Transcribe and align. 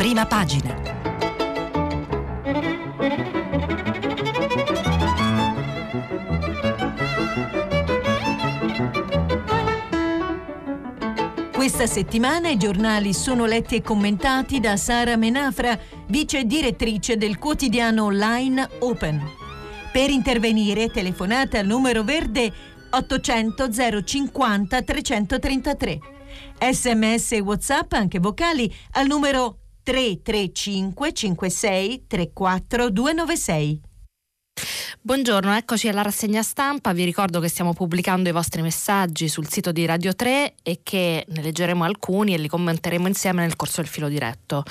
prima 0.00 0.24
pagina. 0.24 0.74
Questa 11.52 11.86
settimana 11.86 12.48
i 12.48 12.56
giornali 12.56 13.12
sono 13.12 13.44
letti 13.44 13.74
e 13.76 13.82
commentati 13.82 14.58
da 14.58 14.78
Sara 14.78 15.16
Menafra, 15.16 15.78
vice 16.06 16.44
direttrice 16.44 17.18
del 17.18 17.36
quotidiano 17.36 18.04
online 18.04 18.70
Open. 18.78 19.22
Per 19.92 20.08
intervenire 20.08 20.88
telefonate 20.88 21.58
al 21.58 21.66
numero 21.66 22.02
verde 22.04 22.50
800 22.88 23.68
050 24.02 24.80
333. 24.80 25.98
Sms 26.70 27.32
e 27.32 27.40
WhatsApp 27.40 27.92
anche 27.92 28.18
vocali 28.18 28.74
al 28.92 29.06
numero 29.06 29.56
335 29.84 30.92
56 30.94 32.02
34 32.08 32.90
296. 32.90 33.89
Buongiorno, 35.02 35.56
eccoci 35.56 35.88
alla 35.88 36.02
rassegna 36.02 36.42
stampa. 36.42 36.92
Vi 36.92 37.04
ricordo 37.04 37.40
che 37.40 37.48
stiamo 37.48 37.72
pubblicando 37.72 38.28
i 38.28 38.32
vostri 38.32 38.60
messaggi 38.60 39.28
sul 39.28 39.48
sito 39.48 39.72
di 39.72 39.86
Radio 39.86 40.14
3 40.14 40.56
e 40.62 40.80
che 40.82 41.24
ne 41.26 41.40
leggeremo 41.40 41.84
alcuni 41.84 42.34
e 42.34 42.38
li 42.38 42.48
commenteremo 42.48 43.06
insieme 43.06 43.40
nel 43.40 43.56
corso 43.56 43.80
del 43.80 43.88
filo 43.88 44.08
diretto. 44.08 44.62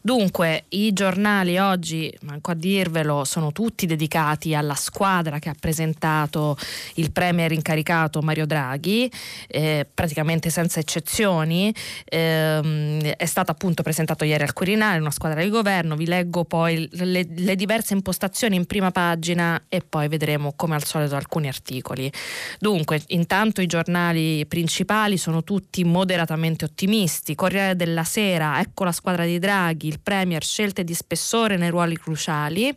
Dunque, 0.00 0.66
i 0.68 0.92
giornali 0.92 1.58
oggi, 1.58 2.16
manco 2.22 2.52
a 2.52 2.54
dirvelo, 2.54 3.24
sono 3.24 3.50
tutti 3.50 3.86
dedicati 3.86 4.54
alla 4.54 4.76
squadra 4.76 5.40
che 5.40 5.48
ha 5.48 5.54
presentato 5.58 6.56
il 6.94 7.10
premier 7.10 7.50
incaricato 7.50 8.22
Mario 8.22 8.46
Draghi, 8.46 9.10
eh, 9.48 9.84
praticamente 9.92 10.48
senza 10.48 10.78
eccezioni. 10.78 11.74
Eh, 12.04 13.14
è 13.16 13.26
stata 13.26 13.50
appunto 13.50 13.82
presentato 13.82 14.24
ieri 14.24 14.44
al 14.44 14.52
Quirinale 14.52 15.00
una 15.00 15.10
squadra 15.10 15.42
di 15.42 15.48
governo. 15.48 15.96
Vi 15.96 16.06
leggo 16.06 16.44
poi 16.44 16.88
le, 16.92 17.26
le 17.28 17.56
diverse 17.56 17.94
impostazioni 17.94 18.54
in 18.54 18.64
prima 18.64 18.92
pagina 18.92 19.30
e 19.68 19.80
poi 19.80 20.08
vedremo 20.08 20.52
come 20.54 20.74
al 20.74 20.84
solito 20.84 21.16
alcuni 21.16 21.48
articoli. 21.48 22.10
Dunque, 22.58 23.02
intanto 23.08 23.60
i 23.60 23.66
giornali 23.66 24.44
principali 24.46 25.16
sono 25.16 25.42
tutti 25.42 25.84
moderatamente 25.84 26.64
ottimisti. 26.64 27.34
Corriere 27.34 27.76
della 27.76 28.04
Sera, 28.04 28.60
ecco 28.60 28.84
la 28.84 28.92
squadra 28.92 29.24
di 29.24 29.38
Draghi, 29.38 29.88
il 29.88 30.00
Premier 30.00 30.44
scelte 30.44 30.84
di 30.84 30.94
spessore 30.94 31.56
nei 31.56 31.70
ruoli 31.70 31.96
cruciali, 31.96 32.74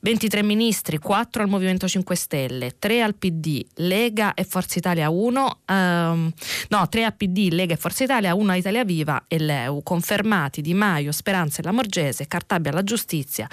23 0.00 0.42
ministri, 0.42 0.98
4 0.98 1.42
al 1.42 1.48
Movimento 1.48 1.88
5 1.88 2.14
Stelle, 2.16 2.76
3 2.78 3.02
al 3.02 3.14
PD, 3.14 3.64
Lega 3.76 4.34
e 4.34 4.44
Forza 4.44 4.78
Italia 4.78 5.10
1, 5.10 5.58
um, 5.68 6.32
no, 6.68 6.88
3 6.88 7.04
al 7.04 7.14
PD, 7.14 7.48
Lega 7.50 7.74
e 7.74 7.76
Forza 7.76 8.04
Italia, 8.04 8.34
1 8.34 8.52
a 8.52 8.56
Italia 8.56 8.84
Viva 8.84 9.24
e 9.28 9.38
l'EU, 9.38 9.82
confermati 9.82 10.60
Di 10.60 10.74
Maio, 10.74 11.12
Speranza 11.12 11.60
e 11.60 11.64
Lamorgese, 11.64 12.26
Cartabia 12.26 12.70
alla 12.70 12.82
giustizia, 12.82 13.48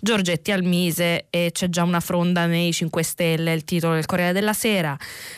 Giorgetti 0.00 0.52
al 0.52 0.62
Mise 0.62 1.26
e 1.30 1.50
c'è 1.52 1.68
già 1.68 1.79
una 1.82 2.00
fronda 2.00 2.18
onda 2.30 2.46
nei 2.46 2.72
5 2.72 3.02
Stelle, 3.02 3.52
il 3.52 3.64
titolo 3.64 3.94
del 3.94 4.06
Corriere 4.06 4.32
della 4.32 4.52
Sera, 4.52 4.96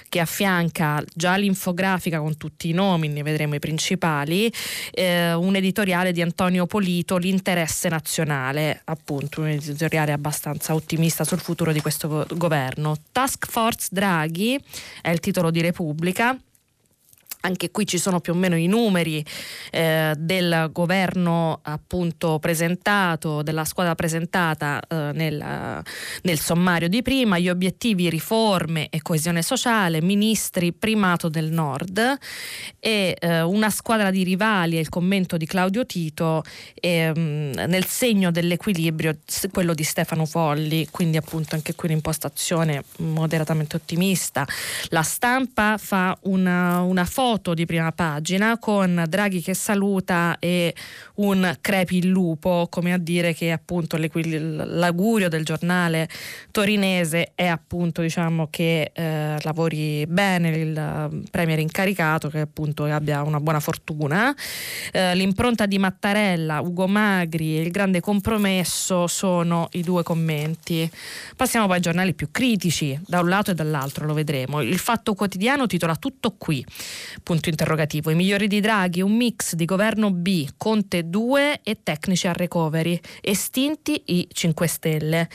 che 0.09 0.21
affianca 0.21 1.03
già 1.15 1.37
l'infografica 1.37 2.19
con 2.19 2.37
tutti 2.37 2.69
i 2.69 2.73
nomi, 2.73 3.09
ne 3.09 3.23
vedremo 3.23 3.55
i 3.55 3.59
principali, 3.59 4.53
eh, 4.91 5.33
un 5.33 5.57
editoriale 5.57 6.12
di 6.12 6.21
Antonio 6.23 6.67
Polito, 6.67 7.17
L'interesse 7.17 7.89
nazionale, 7.89 8.83
appunto 8.84 9.41
un 9.41 9.49
editoriale 9.49 10.12
abbastanza 10.12 10.75
ottimista 10.75 11.25
sul 11.25 11.41
futuro 11.41 11.73
di 11.73 11.81
questo 11.81 12.27
governo. 12.34 12.97
Task 13.11 13.47
Force 13.49 13.89
Draghi 13.91 14.59
è 15.01 15.11
il 15.11 15.21
titolo 15.21 15.51
di 15.51 15.61
Repubblica 15.61 16.37
anche 17.43 17.71
qui 17.71 17.87
ci 17.87 17.98
sono 17.98 18.21
più 18.21 18.33
o 18.33 18.37
meno 18.37 18.57
i 18.57 18.67
numeri 18.67 19.25
eh, 19.71 20.15
del 20.17 20.71
governo 20.73 21.61
appunto 21.62 22.39
presentato, 22.39 23.43
della 23.43 23.65
squadra 23.65 23.95
presentata 23.95 24.81
eh, 24.81 25.11
nel, 25.12 25.83
nel, 26.23 26.39
sommario 26.39 26.89
di 26.89 27.03
prima, 27.03 27.39
gli 27.39 27.49
obiettivi 27.49 28.09
riforme 28.11 28.89
e 28.91 29.03
coesione 29.03 29.43
sociale, 29.43 30.00
ministri 30.00 30.72
primato 30.72 31.28
del 31.28 31.50
nord 31.50 32.19
e 32.78 33.16
eh, 33.19 33.43
una 33.43 33.71
squadra 33.71 34.11
di 34.11 34.22
rivali 34.22 34.77
e 34.77 34.81
il 34.81 34.89
commento 34.89 35.37
di 35.37 35.47
Claudio 35.47 35.84
Tito 35.84 36.45
ehm, 36.75 37.65
nel 37.66 37.87
segno 37.87 38.31
dell'equilibrio, 38.31 39.19
quello 39.50 39.75
di 39.75 39.84
Stefano 39.84 40.27
Folli, 40.27 40.87
quindi 40.91 41.16
appunto 41.16 41.55
anche 41.55 41.75
qui 41.75 41.89
un'impostazione 41.89 42.84
moderatamente 42.99 43.77
ottimista. 43.77 44.47
La 44.89 45.03
stampa 45.03 45.77
fa 45.78 46.16
una, 46.22 46.81
una 46.83 47.05
foto 47.05 47.31
foto 47.32 47.54
di 47.54 47.65
prima 47.65 47.93
pagina 47.93 48.59
con 48.59 49.06
Draghi 49.09 49.41
che 49.41 49.54
saluta 49.54 50.37
e 50.38 50.75
un 51.15 51.56
crepi 51.62 51.97
il 51.97 52.09
lupo, 52.09 52.66
come 52.69 52.93
a 52.93 52.98
dire 52.98 53.32
che 53.32 53.50
appunto 53.50 53.97
l'augurio 53.97 55.31
del 55.31 55.42
giornale 55.42 56.10
torinese 56.50 57.32
è 57.34 57.47
appunto 57.47 58.03
diciamo 58.03 58.48
che 58.50 58.91
eh, 58.92 59.37
lavori 59.42 60.04
bene 60.06 60.50
il 60.50 61.22
premier 61.31 61.59
incaricato, 61.59 62.28
che 62.28 62.41
appunto 62.41 62.84
abbia 62.84 63.22
una 63.22 63.41
buona 63.41 63.60
fortuna. 63.60 64.34
Eh, 64.92 65.15
l'impronta 65.15 65.65
di 65.65 65.78
Mattarella, 65.78 66.60
Ugo 66.60 66.87
Magri 66.87 67.56
e 67.56 67.62
il 67.62 67.71
grande 67.71 68.00
compromesso 68.00 69.06
sono 69.06 69.69
i 69.72 69.82
due 69.82 70.03
commenti. 70.03 70.91
Passiamo 71.34 71.65
poi 71.65 71.76
ai 71.76 71.81
giornali 71.81 72.12
più 72.12 72.28
critici, 72.31 73.00
da 73.06 73.21
un 73.21 73.31
lato 73.31 73.53
e 73.53 73.54
dall'altro, 73.54 74.04
lo 74.04 74.12
vedremo. 74.12 74.60
Il 74.60 74.78
Fatto 74.78 75.15
Quotidiano 75.15 75.66
titola 75.66 75.97
Tutto 75.97 76.34
qui 76.37 76.62
punto 77.22 77.49
interrogativo. 77.49 78.10
I 78.10 78.15
migliori 78.15 78.49
di 78.49 78.60
Draghi, 78.60 79.00
un 79.00 79.15
mix 79.15 79.55
di 79.55 79.65
governo 79.65 80.10
B, 80.10 80.49
Conte 80.56 81.09
2 81.09 81.60
e 81.62 81.78
tecnici 81.83 82.27
a 82.27 82.33
recovery, 82.33 82.99
estinti 83.21 84.03
i 84.06 84.28
5 84.31 84.66
Stelle. 84.66 85.28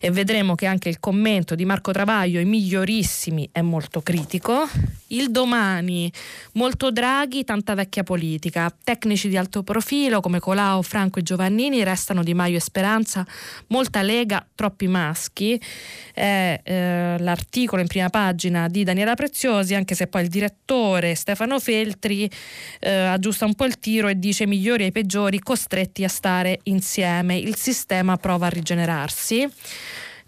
E 0.00 0.10
vedremo 0.10 0.54
che 0.54 0.66
anche 0.66 0.88
il 0.88 1.00
commento 1.00 1.54
di 1.54 1.64
Marco 1.64 1.92
Travaglio, 1.92 2.40
i 2.40 2.44
migliorissimi, 2.44 3.48
è 3.52 3.60
molto 3.60 4.00
critico. 4.00 4.68
Il 5.08 5.30
domani, 5.30 6.12
molto 6.52 6.90
Draghi, 6.90 7.44
tanta 7.44 7.74
vecchia 7.74 8.02
politica. 8.02 8.74
Tecnici 8.82 9.28
di 9.28 9.36
alto 9.36 9.62
profilo 9.62 10.20
come 10.20 10.38
Colau, 10.38 10.82
Franco 10.82 11.18
e 11.18 11.22
Giovannini 11.22 11.82
restano 11.82 12.22
Di 12.22 12.34
Maio 12.34 12.56
e 12.56 12.60
Speranza, 12.60 13.26
molta 13.68 14.02
Lega, 14.02 14.46
troppi 14.54 14.86
maschi. 14.86 15.60
È 16.12 16.60
eh, 16.62 17.16
l'articolo 17.18 17.80
in 17.80 17.88
prima 17.88 18.10
pagina 18.10 18.68
di 18.68 18.84
Daniela 18.84 19.14
Preziosi, 19.14 19.74
anche 19.74 19.94
se 19.94 20.06
poi 20.08 20.22
il 20.22 20.28
direttore 20.28 21.14
Stefano 21.28 21.60
Feltri 21.60 22.26
eh, 22.80 22.90
aggiusta 22.90 23.44
un 23.44 23.52
po' 23.52 23.66
il 23.66 23.78
tiro 23.78 24.08
e 24.08 24.18
dice 24.18 24.46
migliori 24.46 24.84
ai 24.84 24.92
peggiori 24.92 25.40
costretti 25.40 26.02
a 26.02 26.08
stare 26.08 26.60
insieme. 26.62 27.36
Il 27.36 27.54
sistema 27.54 28.16
prova 28.16 28.46
a 28.46 28.48
rigenerarsi. 28.48 29.46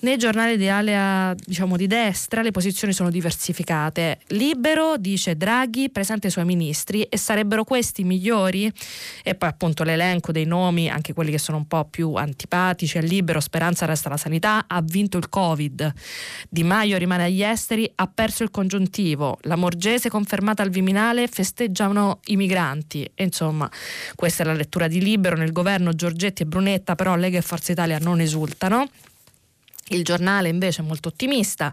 Nei 0.02 0.16
giornali 0.16 0.56
di 0.56 0.66
area 0.66 1.34
diciamo, 1.34 1.76
di 1.76 1.86
destra 1.86 2.40
le 2.40 2.52
posizioni 2.52 2.94
sono 2.94 3.10
diversificate. 3.10 4.20
Libero 4.28 4.96
dice 4.96 5.36
Draghi 5.36 5.90
presenta 5.90 6.26
i 6.26 6.30
suoi 6.30 6.46
ministri 6.46 7.02
e 7.02 7.18
sarebbero 7.18 7.64
questi 7.64 8.02
migliori? 8.02 8.72
E 9.22 9.34
poi 9.34 9.50
appunto 9.50 9.82
l'elenco 9.82 10.32
dei 10.32 10.46
nomi, 10.46 10.88
anche 10.88 11.12
quelli 11.12 11.30
che 11.30 11.36
sono 11.36 11.58
un 11.58 11.66
po' 11.66 11.84
più 11.84 12.14
antipatici. 12.14 12.96
A 12.96 13.02
Libero 13.02 13.40
Speranza 13.40 13.84
resta 13.84 14.08
la 14.08 14.16
sanità, 14.16 14.64
ha 14.68 14.80
vinto 14.80 15.18
il 15.18 15.28
Covid. 15.28 15.92
Di 16.48 16.62
Maio 16.62 16.96
rimane 16.96 17.24
agli 17.24 17.42
esteri, 17.42 17.90
ha 17.96 18.06
perso 18.06 18.42
il 18.42 18.50
congiuntivo. 18.50 19.36
La 19.42 19.56
Morgese 19.56 20.08
confermata 20.08 20.62
al 20.62 20.70
Viminale, 20.70 21.28
festeggiano 21.28 22.20
i 22.28 22.36
migranti. 22.36 23.10
E 23.14 23.24
insomma, 23.24 23.70
questa 24.14 24.44
è 24.44 24.46
la 24.46 24.54
lettura 24.54 24.88
di 24.88 25.02
Libero. 25.02 25.36
Nel 25.36 25.52
governo 25.52 25.92
Giorgetti 25.92 26.44
e 26.44 26.46
Brunetta 26.46 26.94
però 26.94 27.16
Lega 27.16 27.36
e 27.36 27.42
Forza 27.42 27.72
Italia 27.72 27.98
non 27.98 28.20
esultano. 28.20 28.88
Il 29.92 30.04
giornale 30.04 30.48
invece 30.48 30.82
è 30.82 30.84
molto 30.84 31.08
ottimista, 31.08 31.72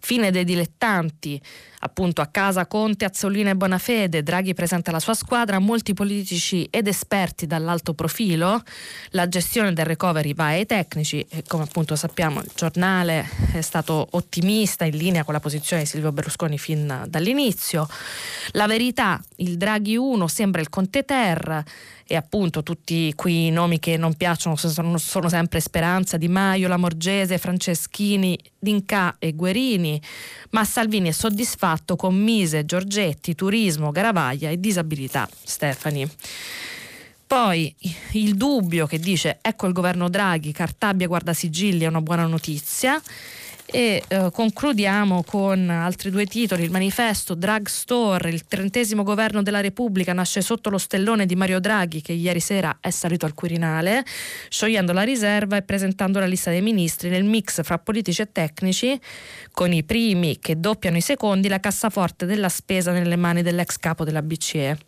fine 0.00 0.30
dei 0.30 0.44
dilettanti, 0.44 1.40
appunto 1.80 2.22
a 2.22 2.26
casa 2.26 2.66
Conte, 2.66 3.04
Azzolina 3.04 3.50
e 3.50 3.56
Bonafede, 3.56 4.22
Draghi 4.22 4.54
presenta 4.54 4.90
la 4.90 5.00
sua 5.00 5.12
squadra, 5.12 5.58
molti 5.58 5.92
politici 5.92 6.66
ed 6.70 6.86
esperti 6.86 7.46
dall'alto 7.46 7.92
profilo, 7.92 8.62
la 9.10 9.28
gestione 9.28 9.74
del 9.74 9.84
recovery 9.84 10.34
va 10.34 10.46
ai 10.46 10.64
tecnici 10.64 11.24
e 11.28 11.44
come 11.46 11.64
appunto 11.64 11.94
sappiamo 11.94 12.40
il 12.40 12.50
giornale 12.54 13.28
è 13.52 13.60
stato 13.60 14.08
ottimista 14.12 14.86
in 14.86 14.96
linea 14.96 15.24
con 15.24 15.34
la 15.34 15.40
posizione 15.40 15.82
di 15.82 15.88
Silvio 15.88 16.10
Berlusconi 16.10 16.58
fin 16.58 17.04
dall'inizio. 17.06 17.86
La 18.52 18.66
verità, 18.66 19.22
il 19.36 19.58
Draghi 19.58 19.96
1 19.96 20.26
sembra 20.26 20.62
il 20.62 20.70
Conte 20.70 21.04
Ter 21.04 21.64
e 22.10 22.16
appunto 22.16 22.62
tutti 22.62 23.12
quei 23.14 23.50
nomi 23.50 23.78
che 23.78 23.98
non 23.98 24.14
piacciono 24.14 24.56
sono, 24.56 24.96
sono 24.96 25.28
sempre 25.28 25.60
Speranza, 25.60 26.16
Di 26.16 26.26
Maio, 26.26 26.66
Lamorgese, 26.66 27.36
Franceschini, 27.36 28.38
D'Inca 28.58 29.16
e 29.18 29.34
Guerini, 29.34 30.00
ma 30.50 30.64
Salvini 30.64 31.10
è 31.10 31.12
soddisfatto 31.12 31.96
con 31.96 32.14
Mise, 32.14 32.64
Giorgetti, 32.64 33.34
Turismo, 33.34 33.90
Garavaglia 33.90 34.48
e 34.48 34.58
Disabilità. 34.58 35.28
Stefani. 35.44 36.10
Poi 37.26 37.74
il 38.12 38.36
dubbio 38.36 38.86
che 38.86 38.98
dice 38.98 39.36
ecco 39.42 39.66
il 39.66 39.74
governo 39.74 40.08
Draghi, 40.08 40.50
Cartabia 40.50 41.06
guarda 41.06 41.34
sigilli 41.34 41.84
è 41.84 41.88
una 41.88 42.00
buona 42.00 42.24
notizia 42.24 42.98
E 43.70 44.02
eh, 44.08 44.30
concludiamo 44.32 45.22
con 45.24 45.68
altri 45.68 46.08
due 46.08 46.24
titoli. 46.24 46.64
Il 46.64 46.70
manifesto 46.70 47.34
Drugstore, 47.34 48.30
il 48.30 48.46
trentesimo 48.46 49.02
governo 49.02 49.42
della 49.42 49.60
Repubblica 49.60 50.14
nasce 50.14 50.40
sotto 50.40 50.70
lo 50.70 50.78
stellone 50.78 51.26
di 51.26 51.36
Mario 51.36 51.60
Draghi 51.60 52.00
che 52.00 52.12
ieri 52.12 52.40
sera 52.40 52.78
è 52.80 52.88
salito 52.88 53.26
al 53.26 53.34
Quirinale, 53.34 54.04
sciogliendo 54.48 54.94
la 54.94 55.02
riserva 55.02 55.58
e 55.58 55.62
presentando 55.62 56.18
la 56.18 56.24
lista 56.24 56.48
dei 56.48 56.62
ministri 56.62 57.10
nel 57.10 57.24
mix 57.24 57.62
fra 57.62 57.78
politici 57.78 58.22
e 58.22 58.32
tecnici, 58.32 58.98
con 59.52 59.70
i 59.70 59.84
primi 59.84 60.38
che 60.38 60.58
doppiano 60.58 60.96
i 60.96 61.02
secondi 61.02 61.48
la 61.48 61.60
cassaforte 61.60 62.24
della 62.24 62.48
spesa 62.48 62.90
nelle 62.92 63.16
mani 63.16 63.42
dell'ex 63.42 63.76
capo 63.76 64.02
della 64.02 64.22
BCE. 64.22 64.78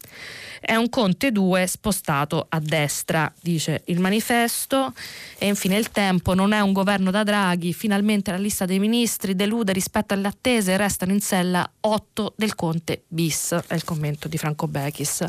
È 0.61 0.75
un 0.75 0.91
Conte 0.91 1.33
2 1.33 1.67
spostato 1.67 2.45
a 2.47 2.61
destra, 2.61 3.33
dice 3.41 3.83
il 3.87 3.99
manifesto. 3.99 4.93
E 5.39 5.47
infine 5.47 5.79
il 5.79 5.91
tempo, 5.91 6.35
non 6.35 6.53
è 6.53 6.61
un 6.61 6.73
governo 6.73 7.11
da 7.11 7.25
Draghi, 7.25 7.73
finalmente 7.73 8.31
la 8.31 8.37
lista 8.37 8.67
dei 8.67 8.79
ministri 8.79 9.35
delude 9.35 9.73
rispetto 9.73 10.13
alle 10.13 10.29
attese, 10.29 10.77
restano 10.77 11.13
in 11.13 11.21
sella 11.21 11.69
8 11.81 12.35
del 12.37 12.55
Conte 12.55 13.05
bis, 13.09 13.59
è 13.67 13.75
il 13.75 13.85
commento 13.85 14.29
di 14.29 14.37
Franco 14.37 14.69
Bechis. 14.69 15.25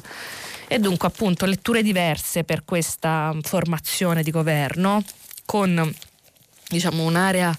E 0.67 0.79
dunque 0.79 1.07
appunto 1.07 1.45
letture 1.45 1.81
diverse 1.81 2.43
per 2.43 2.65
questa 2.65 3.33
formazione 3.41 4.23
di 4.23 4.31
governo 4.31 5.03
con 5.45 5.93
diciamo 6.67 7.03
un'area 7.03 7.57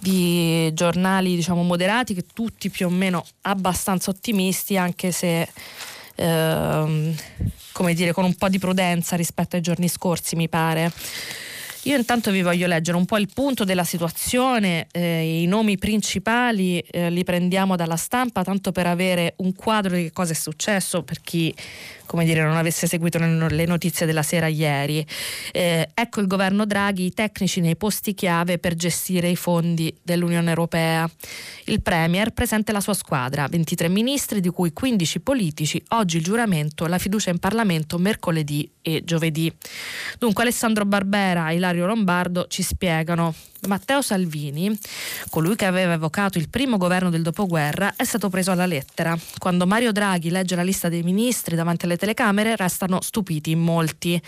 di 0.00 0.72
giornali 0.72 1.36
diciamo 1.36 1.62
moderati 1.62 2.14
che 2.14 2.24
tutti 2.32 2.70
più 2.70 2.86
o 2.86 2.90
meno 2.90 3.24
abbastanza 3.42 4.10
ottimisti 4.10 4.76
anche 4.76 5.12
se 5.12 5.48
ehm, 6.20 7.14
come 7.72 7.94
dire, 7.94 8.12
con 8.12 8.24
un 8.24 8.34
po' 8.34 8.48
di 8.48 8.58
prudenza 8.58 9.16
rispetto 9.16 9.56
ai 9.56 9.62
giorni 9.62 9.88
scorsi, 9.88 10.36
mi 10.36 10.48
pare. 10.48 10.92
Io 11.84 11.96
intanto 11.96 12.30
vi 12.30 12.42
voglio 12.42 12.66
leggere 12.66 12.98
un 12.98 13.06
po' 13.06 13.16
il 13.16 13.28
punto 13.32 13.64
della 13.64 13.84
situazione, 13.84 14.86
eh, 14.92 15.40
i 15.42 15.46
nomi 15.46 15.78
principali 15.78 16.78
eh, 16.78 17.10
li 17.10 17.24
prendiamo 17.24 17.74
dalla 17.74 17.96
stampa 17.96 18.44
tanto 18.44 18.70
per 18.70 18.86
avere 18.86 19.32
un 19.38 19.54
quadro 19.54 19.96
di 19.96 20.02
che 20.02 20.12
cosa 20.12 20.32
è 20.32 20.36
successo 20.36 21.02
per 21.02 21.22
chi 21.22 21.54
come 22.10 22.24
dire, 22.24 22.42
non 22.42 22.56
avesse 22.56 22.88
seguito 22.88 23.18
le 23.20 23.66
notizie 23.66 24.04
della 24.04 24.24
sera 24.24 24.48
ieri. 24.48 25.06
Eh, 25.52 25.90
ecco 25.94 26.20
il 26.20 26.26
governo 26.26 26.66
Draghi, 26.66 27.04
i 27.04 27.12
tecnici 27.12 27.60
nei 27.60 27.76
posti 27.76 28.14
chiave 28.14 28.58
per 28.58 28.74
gestire 28.74 29.28
i 29.28 29.36
fondi 29.36 29.96
dell'Unione 30.02 30.48
Europea. 30.48 31.08
Il 31.66 31.80
Premier 31.82 32.32
presenta 32.32 32.72
la 32.72 32.80
sua 32.80 32.94
squadra, 32.94 33.46
23 33.46 33.88
ministri 33.88 34.40
di 34.40 34.48
cui 34.48 34.72
15 34.72 35.20
politici, 35.20 35.80
oggi 35.90 36.16
il 36.16 36.24
giuramento, 36.24 36.86
la 36.86 36.98
fiducia 36.98 37.30
in 37.30 37.38
Parlamento 37.38 37.96
mercoledì 37.96 38.68
e 38.82 39.02
giovedì. 39.04 39.52
Dunque 40.18 40.42
Alessandro 40.42 40.84
Barbera 40.84 41.50
e 41.50 41.60
Ilario 41.70 41.86
Lombardo 41.86 42.46
ci 42.48 42.62
spiegano 42.62 43.32
Matteo 43.68 44.02
Salvini, 44.02 44.76
colui 45.30 45.54
che 45.54 45.66
aveva 45.66 45.92
evocato 45.92 46.38
il 46.38 46.48
primo 46.48 46.78
governo 46.78 47.10
del 47.10 47.22
dopoguerra, 47.22 47.94
è 47.94 48.04
stato 48.04 48.28
preso 48.28 48.50
alla 48.50 48.66
lettera. 48.66 49.16
Quando 49.38 49.66
Mario 49.66 49.92
Draghi 49.92 50.30
legge 50.30 50.56
la 50.56 50.62
lista 50.62 50.88
dei 50.88 51.02
ministri 51.02 51.54
davanti 51.54 51.84
alle 51.84 51.96
telecamere, 51.96 52.56
restano 52.56 53.00
stupiti 53.00 53.54
molti. 53.54 54.20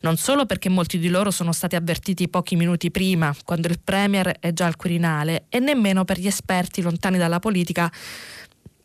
Non 0.00 0.16
solo 0.16 0.46
perché 0.46 0.68
molti 0.70 0.98
di 0.98 1.08
loro 1.08 1.30
sono 1.30 1.52
stati 1.52 1.76
avvertiti 1.76 2.28
pochi 2.28 2.56
minuti 2.56 2.90
prima, 2.90 3.34
quando 3.44 3.68
il 3.68 3.80
Premier 3.82 4.36
è 4.40 4.52
già 4.52 4.66
al 4.66 4.76
Quirinale, 4.76 5.44
e 5.50 5.58
nemmeno 5.58 6.04
per 6.04 6.18
gli 6.18 6.26
esperti 6.26 6.80
lontani 6.80 7.18
dalla 7.18 7.38
politica 7.38 7.92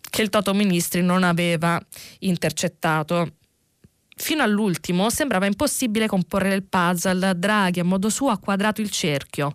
che 0.09 0.21
il 0.21 0.29
Toto 0.29 0.53
Ministri 0.53 1.01
non 1.01 1.23
aveva 1.23 1.81
intercettato. 2.19 3.35
Fino 4.15 4.43
all'ultimo 4.43 5.09
sembrava 5.09 5.45
impossibile 5.45 6.07
comporre 6.07 6.53
il 6.53 6.63
puzzle. 6.63 7.37
Draghi 7.37 7.79
a 7.79 7.83
modo 7.83 8.09
suo 8.09 8.29
ha 8.29 8.37
quadrato 8.37 8.81
il 8.81 8.89
cerchio. 8.89 9.51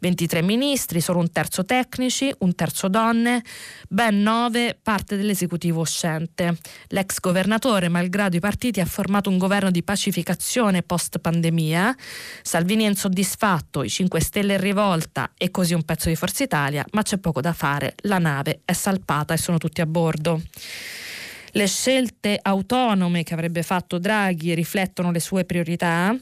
23 0.00 0.42
ministri, 0.42 1.00
solo 1.00 1.18
un 1.18 1.30
terzo 1.30 1.64
tecnici, 1.64 2.32
un 2.38 2.54
terzo 2.54 2.88
donne, 2.88 3.42
ben 3.88 4.20
9 4.22 4.78
parte 4.82 5.16
dell'esecutivo 5.16 5.80
uscente. 5.80 6.58
L'ex 6.88 7.20
governatore, 7.20 7.88
malgrado 7.88 8.36
i 8.36 8.40
partiti, 8.40 8.80
ha 8.80 8.84
formato 8.84 9.30
un 9.30 9.38
governo 9.38 9.70
di 9.70 9.82
pacificazione 9.82 10.82
post 10.82 11.18
pandemia. 11.18 11.96
Salvini 12.42 12.84
è 12.84 12.88
insoddisfatto, 12.88 13.82
i 13.82 13.88
5 13.88 14.20
Stelle 14.20 14.54
in 14.54 14.60
rivolta 14.60 15.32
e 15.36 15.50
così 15.50 15.74
un 15.74 15.84
pezzo 15.84 16.08
di 16.08 16.16
Forza 16.16 16.42
Italia, 16.42 16.84
ma 16.92 17.02
c'è 17.02 17.18
poco 17.18 17.40
da 17.40 17.52
fare. 17.52 17.94
La 18.02 18.18
nave 18.18 18.60
è 18.64 18.72
salpata 18.72 19.34
e 19.34 19.38
sono 19.38 19.58
tutti 19.58 19.80
a 19.80 19.86
bordo. 19.86 20.40
Le 21.54 21.66
scelte 21.66 22.38
autonome 22.40 23.24
che 23.24 23.34
avrebbe 23.34 23.62
fatto 23.62 23.98
Draghi 23.98 24.54
riflettono 24.54 25.12
le 25.12 25.20
sue 25.20 25.44
priorità. 25.44 26.16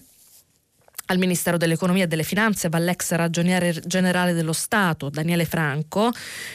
Al 1.07 1.19
Ministero 1.19 1.57
dell'Economia 1.57 2.05
e 2.05 2.07
delle 2.09 2.25
Finanze 2.25 2.69
va 2.69 2.79
l'ex 2.79 3.13
ragioniere 3.13 3.81
generale 3.87 4.33
dello 4.33 4.53
Stato, 4.53 5.09
Daniele 5.09 5.45
Franco, 5.45 6.11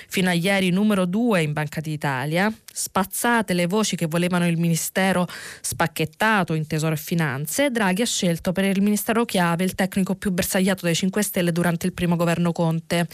fino 0.08 0.30
a 0.30 0.34
ieri 0.34 0.72
numero 0.72 1.06
due 1.06 1.42
in 1.42 1.54
Banca 1.54 1.80
d'Italia 1.80 2.54
spazzate 2.76 3.54
le 3.54 3.68
voci 3.68 3.96
che 3.96 4.06
volevano 4.06 4.46
il 4.46 4.58
ministero 4.58 5.26
spacchettato 5.62 6.54
in 6.54 6.68
Tesoro 6.68 6.94
e 6.94 6.98
Finanze, 6.98 7.72
Draghi 7.72 8.02
ha 8.02 8.06
scelto 8.06 8.52
per 8.52 8.66
il 8.66 8.82
ministero 8.82 9.24
chiave 9.24 9.64
il 9.64 9.76
tecnico 9.76 10.16
più 10.16 10.32
bersagliato 10.32 10.86
dei 10.86 10.94
5 10.94 11.24
Stelle 11.24 11.54
durante 11.54 11.86
il 11.86 11.94
primo 11.94 12.18
governo 12.18 12.52
Conte. 12.52 13.08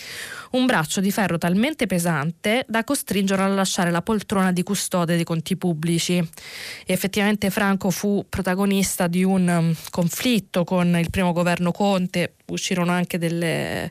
Un 0.52 0.66
braccio 0.66 1.00
di 1.00 1.12
ferro 1.12 1.38
talmente 1.38 1.86
pesante 1.86 2.66
da 2.68 2.84
costringere 2.84 3.44
a 3.44 3.48
lasciare 3.48 3.92
la 3.92 4.02
poltrona 4.02 4.52
di 4.52 4.64
custode 4.64 5.16
dei 5.16 5.24
conti 5.24 5.56
pubblici. 5.56 6.18
E 6.18 6.28
effettivamente 6.86 7.52
Franco 7.52 7.92
fu 7.92 8.26
protagonista 8.28 9.06
di 9.06 9.24
un 9.24 9.48
um, 9.48 9.76
conflitto 9.92 10.64
con 10.64 10.98
il 10.98 11.12
primo 11.12 11.34
governo 11.34 11.72
Conte, 11.72 12.34
uscirono 12.48 12.92
anche 12.92 13.20
delle 13.20 13.90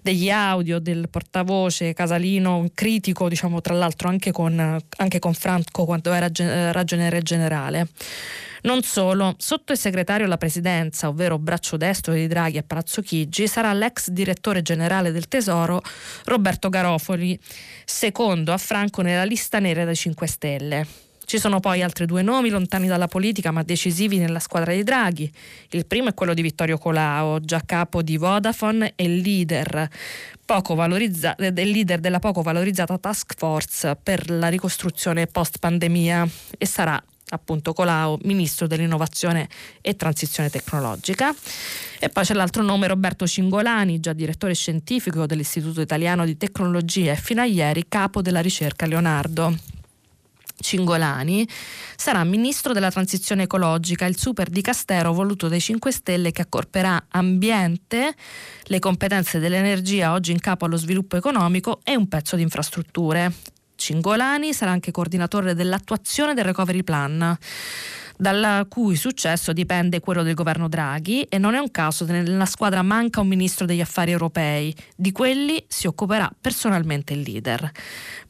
degli 0.00 0.30
audio 0.30 0.78
del 0.78 1.08
portavoce 1.10 1.92
Casalino, 1.92 2.66
critico 2.72 3.28
diciamo 3.28 3.60
tra 3.60 3.74
l'altro 3.74 4.08
anche 4.08 4.32
con, 4.32 4.80
anche 4.96 5.18
con 5.18 5.34
Franco 5.34 5.84
quando 5.84 6.12
era 6.12 6.30
ragioniere 6.72 7.22
generale. 7.22 7.88
Non 8.60 8.82
solo, 8.82 9.36
sotto 9.38 9.72
il 9.72 9.78
segretario 9.78 10.26
alla 10.26 10.36
presidenza, 10.36 11.08
ovvero 11.08 11.38
braccio 11.38 11.76
destro 11.76 12.12
di 12.12 12.26
Draghi 12.26 12.58
a 12.58 12.64
Palazzo 12.66 13.02
Chigi, 13.02 13.46
sarà 13.46 13.72
l'ex 13.72 14.08
direttore 14.08 14.62
generale 14.62 15.12
del 15.12 15.28
Tesoro 15.28 15.80
Roberto 16.24 16.68
Garofoli, 16.68 17.38
secondo 17.84 18.52
a 18.52 18.58
Franco 18.58 19.02
nella 19.02 19.24
lista 19.24 19.60
nera 19.60 19.84
dei 19.84 19.94
5 19.94 20.26
Stelle. 20.26 20.86
Ci 21.28 21.38
sono 21.38 21.60
poi 21.60 21.82
altri 21.82 22.06
due 22.06 22.22
nomi 22.22 22.48
lontani 22.48 22.86
dalla 22.86 23.06
politica 23.06 23.50
ma 23.50 23.62
decisivi 23.62 24.16
nella 24.16 24.38
squadra 24.38 24.72
di 24.72 24.82
Draghi. 24.82 25.30
Il 25.72 25.84
primo 25.84 26.08
è 26.08 26.14
quello 26.14 26.32
di 26.32 26.40
Vittorio 26.40 26.78
Colao, 26.78 27.38
già 27.38 27.60
capo 27.66 28.00
di 28.00 28.16
Vodafone 28.16 28.94
e 28.96 29.06
leader, 29.08 29.90
valorizza- 30.46 31.34
leader 31.36 32.00
della 32.00 32.18
poco 32.18 32.40
valorizzata 32.40 32.96
task 32.96 33.34
force 33.36 33.94
per 34.02 34.30
la 34.30 34.48
ricostruzione 34.48 35.26
post 35.26 35.58
pandemia 35.58 36.26
e 36.56 36.64
sarà 36.64 36.98
appunto 37.28 37.74
Colao, 37.74 38.18
ministro 38.22 38.66
dell'innovazione 38.66 39.50
e 39.82 39.96
transizione 39.96 40.48
tecnologica. 40.48 41.34
E 41.98 42.08
poi 42.08 42.24
c'è 42.24 42.32
l'altro 42.32 42.62
nome, 42.62 42.86
Roberto 42.86 43.26
Cingolani, 43.26 44.00
già 44.00 44.14
direttore 44.14 44.54
scientifico 44.54 45.26
dell'Istituto 45.26 45.82
Italiano 45.82 46.24
di 46.24 46.38
Tecnologia 46.38 47.12
e 47.12 47.16
fino 47.16 47.42
a 47.42 47.44
ieri 47.44 47.84
capo 47.86 48.22
della 48.22 48.40
ricerca 48.40 48.86
Leonardo. 48.86 49.67
Cingolani 50.60 51.48
sarà 51.96 52.24
ministro 52.24 52.72
della 52.72 52.90
transizione 52.90 53.44
ecologica, 53.44 54.06
il 54.06 54.18
super 54.18 54.48
dicastero 54.48 55.12
voluto 55.12 55.48
dai 55.48 55.60
5 55.60 55.92
Stelle 55.92 56.32
che 56.32 56.42
accorperà 56.42 57.06
ambiente, 57.08 58.14
le 58.64 58.78
competenze 58.78 59.38
dell'energia 59.38 60.12
oggi 60.12 60.32
in 60.32 60.40
capo 60.40 60.64
allo 60.64 60.76
sviluppo 60.76 61.16
economico 61.16 61.80
e 61.84 61.96
un 61.96 62.08
pezzo 62.08 62.36
di 62.36 62.42
infrastrutture. 62.42 63.57
Cingolani 63.78 64.52
sarà 64.52 64.72
anche 64.72 64.90
coordinatore 64.90 65.54
dell'attuazione 65.54 66.34
del 66.34 66.44
recovery 66.44 66.82
plan 66.82 67.38
dal 68.20 68.66
cui 68.68 68.96
successo 68.96 69.52
dipende 69.52 70.00
quello 70.00 70.24
del 70.24 70.34
governo 70.34 70.66
Draghi 70.66 71.22
e 71.22 71.38
non 71.38 71.54
è 71.54 71.58
un 71.58 71.70
caso 71.70 72.04
che 72.04 72.10
nella 72.10 72.46
squadra 72.46 72.82
manca 72.82 73.20
un 73.20 73.28
ministro 73.28 73.64
degli 73.64 73.80
affari 73.80 74.10
europei, 74.10 74.74
di 74.96 75.12
quelli 75.12 75.64
si 75.68 75.86
occuperà 75.86 76.28
personalmente 76.40 77.12
il 77.12 77.20
leader. 77.20 77.70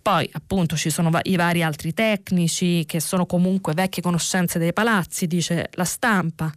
Poi 0.02 0.28
appunto 0.32 0.76
ci 0.76 0.90
sono 0.90 1.10
i 1.22 1.36
vari 1.36 1.62
altri 1.62 1.94
tecnici 1.94 2.84
che 2.84 3.00
sono 3.00 3.24
comunque 3.24 3.72
vecchie 3.72 4.02
conoscenze 4.02 4.58
dei 4.58 4.74
palazzi, 4.74 5.26
dice 5.26 5.70
la 5.72 5.84
stampa 5.84 6.52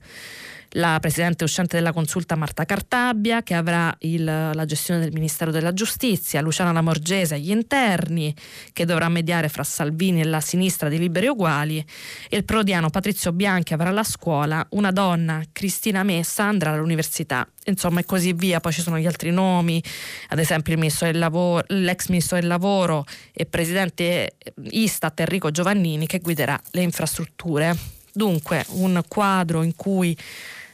la 0.75 0.97
presidente 0.99 1.43
uscente 1.43 1.75
della 1.75 1.91
consulta 1.91 2.35
Marta 2.35 2.65
Cartabbia, 2.65 3.43
che 3.43 3.53
avrà 3.55 3.93
il, 3.99 4.23
la 4.23 4.65
gestione 4.65 5.01
del 5.01 5.11
Ministero 5.11 5.51
della 5.51 5.73
Giustizia, 5.73 6.41
Luciana 6.41 6.71
Lamorgese 6.71 7.35
agli 7.35 7.51
interni, 7.51 8.33
che 8.71 8.85
dovrà 8.85 9.09
mediare 9.09 9.49
fra 9.49 9.63
Salvini 9.63 10.21
e 10.21 10.25
la 10.25 10.39
sinistra 10.39 10.87
di 10.87 10.97
Liberi 10.97 11.27
Uguali, 11.27 11.85
e 12.29 12.37
il 12.37 12.45
prodiano 12.45 12.89
Patrizio 12.89 13.33
Bianchi 13.33 13.73
avrà 13.73 13.91
la 13.91 14.03
scuola, 14.03 14.65
una 14.71 14.91
donna, 14.91 15.43
Cristina 15.51 16.03
Messa, 16.03 16.43
andrà 16.43 16.71
all'università. 16.71 17.47
Insomma, 17.65 17.99
e 17.99 18.05
così 18.05 18.33
via. 18.33 18.59
Poi 18.59 18.71
ci 18.71 18.81
sono 18.81 18.97
gli 18.97 19.05
altri 19.05 19.31
nomi, 19.31 19.83
ad 20.29 20.39
esempio 20.39 20.75
ministro 20.75 21.09
lavoro, 21.11 21.63
l'ex 21.67 22.07
ministro 22.07 22.37
del 22.37 22.47
lavoro 22.47 23.05
e 23.33 23.45
presidente 23.45 24.37
Istat 24.69 25.19
Enrico 25.19 25.51
Giovannini, 25.51 26.07
che 26.07 26.19
guiderà 26.19 26.59
le 26.71 26.81
infrastrutture. 26.81 27.75
Dunque, 28.13 28.65
un 28.69 29.01
quadro 29.07 29.63
in 29.63 29.75
cui 29.75 30.17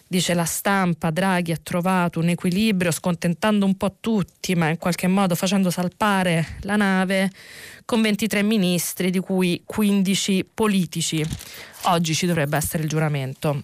Dice 0.09 0.33
la 0.33 0.45
stampa, 0.45 1.11
Draghi 1.11 1.51
ha 1.51 1.59
trovato 1.61 2.19
un 2.19 2.29
equilibrio 2.29 2.91
scontentando 2.91 3.65
un 3.65 3.75
po' 3.75 3.97
tutti, 3.99 4.55
ma 4.55 4.69
in 4.69 4.77
qualche 4.77 5.07
modo 5.07 5.35
facendo 5.35 5.69
salpare 5.69 6.57
la 6.61 6.77
nave 6.77 7.29
con 7.83 8.01
23 8.01 8.41
ministri, 8.41 9.09
di 9.09 9.19
cui 9.19 9.61
15 9.65 10.45
politici. 10.53 11.25
Oggi 11.83 12.15
ci 12.15 12.25
dovrebbe 12.25 12.55
essere 12.55 12.83
il 12.83 12.89
giuramento. 12.89 13.63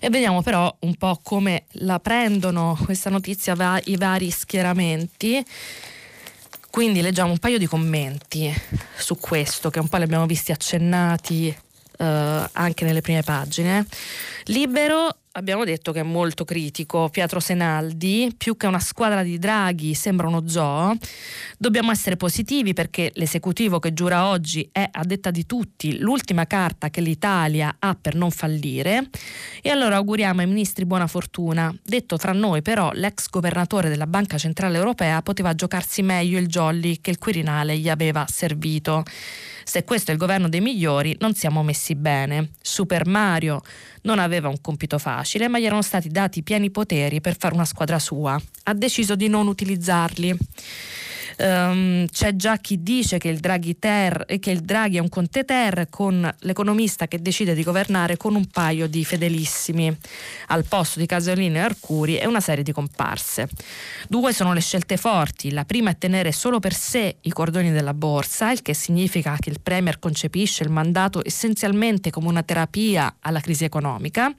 E 0.00 0.08
vediamo 0.08 0.40
però 0.40 0.74
un 0.80 0.94
po' 0.94 1.20
come 1.22 1.64
la 1.72 2.00
prendono 2.00 2.78
questa 2.82 3.10
notizia 3.10 3.54
va, 3.54 3.78
i 3.84 3.96
vari 3.96 4.30
schieramenti. 4.30 5.44
Quindi 6.70 7.02
leggiamo 7.02 7.30
un 7.30 7.38
paio 7.38 7.58
di 7.58 7.66
commenti 7.66 8.52
su 8.96 9.18
questo, 9.18 9.68
che 9.68 9.80
un 9.80 9.88
po' 9.88 9.98
li 9.98 10.04
abbiamo 10.04 10.24
visti 10.26 10.50
accennati 10.50 11.54
eh, 11.96 12.48
anche 12.52 12.84
nelle 12.84 13.00
prime 13.00 13.22
pagine. 13.22 13.86
Libero 14.44 15.18
abbiamo 15.36 15.64
detto 15.64 15.92
che 15.92 16.00
è 16.00 16.04
molto 16.04 16.44
critico. 16.44 17.08
Pietro 17.08 17.40
Senaldi, 17.40 18.32
più 18.36 18.56
che 18.56 18.66
una 18.66 18.80
squadra 18.80 19.22
di 19.22 19.38
draghi, 19.38 19.94
sembra 19.94 20.28
uno 20.28 20.46
zoo. 20.48 20.96
Dobbiamo 21.56 21.90
essere 21.90 22.16
positivi 22.16 22.72
perché 22.72 23.10
l'esecutivo 23.14 23.78
che 23.78 23.92
giura 23.92 24.28
oggi 24.28 24.68
è, 24.70 24.88
a 24.90 25.04
detta 25.04 25.30
di 25.30 25.46
tutti, 25.46 25.98
l'ultima 25.98 26.46
carta 26.46 26.90
che 26.90 27.00
l'Italia 27.00 27.76
ha 27.78 27.96
per 28.00 28.14
non 28.14 28.30
fallire. 28.30 29.08
E 29.62 29.70
allora 29.70 29.96
auguriamo 29.96 30.40
ai 30.40 30.46
ministri 30.46 30.84
buona 30.84 31.06
fortuna. 31.06 31.74
Detto 31.82 32.16
tra 32.16 32.32
noi, 32.32 32.62
però, 32.62 32.90
l'ex 32.92 33.28
governatore 33.28 33.88
della 33.88 34.06
Banca 34.06 34.38
Centrale 34.38 34.76
Europea 34.76 35.22
poteva 35.22 35.54
giocarsi 35.54 36.02
meglio 36.02 36.38
il 36.38 36.46
jolly 36.46 37.00
che 37.00 37.10
il 37.10 37.18
Quirinale 37.18 37.78
gli 37.78 37.88
aveva 37.88 38.24
servito. 38.28 39.02
Se 39.64 39.84
questo 39.84 40.10
è 40.10 40.14
il 40.14 40.20
governo 40.20 40.48
dei 40.48 40.60
migliori, 40.60 41.16
non 41.20 41.34
siamo 41.34 41.62
messi 41.62 41.94
bene. 41.94 42.50
Super 42.60 43.06
Mario 43.06 43.62
non 44.02 44.18
aveva 44.18 44.48
un 44.48 44.60
compito 44.60 44.98
facile, 44.98 45.48
ma 45.48 45.58
gli 45.58 45.64
erano 45.64 45.82
stati 45.82 46.08
dati 46.08 46.42
pieni 46.42 46.70
poteri 46.70 47.20
per 47.20 47.36
fare 47.36 47.54
una 47.54 47.64
squadra 47.64 47.98
sua. 47.98 48.40
Ha 48.64 48.74
deciso 48.74 49.16
di 49.16 49.28
non 49.28 49.46
utilizzarli. 49.46 50.36
Um, 51.36 52.06
c'è 52.06 52.36
già 52.36 52.58
chi 52.58 52.82
dice 52.82 53.18
che 53.18 53.28
il, 53.28 53.38
Draghi 53.38 53.78
ter, 53.78 54.24
che 54.38 54.50
il 54.50 54.60
Draghi 54.60 54.98
è 54.98 55.00
un 55.00 55.08
Conte 55.08 55.44
Ter 55.44 55.88
con 55.90 56.32
l'economista 56.40 57.08
che 57.08 57.20
decide 57.20 57.54
di 57.54 57.64
governare 57.64 58.16
con 58.16 58.34
un 58.34 58.46
paio 58.46 58.86
di 58.86 59.04
fedelissimi 59.04 59.94
al 60.48 60.64
posto 60.64 61.00
di 61.00 61.06
Casolino 61.06 61.56
e 61.56 61.60
Arcuri 61.60 62.18
e 62.18 62.26
una 62.26 62.40
serie 62.40 62.62
di 62.62 62.72
comparse. 62.72 63.48
Due 64.08 64.32
sono 64.32 64.52
le 64.52 64.60
scelte 64.60 64.96
forti. 64.96 65.50
La 65.50 65.64
prima 65.64 65.90
è 65.90 65.98
tenere 65.98 66.30
solo 66.32 66.60
per 66.60 66.74
sé 66.74 67.16
i 67.22 67.30
cordoni 67.30 67.72
della 67.72 67.94
borsa, 67.94 68.52
il 68.52 68.62
che 68.62 68.74
significa 68.74 69.36
che 69.38 69.50
il 69.50 69.60
Premier 69.60 69.98
concepisce 69.98 70.62
il 70.62 70.70
mandato 70.70 71.20
essenzialmente 71.24 72.10
come 72.10 72.28
una 72.28 72.42
terapia 72.42 73.16
alla 73.20 73.40
crisi 73.40 73.64
economica. 73.64 74.32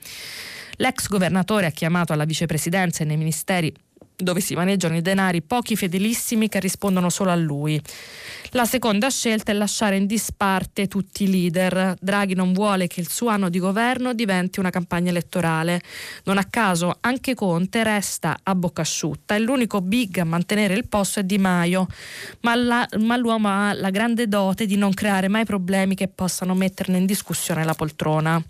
L'ex 0.78 1.08
governatore 1.08 1.68
ha 1.68 1.72
chiamato 1.72 2.14
alla 2.14 2.25
vicepresidenza 2.25 3.04
e 3.04 3.06
nei 3.06 3.18
ministeri 3.18 3.74
dove 4.15 4.39
si 4.39 4.55
maneggiano 4.55 4.95
i 4.95 5.01
denari 5.01 5.41
pochi 5.41 5.75
fedelissimi 5.75 6.48
che 6.50 6.60
rispondono 6.60 7.10
solo 7.10 7.31
a 7.31 7.36
lui. 7.36 7.81
La 8.51 8.65
seconda 8.65 9.10
scelta 9.10 9.51
è 9.51 9.55
lasciare 9.55 9.98
in 9.98 10.05
disparte 10.05 10.88
tutti 10.88 11.24
i 11.24 11.29
leader. 11.29 11.95
Draghi 12.00 12.36
non 12.36 12.53
vuole 12.53 12.88
che 12.88 13.01
il 13.01 13.10
suo 13.10 13.27
anno 13.27 13.50
di 13.50 13.60
governo 13.60 14.13
diventi 14.13 14.60
una 14.60 14.69
campagna 14.69 15.10
elettorale. 15.10 15.81
Non 16.24 16.38
a 16.38 16.45
caso 16.45 16.98
anche 17.01 17.34
Conte 17.34 17.84
resta 17.84 18.38
a 18.41 18.55
bocca 18.55 18.81
asciutta 18.81 19.36
e 19.36 19.39
l'unico 19.39 19.81
big 19.81 20.19
a 20.19 20.24
mantenere 20.24 20.74
il 20.74 20.88
posto 20.88 21.19
è 21.19 21.24
Di 21.24 21.38
Maio, 21.38 21.88
ma, 22.41 22.55
la, 22.55 22.88
ma 23.00 23.17
l'uomo 23.17 23.50
ha 23.50 23.74
la 23.74 23.89
grande 23.89 24.27
dote 24.27 24.65
di 24.65 24.77
non 24.77 24.93
creare 24.93 25.27
mai 25.27 25.43
problemi 25.43 25.95
che 25.95 26.07
possano 26.07 26.53
metterne 26.53 26.98
in 26.98 27.05
discussione 27.05 27.65
la 27.65 27.74
poltrona. 27.74 28.41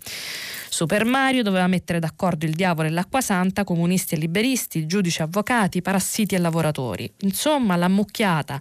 Super 0.76 1.06
Mario 1.06 1.42
doveva 1.42 1.66
mettere 1.68 2.00
d'accordo 2.00 2.44
il 2.44 2.52
diavolo 2.52 2.88
e 2.88 2.90
l'acqua 2.90 3.22
santa, 3.22 3.64
comunisti 3.64 4.14
e 4.14 4.18
liberisti, 4.18 4.84
giudici 4.84 5.22
e 5.22 5.24
avvocati, 5.24 5.80
parassiti 5.80 6.34
e 6.34 6.38
lavoratori. 6.38 7.10
Insomma, 7.20 7.76
l'ammucchiata 7.76 8.60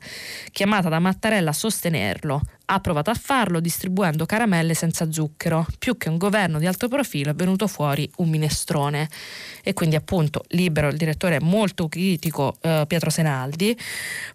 chiamata 0.53 0.87
da 0.87 0.99
Mattarella 0.99 1.49
a 1.49 1.53
sostenerlo 1.53 2.41
ha 2.65 2.79
provato 2.79 3.09
a 3.09 3.13
farlo 3.13 3.59
distribuendo 3.59 4.25
caramelle 4.25 4.73
senza 4.73 5.11
zucchero. 5.11 5.65
Più 5.77 5.97
che 5.97 6.09
un 6.09 6.17
governo 6.17 6.59
di 6.59 6.65
alto 6.65 6.87
profilo 6.87 7.31
è 7.31 7.35
venuto 7.35 7.67
fuori 7.67 8.09
un 8.17 8.29
minestrone. 8.29 9.09
E 9.63 9.73
quindi 9.73 9.95
appunto 9.95 10.43
libero 10.49 10.87
il 10.87 10.97
direttore 10.97 11.39
molto 11.39 11.87
critico 11.87 12.55
eh, 12.61 12.85
Pietro 12.87 13.09
Senaldi. 13.09 13.77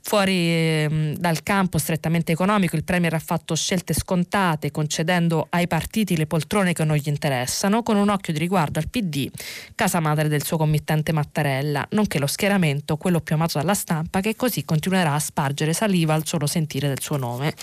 Fuori 0.02 0.32
eh, 0.32 1.14
dal 1.16 1.42
campo 1.42 1.78
strettamente 1.78 2.32
economico 2.32 2.76
il 2.76 2.84
Premier 2.84 3.14
ha 3.14 3.18
fatto 3.18 3.54
scelte 3.54 3.94
scontate 3.94 4.70
concedendo 4.70 5.46
ai 5.50 5.66
partiti 5.66 6.16
le 6.16 6.26
poltrone 6.26 6.72
che 6.72 6.84
non 6.84 6.96
gli 6.96 7.08
interessano 7.08 7.82
con 7.82 7.96
un 7.96 8.08
occhio 8.08 8.32
di 8.32 8.38
riguardo 8.38 8.78
al 8.78 8.88
PD, 8.88 9.28
casa 9.74 10.00
madre 10.00 10.28
del 10.28 10.44
suo 10.44 10.56
committente 10.56 11.12
Mattarella, 11.12 11.86
nonché 11.90 12.18
lo 12.18 12.26
schieramento, 12.26 12.96
quello 12.96 13.20
più 13.20 13.34
amato 13.34 13.58
dalla 13.58 13.74
stampa, 13.74 14.20
che 14.20 14.36
così 14.36 14.64
continuerà 14.64 15.14
a 15.14 15.18
spargere 15.18 15.72
saliva 15.72 16.14
al 16.14 16.26
solo 16.26 16.46
sentire 16.46 16.88
del 16.88 17.00
suo 17.00 17.16
nome. 17.16 17.54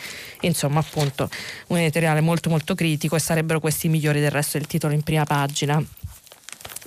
In 0.41 0.53
insomma 0.57 0.79
appunto 0.79 1.29
un 1.67 1.77
editoriale 1.77 2.21
molto 2.21 2.49
molto 2.49 2.73
critico 2.73 3.15
e 3.15 3.19
sarebbero 3.19 3.59
questi 3.59 3.85
i 3.85 3.89
migliori 3.89 4.19
del 4.19 4.31
resto 4.31 4.57
del 4.57 4.65
titolo 4.65 4.93
in 4.93 5.03
prima 5.03 5.23
pagina. 5.23 5.81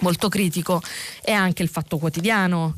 Molto 0.00 0.28
critico 0.28 0.82
è 1.22 1.30
anche 1.30 1.62
il 1.62 1.68
Fatto 1.68 1.98
Quotidiano 1.98 2.76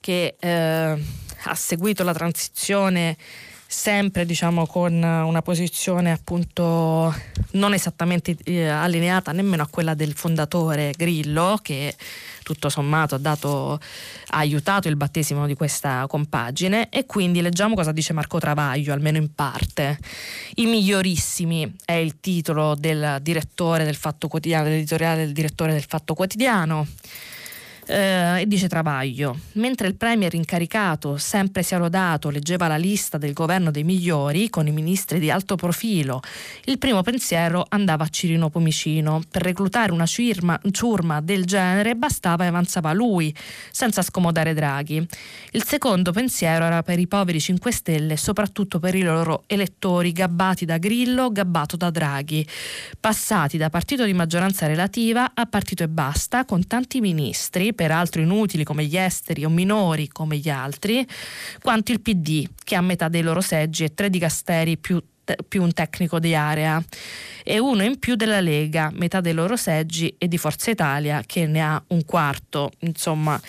che 0.00 0.34
eh, 0.38 1.04
ha 1.44 1.54
seguito 1.54 2.02
la 2.02 2.12
transizione 2.12 3.16
sempre 3.72 4.26
diciamo 4.26 4.66
con 4.66 4.92
una 4.92 5.40
posizione 5.40 6.12
appunto 6.12 7.12
non 7.52 7.72
esattamente 7.72 8.36
eh, 8.44 8.68
allineata 8.68 9.32
nemmeno 9.32 9.62
a 9.62 9.68
quella 9.68 9.94
del 9.94 10.12
fondatore 10.12 10.92
Grillo 10.94 11.58
che 11.62 11.96
tutto 12.42 12.68
sommato 12.68 13.14
ha, 13.14 13.18
dato, 13.18 13.72
ha 13.72 14.36
aiutato 14.36 14.88
il 14.88 14.96
battesimo 14.96 15.46
di 15.46 15.54
questa 15.54 16.04
compagine 16.06 16.90
e 16.90 17.06
quindi 17.06 17.40
leggiamo 17.40 17.74
cosa 17.74 17.92
dice 17.92 18.12
Marco 18.12 18.38
Travaglio, 18.38 18.92
almeno 18.92 19.16
in 19.16 19.32
parte. 19.34 19.98
I 20.56 20.66
migliorissimi 20.66 21.76
è 21.84 21.92
il 21.92 22.20
titolo 22.20 22.74
del 22.74 23.18
direttore 23.22 23.84
del 23.84 23.96
Fatto 23.96 24.28
Quotidiano, 24.28 24.64
dell'editoriale 24.64 25.24
del 25.24 25.32
direttore 25.32 25.72
del 25.72 25.84
Fatto 25.84 26.14
Quotidiano. 26.14 26.86
Eh, 27.92 28.40
e 28.40 28.46
dice 28.46 28.68
Travaglio, 28.68 29.38
mentre 29.52 29.86
il 29.86 29.96
premier 29.96 30.32
incaricato, 30.32 31.18
sempre 31.18 31.62
sia 31.62 31.76
lodato, 31.76 32.30
leggeva 32.30 32.66
la 32.66 32.78
lista 32.78 33.18
del 33.18 33.34
governo 33.34 33.70
dei 33.70 33.84
migliori 33.84 34.48
con 34.48 34.66
i 34.66 34.70
ministri 34.70 35.18
di 35.18 35.30
alto 35.30 35.56
profilo, 35.56 36.22
il 36.64 36.78
primo 36.78 37.02
pensiero 37.02 37.66
andava 37.68 38.04
a 38.04 38.08
Cirino 38.08 38.48
Pomicino. 38.48 39.20
Per 39.30 39.42
reclutare 39.42 39.92
una 39.92 40.06
ciurma, 40.06 40.58
ciurma 40.70 41.20
del 41.20 41.44
genere 41.44 41.94
bastava 41.94 42.44
e 42.44 42.46
avanzava 42.46 42.94
lui, 42.94 43.34
senza 43.70 44.00
scomodare 44.00 44.54
Draghi. 44.54 45.06
Il 45.50 45.62
secondo 45.62 46.12
pensiero 46.12 46.64
era 46.64 46.82
per 46.82 46.98
i 46.98 47.06
poveri 47.06 47.40
5 47.40 47.70
Stelle, 47.70 48.16
soprattutto 48.16 48.78
per 48.78 48.94
i 48.94 49.02
loro 49.02 49.42
elettori 49.46 50.12
gabbati 50.12 50.64
da 50.64 50.78
Grillo, 50.78 51.30
gabbato 51.30 51.76
da 51.76 51.90
Draghi, 51.90 52.46
passati 52.98 53.58
da 53.58 53.68
partito 53.68 54.06
di 54.06 54.14
maggioranza 54.14 54.66
relativa 54.66 55.32
a 55.34 55.44
partito 55.44 55.82
e 55.82 55.88
basta, 55.88 56.46
con 56.46 56.66
tanti 56.66 56.98
ministri 57.02 57.74
peraltro 57.82 58.22
inutili 58.22 58.62
come 58.62 58.84
gli 58.84 58.96
esteri 58.96 59.44
o 59.44 59.48
minori 59.48 60.06
come 60.06 60.36
gli 60.36 60.48
altri, 60.48 61.04
quanto 61.60 61.90
il 61.90 62.00
PD, 62.00 62.48
che 62.62 62.76
ha 62.76 62.80
metà 62.80 63.08
dei 63.08 63.22
loro 63.22 63.40
seggi 63.40 63.82
e 63.82 63.92
tre 63.92 64.08
dicasteri 64.08 64.78
più 64.78 65.02
più 65.48 65.62
un 65.62 65.72
tecnico 65.72 66.18
di 66.18 66.34
area 66.34 66.82
e 67.44 67.58
uno 67.60 67.84
in 67.84 68.00
più 68.00 68.16
della 68.16 68.40
Lega, 68.40 68.90
metà 68.92 69.20
dei 69.20 69.32
loro 69.32 69.54
seggi 69.56 70.12
e 70.18 70.26
di 70.26 70.36
Forza 70.36 70.72
Italia 70.72 71.22
che 71.24 71.46
ne 71.46 71.62
ha 71.62 71.82
un 71.88 72.04
quarto. 72.04 72.72
Insomma, 72.80 73.40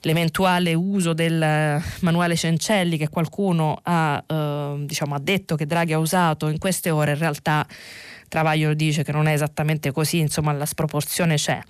l'eventuale 0.00 0.72
uso 0.72 1.12
del 1.12 1.80
manuale 2.00 2.36
Cencelli 2.36 2.96
che 2.96 3.08
qualcuno 3.08 3.78
ha, 3.82 4.24
eh, 4.26 4.74
diciamo, 4.78 5.14
ha 5.14 5.20
detto 5.20 5.56
che 5.56 5.66
Draghi 5.66 5.92
ha 5.92 5.98
usato 5.98 6.48
in 6.48 6.58
queste 6.58 6.88
ore 6.90 7.12
in 7.12 7.18
realtà 7.18 7.66
Travaglio 8.30 8.74
dice 8.74 9.02
che 9.02 9.10
non 9.10 9.26
è 9.26 9.32
esattamente 9.32 9.90
così, 9.90 10.18
insomma 10.18 10.52
la 10.52 10.64
sproporzione 10.64 11.34
c'è. 11.34 11.60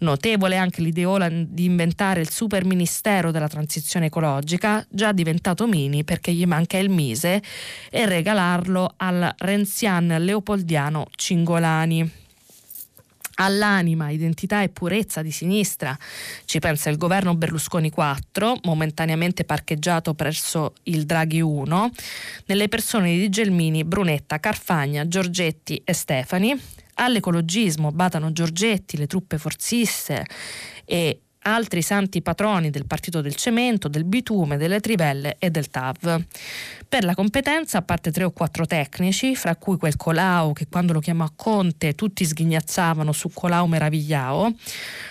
Notevole 0.00 0.58
anche 0.58 0.82
l'ideola 0.82 1.30
di 1.30 1.64
inventare 1.64 2.20
il 2.20 2.28
super 2.28 2.66
ministero 2.66 3.30
della 3.30 3.48
transizione 3.48 4.06
ecologica, 4.06 4.86
già 4.90 5.12
diventato 5.12 5.66
mini 5.66 6.04
perché 6.04 6.34
gli 6.34 6.44
manca 6.44 6.76
il 6.76 6.90
Mise, 6.90 7.42
e 7.88 8.04
regalarlo 8.04 8.92
al 8.98 9.34
renzian 9.38 10.08
leopoldiano 10.18 11.06
Cingolani 11.16 12.19
all'anima, 13.40 14.10
identità 14.10 14.62
e 14.62 14.68
purezza 14.68 15.22
di 15.22 15.30
sinistra 15.30 15.96
ci 16.44 16.58
pensa 16.58 16.90
il 16.90 16.96
governo 16.96 17.34
Berlusconi 17.34 17.90
4, 17.90 18.60
momentaneamente 18.64 19.44
parcheggiato 19.44 20.14
presso 20.14 20.74
il 20.84 21.04
Draghi 21.04 21.40
1, 21.40 21.90
nelle 22.46 22.68
persone 22.68 23.16
di 23.16 23.28
Gelmini, 23.28 23.84
Brunetta, 23.84 24.38
Carfagna, 24.38 25.08
Giorgetti 25.08 25.80
e 25.84 25.92
Stefani. 25.92 26.58
All'ecologismo 26.94 27.92
batano 27.92 28.30
Giorgetti, 28.30 28.98
le 28.98 29.06
truppe 29.06 29.38
forziste 29.38 30.26
e 30.84 31.20
altri 31.42 31.80
santi 31.80 32.20
patroni 32.20 32.70
del 32.70 32.86
Partito 32.86 33.20
del 33.20 33.34
Cemento, 33.34 33.88
del 33.88 34.04
Bitume, 34.04 34.56
delle 34.56 34.80
Trivelle 34.80 35.36
e 35.38 35.50
del 35.50 35.70
TAV. 35.70 36.24
Per 36.88 37.04
la 37.04 37.14
competenza, 37.14 37.78
a 37.78 37.82
parte 37.82 38.10
tre 38.10 38.24
o 38.24 38.30
quattro 38.30 38.66
tecnici, 38.66 39.34
fra 39.36 39.56
cui 39.56 39.76
quel 39.76 39.96
Colau 39.96 40.52
che 40.52 40.66
quando 40.68 40.92
lo 40.92 41.00
chiamò 41.00 41.28
Conte 41.34 41.94
tutti 41.94 42.24
sghignazzavano 42.24 43.12
su 43.12 43.30
Colau 43.32 43.66
meravigliao, 43.66 44.54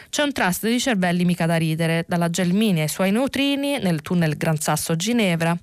C'è 0.09 0.24
un 0.24 0.31
trust 0.31 0.67
di 0.67 0.79
cervelli 0.79 1.24
mica 1.24 1.45
da 1.45 1.55
ridere, 1.55 2.03
dalla 2.07 2.31
Gelmini 2.31 2.81
ai 2.81 2.88
suoi 2.88 3.12
neutrini 3.12 3.77
nel 3.77 4.01
tunnel 4.01 4.38
Gran 4.38 4.57
Sasso 4.57 4.95
Ginevra, 4.95 5.55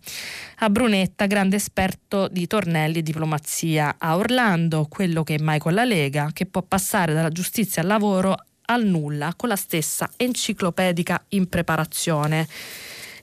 a 0.58 0.70
Brunetta, 0.70 1.26
grande 1.26 1.56
esperto 1.56 2.28
di 2.28 2.46
tornelli 2.46 2.98
e 2.98 3.02
diplomazia, 3.02 3.96
a 3.98 4.16
Orlando, 4.16 4.86
quello 4.88 5.24
che 5.24 5.34
è 5.34 5.42
mai 5.42 5.58
con 5.58 5.74
la 5.74 5.84
Lega, 5.84 6.30
che 6.32 6.46
può 6.46 6.62
passare 6.62 7.12
dalla 7.12 7.30
giustizia 7.30 7.82
al 7.82 7.88
lavoro 7.88 8.36
al 8.66 8.84
nulla 8.84 9.34
con 9.36 9.48
la 9.48 9.56
stessa 9.56 10.10
enciclopedica 10.16 11.24
impreparazione 11.28 12.46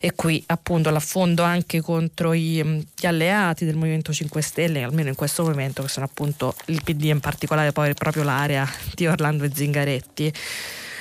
e 0.05 0.11
qui 0.15 0.43
appunto 0.47 0.89
l'affondo 0.89 1.43
anche 1.43 1.79
contro 1.79 2.33
i, 2.33 2.61
mm, 2.61 2.79
gli 2.93 3.05
alleati 3.05 3.63
del 3.63 3.77
Movimento 3.77 4.11
5 4.11 4.41
Stelle, 4.41 4.83
almeno 4.83 5.07
in 5.07 5.15
questo 5.15 5.43
momento, 5.43 5.81
che 5.81 5.87
sono 5.87 6.05
appunto 6.05 6.57
il 6.65 6.81
PD 6.83 7.05
in 7.05 7.21
particolare, 7.21 7.71
poi 7.71 7.93
proprio 7.93 8.23
l'area 8.23 8.69
di 8.93 9.07
Orlando 9.07 9.45
e 9.45 9.51
Zingaretti. 9.53 10.33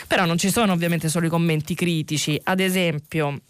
Però 0.07 0.25
non 0.25 0.39
ci 0.39 0.53
sono 0.53 0.73
ovviamente 0.73 1.09
solo 1.09 1.27
i 1.27 1.31
commenti 1.31 1.75
critici, 1.75 2.41
ad 2.45 2.61
esempio 2.61 3.41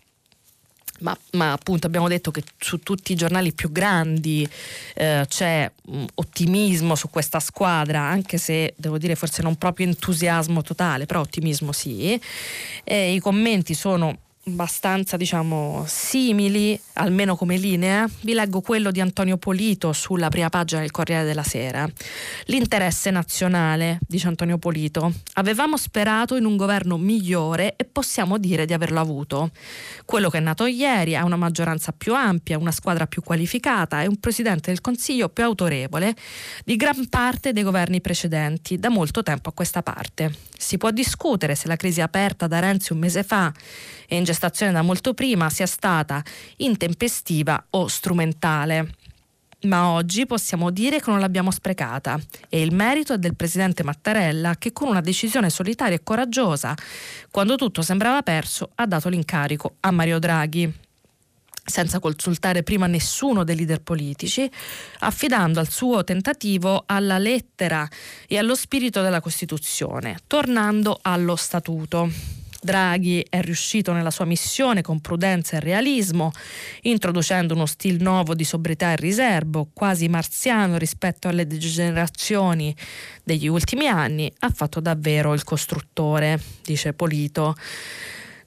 ma, 1.02 1.16
ma, 1.32 1.52
appunto 1.52 1.86
abbiamo 1.86 2.08
detto 2.08 2.30
che 2.30 2.42
su 2.58 2.78
tutti 2.80 3.12
i 3.12 3.16
giornali 3.16 3.52
più 3.52 3.70
grandi 3.70 4.48
eh, 4.94 5.24
c'è 5.28 5.70
mh, 5.84 6.04
ottimismo 6.14 6.94
su 6.94 7.10
questa 7.10 7.40
squadra, 7.40 8.00
anche 8.00 8.38
se 8.38 8.74
devo 8.76 8.98
dire 8.98 9.14
forse 9.14 9.42
non 9.42 9.56
proprio 9.56 9.86
entusiasmo 9.86 10.62
totale, 10.62 11.06
però 11.06 11.20
ottimismo 11.20 11.72
sì. 11.72 12.20
E 12.84 13.12
I 13.14 13.20
commenti 13.20 13.74
sono 13.74 14.18
abbastanza 14.44 15.16
diciamo 15.16 15.84
simili 15.86 16.78
almeno 16.94 17.36
come 17.36 17.56
linea 17.56 18.08
vi 18.22 18.32
leggo 18.32 18.60
quello 18.60 18.90
di 18.90 19.00
Antonio 19.00 19.36
Polito 19.36 19.92
sulla 19.92 20.30
prima 20.30 20.48
pagina 20.48 20.80
del 20.80 20.90
Corriere 20.90 21.24
della 21.24 21.44
Sera. 21.44 21.88
L'interesse 22.46 23.10
nazionale 23.10 24.00
dice 24.06 24.26
Antonio 24.26 24.58
Polito 24.58 25.12
avevamo 25.34 25.76
sperato 25.76 26.34
in 26.34 26.44
un 26.44 26.56
governo 26.56 26.98
migliore 26.98 27.76
e 27.76 27.84
possiamo 27.84 28.36
dire 28.36 28.66
di 28.66 28.72
averlo 28.72 28.98
avuto. 28.98 29.50
Quello 30.04 30.28
che 30.28 30.38
è 30.38 30.40
nato 30.40 30.66
ieri 30.66 31.14
ha 31.14 31.24
una 31.24 31.36
maggioranza 31.36 31.92
più 31.92 32.14
ampia 32.14 32.58
una 32.58 32.72
squadra 32.72 33.06
più 33.06 33.22
qualificata 33.22 34.02
e 34.02 34.08
un 34.08 34.18
presidente 34.18 34.70
del 34.70 34.80
Consiglio 34.80 35.28
più 35.28 35.44
autorevole 35.44 36.16
di 36.64 36.74
gran 36.76 37.08
parte 37.08 37.52
dei 37.52 37.62
governi 37.62 38.00
precedenti 38.00 38.76
da 38.78 38.88
molto 38.88 39.22
tempo 39.22 39.50
a 39.50 39.52
questa 39.52 39.82
parte. 39.82 40.34
Si 40.56 40.78
può 40.78 40.90
discutere 40.90 41.54
se 41.54 41.68
la 41.68 41.76
crisi 41.76 42.00
aperta 42.00 42.46
da 42.46 42.58
Renzi 42.58 42.92
un 42.92 42.98
mese 42.98 43.22
fa 43.22 43.52
e 44.06 44.16
in 44.16 44.24
gestazione 44.32 44.72
da 44.72 44.82
molto 44.82 45.14
prima 45.14 45.48
sia 45.50 45.66
stata 45.66 46.22
intempestiva 46.56 47.66
o 47.70 47.86
strumentale. 47.86 48.94
Ma 49.62 49.90
oggi 49.90 50.26
possiamo 50.26 50.70
dire 50.70 51.00
che 51.00 51.08
non 51.08 51.20
l'abbiamo 51.20 51.52
sprecata 51.52 52.18
e 52.48 52.62
il 52.62 52.74
merito 52.74 53.12
è 53.12 53.18
del 53.18 53.36
presidente 53.36 53.84
Mattarella 53.84 54.56
che 54.56 54.72
con 54.72 54.88
una 54.88 55.00
decisione 55.00 55.50
solitaria 55.50 55.94
e 55.94 56.02
coraggiosa, 56.02 56.74
quando 57.30 57.54
tutto 57.54 57.80
sembrava 57.82 58.22
perso, 58.22 58.70
ha 58.74 58.86
dato 58.86 59.08
l'incarico 59.08 59.76
a 59.80 59.92
Mario 59.92 60.18
Draghi 60.18 60.74
senza 61.64 62.00
consultare 62.00 62.64
prima 62.64 62.88
nessuno 62.88 63.44
dei 63.44 63.54
leader 63.54 63.80
politici, 63.82 64.50
affidando 65.00 65.60
al 65.60 65.68
suo 65.68 66.02
tentativo 66.02 66.82
alla 66.86 67.18
lettera 67.18 67.88
e 68.26 68.36
allo 68.36 68.56
spirito 68.56 69.00
della 69.00 69.20
Costituzione, 69.20 70.18
tornando 70.26 70.98
allo 71.02 71.36
Statuto. 71.36 72.41
Draghi 72.64 73.26
è 73.28 73.40
riuscito 73.40 73.92
nella 73.92 74.12
sua 74.12 74.24
missione 74.24 74.82
con 74.82 75.00
prudenza 75.00 75.56
e 75.56 75.60
realismo, 75.60 76.30
introducendo 76.82 77.54
uno 77.54 77.66
stile 77.66 77.98
nuovo 78.00 78.36
di 78.36 78.44
sobrietà 78.44 78.92
e 78.92 78.96
riservo, 78.96 79.70
quasi 79.72 80.08
marziano 80.08 80.76
rispetto 80.76 81.26
alle 81.26 81.48
degenerazioni 81.48 82.74
degli 83.24 83.48
ultimi 83.48 83.88
anni, 83.88 84.32
ha 84.40 84.50
fatto 84.50 84.78
davvero 84.78 85.34
il 85.34 85.42
costruttore, 85.42 86.40
dice 86.62 86.92
Polito. 86.92 87.56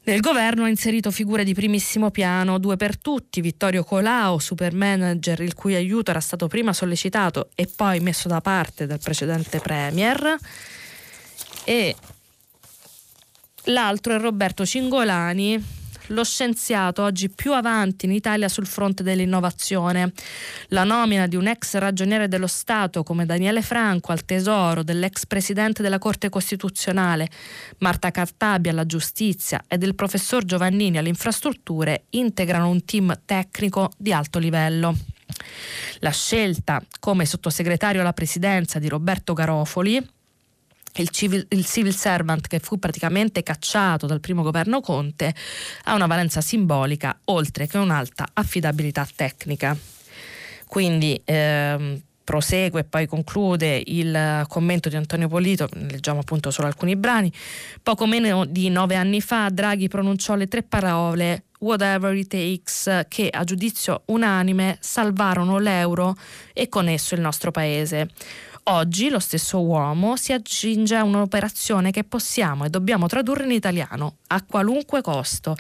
Nel 0.04 0.22
governo 0.22 0.64
ha 0.64 0.70
inserito 0.70 1.12
figure 1.12 1.44
di 1.44 1.54
primissimo 1.54 2.10
piano, 2.10 2.58
due 2.58 2.78
per 2.78 2.98
tutti, 2.98 3.42
Vittorio 3.42 3.84
Colau, 3.84 4.38
super 4.40 4.74
manager 4.74 5.42
il 5.42 5.56
cui 5.56 5.76
aiuto 5.76 6.12
era 6.12 6.22
stato 6.22 6.48
prima 6.48 6.72
sollecitato 6.72 7.50
e 7.54 7.68
poi 7.76 8.00
messo 8.00 8.30
da 8.30 8.40
parte 8.40 8.86
dal 8.86 9.00
precedente 9.00 9.60
premier, 9.60 10.38
e 11.66 11.96
L'altro 13.70 14.14
è 14.14 14.20
Roberto 14.20 14.64
Cingolani, 14.64 15.64
lo 16.10 16.24
scienziato 16.24 17.02
oggi 17.02 17.30
più 17.32 17.52
avanti 17.52 18.06
in 18.06 18.12
Italia 18.12 18.48
sul 18.48 18.68
fronte 18.68 19.02
dell'innovazione. 19.02 20.14
La 20.68 20.84
nomina 20.84 21.26
di 21.26 21.36
un 21.36 21.48
ex 21.48 21.76
ragioniere 21.78 22.28
dello 22.28 22.46
Stato 22.46 23.02
come 23.02 23.26
Daniele 23.26 23.64
Franco 23.64 24.12
al 24.12 24.24
Tesoro, 24.24 24.84
dell'ex 24.84 25.26
presidente 25.26 25.82
della 25.82 25.98
Corte 25.98 26.30
Costituzionale 26.30 27.28
Marta 27.80 28.12
Cartabia 28.12 28.70
alla 28.70 28.86
Giustizia 28.86 29.64
e 29.68 29.80
del 29.80 29.96
professor 29.96 30.46
Giovannini 30.46 31.00
alle 31.00 31.10
Infrastrutture 31.10 32.04
integrano 32.12 32.70
un 32.70 32.86
team 32.86 33.22
tecnico 33.26 33.90
di 33.98 34.14
alto 34.14 34.38
livello. 34.38 34.96
La 36.00 36.12
scelta 36.12 36.84
come 37.00 37.26
sottosegretario 37.26 38.02
alla 38.02 38.14
presidenza 38.14 38.78
di 38.78 38.88
Roberto 38.88 39.34
Garofoli 39.34 40.14
il 41.02 41.10
civil, 41.10 41.46
il 41.50 41.66
civil, 41.66 41.94
servant 41.94 42.48
che 42.48 42.60
fu 42.60 42.80
praticamente 42.80 43.44
cacciato 43.44 44.06
dal 44.06 44.20
primo 44.20 44.42
governo 44.44 44.82
Conte 44.82 45.34
ha 45.84 45.96
una 45.96 46.08
valenza 46.08 46.42
simbolica 46.42 47.18
oltre 47.26 47.68
che 47.68 47.78
un'alta 47.78 48.30
affidabilità 48.34 49.08
tecnica. 49.16 49.78
Quindi 50.68 51.22
ehm, 51.24 52.02
prosegue 52.26 52.82
e 52.82 52.84
poi 52.84 53.06
conclude 53.06 53.82
il 53.86 54.46
commento 54.50 54.90
di 54.90 54.96
Antonio 54.96 55.28
Polito, 55.30 55.70
leggiamo 55.74 56.20
appunto 56.20 56.52
solo 56.52 56.68
alcuni 56.68 56.96
brani. 56.96 57.32
Poco 57.82 58.06
meno 58.08 58.46
di 58.46 58.70
nove 58.70 58.96
anni 58.96 59.22
fa 59.22 59.50
Draghi 59.50 59.88
pronunciò 59.88 60.36
le 60.36 60.48
tre 60.48 60.64
parole 60.64 61.44
whatever 61.60 62.16
it 62.16 62.28
takes 62.28 63.06
che 63.08 63.30
a 63.30 63.44
giudizio 63.44 64.04
unanime 64.06 64.78
salvarono 64.82 65.58
l'euro 65.60 66.16
e 66.54 66.68
con 66.68 66.88
esso 66.88 67.16
il 67.16 67.22
nostro 67.22 67.52
paese. 67.52 68.10
Oggi 68.68 69.10
lo 69.10 69.20
stesso 69.20 69.62
uomo 69.62 70.16
si 70.16 70.34
accinge 70.34 70.96
a 70.96 71.04
un'operazione 71.04 71.92
che 71.92 72.04
possiamo 72.04 72.66
e 72.66 72.72
dobbiamo 72.72 73.06
tradurre 73.06 73.44
in 73.44 73.52
italiano 73.52 74.16
a 74.30 74.44
qualunque 74.44 75.02
costo. 75.02 75.56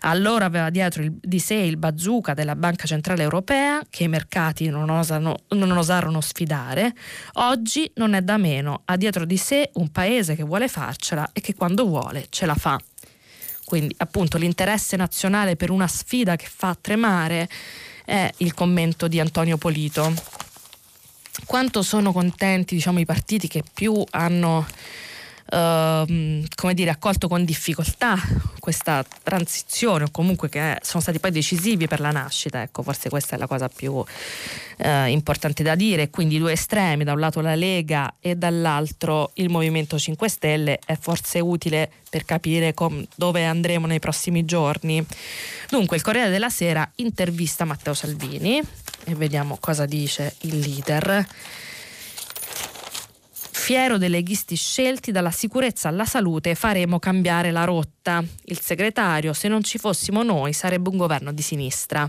Allora 0.00 0.44
aveva 0.44 0.68
dietro 0.68 1.02
il, 1.02 1.10
di 1.10 1.38
sé 1.38 1.54
il 1.54 1.78
bazooka 1.78 2.34
della 2.34 2.56
Banca 2.56 2.86
Centrale 2.86 3.22
Europea 3.22 3.80
che 3.88 4.04
i 4.04 4.08
mercati 4.08 4.68
non, 4.68 4.90
osano, 4.90 5.36
non 5.48 5.70
osarono 5.70 6.20
sfidare. 6.20 6.92
Oggi 7.34 7.90
non 7.94 8.12
è 8.12 8.20
da 8.20 8.36
meno, 8.36 8.82
ha 8.84 8.96
dietro 8.98 9.24
di 9.24 9.38
sé 9.38 9.70
un 9.74 9.90
paese 9.90 10.36
che 10.36 10.42
vuole 10.42 10.68
farcela 10.68 11.30
e 11.32 11.40
che 11.40 11.54
quando 11.54 11.86
vuole 11.86 12.26
ce 12.28 12.44
la 12.44 12.54
fa. 12.54 12.78
Quindi 13.64 13.94
appunto 13.96 14.36
l'interesse 14.36 14.96
nazionale 14.96 15.56
per 15.56 15.70
una 15.70 15.88
sfida 15.88 16.36
che 16.36 16.46
fa 16.46 16.76
tremare 16.78 17.48
è 18.04 18.30
il 18.38 18.52
commento 18.52 19.08
di 19.08 19.18
Antonio 19.18 19.56
Polito 19.56 20.12
quanto 21.46 21.82
sono 21.82 22.12
contenti 22.12 22.74
diciamo, 22.74 23.00
i 23.00 23.04
partiti 23.04 23.48
che 23.48 23.62
più 23.72 24.02
hanno 24.10 24.66
Uh, 25.50 26.44
come 26.54 26.74
dire, 26.74 26.90
accolto 26.90 27.26
con 27.26 27.44
difficoltà 27.44 28.16
questa 28.60 29.04
transizione 29.24 30.04
o 30.04 30.08
comunque 30.12 30.48
che 30.48 30.78
sono 30.82 31.02
stati 31.02 31.18
poi 31.18 31.32
decisivi 31.32 31.88
per 31.88 31.98
la 31.98 32.12
nascita, 32.12 32.62
ecco 32.62 32.82
forse 32.82 33.08
questa 33.08 33.34
è 33.34 33.38
la 33.38 33.48
cosa 33.48 33.68
più 33.68 33.92
uh, 33.94 34.06
importante 35.06 35.64
da 35.64 35.74
dire, 35.74 36.08
quindi 36.08 36.38
due 36.38 36.52
estremi, 36.52 37.02
da 37.02 37.14
un 37.14 37.18
lato 37.18 37.40
la 37.40 37.56
Lega 37.56 38.14
e 38.20 38.36
dall'altro 38.36 39.32
il 39.34 39.48
Movimento 39.48 39.98
5 39.98 40.28
Stelle 40.28 40.78
è 40.84 40.96
forse 40.96 41.40
utile 41.40 41.90
per 42.08 42.24
capire 42.24 42.72
com- 42.72 43.04
dove 43.16 43.44
andremo 43.44 43.86
nei 43.86 43.98
prossimi 43.98 44.44
giorni. 44.44 45.04
Dunque 45.68 45.96
il 45.96 46.02
Corriere 46.02 46.30
della 46.30 46.50
Sera 46.50 46.88
intervista 46.96 47.64
Matteo 47.64 47.94
Salvini 47.94 48.60
e 49.04 49.14
vediamo 49.14 49.56
cosa 49.58 49.86
dice 49.86 50.34
il 50.42 50.58
leader. 50.58 51.26
Fiero 53.62 53.98
dei 53.98 54.08
leghisti 54.08 54.56
scelti 54.56 55.12
dalla 55.12 55.30
sicurezza 55.30 55.88
alla 55.88 56.06
salute 56.06 56.54
faremo 56.54 56.98
cambiare 56.98 57.52
la 57.52 57.64
rotta. 57.64 58.24
Il 58.46 58.58
segretario, 58.58 59.32
se 59.34 59.48
non 59.48 59.62
ci 59.62 59.76
fossimo 59.76 60.22
noi, 60.22 60.54
sarebbe 60.54 60.88
un 60.88 60.96
governo 60.96 61.30
di 61.30 61.42
sinistra 61.42 62.08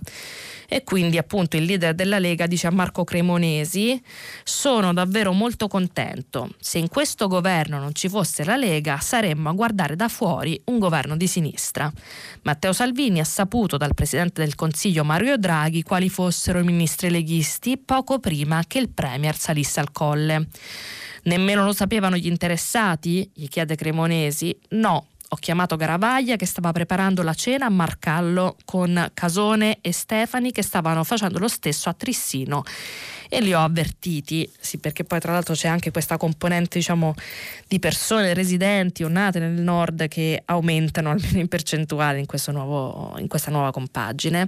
e 0.67 0.83
quindi 0.83 1.17
appunto 1.17 1.57
il 1.57 1.65
leader 1.65 1.93
della 1.93 2.17
Lega 2.19 2.47
dice 2.47 2.67
a 2.67 2.71
Marco 2.71 3.03
Cremonesi 3.03 4.01
sono 4.43 4.93
davvero 4.93 5.33
molto 5.33 5.67
contento. 5.67 6.49
Se 6.57 6.79
in 6.79 6.87
questo 6.87 7.27
governo 7.27 7.77
non 7.77 7.93
ci 7.93 8.07
fosse 8.07 8.45
la 8.45 8.55
Lega 8.55 8.99
saremmo 8.99 9.49
a 9.49 9.53
guardare 9.53 9.97
da 9.97 10.07
fuori 10.07 10.59
un 10.67 10.79
governo 10.79 11.17
di 11.17 11.27
sinistra. 11.27 11.91
Matteo 12.43 12.71
Salvini 12.71 13.19
ha 13.19 13.25
saputo 13.25 13.75
dal 13.75 13.93
Presidente 13.93 14.41
del 14.41 14.55
Consiglio 14.55 15.03
Mario 15.03 15.37
Draghi 15.37 15.83
quali 15.83 16.09
fossero 16.09 16.59
i 16.59 16.63
ministri 16.63 17.09
leghisti 17.09 17.77
poco 17.77 18.19
prima 18.19 18.63
che 18.65 18.79
il 18.79 18.89
Premier 18.89 19.35
salisse 19.35 19.81
al 19.81 19.91
colle. 19.91 20.47
Nemmeno 21.23 21.63
lo 21.63 21.73
sapevano 21.73 22.17
gli 22.17 22.27
interessati? 22.27 23.29
gli 23.33 23.47
chiede 23.47 23.75
Cremonesi. 23.75 24.57
No, 24.69 25.07
ho 25.33 25.35
chiamato 25.37 25.75
Garavaglia 25.75 26.35
che 26.35 26.45
stava 26.45 26.71
preparando 26.71 27.23
la 27.23 27.33
cena 27.33 27.67
a 27.67 27.69
Marcallo 27.69 28.57
con 28.65 29.11
Casone 29.13 29.77
e 29.81 29.93
Stefani 29.93 30.51
che 30.51 30.61
stavano 30.61 31.03
facendo 31.03 31.39
lo 31.39 31.47
stesso 31.47 31.89
a 31.89 31.93
Trissino 31.93 32.63
e 33.33 33.39
li 33.39 33.53
ho 33.53 33.63
avvertiti, 33.63 34.51
sì, 34.59 34.77
perché 34.77 35.05
poi 35.05 35.21
tra 35.21 35.31
l'altro 35.31 35.53
c'è 35.53 35.69
anche 35.69 35.89
questa 35.89 36.17
componente 36.17 36.79
diciamo, 36.79 37.13
di 37.65 37.79
persone 37.79 38.33
residenti 38.33 39.05
o 39.05 39.07
nate 39.07 39.39
nel 39.39 39.61
nord 39.61 40.09
che 40.09 40.41
aumentano 40.43 41.11
almeno 41.11 41.39
in 41.39 41.47
percentuale 41.47 42.19
in, 42.19 42.25
nuovo, 42.47 43.15
in 43.19 43.29
questa 43.29 43.49
nuova 43.49 43.71
compagine. 43.71 44.45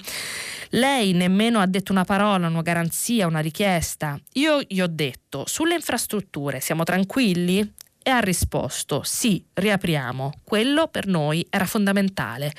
Lei 0.72 1.14
nemmeno 1.14 1.60
ha 1.60 1.66
detto 1.66 1.94
una 1.94 2.04
parola, 2.04 2.48
una 2.48 2.62
garanzia, 2.62 3.26
una 3.26 3.40
richiesta. 3.40 4.20
Io 4.34 4.60
gli 4.68 4.82
ho 4.82 4.88
detto, 4.88 5.46
sulle 5.48 5.76
infrastrutture 5.76 6.60
siamo 6.60 6.84
tranquilli? 6.84 7.74
E 8.04 8.10
ha 8.10 8.20
risposto 8.20 9.02
sì, 9.04 9.44
riapriamo. 9.54 10.42
Quello 10.44 10.88
per 10.88 11.08
noi 11.08 11.46
era 11.50 11.66
fondamentale. 11.66 12.54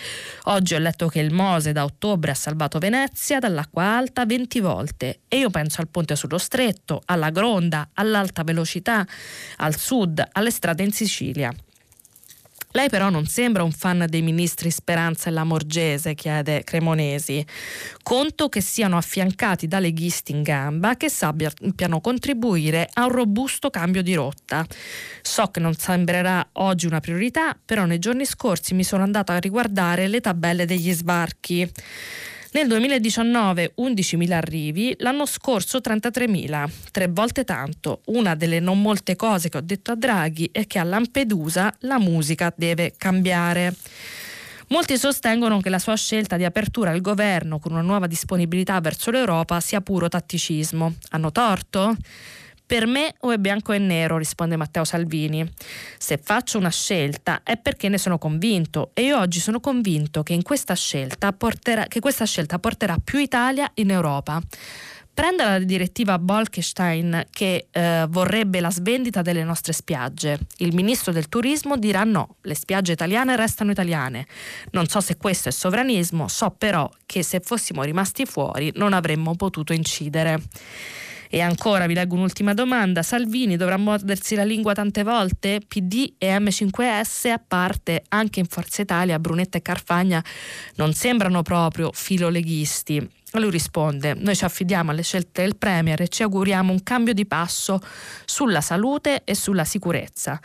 Oggi 0.45 0.75
ho 0.75 0.79
letto 0.79 1.09
che 1.09 1.21
il 1.21 1.33
Mose 1.33 1.73
da 1.73 1.85
ottobre 1.85 2.33
ha 2.33 2.35
salvato 2.35 2.79
Venezia 2.79 3.39
dall'acqua 3.39 3.85
alta 3.85 4.25
20 4.25 4.61
volte 4.61 5.21
e 5.29 5.39
io 5.39 5.51
penso 5.51 5.81
al 5.81 5.89
ponte 5.89 6.17
sullo 6.17 6.39
stretto, 6.39 7.03
alla 7.05 7.31
gronda, 7.31 7.91
all'alta 7.95 8.43
velocità, 8.43 9.07
al 9.57 9.77
sud, 9.77 10.23
alle 10.33 10.51
strade 10.51 10.83
in 10.83 10.93
Sicilia. 10.93 11.55
Lei 12.77 12.89
però 12.89 13.09
non 13.09 13.25
sembra 13.27 13.63
un 13.63 13.71
fan 13.71 14.05
dei 14.09 14.21
ministri 14.21 14.69
Speranza 14.69 15.29
e 15.29 15.33
Lamorgese, 15.33 16.15
chiede 16.15 16.65
Conto 18.03 18.49
che 18.49 18.61
siano 18.61 18.97
affiancati 18.97 19.69
da 19.69 19.79
leghisti 19.79 20.33
in 20.33 20.43
gamba 20.43 20.97
che 20.97 21.09
sappiano 21.09 22.01
contribuire 22.01 22.89
a 22.95 23.05
un 23.05 23.13
robusto 23.13 23.71
cambio 23.71 24.03
di 24.03 24.15
rotta. 24.15 24.67
So 25.23 25.53
che 25.53 25.61
non 25.61 25.75
sembrerà 25.75 26.49
oggi 26.55 26.87
una 26.87 26.99
priorità, 26.99 27.57
però 27.65 27.85
nei 27.85 28.01
giorni 28.01 28.25
scorsi 28.25 28.75
mi 28.75 28.83
sono 28.83 29.05
andata 29.05 29.35
a 29.35 29.39
riguardare 29.39 30.09
le 30.09 30.21
tabelle 30.21 30.65
degli 30.67 30.93
sbarchi. 30.93 31.71
Nel 32.55 32.69
2019 32.69 33.75
11.000 33.79 34.31
arrivi, 34.31 34.95
l'anno 34.99 35.27
scorso 35.27 35.79
33.000, 35.79 36.71
tre 36.93 37.09
volte 37.09 37.43
tanto. 37.43 38.03
Una 38.07 38.37
delle 38.37 38.61
non 38.61 38.81
molte 38.81 39.17
cose 39.17 39.49
che 39.49 39.57
ho 39.57 39.61
detto 39.61 39.91
a 39.91 39.97
Draghi 39.97 40.51
è 40.53 40.65
che 40.69 40.79
a 40.79 40.85
Lampedusa 40.85 41.75
la 41.81 41.99
musica 41.99 42.55
deve 42.57 42.95
cambiare. 42.97 43.75
Molti 44.69 44.97
sostengono 44.97 45.59
che 45.59 45.69
la 45.69 45.81
sua 45.81 45.97
scelta 45.97 46.37
di 46.37 46.45
apertura 46.45 46.93
al 46.93 47.01
governo 47.01 47.59
con 47.59 47.73
una 47.73 47.81
nuova 47.81 48.07
disponibilità 48.07 48.79
verso 48.79 49.11
l'Europa 49.11 49.59
sia 49.59 49.81
puro 49.81 50.07
tatticismo. 50.07 50.95
Hanno 51.11 51.33
torto? 51.33 51.97
Per 52.67 52.87
me 52.87 53.15
o 53.21 53.31
è 53.31 53.37
bianco 53.37 53.73
e 53.73 53.79
nero, 53.79 54.17
risponde 54.17 54.57
Matteo 54.57 54.85
Salvini. 54.85 55.47
Se 55.99 56.19
faccio 56.23 56.57
una 56.57 56.71
scelta 56.71 57.43
è 57.43 57.59
perché 57.59 57.91
ne 57.91 57.99
sono 57.99 58.17
convinto 58.17 58.91
e 58.95 59.03
io 59.03 59.19
oggi 59.19 59.39
sono 59.39 59.61
convinto 59.61 60.23
che, 60.23 60.41
questa 60.43 60.75
scelta 60.75 61.33
porterà, 61.35 61.85
che 61.85 62.01
questa 62.01 62.25
scelta 62.25 62.59
porterà 62.59 62.97
più 63.03 63.19
Italia 63.19 63.71
in 63.75 63.91
Europa. 63.91 64.41
Prenda 65.13 65.45
la 65.51 65.59
direttiva 65.59 66.19
Bolkestein 66.19 67.27
che 67.31 67.69
eh, 67.71 68.07
vorrebbe 68.09 68.59
la 68.59 68.71
svendita 68.71 69.23
delle 69.23 69.45
nostre 69.45 69.73
spiagge. 69.73 70.41
Il 70.57 70.75
ministro 70.75 71.13
del 71.13 71.29
turismo 71.29 71.77
dirà 71.77 72.03
no, 72.03 72.37
le 72.41 72.55
spiagge 72.57 72.93
italiane 72.93 73.37
restano 73.37 73.71
italiane. 73.71 74.27
Non 74.73 74.87
so 74.87 75.01
se 75.01 75.17
questo 75.17 75.51
è 75.51 75.53
sovranismo, 75.53 76.27
so 76.27 76.51
però 76.51 76.91
che 77.07 77.23
se 77.23 77.39
fossimo 77.39 77.83
rimasti 77.83 78.25
fuori 78.25 78.73
non 78.75 78.93
avremmo 78.93 79.37
potuto 79.37 79.73
incidere. 79.73 80.41
E 81.29 81.41
ancora 81.41 81.87
vi 81.87 81.95
leggo 81.95 82.15
un'ultima 82.15 82.55
domanda. 82.55 83.03
Salvini 83.03 83.57
dovrà 83.57 83.77
mordersi 83.77 84.35
la 84.35 84.45
lingua 84.45 84.73
tante 84.73 85.03
volte? 85.03 85.61
PD 85.67 86.15
e 86.19 86.37
M5S 86.37 87.31
a 87.31 87.41
parte, 87.47 88.05
anche 88.09 88.41
in 88.41 88.47
Forza 88.47 88.83
Italia, 88.83 89.19
Brunetta 89.19 89.59
e 89.59 89.63
Carfagna 89.63 90.25
non 90.77 90.93
sembrano 90.93 91.43
proprio 91.43 91.91
filoleghisti. 91.93 93.23
Lui 93.33 93.51
risponde: 93.51 94.15
Noi 94.15 94.37
ci 94.37 94.45
affidiamo 94.45 94.91
alle 94.91 95.03
scelte 95.03 95.43
del 95.43 95.57
Premier 95.57 96.01
e 96.01 96.09
ci 96.09 96.23
auguriamo 96.23 96.71
un 96.71 96.83
cambio 96.83 97.13
di 97.13 97.27
passo 97.27 97.81
sulla 98.25 98.61
salute 98.61 99.23
e 99.25 99.35
sulla 99.35 99.65
sicurezza. 99.65 100.41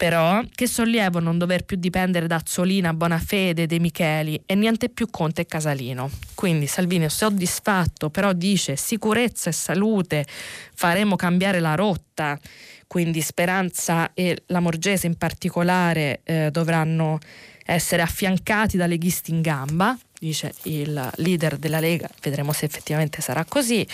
Però 0.00 0.40
che 0.54 0.66
sollievo 0.66 1.20
non 1.20 1.36
dover 1.36 1.66
più 1.66 1.76
dipendere 1.76 2.26
da 2.26 2.36
Azzolina, 2.36 2.94
Bonafede, 2.94 3.66
De 3.66 3.78
Micheli 3.78 4.40
e 4.46 4.54
niente 4.54 4.88
più 4.88 5.10
Conte 5.10 5.42
e 5.42 5.46
Casalino. 5.46 6.10
Quindi 6.34 6.66
Salvini 6.66 7.04
è 7.04 7.10
soddisfatto, 7.10 8.08
però 8.08 8.32
dice 8.32 8.76
sicurezza 8.76 9.50
e 9.50 9.52
salute, 9.52 10.24
faremo 10.72 11.16
cambiare 11.16 11.60
la 11.60 11.74
rotta. 11.74 12.40
Quindi 12.86 13.20
Speranza 13.20 14.12
e 14.14 14.44
la 14.46 14.60
Morgese 14.60 15.06
in 15.06 15.18
particolare 15.18 16.20
eh, 16.24 16.48
dovranno 16.50 17.18
essere 17.66 18.00
affiancati 18.00 18.78
da 18.78 18.86
leghisti 18.86 19.32
in 19.32 19.42
gamba 19.42 19.94
dice 20.18 20.54
il 20.62 21.10
leader 21.16 21.56
della 21.56 21.78
Lega, 21.78 22.08
vedremo 22.22 22.52
se 22.52 22.64
effettivamente 22.64 23.20
sarà 23.20 23.44
così. 23.44 23.86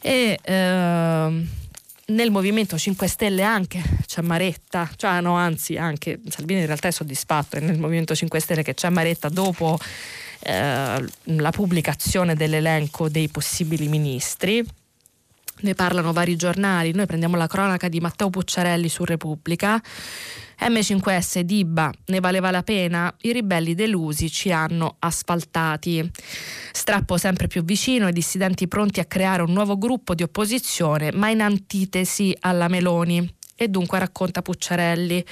E 0.00 0.38
eh, 0.42 1.46
nel 2.08 2.30
Movimento 2.30 2.78
5 2.78 3.06
Stelle 3.06 3.42
anche 3.42 3.82
c'è 4.06 4.22
Maretta, 4.22 4.88
cioè 4.96 5.20
no, 5.20 5.34
anzi 5.34 5.76
anche 5.76 6.20
Salvini 6.28 6.60
in 6.60 6.66
realtà 6.66 6.88
è 6.88 6.90
soddisfatto, 6.90 7.56
è 7.56 7.60
nel 7.60 7.78
Movimento 7.78 8.14
5 8.14 8.40
Stelle 8.40 8.62
che 8.62 8.74
c'è 8.74 8.88
Maretta 8.88 9.28
dopo 9.28 9.78
eh, 10.40 11.04
la 11.24 11.50
pubblicazione 11.50 12.34
dell'elenco 12.34 13.08
dei 13.08 13.28
possibili 13.28 13.88
ministri. 13.88 14.64
Ne 15.60 15.74
parlano 15.74 16.12
vari 16.12 16.36
giornali, 16.36 16.92
noi 16.92 17.06
prendiamo 17.06 17.36
la 17.36 17.48
cronaca 17.48 17.88
di 17.88 18.00
Matteo 18.00 18.30
Pucciarelli 18.30 18.88
su 18.88 19.04
Repubblica 19.04 19.82
M5S 20.60 21.40
Dibba, 21.40 21.92
ne 22.06 22.20
valeva 22.20 22.50
la 22.50 22.62
pena? 22.62 23.14
I 23.22 23.32
ribelli 23.32 23.74
delusi 23.74 24.30
ci 24.30 24.50
hanno 24.50 24.96
asfaltati. 24.98 26.10
Strappo 26.72 27.16
sempre 27.16 27.46
più 27.46 27.62
vicino, 27.62 28.08
i 28.08 28.12
dissidenti 28.12 28.66
pronti 28.66 29.00
a 29.00 29.04
creare 29.04 29.42
un 29.42 29.52
nuovo 29.52 29.78
gruppo 29.78 30.14
di 30.14 30.22
opposizione, 30.22 31.12
ma 31.12 31.28
in 31.30 31.42
antitesi 31.42 32.36
alla 32.40 32.68
Meloni 32.68 33.36
e 33.60 33.66
dunque 33.66 33.98
racconta 33.98 34.40
Pucciarelli. 34.40 35.24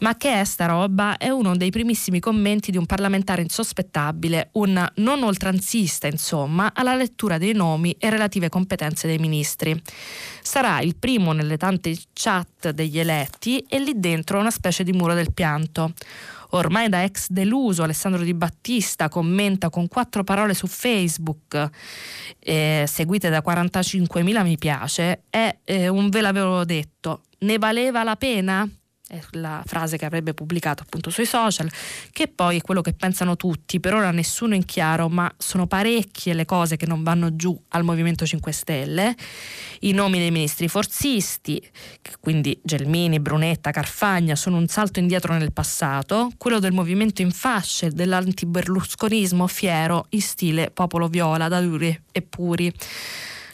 Ma 0.00 0.16
che 0.16 0.40
è 0.40 0.44
sta 0.44 0.64
roba? 0.64 1.18
È 1.18 1.28
uno 1.28 1.56
dei 1.56 1.70
primissimi 1.70 2.20
commenti 2.20 2.70
di 2.70 2.78
un 2.78 2.86
parlamentare 2.86 3.42
insospettabile, 3.42 4.48
un 4.52 4.90
non 4.96 5.22
oltranzista, 5.22 6.06
insomma, 6.06 6.72
alla 6.74 6.94
lettura 6.94 7.36
dei 7.36 7.52
nomi 7.52 7.94
e 7.98 8.08
relative 8.08 8.48
competenze 8.48 9.06
dei 9.06 9.18
ministri. 9.18 9.78
Sarà 10.42 10.80
il 10.80 10.96
primo 10.96 11.32
nelle 11.32 11.58
tante 11.58 11.94
chat 12.14 12.70
degli 12.70 12.98
eletti 12.98 13.58
e 13.68 13.78
lì 13.78 13.92
dentro 13.96 14.38
una 14.40 14.50
specie 14.50 14.84
di 14.84 14.92
muro 14.92 15.12
del 15.12 15.34
pianto. 15.34 15.92
Ormai 16.52 16.88
da 16.88 17.04
ex 17.04 17.28
deluso 17.28 17.82
Alessandro 17.82 18.22
Di 18.22 18.34
Battista 18.34 19.08
commenta 19.10 19.68
con 19.68 19.86
quattro 19.86 20.24
parole 20.24 20.54
su 20.54 20.66
Facebook, 20.66 21.70
eh, 22.38 22.84
seguite 22.88 23.28
da 23.28 23.42
45.000 23.46 24.42
mi 24.42 24.56
piace, 24.56 25.24
è 25.28 25.58
eh, 25.62 25.88
un 25.88 26.08
ve 26.08 26.20
l'avevo 26.22 26.64
detto, 26.64 27.22
ne 27.40 27.58
valeva 27.58 28.02
la 28.02 28.16
pena? 28.16 28.68
È 29.10 29.20
la 29.32 29.60
frase 29.66 29.96
che 29.96 30.04
avrebbe 30.04 30.34
pubblicato 30.34 30.84
appunto 30.84 31.10
sui 31.10 31.26
social, 31.26 31.68
che 32.12 32.28
poi 32.28 32.58
è 32.58 32.60
quello 32.60 32.80
che 32.80 32.92
pensano 32.92 33.34
tutti, 33.34 33.80
per 33.80 33.92
ora 33.92 34.12
nessuno 34.12 34.54
in 34.54 34.64
chiaro, 34.64 35.08
ma 35.08 35.28
sono 35.36 35.66
parecchie 35.66 36.32
le 36.32 36.44
cose 36.44 36.76
che 36.76 36.86
non 36.86 37.02
vanno 37.02 37.34
giù 37.34 37.60
al 37.70 37.82
Movimento 37.82 38.24
5 38.24 38.52
Stelle. 38.52 39.16
I 39.80 39.90
nomi 39.90 40.18
dei 40.18 40.30
ministri 40.30 40.68
forzisti, 40.68 41.60
quindi 42.20 42.56
Gelmini, 42.62 43.18
Brunetta, 43.18 43.72
Carfagna, 43.72 44.36
sono 44.36 44.58
un 44.58 44.68
salto 44.68 45.00
indietro 45.00 45.36
nel 45.36 45.52
passato, 45.52 46.30
quello 46.38 46.60
del 46.60 46.70
movimento 46.70 47.20
in 47.20 47.32
fasce, 47.32 47.90
dell'antiberlusconismo 47.90 49.48
fiero 49.48 50.06
in 50.10 50.22
stile 50.22 50.70
popolo 50.70 51.08
viola, 51.08 51.48
da 51.48 51.60
duri 51.60 52.00
e 52.12 52.22
puri. 52.22 52.72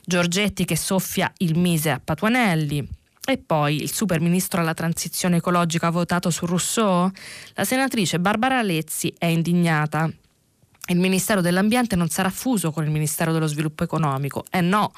Giorgetti 0.05 0.67
che 0.67 0.77
soffia 0.77 1.33
il 1.39 1.57
mise 1.57 1.89
a 1.89 1.99
Patuanelli, 1.99 2.87
e 3.27 3.39
poi 3.39 3.83
il 3.83 3.93
super 3.93 4.21
ministro 4.21 4.61
alla 4.61 4.75
transizione 4.75 5.37
ecologica 5.37 5.89
ha 5.89 5.91
votato 5.91 6.31
su 6.31 6.47
Rousseau? 6.47 7.11
La 7.55 7.65
senatrice 7.65 8.21
Barbara 8.21 8.63
Lezzi 8.63 9.13
è 9.19 9.27
indignata. 9.27 10.09
Il 10.89 10.99
Ministero 10.99 11.41
dell'Ambiente 11.41 11.97
non 11.97 12.09
sarà 12.09 12.31
fuso 12.31 12.71
con 12.71 12.85
il 12.85 12.91
Ministero 12.91 13.33
dello 13.33 13.49
Sviluppo 13.49 13.83
Economico. 13.83 14.45
Eh 14.51 14.61
no, 14.61 14.93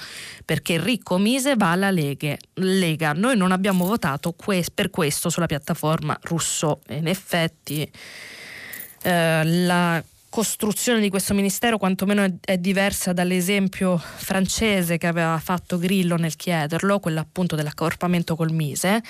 perché 0.45 0.79
ricco 0.79 1.17
Mise 1.17 1.57
va 1.57 1.71
alla 1.71 1.91
Lega. 1.91 3.13
Noi 3.15 3.39
non 3.39 3.53
abbiamo 3.53 3.87
votato 3.87 4.35
per 4.75 4.91
questo 4.91 5.31
sulla 5.31 5.47
piattaforma 5.47 6.19
Rousseau. 6.21 6.79
In 6.89 7.07
effetti 7.07 7.91
eh, 9.03 9.43
la 9.45 10.05
costruzione 10.31 11.01
di 11.01 11.11
questo 11.11 11.35
ministero 11.35 11.79
quantomeno 11.79 12.23
è, 12.23 12.33
è, 12.41 12.59
diversa 12.59 13.13
dall'esempio 13.13 13.97
francese 13.99 14.99
che 14.99 15.07
aveva 15.07 15.39
fatto 15.39 15.79
Grillo 15.79 16.17
nel 16.17 16.37
chiederlo, 16.37 17.01
quello 17.01 17.21
appunto 17.21 17.57
dell'accorpamento 17.57 18.37
col 18.37 18.53
Mise. 18.53 19.03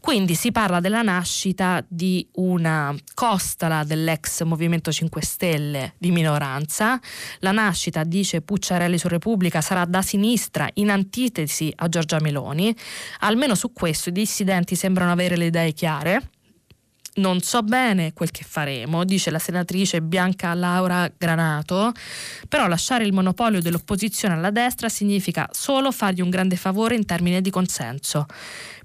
Quindi 0.00 0.36
si 0.36 0.52
parla 0.52 0.78
della 0.78 1.02
nascita 1.02 1.84
di 1.88 2.24
una 2.34 2.94
costala 3.12 3.82
dell'ex 3.82 4.44
Movimento 4.44 4.92
5 4.92 5.20
Stelle 5.20 5.94
di 5.98 6.12
minoranza. 6.12 7.00
La 7.40 7.50
nascita, 7.50 8.04
dice 8.04 8.40
Pucciarelli 8.40 8.98
su 8.98 9.08
Repubblica, 9.08 9.60
sarà 9.60 9.84
da 9.84 10.02
sinistra 10.02 10.68
in 10.74 10.90
antitesi 10.90 11.72
a 11.74 11.88
Giorgia 11.88 12.20
Meloni. 12.20 12.72
Almeno 13.20 13.56
su 13.56 13.72
questo 13.72 14.10
i 14.10 14.12
dissidenti 14.12 14.76
sembrano 14.76 15.10
avere 15.10 15.36
le 15.36 15.46
idee 15.46 15.72
chiare 15.72 16.30
Non 17.16 17.40
so 17.40 17.62
bene 17.62 18.12
quel 18.12 18.30
che 18.30 18.44
faremo, 18.46 19.04
dice 19.04 19.30
la 19.30 19.38
senatrice 19.38 20.02
Bianca 20.02 20.52
Laura 20.52 21.10
Granato, 21.16 21.92
però 22.46 22.66
lasciare 22.66 23.04
il 23.04 23.14
monopolio 23.14 23.62
dell'opposizione 23.62 24.34
alla 24.34 24.50
destra 24.50 24.90
significa 24.90 25.48
solo 25.50 25.92
fargli 25.92 26.20
un 26.20 26.28
grande 26.28 26.56
favore 26.56 26.94
in 26.94 27.06
termini 27.06 27.40
di 27.40 27.48
consenso. 27.48 28.26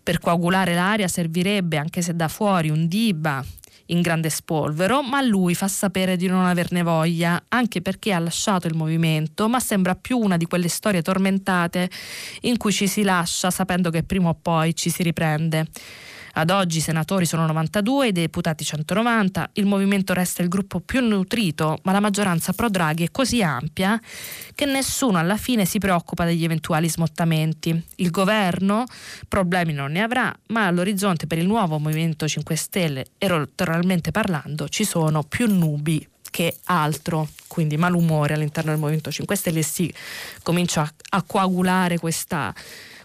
Per 0.02 0.20
coagulare 0.20 0.74
l'aria 0.74 1.10
servirebbe, 1.10 1.76
anche 1.76 2.02
se 2.02 2.16
da 2.16 2.30
fuori, 2.30 2.70
un 2.70 2.88
Diba 2.88 3.44
in 3.88 4.00
grande 4.00 4.30
spolvero, 4.30 5.04
ma 5.04 5.22
lui 5.22 5.54
fa 5.54 5.68
sapere 5.68 6.16
di 6.16 6.28
non 6.28 6.46
averne 6.46 6.84
voglia, 6.84 7.44
anche 7.50 7.82
perché 7.82 8.14
ha 8.14 8.20
lasciato 8.20 8.68
il 8.68 8.76
movimento, 8.76 9.50
ma 9.50 9.60
sembra 9.60 9.96
più 9.96 10.18
una 10.18 10.38
di 10.38 10.46
quelle 10.46 10.70
storie 10.70 11.02
tormentate 11.02 11.90
in 12.42 12.56
cui 12.56 12.72
ci 12.72 12.88
si 12.88 13.04
lascia 13.04 13.52
sapendo 13.52 13.90
che 13.90 14.04
prima 14.04 14.30
o 14.30 14.38
poi 14.42 14.74
ci 14.74 14.90
si 14.90 15.04
riprende. 15.04 15.68
Ad 16.34 16.50
oggi 16.50 16.78
i 16.78 16.82
senatori 16.82 17.26
sono 17.26 17.46
92, 17.46 18.08
i 18.08 18.12
deputati 18.14 18.64
190, 18.64 19.50
il 19.54 19.66
movimento 19.66 20.14
resta 20.14 20.42
il 20.42 20.48
gruppo 20.48 20.80
più 20.80 21.02
nutrito, 21.02 21.80
ma 21.84 21.92
la 21.92 22.00
maggioranza 22.00 22.54
pro 22.54 22.70
Draghi 22.70 23.06
è 23.06 23.12
così 23.12 23.44
ampia 23.44 24.00
che 24.56 24.66
nessuno 24.66 25.18
alla 25.18 25.36
fine 25.36 25.66
si 25.66 25.78
preoccupa 25.78 26.24
degli 26.24 26.44
eventuali 26.44 26.90
smottamenti. 26.90 27.86
Il 27.96 28.12
governo 28.12 28.86
problemi 29.28 29.74
non 29.74 29.92
ne 29.92 30.02
avrà, 30.02 30.34
ma 30.48 30.68
all'orizzonte 30.68 31.28
per 31.28 31.38
il 31.38 31.48
nuovo 31.48 31.80
Movimento 31.80 32.28
5 32.28 32.56
Stelle, 32.56 33.06
elettoralmente 33.18 34.12
parlando, 34.12 34.70
ci 34.70 34.86
sono 34.86 35.24
più 35.24 35.48
nubi 35.48 36.08
che 36.32 36.56
altro, 36.66 37.28
quindi 37.48 37.76
malumore 37.76 38.36
all'interno 38.36 38.72
del 38.72 38.80
Movimento 38.80 39.12
5 39.12 39.36
Stelle 39.36 39.62
si 39.62 39.94
comincia 40.42 40.90
a 41.10 41.22
coagulare 41.24 42.00
questa 42.00 42.54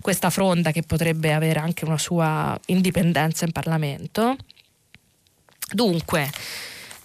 questa 0.07 0.31
fronda 0.31 0.71
che 0.71 0.83
potrebbe 0.83 1.33
avere 1.33 1.59
anche 1.59 1.85
una 1.85 1.99
sua 1.99 2.57
indipendenza 2.66 3.45
in 3.45 3.51
Parlamento. 3.51 4.37
Dunque, 5.73 6.31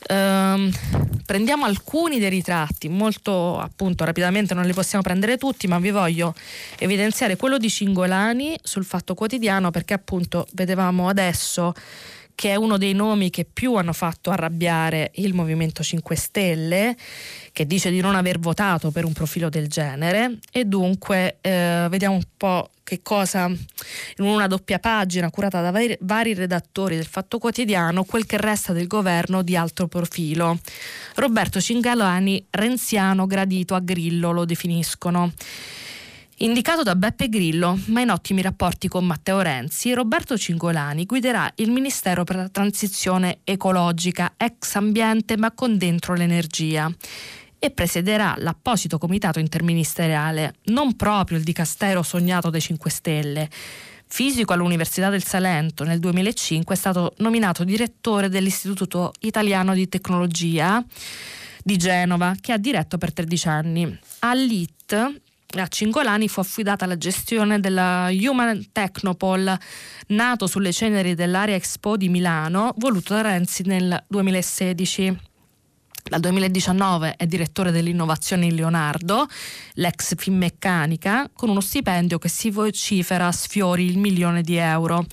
ehm, 0.05 0.71
prendiamo 1.25 1.65
alcuni 1.65 2.19
dei 2.19 2.29
ritratti, 2.29 2.89
molto 2.89 3.59
appunto 3.59 4.05
rapidamente 4.05 4.53
non 4.53 4.65
li 4.65 4.73
possiamo 4.73 5.03
prendere 5.03 5.37
tutti, 5.37 5.65
ma 5.65 5.79
vi 5.79 5.89
voglio 5.89 6.35
evidenziare 6.77 7.37
quello 7.37 7.57
di 7.57 7.71
Cingolani 7.71 8.55
sul 8.61 8.85
Fatto 8.85 9.15
Quotidiano 9.15 9.71
perché 9.71 9.95
appunto 9.95 10.45
vedevamo 10.51 11.09
adesso 11.09 11.73
che 12.35 12.51
è 12.51 12.55
uno 12.55 12.77
dei 12.77 12.93
nomi 12.93 13.29
che 13.29 13.45
più 13.45 13.75
hanno 13.75 13.93
fatto 13.93 14.29
arrabbiare 14.29 15.11
il 15.15 15.33
Movimento 15.33 15.83
5 15.83 16.15
Stelle, 16.15 16.95
che 17.51 17.65
dice 17.65 17.89
di 17.89 18.01
non 18.01 18.15
aver 18.15 18.39
votato 18.39 18.91
per 18.91 19.05
un 19.05 19.13
profilo 19.13 19.49
del 19.49 19.67
genere 19.67 20.39
e 20.51 20.65
dunque 20.65 21.37
eh, 21.41 21.87
vediamo 21.89 22.15
un 22.15 22.23
po' 22.37 22.69
che 22.83 23.01
cosa 23.01 23.45
in 23.45 24.25
una 24.25 24.47
doppia 24.47 24.79
pagina 24.79 25.29
curata 25.29 25.61
da 25.61 25.71
vari, 25.71 25.97
vari 26.01 26.33
redattori 26.33 26.97
del 26.97 27.05
Fatto 27.05 27.37
Quotidiano, 27.37 28.03
quel 28.03 28.25
che 28.25 28.37
resta 28.37 28.73
del 28.73 28.87
governo 28.87 29.43
di 29.43 29.55
alto 29.55 29.87
profilo. 29.87 30.59
Roberto 31.15 31.61
Cingalani, 31.61 32.45
renziano 32.49 33.27
gradito 33.27 33.75
a 33.75 33.79
Grillo, 33.79 34.31
lo 34.31 34.43
definiscono. 34.43 35.31
Indicato 36.41 36.81
da 36.81 36.95
Beppe 36.95 37.29
Grillo, 37.29 37.77
ma 37.85 38.01
in 38.01 38.09
ottimi 38.09 38.41
rapporti 38.41 38.87
con 38.87 39.05
Matteo 39.05 39.41
Renzi, 39.41 39.93
Roberto 39.93 40.35
Cingolani 40.35 41.05
guiderà 41.05 41.51
il 41.57 41.69
Ministero 41.69 42.23
per 42.23 42.35
la 42.35 42.49
transizione 42.49 43.41
ecologica, 43.43 44.33
ex 44.37 44.73
ambiente 44.73 45.37
ma 45.37 45.51
con 45.51 45.77
dentro 45.77 46.15
l'energia 46.15 46.91
e 47.59 47.69
presiederà 47.69 48.33
l'apposito 48.39 48.97
comitato 48.97 49.37
interministeriale, 49.37 50.55
non 50.65 50.95
proprio 50.95 51.37
il 51.37 51.43
dicastero 51.43 52.01
sognato 52.01 52.49
dai 52.49 52.61
5 52.61 52.89
Stelle. 52.89 53.47
Fisico 54.07 54.53
all'Università 54.53 55.11
del 55.11 55.23
Salento 55.23 55.83
nel 55.83 55.99
2005 55.99 56.73
è 56.73 56.77
stato 56.77 57.13
nominato 57.17 57.63
direttore 57.63 58.29
dell'Istituto 58.29 59.13
Italiano 59.19 59.75
di 59.75 59.87
Tecnologia 59.87 60.83
di 61.63 61.77
Genova, 61.77 62.33
che 62.41 62.51
ha 62.51 62.57
diretto 62.57 62.97
per 62.97 63.13
13 63.13 63.47
anni. 63.47 63.99
All'IT 64.21 65.21
a 65.59 65.67
Cingolani 65.67 66.29
fu 66.29 66.39
affidata 66.39 66.85
la 66.85 66.97
gestione 66.97 67.59
della 67.59 68.07
Human 68.11 68.69
Technopol, 68.71 69.57
nato 70.07 70.47
sulle 70.47 70.71
ceneri 70.71 71.13
dell'Area 71.13 71.55
Expo 71.55 71.97
di 71.97 72.07
Milano, 72.07 72.73
voluto 72.77 73.13
da 73.13 73.21
Renzi 73.21 73.63
nel 73.65 74.03
2016. 74.07 75.19
Dal 76.03 76.19
2019 76.19 77.15
è 77.15 77.25
direttore 77.25 77.71
dell'innovazione 77.71 78.45
in 78.45 78.55
Leonardo, 78.55 79.27
l'ex 79.73 80.15
Finmeccanica, 80.15 81.29
con 81.33 81.49
uno 81.49 81.61
stipendio 81.61 82.17
che 82.17 82.29
si 82.29 82.49
vocifera 82.49 83.31
sfiori 83.31 83.85
il 83.85 83.97
milione 83.97 84.41
di 84.41 84.55
euro. 84.55 85.05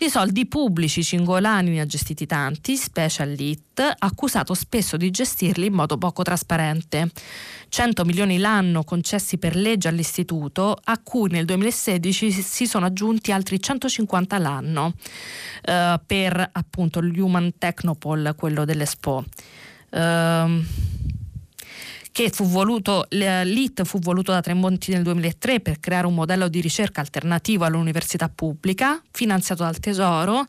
Di 0.00 0.08
soldi 0.08 0.46
pubblici 0.46 1.04
Cingolani 1.04 1.72
ne 1.72 1.82
ha 1.82 1.84
gestiti 1.84 2.24
tanti, 2.24 2.78
specie 2.78 3.22
all'IT, 3.22 3.96
accusato 3.98 4.54
spesso 4.54 4.96
di 4.96 5.10
gestirli 5.10 5.66
in 5.66 5.74
modo 5.74 5.98
poco 5.98 6.22
trasparente. 6.22 7.10
100 7.68 8.06
milioni 8.06 8.38
l'anno 8.38 8.82
concessi 8.82 9.36
per 9.36 9.54
legge 9.54 9.88
all'istituto, 9.88 10.74
a 10.82 10.98
cui 11.04 11.28
nel 11.28 11.44
2016 11.44 12.32
si 12.32 12.66
sono 12.66 12.86
aggiunti 12.86 13.30
altri 13.30 13.60
150 13.60 14.38
l'anno 14.38 14.94
eh, 15.66 16.00
per 16.06 16.48
appunto 16.50 17.00
l'Human 17.00 17.58
Technopol, 17.58 18.32
quello 18.38 18.64
dell'Expo. 18.64 19.22
Eh, 19.90 20.64
che 22.20 22.28
fu 22.28 22.44
voluto, 22.44 23.06
l'IT 23.08 23.82
fu 23.84 23.98
voluto 23.98 24.30
da 24.30 24.42
Tremonti 24.42 24.92
nel 24.92 25.02
2003 25.02 25.60
per 25.60 25.80
creare 25.80 26.06
un 26.06 26.12
modello 26.12 26.48
di 26.48 26.60
ricerca 26.60 27.00
alternativo 27.00 27.64
all'università 27.64 28.28
pubblica, 28.28 29.00
finanziato 29.10 29.62
dal 29.62 29.78
Tesoro. 29.78 30.44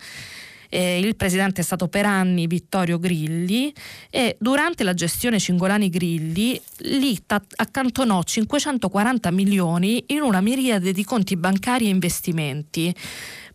Eh, 0.68 1.00
il 1.00 1.16
presidente 1.16 1.62
è 1.62 1.64
stato 1.64 1.88
per 1.88 2.06
anni 2.06 2.48
Vittorio 2.48 3.00
Grilli 3.00 3.74
e 4.10 4.36
durante 4.38 4.84
la 4.84 4.94
gestione 4.94 5.40
Cingolani 5.40 5.90
Grilli 5.90 6.62
l'IT 6.80 7.42
accantonò 7.56 8.22
540 8.22 9.32
milioni 9.32 10.04
in 10.08 10.22
una 10.22 10.42
miriade 10.42 10.92
di 10.92 11.06
conti 11.06 11.38
bancari 11.38 11.86
e 11.86 11.90
investimenti 11.90 12.94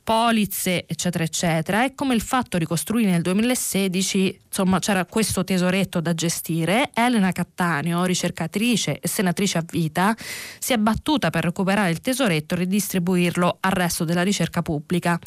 polizze, 0.07 0.87
eccetera, 0.87 1.25
eccetera. 1.25 1.85
E 1.85 1.97
come 1.97 2.15
il 2.15 2.21
fatto 2.21 2.59
ricostruire 2.59 3.11
nel 3.11 3.23
2016, 3.23 4.39
insomma, 4.47 4.79
c'era 4.79 5.05
questo 5.05 5.43
tesoretto 5.43 6.01
da 6.01 6.15
gestire. 6.15 6.91
Elena 6.95 7.33
Cattaneo, 7.33 8.05
ricercatrice 8.05 9.01
e 9.01 9.09
senatrice 9.09 9.59
a 9.59 9.65
vita, 9.69 10.15
si 10.61 10.73
è 10.73 10.77
battuta 10.77 11.31
per 11.31 11.43
recuperare 11.43 11.91
il 11.91 12.01
tesoretto 12.01 12.55
e 12.55 12.59
ridistribuirlo 12.59 13.57
al 13.59 13.73
resto 13.73 14.05
della 14.05 14.23
ricerca 14.23 14.63
pubblica. 14.63 15.19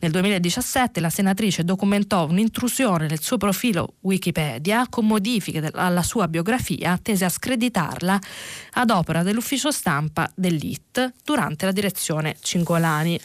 Nel 0.00 0.10
2017 0.10 0.98
la 0.98 1.10
senatrice 1.10 1.62
documentò 1.62 2.26
un'intrusione 2.26 3.06
nel 3.06 3.22
suo 3.22 3.36
profilo 3.36 3.94
Wikipedia 4.00 4.88
con 4.90 5.06
modifiche 5.06 5.70
alla 5.74 6.02
sua 6.02 6.26
biografia 6.26 6.98
tese 7.00 7.24
a 7.24 7.28
screditarla 7.28 8.18
ad 8.72 8.90
opera 8.90 9.22
dell'ufficio 9.22 9.70
stampa 9.70 10.28
dell'IT 10.34 11.12
durante 11.22 11.66
la 11.66 11.72
direzione 11.72 12.34
Cingolani. 12.40 13.20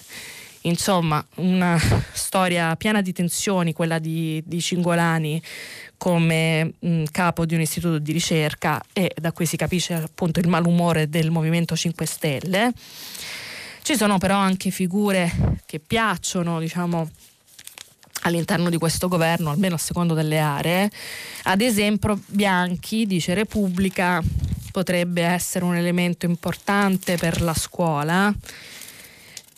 Insomma, 0.64 1.26
una 1.36 1.80
storia 2.12 2.76
piena 2.76 3.02
di 3.02 3.14
tensioni, 3.14 3.72
quella 3.72 3.98
di, 4.00 4.44
di 4.46 4.60
Cingolani 4.60 5.42
come 5.98 6.74
mh, 6.80 7.04
capo 7.12 7.46
di 7.46 7.56
un 7.56 7.62
istituto 7.62 8.00
di 8.00 8.12
ricerca 8.12 8.82
e 8.94 9.14
da 9.20 9.32
cui 9.32 9.46
si 9.46 9.58
capisce 9.58 9.94
appunto 9.94 10.40
il 10.40 10.48
malumore 10.48 11.10
del 11.10 11.32
Movimento 11.32 11.76
5 11.76 12.06
Stelle. 12.06 12.74
Ci 13.82 13.96
sono 13.96 14.18
però 14.18 14.36
anche 14.36 14.70
figure 14.70 15.60
che 15.66 15.80
piacciono, 15.80 16.60
diciamo, 16.60 17.10
all'interno 18.24 18.70
di 18.70 18.78
questo 18.78 19.08
governo, 19.08 19.52
almeno 19.52 19.76
a 19.76 19.80
secondo 19.80 20.14
delle 20.14 20.40
aree. 20.40 20.92
Ad 21.44 21.62
esempio, 21.62 22.20
Bianchi 22.28 23.06
dice 23.06 23.34
Repubblica 23.34 24.22
potrebbe 24.72 25.24
essere 25.24 25.66
un 25.66 25.76
elemento 25.76 26.26
importante 26.26 27.18
per 27.18 27.42
la 27.42 27.54
scuola 27.54 28.34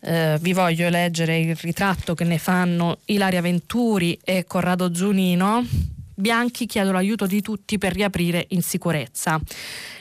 eh, 0.02 0.38
vi 0.42 0.54
voglio 0.54 0.90
leggere 0.90 1.40
il 1.40 1.56
ritratto 1.56 2.14
che 2.14 2.24
ne 2.24 2.38
fanno 2.38 3.00
Ilaria 3.06 3.42
Venturi 3.42 4.20
e 4.24 4.46
Corrado 4.46 4.94
Zunino. 4.94 5.66
Bianchi 6.14 6.66
chiedono 6.66 6.98
l'aiuto 6.98 7.26
di 7.26 7.42
tutti 7.42 7.78
per 7.78 7.94
riaprire 7.94 8.46
in 8.50 8.62
sicurezza. 8.62 9.40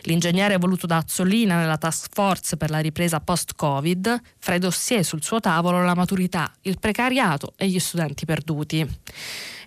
L'ingegnere 0.02 0.58
voluto 0.58 0.86
da 0.86 0.98
Azzolina 0.98 1.56
nella 1.56 1.78
task 1.78 2.12
force 2.12 2.56
per 2.56 2.68
la 2.68 2.80
ripresa 2.80 3.20
post-Covid, 3.20 4.20
fra 4.38 4.54
i 4.54 4.58
dossier 4.58 5.04
sul 5.04 5.22
suo 5.22 5.40
tavolo 5.40 5.82
la 5.82 5.94
maturità, 5.94 6.52
il 6.62 6.78
precariato 6.78 7.54
e 7.56 7.68
gli 7.68 7.78
studenti 7.78 8.26
perduti. 8.26 8.86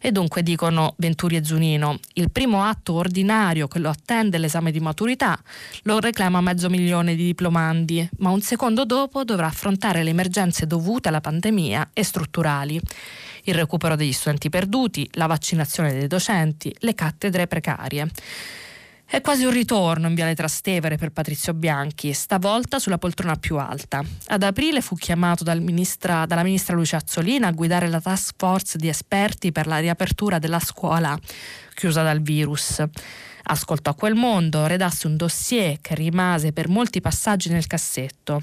E 0.06 0.12
dunque 0.12 0.44
dicono 0.44 0.96
Venturi 0.98 1.38
e 1.38 1.46
Zunino, 1.46 1.98
il 2.16 2.30
primo 2.30 2.62
atto 2.66 2.92
ordinario 2.92 3.70
che 3.70 3.80
lo 3.80 3.88
attende 3.88 4.38
l'esame 4.38 4.70
di 4.70 4.82
maturità 4.82 5.42
lo 5.84 6.02
reclama 6.02 6.42
mezzo 6.42 6.70
milione 6.70 7.16
di 7.16 7.24
diplomandi, 7.24 8.10
ma 8.18 8.30
un 8.30 8.42
secondo 8.42 8.84
dopo 8.84 9.24
dovrà 9.24 9.46
affrontare 9.46 10.04
le 10.04 10.10
emergenze 10.10 10.68
dovute 10.68 11.08
alla 11.08 11.22
pandemia 11.22 11.92
e 11.94 12.04
strutturali 12.04 12.82
il 13.46 13.54
recupero 13.54 13.96
degli 13.96 14.12
studenti 14.12 14.50
perduti, 14.50 15.10
la 15.14 15.26
vaccinazione 15.26 15.94
dei 15.94 16.08
docenti, 16.08 16.76
le 16.80 16.96
cattedre 16.96 17.48
precarie. 17.48 18.10
È 19.14 19.22
quasi 19.22 19.46
un 19.46 19.52
ritorno 19.52 20.08
in 20.08 20.16
Viale 20.16 20.34
Trastevere 20.34 20.98
per 20.98 21.12
Patrizio 21.12 21.54
Bianchi, 21.54 22.14
stavolta 22.14 22.80
sulla 22.80 22.98
poltrona 22.98 23.36
più 23.36 23.58
alta. 23.58 24.04
Ad 24.30 24.42
aprile 24.42 24.82
fu 24.82 24.96
chiamato 24.96 25.44
dal 25.44 25.62
ministra, 25.62 26.26
dalla 26.26 26.42
ministra 26.42 26.76
Lucia 26.76 26.98
Azzolina 26.98 27.46
a 27.46 27.52
guidare 27.52 27.90
la 27.90 28.02
task 28.02 28.34
force 28.36 28.80
di 28.80 28.88
esperti 28.88 29.52
per 29.52 29.68
la 29.68 29.78
riapertura 29.78 30.40
della 30.40 30.60
scuola 30.60 31.16
chiusa 31.76 32.02
dal 32.02 32.24
virus. 32.24 32.84
Ascoltò 33.46 33.94
quel 33.94 34.16
mondo, 34.16 34.68
redasse 34.68 35.08
un 35.08 35.18
dossier 35.18 35.80
che 35.82 35.96
rimase 35.96 36.54
per 36.54 36.70
molti 36.70 37.02
passaggi 37.02 37.50
nel 37.50 37.68
cassetto. 37.68 38.42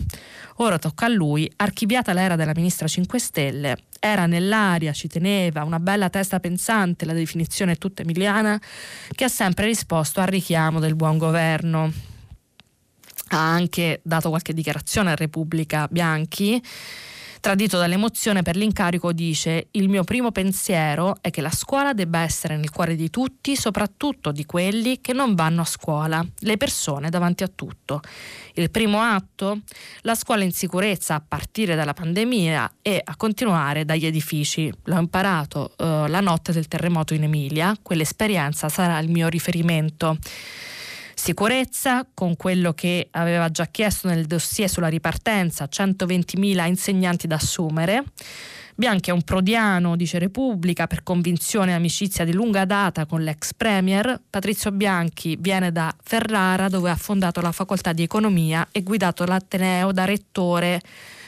Ora 0.56 0.78
tocca 0.78 1.06
a 1.06 1.08
lui, 1.08 1.50
archiviata 1.56 2.12
l'era 2.12 2.36
della 2.36 2.52
ministra 2.54 2.86
5 2.86 3.18
Stelle. 3.18 3.76
Era 3.98 4.26
nell'aria, 4.26 4.92
ci 4.92 5.08
teneva, 5.08 5.64
una 5.64 5.80
bella 5.80 6.10
testa 6.10 6.38
pensante, 6.38 7.06
la 7.06 7.14
definizione 7.14 7.76
tutta 7.76 8.02
emiliana, 8.02 8.60
che 9.12 9.24
ha 9.24 9.28
sempre 9.28 9.66
risposto 9.66 10.20
al 10.20 10.26
richiamo 10.26 10.80
del 10.80 10.96
buon 10.96 11.16
governo. 11.16 11.92
Ha 13.28 13.52
anche 13.52 14.00
dato 14.02 14.28
qualche 14.28 14.52
dichiarazione 14.52 15.12
a 15.12 15.14
Repubblica 15.14 15.86
Bianchi 15.90 16.62
Tradito 17.40 17.78
dall'emozione 17.78 18.42
per 18.42 18.54
l'incarico 18.54 19.14
dice 19.14 19.68
il 19.70 19.88
mio 19.88 20.04
primo 20.04 20.30
pensiero 20.30 21.16
è 21.22 21.30
che 21.30 21.40
la 21.40 21.50
scuola 21.50 21.94
debba 21.94 22.20
essere 22.20 22.58
nel 22.58 22.70
cuore 22.70 22.96
di 22.96 23.08
tutti, 23.08 23.56
soprattutto 23.56 24.30
di 24.30 24.44
quelli 24.44 25.00
che 25.00 25.14
non 25.14 25.34
vanno 25.34 25.62
a 25.62 25.64
scuola, 25.64 26.22
le 26.40 26.56
persone 26.58 27.08
davanti 27.08 27.42
a 27.42 27.48
tutto. 27.48 28.02
Il 28.54 28.70
primo 28.70 29.00
atto? 29.00 29.60
La 30.02 30.14
scuola 30.14 30.44
in 30.44 30.52
sicurezza 30.52 31.14
a 31.14 31.22
partire 31.26 31.74
dalla 31.74 31.94
pandemia 31.94 32.72
e 32.82 33.00
a 33.02 33.16
continuare 33.16 33.86
dagli 33.86 34.04
edifici. 34.04 34.70
L'ho 34.84 34.98
imparato 34.98 35.72
eh, 35.78 36.08
la 36.08 36.20
notte 36.20 36.52
del 36.52 36.68
terremoto 36.68 37.14
in 37.14 37.22
Emilia, 37.22 37.74
quell'esperienza 37.80 38.68
sarà 38.68 38.98
il 38.98 39.08
mio 39.08 39.28
riferimento 39.28 40.18
sicurezza, 41.20 42.06
con 42.14 42.34
quello 42.34 42.72
che 42.72 43.08
aveva 43.10 43.50
già 43.50 43.66
chiesto 43.66 44.08
nel 44.08 44.24
dossier 44.24 44.70
sulla 44.70 44.88
ripartenza, 44.88 45.68
120.000 45.70 46.66
insegnanti 46.66 47.26
da 47.26 47.34
assumere. 47.34 48.04
Bianchi 48.74 49.10
è 49.10 49.12
un 49.12 49.20
prodiano, 49.20 49.96
dice 49.96 50.18
Repubblica, 50.18 50.86
per 50.86 51.02
convinzione 51.02 51.72
e 51.72 51.74
amicizia 51.74 52.24
di 52.24 52.32
lunga 52.32 52.64
data 52.64 53.04
con 53.04 53.20
l'ex 53.20 53.52
premier. 53.52 54.18
Patrizio 54.30 54.72
Bianchi 54.72 55.36
viene 55.38 55.70
da 55.70 55.94
Ferrara 56.02 56.68
dove 56.68 56.88
ha 56.88 56.96
fondato 56.96 57.42
la 57.42 57.52
facoltà 57.52 57.92
di 57.92 58.02
economia 58.02 58.66
e 58.72 58.82
guidato 58.82 59.26
l'Ateneo 59.26 59.92
da 59.92 60.06
rettore 60.06 60.80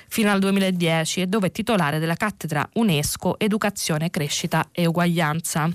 fino 0.09 0.31
al 0.31 0.39
2010 0.39 1.21
e 1.21 1.27
dove 1.27 1.49
è 1.49 1.53
titolare 1.53 1.99
della 1.99 2.15
cattedra 2.15 2.67
UNESCO 2.75 3.39
Educazione, 3.39 4.09
Crescita 4.09 4.69
e 4.73 4.87
Uguaglianza. 4.87 5.71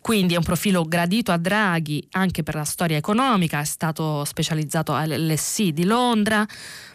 Quindi 0.00 0.34
è 0.34 0.36
un 0.36 0.42
profilo 0.44 0.84
gradito 0.84 1.32
a 1.32 1.36
Draghi 1.36 2.06
anche 2.12 2.42
per 2.42 2.54
la 2.54 2.64
storia 2.64 2.96
economica, 2.96 3.60
è 3.60 3.64
stato 3.64 4.24
specializzato 4.24 4.94
all'LSI 4.94 5.72
di 5.72 5.84
Londra, 5.84 6.46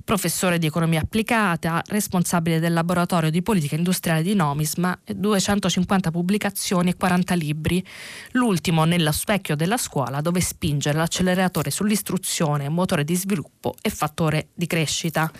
professore 0.03 0.57
di 0.57 0.65
economia 0.65 1.01
applicata, 1.01 1.81
responsabile 1.87 2.59
del 2.59 2.73
laboratorio 2.73 3.29
di 3.29 3.41
politica 3.41 3.75
industriale 3.75 4.23
di 4.23 4.33
Nomisma, 4.33 4.97
250 5.05 6.11
pubblicazioni 6.11 6.89
e 6.89 6.95
40 6.95 7.35
libri, 7.35 7.85
l'ultimo 8.31 8.85
nello 8.85 9.11
specchio 9.11 9.55
della 9.55 9.77
scuola 9.77 10.21
dove 10.21 10.41
spingere 10.41 10.97
l'acceleratore 10.97 11.69
sull'istruzione, 11.69 12.69
motore 12.69 13.03
di 13.03 13.15
sviluppo 13.15 13.75
e 13.81 13.89
fattore 13.89 14.47
di 14.53 14.65
crescita. 14.65 15.31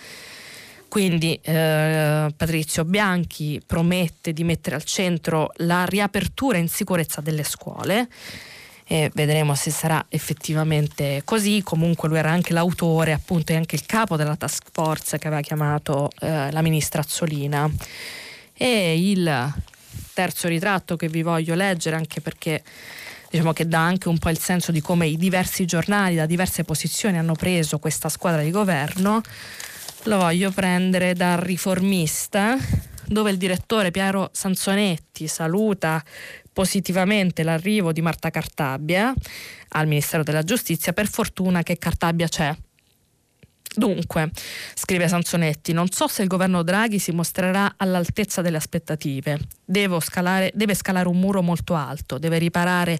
Quindi 0.94 1.36
eh, 1.42 2.32
Patrizio 2.36 2.84
Bianchi 2.84 3.60
promette 3.66 4.32
di 4.32 4.44
mettere 4.44 4.76
al 4.76 4.84
centro 4.84 5.50
la 5.56 5.84
riapertura 5.86 6.56
in 6.58 6.68
sicurezza 6.68 7.20
delle 7.20 7.42
scuole 7.42 8.06
e 8.86 9.10
vedremo 9.12 9.56
se 9.56 9.72
sarà 9.72 10.06
effettivamente 10.08 11.22
così. 11.24 11.62
Comunque 11.64 12.08
lui 12.08 12.18
era 12.18 12.30
anche 12.30 12.52
l'autore, 12.52 13.10
appunto, 13.10 13.50
e 13.50 13.56
anche 13.56 13.74
il 13.74 13.84
capo 13.86 14.14
della 14.14 14.36
task 14.36 14.68
force 14.70 15.18
che 15.18 15.26
aveva 15.26 15.42
chiamato 15.42 16.12
eh, 16.20 16.52
la 16.52 16.62
ministra 16.62 17.00
Azzolina. 17.00 17.68
E 18.52 19.10
il 19.10 19.52
terzo 20.12 20.46
ritratto 20.46 20.94
che 20.94 21.08
vi 21.08 21.22
voglio 21.22 21.56
leggere, 21.56 21.96
anche 21.96 22.20
perché 22.20 22.62
diciamo 23.28 23.52
che 23.52 23.66
dà 23.66 23.80
anche 23.80 24.08
un 24.08 24.18
po' 24.18 24.30
il 24.30 24.38
senso 24.38 24.70
di 24.70 24.80
come 24.80 25.08
i 25.08 25.16
diversi 25.16 25.64
giornali 25.64 26.14
da 26.14 26.26
diverse 26.26 26.62
posizioni 26.62 27.18
hanno 27.18 27.34
preso 27.34 27.80
questa 27.80 28.08
squadra 28.08 28.42
di 28.42 28.52
governo 28.52 29.22
lo 30.04 30.18
voglio 30.18 30.50
prendere 30.50 31.14
dal 31.14 31.38
riformista, 31.38 32.56
dove 33.06 33.30
il 33.30 33.36
direttore 33.36 33.90
Piero 33.90 34.30
Sanzonetti 34.32 35.26
saluta 35.26 36.02
positivamente 36.52 37.42
l'arrivo 37.42 37.92
di 37.92 38.00
Marta 38.00 38.30
Cartabia 38.30 39.12
al 39.68 39.86
Ministero 39.86 40.22
della 40.22 40.42
Giustizia. 40.42 40.92
Per 40.92 41.08
fortuna 41.08 41.62
che 41.62 41.78
Cartabia 41.78 42.28
c'è 42.28 42.54
Dunque, 43.76 44.30
scrive 44.74 45.08
Sansonetti, 45.08 45.72
non 45.72 45.90
so 45.90 46.06
se 46.06 46.22
il 46.22 46.28
governo 46.28 46.62
Draghi 46.62 47.00
si 47.00 47.10
mostrerà 47.10 47.74
all'altezza 47.76 48.40
delle 48.40 48.56
aspettative. 48.56 49.38
Scalare, 50.00 50.52
deve 50.54 50.74
scalare 50.74 51.08
un 51.08 51.18
muro 51.18 51.42
molto 51.42 51.74
alto, 51.74 52.18
deve 52.18 52.38
riparare 52.38 52.98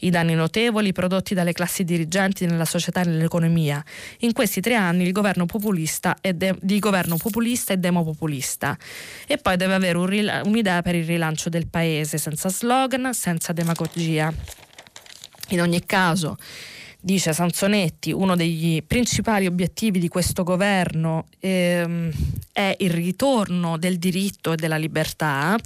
i 0.00 0.10
danni 0.10 0.34
notevoli 0.34 0.92
prodotti 0.92 1.34
dalle 1.34 1.52
classi 1.52 1.82
dirigenti 1.82 2.46
nella 2.46 2.64
società 2.64 3.00
e 3.00 3.06
nell'economia. 3.06 3.82
In 4.20 4.32
questi 4.32 4.60
tre 4.60 4.76
anni 4.76 5.04
il 5.04 5.12
governo 5.12 5.46
populista 5.46 6.16
è 6.20 6.32
de, 6.34 6.54
di 6.60 6.78
governo 6.78 7.16
populista 7.16 7.72
e 7.72 7.78
demopopulista. 7.78 8.78
E 9.26 9.38
poi 9.38 9.56
deve 9.56 9.74
avere 9.74 9.98
un, 9.98 10.42
un'idea 10.44 10.82
per 10.82 10.94
il 10.94 11.04
rilancio 11.04 11.48
del 11.48 11.66
paese, 11.66 12.18
senza 12.18 12.48
slogan, 12.48 13.12
senza 13.12 13.52
demagogia. 13.52 14.32
In 15.48 15.60
ogni 15.60 15.84
caso, 15.84 16.36
dice 17.04 17.32
Sansonetti, 17.32 18.12
uno 18.12 18.36
degli 18.36 18.80
principali 18.84 19.46
obiettivi 19.46 19.98
di 19.98 20.06
questo 20.06 20.44
governo 20.44 21.26
ehm, 21.40 22.12
è 22.52 22.76
il 22.78 22.90
ritorno 22.90 23.76
del 23.76 23.98
diritto 23.98 24.52
e 24.52 24.56
della 24.56 24.76
libertà, 24.76 25.58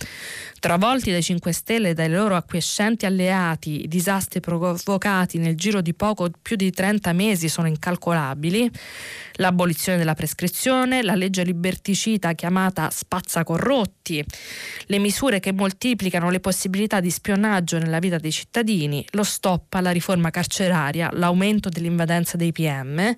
travolti 0.66 1.12
dai 1.12 1.22
5 1.22 1.52
Stelle 1.52 1.90
e 1.90 1.94
dai 1.94 2.10
loro 2.10 2.34
acquiescenti 2.34 3.06
alleati, 3.06 3.84
i 3.84 3.86
disastri 3.86 4.40
provocati 4.40 5.38
nel 5.38 5.54
giro 5.54 5.80
di 5.80 5.94
poco 5.94 6.28
più 6.42 6.56
di 6.56 6.72
30 6.72 7.12
mesi 7.12 7.48
sono 7.48 7.68
incalcolabili 7.68 8.68
l'abolizione 9.36 9.96
della 9.96 10.14
prescrizione, 10.14 11.02
la 11.02 11.14
legge 11.14 11.44
liberticida 11.44 12.32
chiamata 12.32 12.90
spazzacorrotti, 12.90 14.24
le 14.86 14.98
misure 14.98 15.38
che 15.38 15.52
moltiplicano 15.52 16.30
le 16.30 16.40
possibilità 16.40 16.98
di 16.98 17.10
spionaggio 17.10 17.78
nella 17.78 18.00
vita 18.00 18.18
dei 18.18 18.32
cittadini, 18.32 19.06
lo 19.10 19.22
stop 19.22 19.74
alla 19.74 19.92
riforma 19.92 20.30
carceraria, 20.30 21.10
l'aumento 21.12 21.68
dell'invadenza 21.68 22.36
dei 22.36 22.50
PM, 22.50 23.14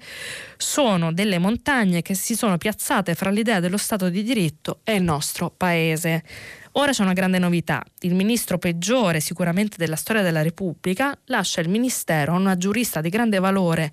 sono 0.58 1.14
delle 1.14 1.38
montagne 1.38 2.02
che 2.02 2.14
si 2.14 2.34
sono 2.34 2.58
piazzate 2.58 3.14
fra 3.14 3.30
l'idea 3.30 3.61
dello 3.61 3.78
Stato 3.78 4.11
di 4.11 4.22
diritto 4.22 4.80
e 4.84 4.96
il 4.96 5.02
nostro 5.02 5.50
Paese. 5.56 6.24
Ora 6.72 6.92
c'è 6.92 7.02
una 7.02 7.12
grande 7.12 7.38
novità. 7.38 7.83
Il 8.00 8.14
ministro 8.14 8.59
peggiore 8.59 9.20
sicuramente 9.20 9.76
della 9.78 9.96
storia 9.96 10.22
della 10.22 10.42
Repubblica 10.42 11.16
lascia 11.26 11.61
il 11.61 11.68
ministero 11.68 12.33
a 12.33 12.37
una 12.37 12.57
giurista 12.57 13.00
di 13.00 13.09
grande 13.09 13.38
valore 13.38 13.90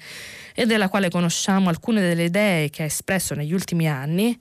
e 0.56 0.66
della 0.66 0.88
quale 0.88 1.10
conosciamo 1.10 1.70
alcune 1.70 2.02
delle 2.02 2.24
idee 2.24 2.70
che 2.70 2.84
ha 2.84 2.86
espresso 2.86 3.36
negli 3.36 3.54
ultimi 3.54 3.90
anni. 3.90 4.36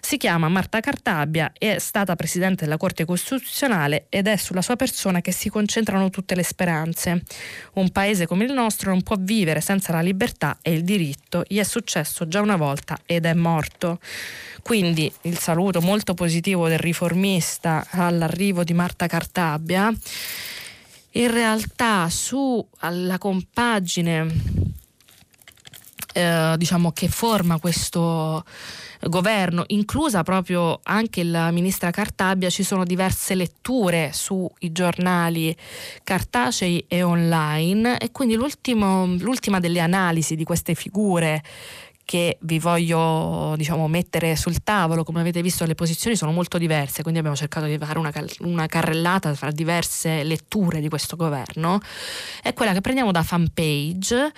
Si 0.00 0.16
chiama 0.16 0.48
Marta 0.48 0.80
Cartabia, 0.80 1.52
è 1.56 1.78
stata 1.78 2.16
presidente 2.16 2.64
della 2.64 2.78
Corte 2.78 3.04
Costituzionale 3.04 4.06
ed 4.08 4.26
è 4.26 4.36
sulla 4.36 4.62
sua 4.62 4.76
persona 4.76 5.20
che 5.20 5.30
si 5.30 5.50
concentrano 5.50 6.08
tutte 6.08 6.34
le 6.34 6.42
speranze. 6.42 7.22
Un 7.74 7.90
paese 7.90 8.26
come 8.26 8.44
il 8.44 8.52
nostro 8.52 8.90
non 8.90 9.02
può 9.02 9.16
vivere 9.18 9.60
senza 9.60 9.92
la 9.92 10.00
libertà 10.00 10.56
e 10.62 10.72
il 10.72 10.82
diritto. 10.82 11.44
Gli 11.46 11.58
è 11.58 11.64
successo 11.64 12.26
già 12.26 12.40
una 12.40 12.56
volta 12.56 12.98
ed 13.04 13.26
è 13.26 13.34
morto. 13.34 14.00
Quindi 14.62 15.12
il 15.22 15.38
saluto 15.38 15.80
molto 15.82 16.14
positivo 16.14 16.68
del 16.68 16.78
riformista 16.78 17.86
all'arrivo 17.90 18.64
di 18.64 18.72
Marta 18.72 19.06
Cartabia. 19.06 19.92
In 21.12 21.30
realtà 21.30 22.08
su 22.10 22.66
alla 22.78 23.18
compagine 23.18 24.67
eh, 26.12 26.54
diciamo 26.56 26.92
che 26.92 27.08
forma 27.08 27.58
questo 27.58 28.44
governo, 29.02 29.64
inclusa 29.68 30.22
proprio 30.22 30.80
anche 30.82 31.22
la 31.22 31.50
ministra 31.50 31.90
Cartabia, 31.90 32.50
ci 32.50 32.62
sono 32.62 32.84
diverse 32.84 33.34
letture 33.34 34.10
sui 34.12 34.72
giornali 34.72 35.54
cartacei 36.02 36.84
e 36.88 37.02
online. 37.02 37.98
E 37.98 38.10
quindi 38.10 38.34
l'ultima 38.34 39.60
delle 39.60 39.80
analisi 39.80 40.34
di 40.34 40.44
queste 40.44 40.74
figure 40.74 41.42
che 42.08 42.38
vi 42.40 42.58
voglio 42.58 43.52
diciamo, 43.58 43.86
mettere 43.86 44.34
sul 44.34 44.62
tavolo. 44.62 45.04
Come 45.04 45.20
avete 45.20 45.42
visto 45.42 45.66
le 45.66 45.74
posizioni 45.74 46.16
sono 46.16 46.32
molto 46.32 46.56
diverse, 46.56 47.02
quindi 47.02 47.18
abbiamo 47.18 47.36
cercato 47.36 47.66
di 47.66 47.76
fare 47.76 47.98
una, 47.98 48.10
una 48.38 48.66
carrellata 48.66 49.34
fra 49.34 49.50
diverse 49.50 50.22
letture 50.22 50.80
di 50.80 50.88
questo 50.88 51.16
governo. 51.16 51.78
È 52.42 52.54
quella 52.54 52.72
che 52.72 52.80
prendiamo 52.80 53.12
da 53.12 53.22
fanpage, 53.22 54.32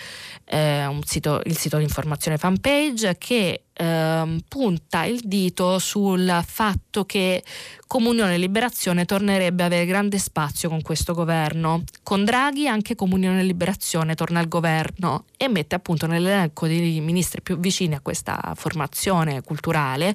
eh, 0.47 0.99
sito, 1.05 1.41
il 1.45 1.57
sito 1.57 1.77
di 1.77 1.85
informazione 1.85 2.39
fanpage, 2.39 3.17
che 3.19 3.67
ehm, 3.81 4.41
punta 4.47 5.05
il 5.05 5.21
dito 5.25 5.79
sul 5.79 6.43
fatto 6.45 7.05
che 7.05 7.43
Comunione 7.87 8.35
e 8.35 8.39
Liberazione 8.39 9.05
tornerebbe 9.05 9.65
a 9.65 9.67
avere 9.67 9.85
grande 9.85 10.19
spazio 10.19 10.69
con 10.69 10.81
questo 10.81 11.13
governo. 11.13 11.83
Con 12.05 12.25
Draghi 12.25 12.69
anche 12.69 12.95
Comunione 12.95 13.41
e 13.41 13.45
Liberazione 13.45 14.15
torna 14.15 14.39
al 14.39 14.47
governo 14.47 15.25
e 15.37 15.49
mette 15.49 15.75
appunto 15.75 16.07
nell'elenco 16.07 16.69
dei 16.69 17.01
ministri 17.01 17.43
più 17.43 17.59
vicini 17.59 17.95
a 17.97 18.01
questa 18.01 18.53
formazione 18.55 19.43
culturale 19.43 20.15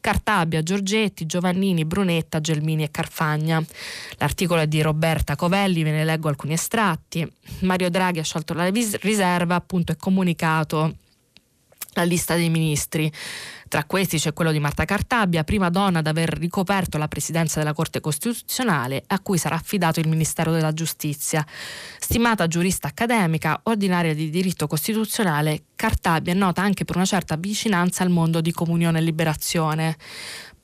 Cartabia, 0.00 0.62
Giorgetti, 0.62 1.24
Giovannini, 1.24 1.86
Brunetta, 1.86 2.40
Gelmini 2.40 2.82
e 2.82 2.90
Carfagna. 2.90 3.64
L'articolo 4.18 4.60
è 4.60 4.66
di 4.66 4.82
Roberta 4.82 5.34
Covelli, 5.34 5.82
ve 5.82 5.92
ne 5.92 6.04
leggo 6.04 6.28
alcuni 6.28 6.52
estratti. 6.52 7.26
Mario 7.60 7.88
Draghi 7.88 8.18
ha 8.18 8.24
sciolto 8.24 8.52
la 8.52 8.68
riserva 8.68 9.54
appunto 9.54 9.92
e 9.92 9.96
comunicato 9.96 10.96
la 11.94 12.04
lista 12.04 12.34
dei 12.34 12.48
ministri. 12.48 13.10
Tra 13.68 13.84
questi 13.84 14.18
c'è 14.18 14.32
quello 14.32 14.52
di 14.52 14.60
Marta 14.60 14.84
Cartabia, 14.84 15.42
prima 15.42 15.68
donna 15.68 15.98
ad 15.98 16.06
aver 16.06 16.28
ricoperto 16.28 16.96
la 16.96 17.08
presidenza 17.08 17.58
della 17.58 17.72
Corte 17.72 18.00
Costituzionale, 18.00 19.02
a 19.06 19.18
cui 19.20 19.38
sarà 19.38 19.56
affidato 19.56 19.98
il 20.00 20.08
Ministero 20.08 20.52
della 20.52 20.72
Giustizia. 20.72 21.44
Stimata 21.98 22.46
giurista 22.46 22.88
accademica, 22.88 23.60
ordinaria 23.64 24.14
di 24.14 24.30
diritto 24.30 24.66
costituzionale, 24.66 25.64
Cartabia 25.74 26.32
è 26.32 26.36
nota 26.36 26.62
anche 26.62 26.84
per 26.84 26.96
una 26.96 27.04
certa 27.04 27.36
vicinanza 27.36 28.04
al 28.04 28.10
mondo 28.10 28.40
di 28.40 28.52
comunione 28.52 28.98
e 28.98 29.02
liberazione. 29.02 29.96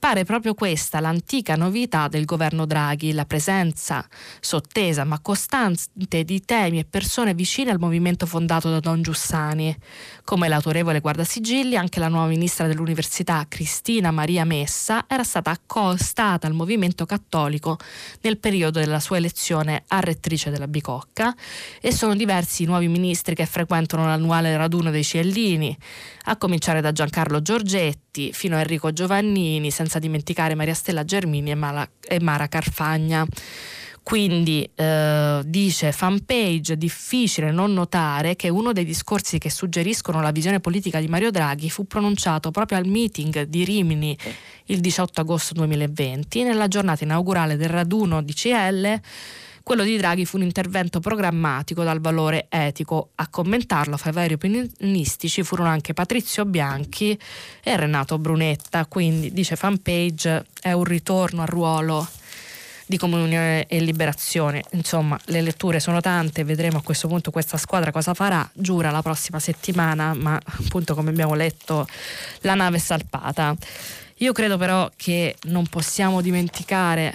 Pare 0.00 0.24
proprio 0.24 0.54
questa 0.54 0.98
l'antica 0.98 1.56
novità 1.56 2.08
del 2.08 2.24
governo 2.24 2.64
Draghi, 2.64 3.12
la 3.12 3.26
presenza 3.26 4.02
sottesa 4.40 5.04
ma 5.04 5.20
costante 5.20 6.24
di 6.24 6.40
temi 6.42 6.78
e 6.78 6.86
persone 6.86 7.34
vicine 7.34 7.70
al 7.70 7.78
movimento 7.78 8.24
fondato 8.24 8.70
da 8.70 8.80
Don 8.80 9.02
Giussani. 9.02 9.76
Come 10.24 10.48
l'autorevole 10.48 11.00
guardasigilli, 11.00 11.76
anche 11.76 12.00
la 12.00 12.08
nuova 12.08 12.28
ministra 12.28 12.66
dell'Università 12.66 13.44
Cristina 13.46 14.10
Maria 14.10 14.46
Messa 14.46 15.04
era 15.06 15.22
stata 15.22 15.50
accostata 15.50 16.46
al 16.46 16.54
movimento 16.54 17.04
cattolico 17.04 17.76
nel 18.22 18.38
periodo 18.38 18.78
della 18.78 19.00
sua 19.00 19.18
elezione 19.18 19.82
a 19.88 20.00
rettrice 20.00 20.48
della 20.48 20.66
Bicocca 20.66 21.34
e 21.78 21.92
sono 21.92 22.16
diversi 22.16 22.62
i 22.62 22.66
nuovi 22.66 22.88
ministri 22.88 23.34
che 23.34 23.44
frequentano 23.44 24.06
l'annuale 24.06 24.56
raduno 24.56 24.90
dei 24.90 25.04
Ciellini, 25.04 25.76
a 26.24 26.38
cominciare 26.38 26.80
da 26.80 26.90
Giancarlo 26.90 27.42
Giorgetti 27.42 28.32
fino 28.32 28.56
a 28.56 28.60
Enrico 28.60 28.92
Giovannini, 28.92 29.70
senza 29.70 29.89
dimenticare 29.98 30.54
Maria 30.54 30.74
Stella 30.74 31.04
Germini 31.04 31.50
e, 31.50 31.54
Mala, 31.54 31.88
e 32.00 32.20
Mara 32.20 32.48
Carfagna. 32.48 33.26
Quindi 34.02 34.68
eh, 34.74 35.42
dice 35.44 35.92
fanpage, 35.92 36.76
difficile 36.76 37.50
non 37.50 37.72
notare 37.72 38.34
che 38.34 38.48
uno 38.48 38.72
dei 38.72 38.84
discorsi 38.84 39.38
che 39.38 39.50
suggeriscono 39.50 40.22
la 40.22 40.30
visione 40.30 40.58
politica 40.58 41.00
di 41.00 41.06
Mario 41.06 41.30
Draghi 41.30 41.70
fu 41.70 41.86
pronunciato 41.86 42.50
proprio 42.50 42.78
al 42.78 42.86
meeting 42.86 43.42
di 43.42 43.64
Rimini 43.64 44.16
il 44.66 44.80
18 44.80 45.20
agosto 45.20 45.54
2020, 45.54 46.42
nella 46.42 46.66
giornata 46.66 47.04
inaugurale 47.04 47.56
del 47.56 47.68
raduno 47.68 48.22
di 48.22 48.32
CL 48.32 49.00
quello 49.62 49.84
di 49.84 49.96
Draghi 49.96 50.24
fu 50.24 50.36
un 50.36 50.42
intervento 50.42 51.00
programmatico 51.00 51.82
dal 51.82 52.00
valore 52.00 52.46
etico. 52.48 53.10
A 53.16 53.28
commentarlo 53.28 53.96
fra 53.96 54.10
i 54.10 54.12
vari 54.12 54.34
opinionistici 54.34 55.42
furono 55.42 55.68
anche 55.68 55.92
Patrizio 55.92 56.44
Bianchi 56.44 57.18
e 57.62 57.76
Renato 57.76 58.18
Brunetta, 58.18 58.86
quindi 58.86 59.32
dice 59.32 59.56
fanpage 59.56 60.46
è 60.60 60.72
un 60.72 60.84
ritorno 60.84 61.42
al 61.42 61.48
ruolo 61.48 62.08
di 62.90 62.98
comunione 62.98 63.66
e 63.66 63.80
liberazione. 63.80 64.64
Insomma, 64.72 65.16
le 65.26 65.40
letture 65.40 65.78
sono 65.78 66.00
tante, 66.00 66.42
vedremo 66.42 66.78
a 66.78 66.82
questo 66.82 67.06
punto 67.06 67.30
questa 67.30 67.56
squadra 67.56 67.92
cosa 67.92 68.14
farà. 68.14 68.48
Giura 68.52 68.90
la 68.90 69.00
prossima 69.00 69.38
settimana, 69.38 70.12
ma 70.14 70.40
appunto 70.44 70.96
come 70.96 71.10
abbiamo 71.10 71.34
letto 71.34 71.86
la 72.40 72.54
nave 72.54 72.78
è 72.78 72.80
salpata. 72.80 73.54
Io 74.16 74.32
credo 74.32 74.58
però 74.58 74.90
che 74.96 75.36
non 75.44 75.66
possiamo 75.66 76.20
dimenticare 76.20 77.14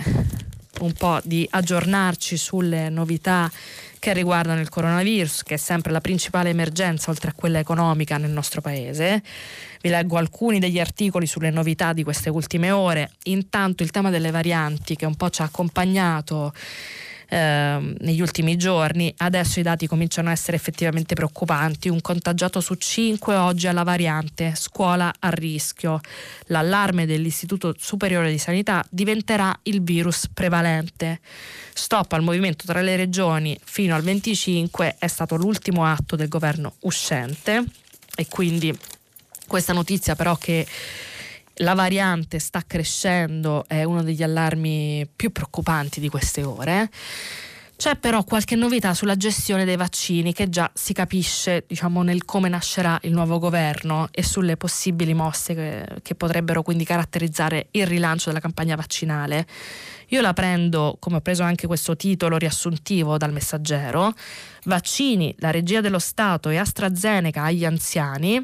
un 0.81 0.93
po' 0.93 1.19
di 1.23 1.47
aggiornarci 1.49 2.37
sulle 2.37 2.89
novità 2.89 3.51
che 3.99 4.13
riguardano 4.13 4.61
il 4.61 4.69
coronavirus, 4.69 5.43
che 5.43 5.55
è 5.55 5.57
sempre 5.57 5.91
la 5.91 6.01
principale 6.01 6.49
emergenza 6.49 7.09
oltre 7.09 7.31
a 7.31 7.33
quella 7.33 7.59
economica 7.59 8.17
nel 8.17 8.29
nostro 8.29 8.61
paese. 8.61 9.23
Vi 9.81 9.89
leggo 9.89 10.17
alcuni 10.17 10.59
degli 10.59 10.79
articoli 10.79 11.25
sulle 11.25 11.49
novità 11.49 11.91
di 11.91 12.03
queste 12.03 12.29
ultime 12.29 12.71
ore. 12.71 13.11
Intanto 13.23 13.83
il 13.83 13.91
tema 13.91 14.09
delle 14.09 14.31
varianti 14.31 14.95
che 14.95 15.05
un 15.05 15.15
po' 15.15 15.29
ci 15.29 15.41
ha 15.41 15.45
accompagnato 15.45 16.53
Ehm, 17.29 17.95
negli 17.99 18.21
ultimi 18.21 18.55
giorni. 18.55 19.13
Adesso 19.17 19.59
i 19.59 19.63
dati 19.63 19.87
cominciano 19.87 20.29
a 20.29 20.31
essere 20.31 20.57
effettivamente 20.57 21.15
preoccupanti. 21.15 21.89
Un 21.89 22.01
contagiato 22.01 22.59
su 22.61 22.75
cinque 22.75 23.35
oggi 23.35 23.67
ha 23.67 23.71
la 23.71 23.83
variante, 23.83 24.53
scuola 24.55 25.13
a 25.17 25.29
rischio. 25.29 25.99
L'allarme 26.47 27.05
dell'Istituto 27.05 27.73
Superiore 27.77 28.29
di 28.29 28.37
Sanità 28.37 28.85
diventerà 28.89 29.57
il 29.63 29.81
virus 29.81 30.27
prevalente. 30.31 31.19
Stop 31.73 32.13
al 32.13 32.21
movimento 32.21 32.65
tra 32.65 32.81
le 32.81 32.95
regioni 32.95 33.57
fino 33.63 33.95
al 33.95 34.03
25 34.03 34.95
è 34.99 35.07
stato 35.07 35.35
l'ultimo 35.35 35.85
atto 35.85 36.15
del 36.15 36.27
governo 36.27 36.75
uscente 36.81 37.63
e 38.15 38.27
quindi 38.29 38.77
questa 39.47 39.73
notizia 39.73 40.15
però 40.15 40.35
che 40.37 40.65
la 41.55 41.73
variante 41.73 42.39
sta 42.39 42.63
crescendo, 42.65 43.65
è 43.67 43.83
uno 43.83 44.03
degli 44.03 44.23
allarmi 44.23 45.07
più 45.15 45.31
preoccupanti 45.31 45.99
di 45.99 46.09
queste 46.09 46.43
ore. 46.43 46.89
C'è 47.77 47.97
però 47.97 48.23
qualche 48.23 48.55
novità 48.55 48.93
sulla 48.93 49.17
gestione 49.17 49.65
dei 49.65 49.75
vaccini 49.75 50.33
che 50.33 50.49
già 50.49 50.71
si 50.73 50.93
capisce 50.93 51.65
diciamo, 51.67 52.03
nel 52.03 52.23
come 52.23 52.47
nascerà 52.47 52.97
il 53.03 53.11
nuovo 53.11 53.37
governo 53.37 54.07
e 54.11 54.23
sulle 54.23 54.55
possibili 54.55 55.13
mosse 55.13 55.53
che, 55.53 55.85
che 56.01 56.15
potrebbero 56.15 56.63
quindi 56.63 56.85
caratterizzare 56.85 57.67
il 57.71 57.85
rilancio 57.85 58.29
della 58.29 58.39
campagna 58.39 58.75
vaccinale. 58.75 59.45
Io 60.09 60.21
la 60.21 60.31
prendo, 60.31 60.95
come 60.99 61.17
ho 61.17 61.21
preso 61.21 61.43
anche 61.43 61.67
questo 61.67 61.97
titolo 61.97 62.37
riassuntivo 62.37 63.17
dal 63.17 63.33
messaggero, 63.33 64.13
vaccini, 64.63 65.35
la 65.39 65.51
regia 65.51 65.81
dello 65.81 65.99
Stato 65.99 66.49
e 66.49 66.57
AstraZeneca 66.57 67.43
agli 67.43 67.65
anziani. 67.65 68.41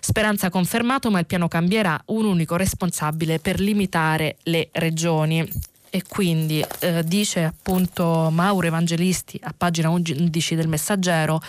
Speranza 0.00 0.50
confermato, 0.50 1.10
ma 1.10 1.20
il 1.20 1.26
piano 1.26 1.46
cambierà 1.46 2.02
un 2.06 2.24
unico 2.24 2.56
responsabile 2.56 3.38
per 3.38 3.60
limitare 3.60 4.38
le 4.42 4.70
regioni 4.72 5.48
e 5.96 6.02
quindi 6.06 6.62
eh, 6.80 7.02
dice 7.04 7.42
appunto 7.44 8.28
Mauro 8.30 8.66
Evangelisti 8.66 9.40
a 9.44 9.54
pagina 9.56 9.88
11 9.88 10.54
del 10.54 10.68
messaggero 10.68 11.40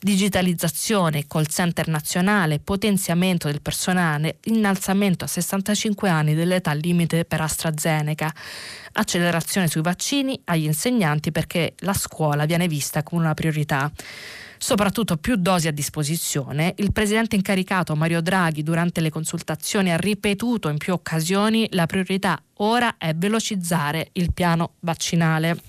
digitalizzazione, 0.00 1.26
call 1.26 1.46
center 1.46 1.88
nazionale, 1.88 2.60
potenziamento 2.60 3.48
del 3.48 3.60
personale, 3.60 4.36
innalzamento 4.44 5.24
a 5.24 5.26
65 5.26 6.08
anni 6.08 6.36
dell'età 6.36 6.72
limite 6.74 7.24
per 7.24 7.40
AstraZeneca, 7.40 8.32
accelerazione 8.92 9.66
sui 9.66 9.82
vaccini 9.82 10.40
agli 10.44 10.66
insegnanti 10.66 11.32
perché 11.32 11.74
la 11.78 11.92
scuola 11.92 12.44
viene 12.44 12.68
vista 12.68 13.02
come 13.02 13.22
una 13.22 13.34
priorità 13.34 13.90
soprattutto 14.58 15.16
più 15.16 15.36
dosi 15.36 15.68
a 15.68 15.72
disposizione, 15.72 16.74
il 16.78 16.92
presidente 16.92 17.36
incaricato 17.36 17.94
Mario 17.94 18.20
Draghi 18.20 18.62
durante 18.62 19.00
le 19.00 19.10
consultazioni 19.10 19.92
ha 19.92 19.96
ripetuto 19.96 20.68
in 20.68 20.76
più 20.76 20.92
occasioni 20.92 21.66
la 21.70 21.86
priorità 21.86 22.40
ora 22.54 22.96
è 22.98 23.14
velocizzare 23.14 24.10
il 24.12 24.32
piano 24.32 24.72
vaccinale. 24.80 25.60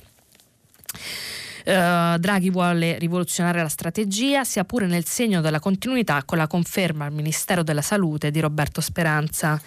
Uh, 1.59 2.17
Draghi 2.17 2.49
vuole 2.49 2.97
rivoluzionare 2.97 3.61
la 3.61 3.69
strategia, 3.69 4.43
sia 4.43 4.63
pure 4.63 4.87
nel 4.87 5.05
segno 5.05 5.39
della 5.39 5.59
continuità 5.59 6.23
con 6.23 6.37
la 6.37 6.47
conferma 6.47 7.05
al 7.05 7.13
Ministero 7.13 7.61
della 7.61 7.81
Salute 7.81 8.31
di 8.31 8.39
Roberto 8.39 8.81
Speranza. 8.81 9.61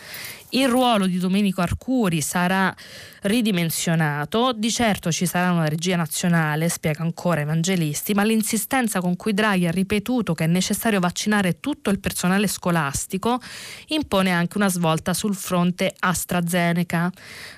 Il 0.49 0.69
ruolo 0.69 1.07
di 1.07 1.19
Domenico 1.19 1.61
Arcuri 1.61 2.21
sarà 2.21 2.75
ridimensionato, 3.23 4.53
di 4.53 4.71
certo 4.71 5.13
ci 5.13 5.27
sarà 5.27 5.53
una 5.53 5.69
regia 5.69 5.97
nazionale, 5.97 6.69
spiega 6.69 7.03
ancora 7.03 7.41
Evangelisti, 7.41 8.15
ma 8.15 8.25
l'insistenza 8.25 9.01
con 9.01 9.17
cui 9.17 9.35
Draghi 9.35 9.67
ha 9.67 9.71
ripetuto 9.71 10.35
che 10.35 10.45
è 10.45 10.47
necessario 10.47 10.99
vaccinare 10.99 11.61
tutto 11.61 11.91
il 11.91 12.01
personale 12.01 12.47
scolastico 12.47 13.41
impone 13.89 14.31
anche 14.31 14.57
una 14.57 14.69
svolta 14.69 15.15
sul 15.15 15.35
fronte 15.35 15.95
AstraZeneca. 15.99 17.11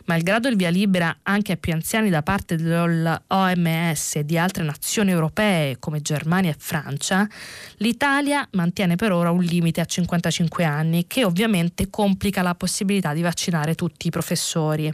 Malgrado 0.07 0.49
il 0.49 0.57
via 0.57 0.71
libera 0.71 1.19
anche 1.23 1.53
ai 1.53 1.59
più 1.59 1.73
anziani 1.73 2.11
da 2.11 2.23
parte 2.23 2.57
dell'OMS 2.57 4.17
e 4.17 4.25
di 4.25 4.37
altre 4.37 4.65
nazioni 4.65 5.11
europee 5.13 5.79
come 5.79 6.01
Germania 6.03 6.51
e 6.51 6.57
Francia, 6.59 7.27
l'Italia 7.77 8.47
mantiene 8.53 8.97
per 8.97 9.13
ora 9.13 9.31
un 9.31 9.43
limite 9.43 9.81
a 9.81 9.85
55 9.85 10.65
anni 10.65 11.07
che 11.07 11.25
ovviamente 11.25 11.89
complica 11.89 12.43
la 12.43 12.55
possibilità 12.55 13.15
di 13.15 13.23
vaccinare 13.23 13.75
tutti 13.75 14.09
i 14.09 14.11
professori. 14.11 14.93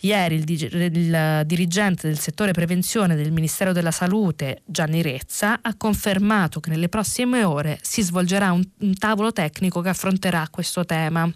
Ieri 0.00 0.36
il, 0.36 0.48
il, 0.50 1.42
dirigente 1.44 2.06
del 2.06 2.18
settore 2.18 2.52
prevenzione 2.52 3.16
del 3.16 3.32
Ministero 3.32 3.72
della 3.72 3.90
Salute, 3.90 4.62
Gianni 4.64 5.02
Rezza, 5.02 5.58
ha 5.60 5.74
confermato 5.76 6.60
che 6.60 6.70
nelle 6.70 6.88
prossime 6.88 7.42
ore 7.42 7.78
si 7.82 8.02
svolgerà 8.02 8.52
un, 8.52 8.62
un 8.78 8.96
tavolo 8.96 9.32
tecnico 9.32 9.80
che 9.80 9.88
affronterà 9.88 10.46
questo 10.50 10.84
tema. 10.84 11.28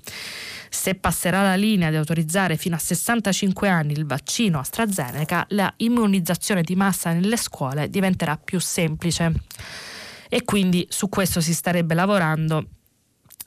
Se 0.71 0.95
passerà 0.95 1.43
la 1.43 1.57
linea 1.57 1.91
di 1.91 1.97
autorizzare 1.97 2.57
fino 2.57 2.77
a 2.77 2.79
65 2.79 3.69
anni 3.69 3.93
il 3.93 4.07
vaccino 4.07 4.61
AstraZeneca, 4.61 5.45
la 5.49 5.73
immunizzazione 5.79 6.63
di 6.63 6.77
massa 6.77 7.13
nelle 7.13 7.37
scuole 7.37 7.91
diventerà 7.91 8.37
più 8.37 8.61
semplice. 8.61 9.33
E 10.29 10.45
quindi 10.45 10.87
su 10.89 11.09
questo 11.09 11.41
si 11.41 11.53
starebbe 11.53 11.95
lavorando 11.95 12.67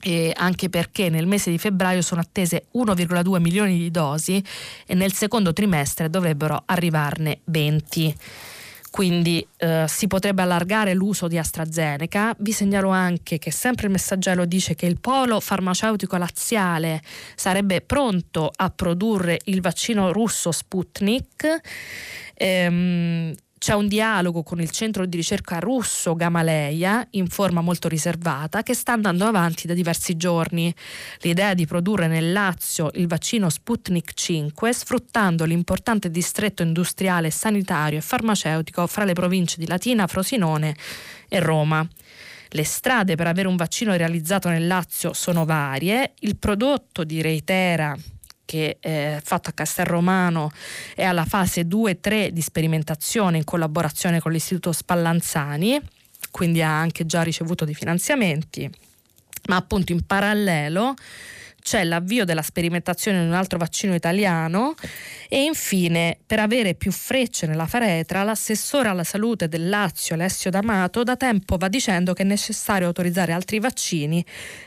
e 0.02 0.34
anche 0.36 0.70
perché 0.70 1.10
nel 1.10 1.28
mese 1.28 1.52
di 1.52 1.58
febbraio 1.58 2.02
sono 2.02 2.22
attese 2.22 2.66
1,2 2.76 3.40
milioni 3.40 3.78
di 3.78 3.92
dosi 3.92 4.44
e 4.86 4.94
nel 4.94 5.14
secondo 5.14 5.54
trimestre 5.54 6.10
dovrebbero 6.10 6.62
arrivarne 6.66 7.40
20 7.46 8.16
quindi 8.96 9.46
eh, 9.58 9.84
si 9.90 10.08
potrebbe 10.08 10.44
allargare 10.44 10.94
l'uso 10.94 11.28
di 11.28 11.38
AstraZeneca. 11.38 12.34
Vi 12.40 12.54
segnalo 12.54 12.92
anche 12.92 13.40
che 13.40 13.52
sempre 13.52 13.88
il 13.88 13.92
messaggero 13.92 14.46
dice 14.46 14.74
che 14.74 14.86
il 14.86 15.02
polo 15.02 15.42
farmaceutico 15.42 16.16
laziale 16.16 17.02
sarebbe 17.36 17.82
pronto 17.82 18.50
a 18.56 18.70
produrre 18.70 19.42
il 19.46 19.60
vaccino 19.60 20.14
russo 20.14 20.54
Sputnik. 20.54 21.60
Ehm, 22.36 23.36
c'è 23.66 23.74
un 23.74 23.88
dialogo 23.88 24.44
con 24.44 24.62
il 24.62 24.70
centro 24.70 25.08
di 25.08 25.18
ricerca 25.18 25.58
russo 25.58 26.14
Gamaleya 26.14 27.08
in 27.14 27.26
forma 27.26 27.62
molto 27.62 27.88
riservata 27.88 28.62
che 28.62 28.76
sta 28.76 28.92
andando 28.92 29.26
avanti 29.26 29.66
da 29.66 29.74
diversi 29.74 30.16
giorni. 30.18 30.72
L'idea 31.22 31.56
di 31.56 31.66
produrre 31.66 32.06
nel 32.06 32.32
Lazio 32.32 32.92
il 32.94 33.08
vaccino 33.08 33.50
Sputnik 33.50 34.14
5 34.14 34.72
sfruttando 34.72 35.46
l'importante 35.46 36.12
distretto 36.12 36.62
industriale, 36.62 37.32
sanitario 37.32 37.98
e 37.98 38.02
farmaceutico 38.02 38.86
fra 38.86 39.04
le 39.04 39.14
province 39.14 39.56
di 39.58 39.66
Latina, 39.66 40.06
Frosinone 40.06 40.76
e 41.28 41.40
Roma. 41.40 41.84
Le 42.50 42.64
strade 42.64 43.16
per 43.16 43.26
avere 43.26 43.48
un 43.48 43.56
vaccino 43.56 43.96
realizzato 43.96 44.48
nel 44.48 44.68
Lazio 44.68 45.12
sono 45.14 45.44
varie. 45.44 46.14
Il 46.20 46.38
prodotto 46.38 47.04
di 47.04 47.20
Reitera 47.20 47.98
che 48.46 48.78
è 48.80 49.20
fatto 49.24 49.50
a 49.50 49.54
Castelromano 49.54 50.52
è 50.96 51.04
alla 51.04 51.26
fase 51.26 51.64
2-3 51.64 52.30
di 52.30 52.42
sperimentazione 52.42 53.38
in 53.38 53.44
collaborazione 53.44 54.20
con 54.20 54.32
l'Istituto 54.32 54.72
Spallanzani, 54.72 55.82
quindi 56.32 56.62
ha 56.62 56.80
anche 56.80 57.06
già 57.06 57.24
ricevuto 57.24 57.66
dei 57.66 57.74
finanziamenti, 57.74 58.70
ma 59.48 59.58
appunto 59.58 59.92
in 59.92 60.06
parallelo 60.06 60.94
c'è 61.66 61.84
l'avvio 61.84 62.26
della 62.26 62.44
sperimentazione 62.44 63.22
di 63.22 63.26
un 63.26 63.34
altro 63.34 63.58
vaccino 63.58 63.96
italiano 63.96 64.76
e 65.28 65.42
infine 65.42 66.20
per 66.24 66.40
avere 66.40 66.76
più 66.76 66.92
frecce 66.92 67.48
nella 67.48 67.66
faretra 67.66 68.22
l'assessore 68.22 68.88
alla 68.88 69.04
salute 69.04 69.48
del 69.48 69.68
Lazio 69.68 70.14
Alessio 70.14 70.52
D'Amato 70.52 71.02
da 71.02 71.16
tempo 71.16 71.58
va 71.58 71.68
dicendo 71.68 72.14
che 72.14 72.22
è 72.22 72.26
necessario 72.26 72.86
autorizzare 72.86 73.32
altri 73.32 73.60
vaccini 73.60 74.24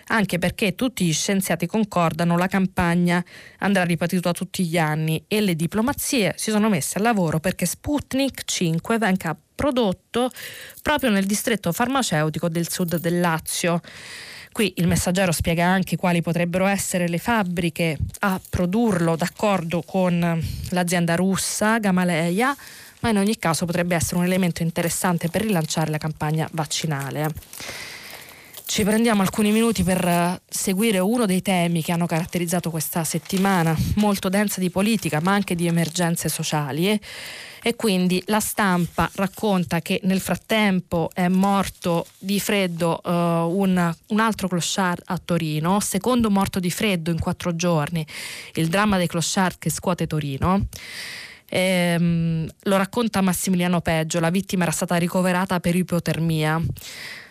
anche 0.09 0.41
perché 0.41 0.75
tutti 0.75 1.05
gli 1.05 1.13
scienziati 1.13 1.67
concordano 1.67 2.37
la 2.37 2.49
campagna 2.49 3.25
andrà 3.59 3.85
ripetuta 3.85 4.33
tutti 4.33 4.67
gli 4.67 4.77
anni 4.77 5.25
e 5.29 5.41
le 5.41 5.55
diplomazie 5.55 6.35
si 6.37 6.51
sono 6.51 6.69
messe 6.69 6.99
al 6.99 7.05
lavoro 7.05 7.39
perché 7.39 7.65
Sputnik 7.65 8.43
5 8.45 8.99
venga 8.99 9.39
prodotto 9.55 10.33
proprio 10.83 11.11
nel 11.11 11.27
distretto 11.27 11.71
farmaceutico 11.71 12.49
del 12.49 12.69
sud 12.69 12.97
del 12.97 13.21
Lazio. 13.21 13.81
Qui 14.59 14.73
il 14.79 14.89
messaggero 14.89 15.31
spiega 15.31 15.67
anche 15.67 15.95
quali 15.97 16.21
potrebbero 16.21 16.67
essere 16.67 17.07
le 17.07 17.19
fabbriche 17.19 17.97
a 18.19 18.41
produrlo 18.51 19.15
d'accordo 19.15 19.83
con 19.83 20.43
l'azienda 20.71 21.15
russa 21.15 21.79
Gamaleya, 21.79 22.57
ma 22.99 23.11
in 23.11 23.19
ogni 23.19 23.39
caso 23.39 23.67
potrebbe 23.67 23.95
essere 23.95 24.17
un 24.17 24.25
elemento 24.25 24.65
interessante 24.65 25.29
per 25.29 25.43
rilanciare 25.43 25.93
la 25.93 25.99
campagna 25.99 26.49
vaccinale. 26.51 27.31
Ci 28.71 28.85
prendiamo 28.85 29.23
alcuni 29.23 29.51
minuti 29.51 29.83
per 29.83 30.43
seguire 30.47 30.99
uno 30.99 31.25
dei 31.25 31.41
temi 31.41 31.83
che 31.83 31.91
hanno 31.91 32.05
caratterizzato 32.05 32.69
questa 32.69 33.03
settimana, 33.03 33.75
molto 33.95 34.29
densa 34.29 34.61
di 34.61 34.69
politica 34.69 35.21
ma 35.23 35.33
anche 35.33 35.55
di 35.55 35.67
emergenze 35.67 36.29
sociali 36.29 37.01
e 37.63 37.77
quindi 37.77 38.23
la 38.27 38.41
stampa 38.41 39.11
racconta 39.15 39.81
che 39.81 40.01
nel 40.05 40.21
frattempo 40.21 41.09
è 41.15 41.29
morto 41.29 42.07
di 42.19 42.39
freddo 42.39 43.01
uh, 43.03 43.11
un, 43.11 43.95
un, 44.09 44.21
altro 44.21 44.49
clochard 44.49 45.03
a 45.07 45.19
Torino, 45.19 45.81
secondo 45.81 46.31
morto 46.31 46.61
di 46.61 46.71
freddo 46.71 47.11
in 47.11 47.19
quattro 47.19 47.57
giorni, 47.57 48.07
il 48.53 48.69
dramma 48.69 48.99
dei 48.99 49.07
clochard 49.09 49.57
che 49.59 49.71
scuote 49.71 50.07
Torino. 50.07 50.67
Ehm, 51.51 52.47
lo 52.65 52.77
racconta 52.77 53.23
Massimiliano 53.23 53.81
Peggio, 53.81 54.21
la 54.21 54.29
vittima 54.29 54.65
era 54.65 54.73
stata 54.73 54.97
ricoverata 54.97 55.59
per 55.59 55.75
ipotermia. 55.75 56.61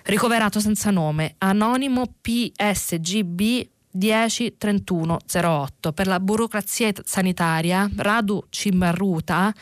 Ricoverato 0.08 0.62
senza 0.62 0.90
nome, 0.90 1.36
anonimo 1.40 2.06
PSGB 2.22 3.68
10 3.92 4.56
31 4.58 5.18
08 5.30 5.92
per 5.92 6.08
la 6.08 6.22
burocrazia 6.22 6.94
sanitaria 7.04 7.90
Radu 7.94 8.46
Cimarruta 8.50 9.54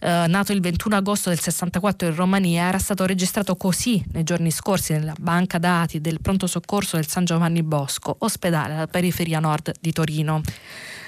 eh, 0.00 0.24
nato 0.26 0.52
il 0.52 0.60
21 0.60 0.96
agosto 0.96 1.28
del 1.28 1.38
64 1.38 2.08
in 2.08 2.14
Romania 2.16 2.64
era 2.64 2.78
stato 2.78 3.06
registrato 3.06 3.56
così 3.56 4.02
nei 4.12 4.24
giorni 4.24 4.50
scorsi 4.50 4.94
nella 4.94 5.14
banca 5.16 5.58
dati 5.58 6.00
del 6.00 6.20
pronto 6.20 6.48
soccorso 6.48 6.96
del 6.96 7.06
San 7.06 7.24
Giovanni 7.24 7.62
Bosco 7.62 8.16
ospedale 8.18 8.74
alla 8.74 8.86
periferia 8.88 9.38
nord 9.38 9.74
di 9.80 9.92
Torino 9.92 10.40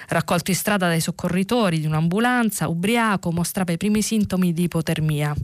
Raccolto 0.09 0.50
in 0.50 0.57
strada 0.57 0.86
dai 0.86 1.00
soccorritori 1.00 1.80
di 1.80 1.86
un'ambulanza, 1.86 2.68
ubriaco, 2.68 3.32
mostrava 3.32 3.72
i 3.72 3.76
primi 3.76 4.02
sintomi 4.02 4.52
di 4.52 4.64
ipotermia. 4.64 5.34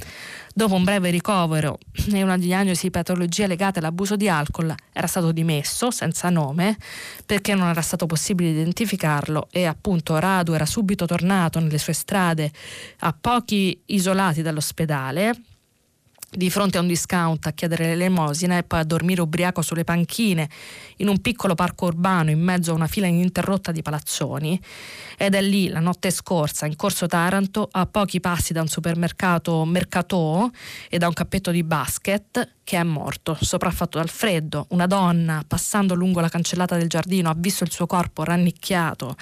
Dopo 0.54 0.74
un 0.74 0.84
breve 0.84 1.10
ricovero 1.10 1.78
e 2.12 2.22
una 2.22 2.36
diagnosi 2.36 2.82
di 2.82 2.90
patologie 2.90 3.46
legate 3.46 3.78
all'abuso 3.78 4.16
di 4.16 4.28
alcol, 4.28 4.74
era 4.92 5.06
stato 5.06 5.32
dimesso 5.32 5.90
senza 5.90 6.30
nome 6.30 6.76
perché 7.24 7.54
non 7.54 7.68
era 7.68 7.82
stato 7.82 8.06
possibile 8.06 8.50
identificarlo 8.50 9.48
e 9.50 9.64
appunto 9.64 10.18
Radu 10.18 10.52
era 10.52 10.66
subito 10.66 11.06
tornato 11.06 11.58
nelle 11.58 11.78
sue 11.78 11.92
strade 11.92 12.50
a 13.00 13.16
pochi 13.18 13.82
isolati 13.86 14.42
dall'ospedale 14.42 15.51
di 16.34 16.48
fronte 16.48 16.78
a 16.78 16.80
un 16.80 16.86
discount 16.86 17.46
a 17.46 17.52
chiedere 17.52 17.88
l'elemosina 17.88 18.56
e 18.56 18.62
poi 18.62 18.80
a 18.80 18.84
dormire 18.84 19.20
ubriaco 19.20 19.60
sulle 19.60 19.84
panchine 19.84 20.48
in 20.96 21.08
un 21.08 21.20
piccolo 21.20 21.54
parco 21.54 21.86
urbano 21.86 22.30
in 22.30 22.40
mezzo 22.40 22.70
a 22.70 22.74
una 22.74 22.86
fila 22.86 23.06
ininterrotta 23.06 23.70
di 23.70 23.82
palazzoni. 23.82 24.60
Ed 25.18 25.34
è 25.34 25.42
lì, 25.42 25.68
la 25.68 25.80
notte 25.80 26.10
scorsa, 26.10 26.66
in 26.66 26.76
corso 26.76 27.06
Taranto, 27.06 27.68
a 27.70 27.86
pochi 27.86 28.20
passi 28.20 28.52
da 28.52 28.62
un 28.62 28.68
supermercato 28.68 29.64
Mercatò 29.64 30.48
e 30.88 30.98
da 30.98 31.06
un 31.06 31.12
cappetto 31.12 31.50
di 31.50 31.62
basket, 31.62 32.54
che 32.64 32.76
è 32.78 32.82
morto, 32.82 33.36
sopraffatto 33.38 33.98
dal 33.98 34.08
freddo. 34.08 34.66
Una 34.70 34.86
donna, 34.86 35.44
passando 35.46 35.94
lungo 35.94 36.20
la 36.20 36.28
cancellata 36.28 36.76
del 36.76 36.88
giardino, 36.88 37.28
ha 37.28 37.34
visto 37.36 37.64
il 37.64 37.70
suo 37.70 37.86
corpo 37.86 38.24
rannicchiato 38.24 39.16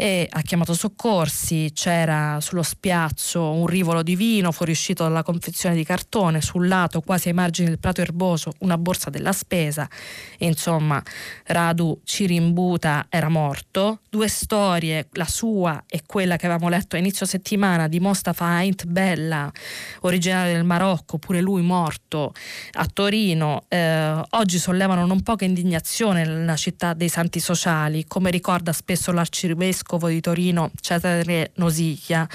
e 0.00 0.26
ha 0.30 0.40
chiamato 0.40 0.72
soccorsi, 0.72 1.72
c'era 1.74 2.40
sullo 2.40 2.62
spiazzo 2.62 3.50
un 3.50 3.66
rivolo 3.66 4.02
di 4.02 4.16
vino 4.16 4.50
fuoriuscito 4.50 5.02
dalla 5.02 5.22
confezione 5.22 5.74
di 5.74 5.84
cartone, 5.84 6.40
sul 6.40 6.68
lato 6.68 7.02
quasi 7.02 7.28
ai 7.28 7.34
margini 7.34 7.68
del 7.68 7.78
prato 7.78 8.00
erboso 8.00 8.50
una 8.60 8.78
borsa 8.78 9.10
della 9.10 9.32
spesa 9.32 9.86
e 10.38 10.46
insomma 10.46 11.02
Radu 11.44 12.00
Cirimbuta 12.02 13.08
era 13.10 13.28
morto. 13.28 14.00
Due 14.08 14.26
storie, 14.28 15.08
la 15.12 15.26
sua 15.26 15.84
e 15.86 16.00
quella 16.06 16.36
che 16.36 16.46
avevamo 16.46 16.70
letto 16.70 16.96
a 16.96 16.98
inizio 16.98 17.26
settimana 17.26 17.86
di 17.86 18.00
Mostafa 18.00 18.46
Aint 18.46 18.86
Bella, 18.86 19.52
originario 20.00 20.54
del 20.54 20.64
Marocco, 20.64 21.18
pure 21.18 21.42
lui 21.42 21.60
morto 21.60 22.32
a 22.72 22.86
Torino, 22.90 23.64
eh, 23.68 24.18
oggi 24.30 24.58
sollevano 24.58 25.04
non 25.04 25.22
poca 25.22 25.44
indignazione 25.44 26.24
nella 26.24 26.56
città 26.56 26.94
dei 26.94 27.10
santi 27.10 27.38
sociali, 27.38 28.06
come 28.06 28.30
ricorda 28.30 28.72
spesso 28.72 29.12
l'arcivescovo 29.12 29.88
vescovo 29.90 30.08
di 30.08 30.20
Torino 30.20 30.70
Cesare 30.80 31.50
Nosiglia 31.54 32.28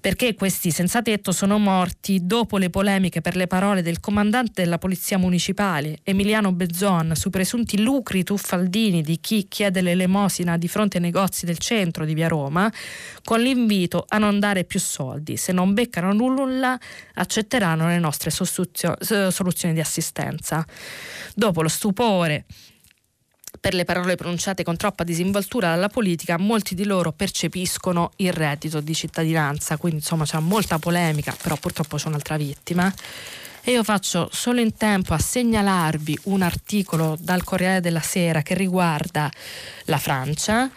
perché 0.00 0.34
questi 0.34 0.72
senza 0.72 1.00
tetto 1.00 1.30
sono 1.30 1.58
morti 1.58 2.26
dopo 2.26 2.58
le 2.58 2.70
polemiche 2.70 3.20
per 3.20 3.36
le 3.36 3.46
parole 3.46 3.82
del 3.82 4.00
comandante 4.00 4.62
della 4.62 4.78
polizia 4.78 5.16
municipale 5.16 5.98
Emiliano 6.02 6.50
Bezzon 6.52 7.12
sui 7.14 7.30
presunti 7.30 7.80
lucri 7.80 8.24
tuffaldini 8.24 9.02
di 9.02 9.20
chi 9.20 9.46
chiede 9.46 9.80
l'elemosina 9.80 10.56
di 10.56 10.66
fronte 10.66 10.96
ai 10.96 11.04
negozi 11.04 11.46
del 11.46 11.58
centro 11.58 12.04
di 12.04 12.14
via 12.14 12.26
Roma 12.26 12.72
con 13.22 13.40
l'invito 13.40 14.04
a 14.08 14.18
non 14.18 14.40
dare 14.40 14.64
più 14.64 14.80
soldi. 14.80 15.36
Se 15.36 15.52
non 15.52 15.72
beccano 15.72 16.12
nulla 16.12 16.76
accetteranno 17.14 17.86
le 17.86 17.98
nostre 18.00 18.30
soluzioni 18.30 19.74
di 19.74 19.80
assistenza. 19.80 20.66
Dopo 21.34 21.62
lo 21.62 21.68
stupore 21.68 22.46
per 23.62 23.74
le 23.74 23.84
parole 23.84 24.16
pronunciate 24.16 24.64
con 24.64 24.76
troppa 24.76 25.04
disinvoltura 25.04 25.68
dalla 25.68 25.88
politica, 25.88 26.36
molti 26.36 26.74
di 26.74 26.84
loro 26.84 27.12
percepiscono 27.12 28.10
il 28.16 28.32
reddito 28.32 28.80
di 28.80 28.92
cittadinanza, 28.92 29.76
quindi 29.76 29.98
insomma 29.98 30.24
c'è 30.24 30.40
molta 30.40 30.80
polemica, 30.80 31.32
però 31.40 31.56
purtroppo 31.56 31.96
c'è 31.96 32.08
un'altra 32.08 32.36
vittima. 32.36 32.92
E 33.62 33.70
io 33.70 33.84
faccio 33.84 34.28
solo 34.32 34.58
in 34.58 34.74
tempo 34.74 35.14
a 35.14 35.18
segnalarvi 35.18 36.18
un 36.24 36.42
articolo 36.42 37.16
dal 37.20 37.44
Corriere 37.44 37.80
della 37.80 38.00
Sera 38.00 38.42
che 38.42 38.54
riguarda 38.54 39.30
la 39.84 39.98
Francia 39.98 40.68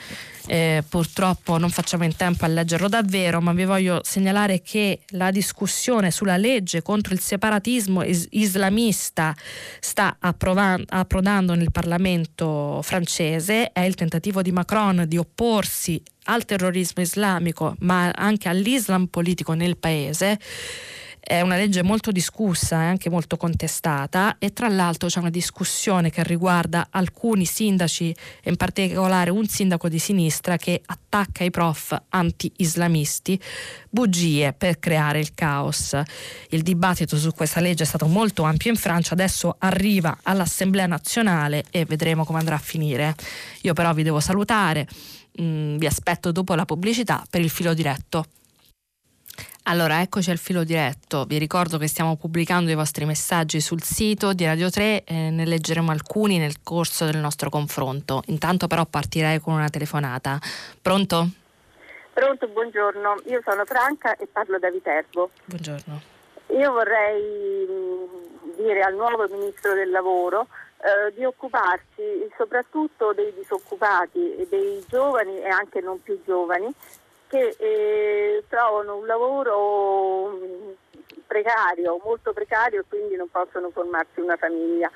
eh, 0.48 0.84
purtroppo 0.88 1.58
non 1.58 1.70
facciamo 1.70 2.04
in 2.04 2.16
tempo 2.16 2.46
a 2.46 2.48
leggerlo 2.48 2.88
davvero, 2.88 3.42
ma 3.42 3.54
vi 3.54 3.66
voglio 3.66 4.02
segnalare 4.04 4.62
che 4.62 5.00
la 5.10 5.32
discussione 5.32 6.12
sulla 6.12 6.38
legge 6.38 6.82
contro 6.82 7.14
il 7.14 7.20
separatismo 7.20 8.04
is- 8.04 8.28
islamista 8.32 9.36
sta 9.80 10.18
approdando 10.20 11.56
nel 11.56 11.72
Parlamento 11.72 12.82
francese, 12.84 13.72
è 13.72 13.82
il 13.82 13.96
tentativo 13.96 14.42
di 14.42 14.52
Macron 14.52 15.06
di 15.08 15.18
opporsi 15.18 16.02
al 16.26 16.46
terrorismo 16.46 17.04
islamico, 17.04 17.76
ma 17.80 18.12
anche 18.12 18.50
all'islam 18.50 19.06
politico 19.06 19.54
nel 19.54 19.78
paese 19.78 20.40
È 21.28 21.42
una 21.42 21.56
legge 21.56 21.82
molto 21.82 22.12
discussa 22.12 22.84
e 22.84 22.86
anche 22.86 23.10
molto 23.10 23.36
contestata 23.36 24.36
e 24.38 24.54
tra 24.54 24.68
l'altro 24.68 25.08
c'è 25.08 25.18
una 25.18 25.32
discussione 25.32 26.12
che 26.12 26.24
riguarda 26.24 26.90
alcuni 26.92 27.46
sindaci, 27.46 28.16
in 28.44 28.56
particolare 28.56 29.32
un 29.32 29.48
sindaco 29.48 29.90
di 29.90 29.98
sinistra 29.98 30.58
che 30.58 30.84
attacca 30.86 31.44
i 31.44 31.50
prof 31.50 32.00
anti-islamisti, 32.10 33.42
bugie 33.90 34.54
per 34.54 34.78
creare 34.78 35.18
il 35.18 35.34
caos. 35.34 36.00
Il 36.50 36.62
dibattito 36.62 37.18
su 37.18 37.32
questa 37.32 37.60
legge 37.60 37.86
è 37.86 37.88
stato 37.88 38.06
molto 38.06 38.44
ampio 38.44 38.70
in 38.70 38.78
Francia, 38.78 39.14
adesso 39.14 39.56
arriva 39.58 40.20
all'Assemblea 40.22 40.86
nazionale 40.86 41.64
e 41.72 41.86
vedremo 41.86 42.24
come 42.24 42.38
andrà 42.38 42.54
a 42.54 42.60
finire. 42.60 43.16
Io 43.62 43.74
però 43.74 43.92
vi 43.96 44.04
devo 44.04 44.20
salutare, 44.20 44.88
mm, 45.42 45.78
vi 45.78 45.88
aspetto 45.88 46.32
dopo 46.32 46.54
la 46.54 46.66
pubblicità 46.66 47.26
per 47.28 47.42
il 47.42 47.50
filo 47.50 47.74
diretto. 47.74 48.28
Allora, 49.68 50.02
eccoci 50.02 50.30
al 50.30 50.38
filo 50.38 50.64
diretto. 50.64 51.24
Vi 51.24 51.40
ricordo 51.40 51.80
che 51.80 51.88
stiamo 51.88 52.18
pubblicando 52.18 52.70
i 52.70 52.76
vostri 52.76 53.04
messaggi 53.06 53.60
sul 53.60 53.82
sito 53.82 54.34
di 54.34 54.46
Radio 54.46 54.70
3, 54.70 55.04
eh, 55.04 55.30
ne 55.32 55.44
leggeremo 55.44 55.90
alcuni 55.90 56.38
nel 56.38 56.62
corso 56.62 57.06
del 57.06 57.18
nostro 57.18 57.50
confronto. 57.50 58.22
Intanto 58.28 58.68
però 58.68 58.86
partirei 58.86 59.40
con 59.40 59.56
una 59.56 59.70
telefonata. 59.70 60.38
Pronto? 60.80 61.30
Pronto, 62.14 62.48
buongiorno. 62.48 63.22
Io 63.26 63.42
sono 63.44 63.66
Franca 63.66 64.16
e 64.18 64.28
parlo 64.32 64.60
da 64.60 64.70
Viterbo. 64.70 65.32
Buongiorno. 65.46 66.02
Io 66.50 66.72
vorrei 66.72 67.66
mm, 67.68 68.58
dire 68.58 68.82
al 68.82 68.94
nuovo 68.94 69.28
Ministro 69.32 69.74
del 69.74 69.90
Lavoro 69.90 70.48
eh, 70.78 71.12
di 71.16 71.26
occuparsi 71.26 72.30
soprattutto 72.38 73.14
dei 73.14 73.34
disoccupati, 73.34 74.46
dei 74.48 74.86
giovani 74.88 75.40
e 75.40 75.48
anche 75.48 75.82
non 75.82 76.00
più 76.04 76.22
giovani 76.24 76.72
che 77.36 77.56
eh, 77.60 78.44
trovano 78.48 78.96
un 78.96 79.06
lavoro 79.06 80.40
precario, 81.28 82.00
molto 82.04 82.32
precario 82.32 82.82
e 82.82 82.86
quindi 82.88 83.18
non 83.18 83.30
possono 83.30 83.70
formarsi 83.72 84.22
una 84.22 84.38
famiglia. 84.38 84.90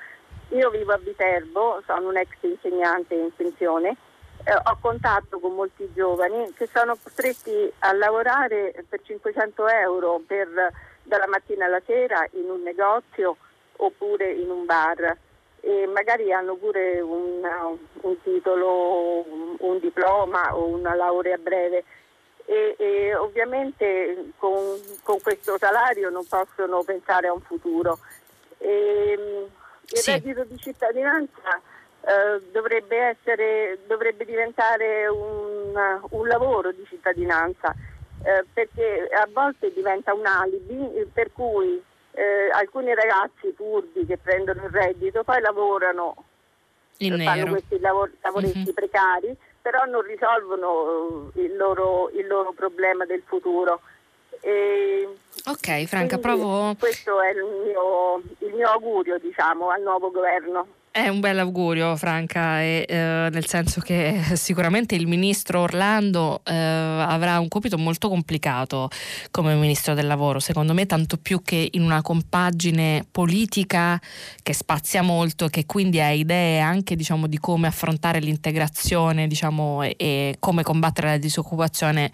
Io 0.50 0.70
vivo 0.70 0.92
a 0.92 0.98
Viterbo, 0.98 1.82
sono 1.86 2.08
un 2.08 2.16
ex 2.16 2.30
insegnante 2.40 3.14
in 3.14 3.30
pensione, 3.36 3.96
eh, 4.44 4.54
ho 4.54 4.78
contatto 4.80 5.38
con 5.38 5.54
molti 5.54 5.92
giovani 5.92 6.52
che 6.54 6.66
sono 6.72 6.96
costretti 7.00 7.70
a 7.80 7.92
lavorare 7.92 8.84
per 8.88 9.02
500 9.02 9.68
euro 9.68 10.22
per, 10.26 10.48
dalla 11.02 11.26
mattina 11.28 11.66
alla 11.66 11.82
sera 11.84 12.26
in 12.32 12.48
un 12.48 12.62
negozio 12.62 13.36
oppure 13.76 14.32
in 14.32 14.50
un 14.50 14.64
bar 14.64 15.16
e 15.60 15.86
magari 15.86 16.32
hanno 16.32 16.54
pure 16.54 17.00
un, 17.00 17.46
un 18.00 18.22
titolo, 18.22 19.26
un, 19.28 19.56
un 19.58 19.78
diploma 19.78 20.56
o 20.56 20.64
una 20.68 20.94
laurea 20.94 21.36
breve 21.36 21.84
e, 22.50 22.74
e 22.78 23.14
ovviamente 23.14 24.32
con, 24.36 24.58
con, 25.04 25.20
questo 25.20 25.56
salario 25.56 26.10
non 26.10 26.26
possono 26.26 26.82
pensare 26.82 27.28
a 27.28 27.32
un 27.32 27.40
futuro. 27.40 28.00
E, 28.58 29.46
il 29.92 29.96
sì. 29.96 30.10
reddito 30.10 30.42
di 30.44 30.58
cittadinanza 30.58 31.60
eh, 32.00 32.42
dovrebbe, 32.50 32.96
essere, 32.96 33.78
dovrebbe, 33.86 34.24
diventare 34.24 35.06
un, 35.06 36.00
un, 36.10 36.26
lavoro 36.26 36.72
di 36.72 36.84
cittadinanza 36.88 37.72
eh, 38.24 38.44
perché 38.52 39.08
a 39.12 39.28
volte 39.32 39.72
diventa 39.72 40.12
un 40.12 40.26
alibi 40.26 41.08
per 41.12 41.32
cui 41.32 41.80
eh, 42.12 42.50
alcuni 42.52 42.92
ragazzi 42.94 43.52
furbi 43.54 44.04
che 44.06 44.18
prendono 44.18 44.64
il 44.64 44.70
reddito 44.70 45.22
poi 45.22 45.40
lavorano, 45.40 46.16
In 46.98 47.16
fanno 47.16 47.32
nero. 47.32 47.50
questi 47.50 47.78
lavor- 47.78 48.12
lavoretti 48.20 48.58
mm-hmm. 48.58 48.74
precari 48.74 49.36
però 49.62 49.84
non 49.84 50.02
risolvono 50.02 51.30
eh, 51.34 51.42
il 51.42 51.56
loro, 51.56 52.10
il 52.10 52.26
loro 52.26 52.52
problema 52.52 53.04
del 53.04 53.22
futuro. 53.24 53.80
E 54.40 55.08
ok, 55.44 55.84
Franca, 55.84 56.18
provo. 56.18 56.74
Questo 56.78 57.20
è 57.20 57.30
il 57.30 57.44
mio, 57.64 58.22
il 58.38 58.54
mio 58.54 58.68
augurio, 58.68 59.18
diciamo, 59.18 59.70
al 59.70 59.82
nuovo 59.82 60.10
governo. 60.10 60.66
È 60.92 61.06
un 61.06 61.20
bel 61.20 61.38
augurio, 61.38 61.94
Franca, 61.94 62.60
e, 62.62 62.84
eh, 62.88 63.28
nel 63.30 63.46
senso 63.46 63.80
che 63.80 64.20
sicuramente 64.34 64.96
il 64.96 65.06
ministro 65.06 65.60
Orlando 65.60 66.40
eh, 66.44 66.52
avrà 66.52 67.38
un 67.38 67.46
compito 67.46 67.78
molto 67.78 68.08
complicato 68.08 68.90
come 69.30 69.54
ministro 69.54 69.94
del 69.94 70.08
lavoro, 70.08 70.40
secondo 70.40 70.74
me, 70.74 70.86
tanto 70.86 71.16
più 71.16 71.42
che 71.44 71.68
in 71.70 71.82
una 71.82 72.02
compagine 72.02 73.06
politica 73.08 74.00
che 74.42 74.52
spazia 74.52 75.02
molto, 75.02 75.46
che 75.46 75.64
quindi 75.64 76.00
ha 76.00 76.10
idee 76.10 76.58
anche 76.58 76.96
diciamo, 76.96 77.28
di 77.28 77.38
come 77.38 77.68
affrontare 77.68 78.18
l'integrazione 78.18 79.28
diciamo, 79.28 79.84
e, 79.84 79.94
e 79.96 80.36
come 80.40 80.64
combattere 80.64 81.06
la 81.06 81.18
disoccupazione 81.18 82.10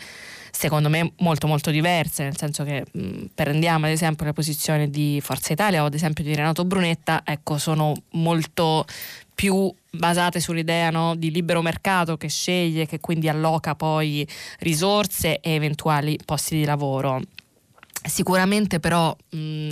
secondo 0.56 0.88
me 0.88 1.12
molto 1.18 1.46
molto 1.46 1.70
diverse, 1.70 2.22
nel 2.24 2.36
senso 2.36 2.64
che 2.64 2.84
mh, 2.90 3.24
prendiamo 3.34 3.84
ad 3.84 3.92
esempio 3.92 4.24
le 4.24 4.32
posizioni 4.32 4.88
di 4.88 5.20
Forza 5.22 5.52
Italia 5.52 5.82
o 5.82 5.86
ad 5.86 5.94
esempio 5.94 6.24
di 6.24 6.34
Renato 6.34 6.64
Brunetta, 6.64 7.20
ecco, 7.24 7.58
sono 7.58 7.94
molto 8.12 8.86
più 9.34 9.70
basate 9.90 10.40
sull'idea 10.40 10.88
no, 10.90 11.14
di 11.14 11.30
libero 11.30 11.60
mercato 11.60 12.16
che 12.16 12.28
sceglie, 12.28 12.86
che 12.86 13.00
quindi 13.00 13.28
alloca 13.28 13.74
poi 13.74 14.26
risorse 14.60 15.40
e 15.40 15.52
eventuali 15.52 16.18
posti 16.24 16.56
di 16.56 16.64
lavoro. 16.64 17.20
Sicuramente 18.06 18.80
però 18.80 19.16
mh, 19.30 19.68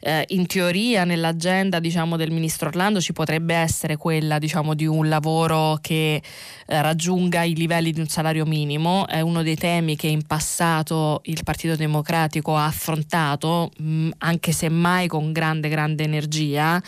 eh, 0.00 0.24
in 0.28 0.46
teoria 0.46 1.04
nell'agenda 1.04 1.80
diciamo, 1.80 2.16
del 2.16 2.30
ministro 2.30 2.68
Orlando 2.68 3.00
ci 3.00 3.12
potrebbe 3.12 3.54
essere 3.54 3.96
quella 3.96 4.38
diciamo, 4.38 4.74
di 4.74 4.86
un 4.86 5.08
lavoro 5.08 5.78
che 5.80 6.22
eh, 6.66 6.82
raggiunga 6.82 7.42
i 7.42 7.54
livelli 7.54 7.92
di 7.92 8.00
un 8.00 8.06
salario 8.06 8.44
minimo, 8.44 9.06
è 9.06 9.20
uno 9.20 9.42
dei 9.42 9.56
temi 9.56 9.96
che 9.96 10.06
in 10.06 10.26
passato 10.26 11.20
il 11.24 11.42
Partito 11.42 11.76
Democratico 11.76 12.56
ha 12.56 12.66
affrontato, 12.66 13.70
mh, 13.76 14.10
anche 14.18 14.52
se 14.52 14.68
mai 14.68 15.08
con 15.08 15.32
grande 15.32 15.68
grande 15.68 16.04
energia. 16.04 16.80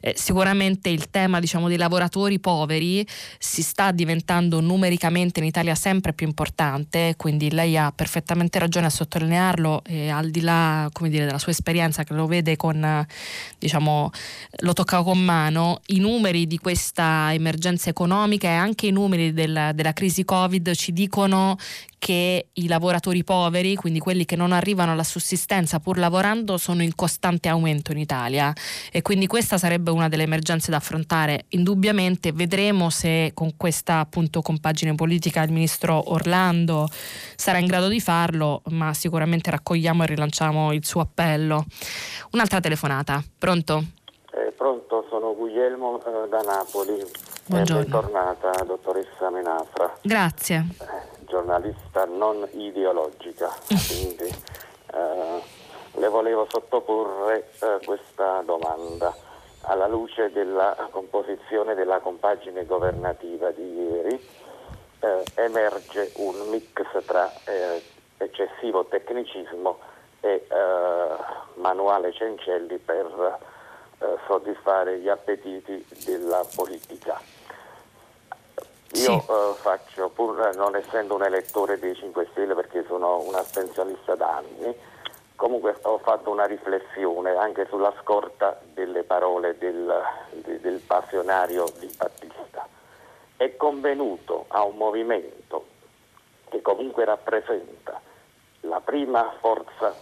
Eh, 0.00 0.14
sicuramente 0.16 0.88
il 0.88 1.10
tema 1.10 1.40
diciamo, 1.40 1.68
dei 1.68 1.76
lavoratori 1.76 2.40
poveri 2.40 3.06
si 3.38 3.62
sta 3.62 3.90
diventando 3.92 4.60
numericamente 4.60 5.40
in 5.40 5.46
Italia 5.46 5.74
sempre 5.74 6.12
più 6.12 6.26
importante, 6.26 7.14
quindi 7.16 7.50
lei 7.50 7.76
ha 7.76 7.92
perfettamente 7.92 8.58
ragione 8.58 8.86
a 8.86 8.90
sottolinearlo. 8.90 9.82
al 10.10 10.29
di 10.30 10.40
là 10.40 10.88
dire, 11.00 11.26
della 11.26 11.38
sua 11.38 11.52
esperienza 11.52 12.04
che 12.04 12.14
lo 12.14 12.26
vede 12.26 12.56
con, 12.56 13.06
diciamo, 13.58 14.10
lo 14.58 14.72
tocca 14.72 15.02
con 15.02 15.18
mano, 15.18 15.80
i 15.86 15.98
numeri 15.98 16.46
di 16.46 16.58
questa 16.58 17.32
emergenza 17.32 17.90
economica 17.90 18.48
e 18.48 18.52
anche 18.52 18.86
i 18.86 18.92
numeri 18.92 19.32
del, 19.32 19.72
della 19.74 19.92
crisi 19.92 20.24
Covid 20.24 20.72
ci 20.74 20.92
dicono 20.92 21.56
che 22.00 22.48
i 22.54 22.66
lavoratori 22.66 23.22
poveri, 23.22 23.76
quindi 23.76 23.98
quelli 23.98 24.24
che 24.24 24.34
non 24.34 24.52
arrivano 24.52 24.92
alla 24.92 25.04
sussistenza 25.04 25.80
pur 25.80 25.98
lavorando, 25.98 26.56
sono 26.56 26.82
in 26.82 26.94
costante 26.94 27.50
aumento 27.50 27.92
in 27.92 27.98
Italia 27.98 28.52
e 28.90 29.02
quindi 29.02 29.26
questa 29.26 29.58
sarebbe 29.58 29.90
una 29.90 30.08
delle 30.08 30.22
emergenze 30.22 30.70
da 30.70 30.78
affrontare. 30.78 31.44
Indubbiamente 31.50 32.32
vedremo 32.32 32.88
se 32.88 33.32
con 33.34 33.54
questa 33.54 33.98
appunto 33.98 34.40
compagine 34.40 34.94
politica 34.94 35.42
il 35.42 35.52
ministro 35.52 36.12
Orlando 36.12 36.88
sarà 37.36 37.58
in 37.58 37.66
grado 37.66 37.88
di 37.88 38.00
farlo, 38.00 38.62
ma 38.70 38.94
sicuramente 38.94 39.50
raccogliamo 39.50 40.02
e 40.02 40.06
rilanciamo 40.06 40.72
il 40.72 40.86
suo 40.86 41.02
appello. 41.02 41.66
Un'altra 42.32 42.60
telefonata, 42.60 43.22
pronto? 43.38 43.84
Eh, 44.32 44.52
pronto, 44.52 45.04
sono 45.10 45.34
Guglielmo 45.34 46.00
eh, 46.02 46.28
da 46.30 46.40
Napoli. 46.40 47.04
Buongiorno. 47.44 47.82
bentornata, 47.82 48.64
dottoressa 48.64 49.28
Menafra. 49.30 49.98
Grazie. 50.00 50.66
Giornalista 51.30 52.04
non 52.06 52.44
ideologica, 52.50 53.48
quindi 53.68 54.24
eh, 54.92 55.42
le 55.92 56.08
volevo 56.08 56.48
sottoporre 56.50 57.52
eh, 57.60 57.78
questa 57.84 58.42
domanda 58.44 59.14
alla 59.62 59.86
luce 59.86 60.32
della 60.32 60.88
composizione 60.90 61.74
della 61.76 62.00
compagine 62.00 62.66
governativa 62.66 63.52
di 63.52 63.62
ieri. 63.62 64.28
Eh, 65.02 65.24
emerge 65.36 66.10
un 66.16 66.48
mix 66.50 66.82
tra 67.06 67.32
eh, 67.44 67.80
eccessivo 68.18 68.84
tecnicismo 68.86 69.78
e 70.20 70.46
eh, 70.46 71.06
manuale 71.54 72.12
Cencelli 72.12 72.76
per 72.78 73.38
soddisfare 74.26 74.98
gli 74.98 75.08
appetiti 75.08 75.86
della 76.06 76.44
politica. 76.54 77.39
Io 78.92 79.20
sì. 79.20 79.30
uh, 79.30 79.54
faccio, 79.54 80.08
pur 80.08 80.54
non 80.56 80.74
essendo 80.74 81.14
un 81.14 81.22
elettore 81.22 81.78
dei 81.78 81.94
5 81.94 82.28
Stelle 82.32 82.54
perché 82.54 82.84
sono 82.86 83.22
un 83.22 83.34
astensionista 83.34 84.16
da 84.16 84.38
anni, 84.38 84.74
comunque 85.36 85.76
ho 85.82 85.98
fatto 85.98 86.30
una 86.30 86.44
riflessione 86.46 87.36
anche 87.36 87.66
sulla 87.68 87.94
scorta 88.00 88.60
delle 88.74 89.04
parole 89.04 89.56
del, 89.58 90.02
del 90.32 90.80
passionario 90.80 91.66
di 91.78 91.86
Battista. 91.96 92.66
È 93.36 93.56
convenuto 93.56 94.46
a 94.48 94.64
un 94.64 94.76
movimento 94.76 95.66
che 96.48 96.60
comunque 96.60 97.04
rappresenta 97.04 98.00
la 98.62 98.80
prima 98.80 99.32
forza 99.38 99.94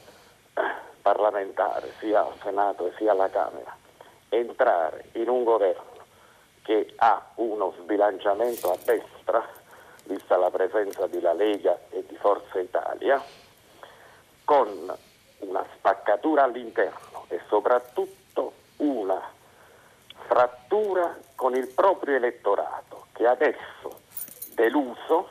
eh, 0.54 0.62
parlamentare 1.02 1.92
sia 2.00 2.20
al 2.20 2.34
Senato 2.42 2.90
sia 2.96 3.12
alla 3.12 3.28
Camera 3.28 3.76
entrare 4.30 5.10
in 5.12 5.28
un 5.28 5.44
governo 5.44 5.87
che 6.68 6.92
ha 6.96 7.30
uno 7.36 7.72
sbilanciamento 7.78 8.70
a 8.70 8.76
destra, 8.84 9.42
vista 10.04 10.36
la 10.36 10.50
presenza 10.50 11.06
di 11.06 11.18
La 11.18 11.32
Lega 11.32 11.78
e 11.88 12.04
di 12.06 12.14
Forza 12.16 12.58
Italia, 12.58 13.24
con 14.44 14.94
una 15.38 15.64
spaccatura 15.74 16.42
all'interno 16.42 17.24
e 17.28 17.40
soprattutto 17.48 18.52
una 18.76 19.18
frattura 20.26 21.16
con 21.34 21.54
il 21.54 21.68
proprio 21.68 22.16
elettorato 22.16 23.06
che 23.12 23.26
adesso 23.26 24.00
deluso 24.52 25.30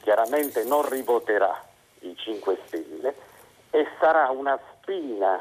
chiaramente 0.00 0.64
non 0.64 0.88
rivoterà 0.88 1.62
i 1.98 2.16
5 2.16 2.58
Stelle 2.64 3.14
e 3.68 3.86
sarà 4.00 4.30
una 4.30 4.58
spina 4.72 5.38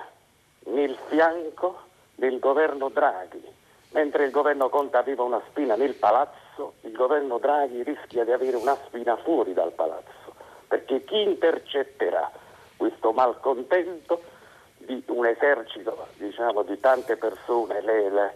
nel 0.66 0.94
fianco 1.08 1.84
del 2.16 2.38
governo 2.40 2.90
Draghi. 2.90 3.60
Mentre 3.92 4.26
il 4.26 4.32
governo 4.32 4.70
Conte 4.70 4.98
aveva 4.98 5.24
una 5.24 5.42
spina 5.50 5.76
nel 5.76 5.96
palazzo, 5.96 6.76
il 6.82 6.94
governo 6.94 7.40
Draghi 7.40 7.84
rischia 7.84 8.24
di 8.24 8.32
avere 8.32 8.56
una 8.56 8.78
spina 8.86 9.18
fuori 9.18 9.54
dal 9.54 9.72
palazzo, 9.72 10.34
perché 10.68 11.04
chi 11.04 11.22
intercetterà 11.22 12.32
questo 12.78 13.12
malcontento 13.12 14.22
di 14.78 15.04
un 15.08 15.26
esercito 15.26 16.08
diciamo, 16.18 16.64
di 16.64 16.80
tante 16.80 17.18
persone, 17.18 17.82
le, 17.82 18.10
le, 18.10 18.34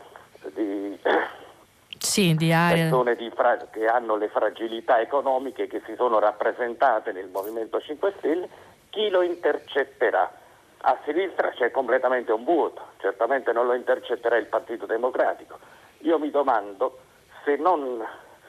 di, 0.54 1.00
sì, 1.98 2.36
di 2.36 2.50
persone 2.50 3.16
di 3.16 3.30
fra- 3.34 3.58
che 3.72 3.88
hanno 3.88 4.18
le 4.18 4.28
fragilità 4.28 5.00
economiche 5.00 5.68
che 5.68 5.82
si 5.86 5.96
sono 5.96 6.20
rappresentate 6.20 7.14
nel 7.14 7.30
Movimento 7.30 7.80
5 7.80 8.14
Stelle, 8.18 8.50
chi 8.90 9.10
lo 9.10 9.22
intercetterà? 9.22 10.44
A 10.88 11.00
sinistra 11.04 11.50
c'è 11.50 11.72
completamente 11.72 12.32
un 12.32 12.44
vuoto, 12.44 12.90
certamente 12.98 13.52
non 13.52 13.66
lo 13.66 13.74
intercetterà 13.74 14.38
il 14.38 14.46
Partito 14.46 14.86
Democratico. 14.86 15.58
Io 16.02 16.20
mi 16.20 16.30
domando 16.30 17.00
se 17.44 17.56
non 17.56 18.06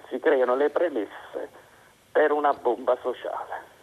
si 0.08 0.18
creano 0.18 0.54
le 0.54 0.68
premesse 0.68 1.48
per 2.12 2.32
una 2.32 2.52
bomba 2.52 2.94
sociale. 3.00 3.75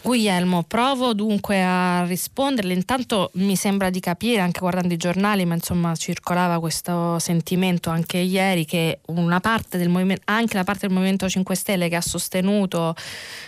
Guglielmo, 0.00 0.62
provo 0.62 1.12
dunque 1.12 1.60
a 1.60 2.04
risponderle. 2.04 2.72
Intanto 2.72 3.30
mi 3.34 3.56
sembra 3.56 3.90
di 3.90 3.98
capire, 3.98 4.40
anche 4.40 4.60
guardando 4.60 4.94
i 4.94 4.96
giornali, 4.96 5.44
ma 5.44 5.54
insomma 5.54 5.94
circolava 5.96 6.60
questo 6.60 7.18
sentimento 7.18 7.90
anche 7.90 8.18
ieri 8.18 8.64
che 8.64 9.00
una 9.06 9.40
parte 9.40 9.76
del 9.76 9.88
movimento, 9.88 10.22
anche 10.26 10.56
la 10.56 10.62
parte 10.62 10.86
del 10.86 10.94
Movimento 10.94 11.28
5 11.28 11.54
Stelle 11.56 11.88
che 11.88 11.96
ha 11.96 12.00
sostenuto 12.00 12.94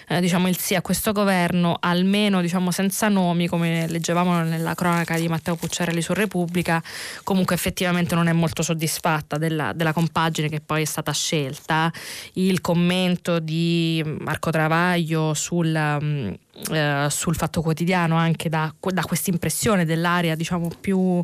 eh, 0.09 0.21
diciamo, 0.21 0.49
il 0.49 0.59
sì 0.59 0.75
a 0.75 0.83
questo 0.83 1.13
governo, 1.13 1.77
almeno 1.79 2.41
diciamo, 2.41 2.73
senza 2.73 3.09
nomi, 3.09 3.47
come 3.47 3.87
leggevamo 3.87 4.43
nella 4.43 4.75
cronaca 4.75 5.17
di 5.17 5.29
Matteo 5.29 5.55
Pucciarelli 5.55 6.03
su 6.03 6.15
Repubblica, 6.15 6.83
comunque 7.23 7.55
effettivamente 7.55 8.17
non 8.17 8.27
è 8.27 8.33
molto 8.33 8.63
soddisfatta 8.63 9.39
della, 9.39 9.73
della 9.73 9.93
compagine 9.93 10.49
che 10.49 10.61
poi 10.61 10.83
è 10.83 10.87
stata 10.87 11.13
scelta. 11.13 11.93
Il 12.35 12.61
commento 12.61 13.39
di 13.39 14.03
Marco 14.19 14.51
Travaglio 14.51 15.33
sul 15.33 15.69
mm, 16.03 16.33
eh, 16.71 17.07
sul 17.11 17.37
Fatto 17.37 17.63
Quotidiano 17.63 18.17
anche 18.17 18.49
da, 18.49 18.73
da 18.79 19.03
questa 19.03 19.31
impressione 19.31 19.85
dell'area 19.85 20.35
diciamo 20.35 20.71
più 20.81 21.23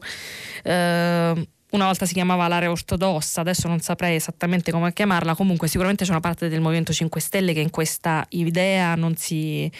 eh, 0.62 1.48
una 1.70 1.86
volta 1.86 2.06
si 2.06 2.14
chiamava 2.14 2.46
l'area 2.46 2.70
ortodossa, 2.70 3.40
adesso 3.40 3.66
non 3.66 3.80
saprei 3.80 4.14
esattamente 4.14 4.70
come 4.70 4.92
chiamarla, 4.92 5.34
comunque 5.34 5.66
sicuramente 5.66 6.04
c'è 6.04 6.10
una 6.10 6.20
parte 6.20 6.48
del 6.48 6.60
Movimento 6.60 6.92
5 6.92 7.20
Stelle 7.20 7.52
che 7.52 7.60
in 7.60 7.70
questa 7.70 8.24
idea 8.30 8.94
non 8.94 9.16
si, 9.16 9.70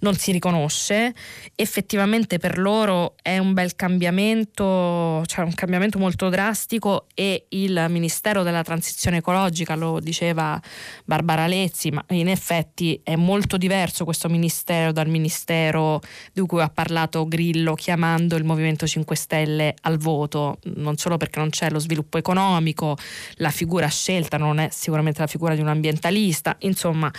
non 0.00 0.14
si 0.14 0.32
riconosce. 0.32 1.14
Effettivamente 1.54 2.38
per 2.38 2.58
loro 2.58 3.14
è 3.20 3.36
un 3.36 3.52
bel 3.52 3.76
cambiamento, 3.76 5.22
cioè 5.26 5.44
un 5.44 5.52
cambiamento 5.54 5.98
molto 5.98 6.30
drastico 6.30 7.06
e 7.14 7.44
il 7.50 7.86
Ministero 7.90 8.42
della 8.42 8.62
Transizione 8.62 9.18
Ecologica, 9.18 9.74
lo 9.74 10.00
diceva 10.00 10.60
Barbara 11.04 11.46
Lezzi, 11.46 11.90
ma 11.90 12.02
in 12.08 12.28
effetti 12.28 12.98
è 13.04 13.16
molto 13.16 13.58
diverso 13.58 14.04
questo 14.04 14.30
Ministero 14.30 14.92
dal 14.92 15.08
Ministero 15.08 16.00
di 16.32 16.40
cui 16.40 16.62
ha 16.62 16.70
parlato 16.70 17.28
Grillo 17.28 17.74
chiamando 17.74 18.36
il 18.36 18.44
Movimento 18.44 18.86
5 18.86 19.14
Stelle 19.14 19.74
al 19.82 19.98
voto, 19.98 20.58
non 20.76 20.96
solo 20.96 21.18
perché 21.18 21.33
non 21.38 21.50
c'è 21.50 21.70
lo 21.70 21.78
sviluppo 21.78 22.18
economico, 22.18 22.96
la 23.36 23.50
figura 23.50 23.88
scelta 23.88 24.36
non 24.36 24.58
è 24.58 24.68
sicuramente 24.70 25.20
la 25.20 25.26
figura 25.26 25.54
di 25.54 25.60
un 25.60 25.68
ambientalista, 25.68 26.56
insomma 26.60 27.10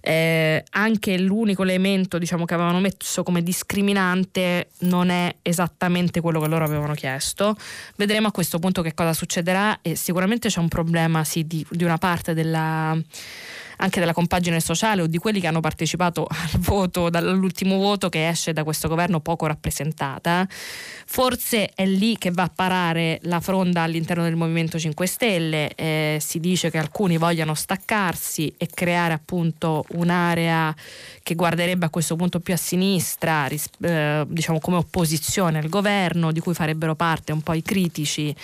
eh, 0.00 0.64
anche 0.70 1.18
l'unico 1.18 1.62
elemento 1.62 2.18
diciamo, 2.18 2.44
che 2.44 2.54
avevano 2.54 2.80
messo 2.80 3.22
come 3.22 3.42
discriminante 3.42 4.70
non 4.80 5.10
è 5.10 5.34
esattamente 5.42 6.20
quello 6.20 6.40
che 6.40 6.48
loro 6.48 6.64
avevano 6.64 6.94
chiesto. 6.94 7.56
Vedremo 7.96 8.28
a 8.28 8.32
questo 8.32 8.58
punto 8.58 8.82
che 8.82 8.94
cosa 8.94 9.12
succederà 9.12 9.78
e 9.82 9.94
sicuramente 9.94 10.48
c'è 10.48 10.60
un 10.60 10.68
problema 10.68 11.24
sì, 11.24 11.46
di, 11.46 11.64
di 11.70 11.84
una 11.84 11.98
parte 11.98 12.34
della 12.34 12.96
anche 13.80 14.00
della 14.00 14.12
compagine 14.12 14.60
sociale 14.60 15.02
o 15.02 15.06
di 15.06 15.18
quelli 15.18 15.40
che 15.40 15.46
hanno 15.46 15.60
partecipato 15.60 16.26
al 16.30 16.60
voto, 16.60 17.10
dall'ultimo 17.10 17.76
voto 17.76 18.08
che 18.08 18.28
esce 18.28 18.52
da 18.52 18.64
questo 18.64 18.88
governo 18.88 19.20
poco 19.20 19.46
rappresentata. 19.46 20.46
Forse 20.48 21.70
è 21.74 21.84
lì 21.84 22.16
che 22.16 22.30
va 22.30 22.44
a 22.44 22.52
parare 22.54 23.18
la 23.22 23.40
fronda 23.40 23.82
all'interno 23.82 24.22
del 24.22 24.36
Movimento 24.36 24.78
5 24.78 25.06
Stelle. 25.06 25.74
Eh, 25.74 26.18
si 26.20 26.38
dice 26.40 26.70
che 26.70 26.78
alcuni 26.78 27.16
vogliano 27.16 27.54
staccarsi 27.54 28.54
e 28.56 28.68
creare 28.72 29.14
appunto 29.14 29.84
un'area 29.90 30.74
che 31.30 31.36
guarderebbe 31.36 31.86
a 31.86 31.90
questo 31.90 32.16
punto 32.16 32.40
più 32.40 32.54
a 32.54 32.56
sinistra, 32.56 33.46
eh, 33.46 34.24
diciamo 34.26 34.58
come 34.58 34.78
opposizione 34.78 35.58
al 35.58 35.68
governo, 35.68 36.32
di 36.32 36.40
cui 36.40 36.54
farebbero 36.54 36.96
parte 36.96 37.30
un 37.30 37.40
po' 37.40 37.52
i 37.52 37.62
critici 37.62 38.34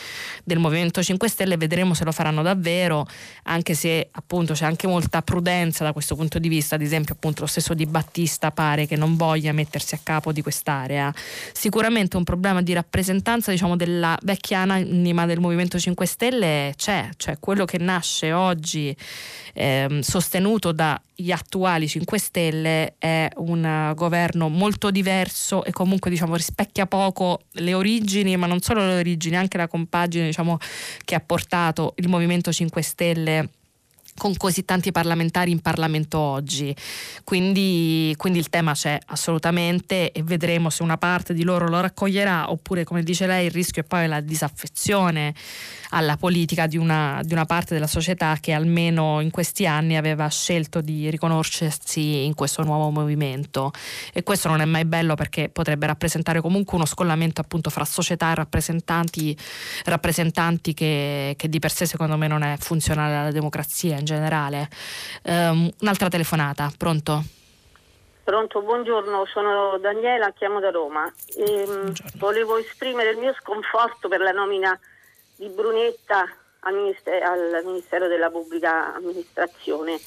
del 0.44 0.60
Movimento 0.60 1.02
5 1.02 1.28
Stelle. 1.28 1.56
Vedremo 1.56 1.94
se 1.94 2.04
lo 2.04 2.12
faranno 2.12 2.42
davvero, 2.42 3.04
anche 3.44 3.74
se 3.74 4.08
appunto 4.12 4.52
c'è 4.52 4.66
anche 4.66 4.86
molta 4.86 5.20
prudenza 5.22 5.82
da 5.82 5.92
questo 5.92 6.14
punto 6.14 6.38
di 6.38 6.48
vista, 6.48 6.76
ad 6.76 6.82
esempio 6.82 7.14
appunto 7.14 7.40
lo 7.40 7.48
stesso 7.48 7.74
Di 7.74 7.86
Battista 7.86 8.52
pare 8.52 8.86
che 8.86 8.94
non 8.94 9.16
voglia 9.16 9.50
mettersi 9.50 9.96
a 9.96 10.00
capo 10.00 10.30
di 10.30 10.42
quest'area. 10.42 11.12
Sicuramente 11.52 12.16
un 12.16 12.22
problema 12.22 12.62
di 12.62 12.72
rappresentanza 12.72 13.50
diciamo 13.50 13.74
della 13.74 14.16
vecchia 14.22 14.60
anima 14.60 15.26
del 15.26 15.40
Movimento 15.40 15.76
5 15.76 16.06
Stelle 16.06 16.74
c'è, 16.76 17.08
cioè 17.16 17.38
quello 17.40 17.64
che 17.64 17.78
nasce 17.78 18.32
oggi 18.32 18.96
eh, 19.54 19.98
sostenuto 20.02 20.70
dagli 20.70 21.32
attuali 21.32 21.88
5 21.88 22.18
Stelle 22.18 22.75
è 22.98 23.28
un 23.36 23.92
governo 23.94 24.48
molto 24.48 24.90
diverso 24.90 25.64
e 25.64 25.72
comunque 25.72 26.10
diciamo 26.10 26.36
rispecchia 26.36 26.86
poco 26.86 27.40
le 27.52 27.74
origini, 27.74 28.36
ma 28.36 28.46
non 28.46 28.60
solo 28.60 28.86
le 28.86 28.98
origini, 28.98 29.36
anche 29.36 29.56
la 29.56 29.68
compagine 29.68 30.26
diciamo, 30.26 30.58
che 31.04 31.14
ha 31.14 31.20
portato 31.20 31.94
il 31.96 32.08
Movimento 32.08 32.52
5 32.52 32.82
Stelle 32.82 33.48
con 34.16 34.36
così 34.36 34.64
tanti 34.64 34.92
parlamentari 34.92 35.50
in 35.50 35.60
Parlamento 35.60 36.18
oggi. 36.18 36.74
Quindi, 37.24 38.14
quindi, 38.16 38.38
il 38.38 38.48
tema 38.48 38.72
c'è 38.72 38.98
assolutamente 39.06 40.12
e 40.12 40.22
vedremo 40.22 40.70
se 40.70 40.82
una 40.82 40.96
parte 40.96 41.34
di 41.34 41.42
loro 41.42 41.68
lo 41.68 41.80
raccoglierà 41.80 42.50
oppure, 42.50 42.84
come 42.84 43.02
dice 43.02 43.26
lei, 43.26 43.46
il 43.46 43.52
rischio 43.52 43.82
è 43.82 43.84
poi 43.84 44.06
la 44.06 44.20
disaffezione 44.20 45.34
alla 45.90 46.16
politica 46.16 46.66
di 46.66 46.76
una, 46.76 47.20
di 47.22 47.32
una 47.32 47.44
parte 47.44 47.74
della 47.74 47.86
società 47.86 48.36
che 48.40 48.52
almeno 48.52 49.20
in 49.20 49.30
questi 49.30 49.66
anni 49.66 49.96
aveva 49.96 50.28
scelto 50.28 50.80
di 50.80 51.10
riconoscersi 51.10 52.24
in 52.24 52.34
questo 52.34 52.62
nuovo 52.62 52.90
movimento. 52.90 53.72
E 54.12 54.22
questo 54.22 54.48
non 54.48 54.60
è 54.60 54.64
mai 54.64 54.84
bello 54.84 55.14
perché 55.14 55.48
potrebbe 55.48 55.86
rappresentare 55.86 56.40
comunque 56.40 56.76
uno 56.76 56.86
scollamento 56.86 57.40
appunto 57.40 57.70
fra 57.70 57.84
società 57.84 58.32
e 58.32 58.34
rappresentanti, 58.34 59.36
rappresentanti 59.84 60.74
che, 60.74 61.34
che 61.36 61.48
di 61.48 61.58
per 61.58 61.72
sé 61.72 61.86
secondo 61.86 62.16
me 62.16 62.26
non 62.26 62.42
è 62.42 62.56
funzionale 62.58 63.14
alla 63.14 63.30
democrazia 63.30 63.96
generale. 64.06 64.70
Um, 65.24 65.70
un'altra 65.80 66.08
telefonata, 66.08 66.72
pronto? 66.78 67.22
Pronto, 68.26 68.60
buongiorno, 68.60 69.24
sono 69.26 69.78
Daniela, 69.78 70.32
chiamo 70.32 70.58
da 70.58 70.70
Roma. 70.70 71.08
E, 71.36 71.92
volevo 72.16 72.56
esprimere 72.56 73.10
il 73.10 73.18
mio 73.18 73.32
sconforto 73.34 74.08
per 74.08 74.18
la 74.18 74.32
nomina 74.32 74.76
di 75.36 75.48
Brunetta 75.48 76.26
al 76.60 76.74
Ministero, 76.74 77.24
al 77.24 77.62
Ministero 77.64 78.08
della 78.08 78.28
Pubblica 78.28 78.94
Amministrazione. 78.94 80.00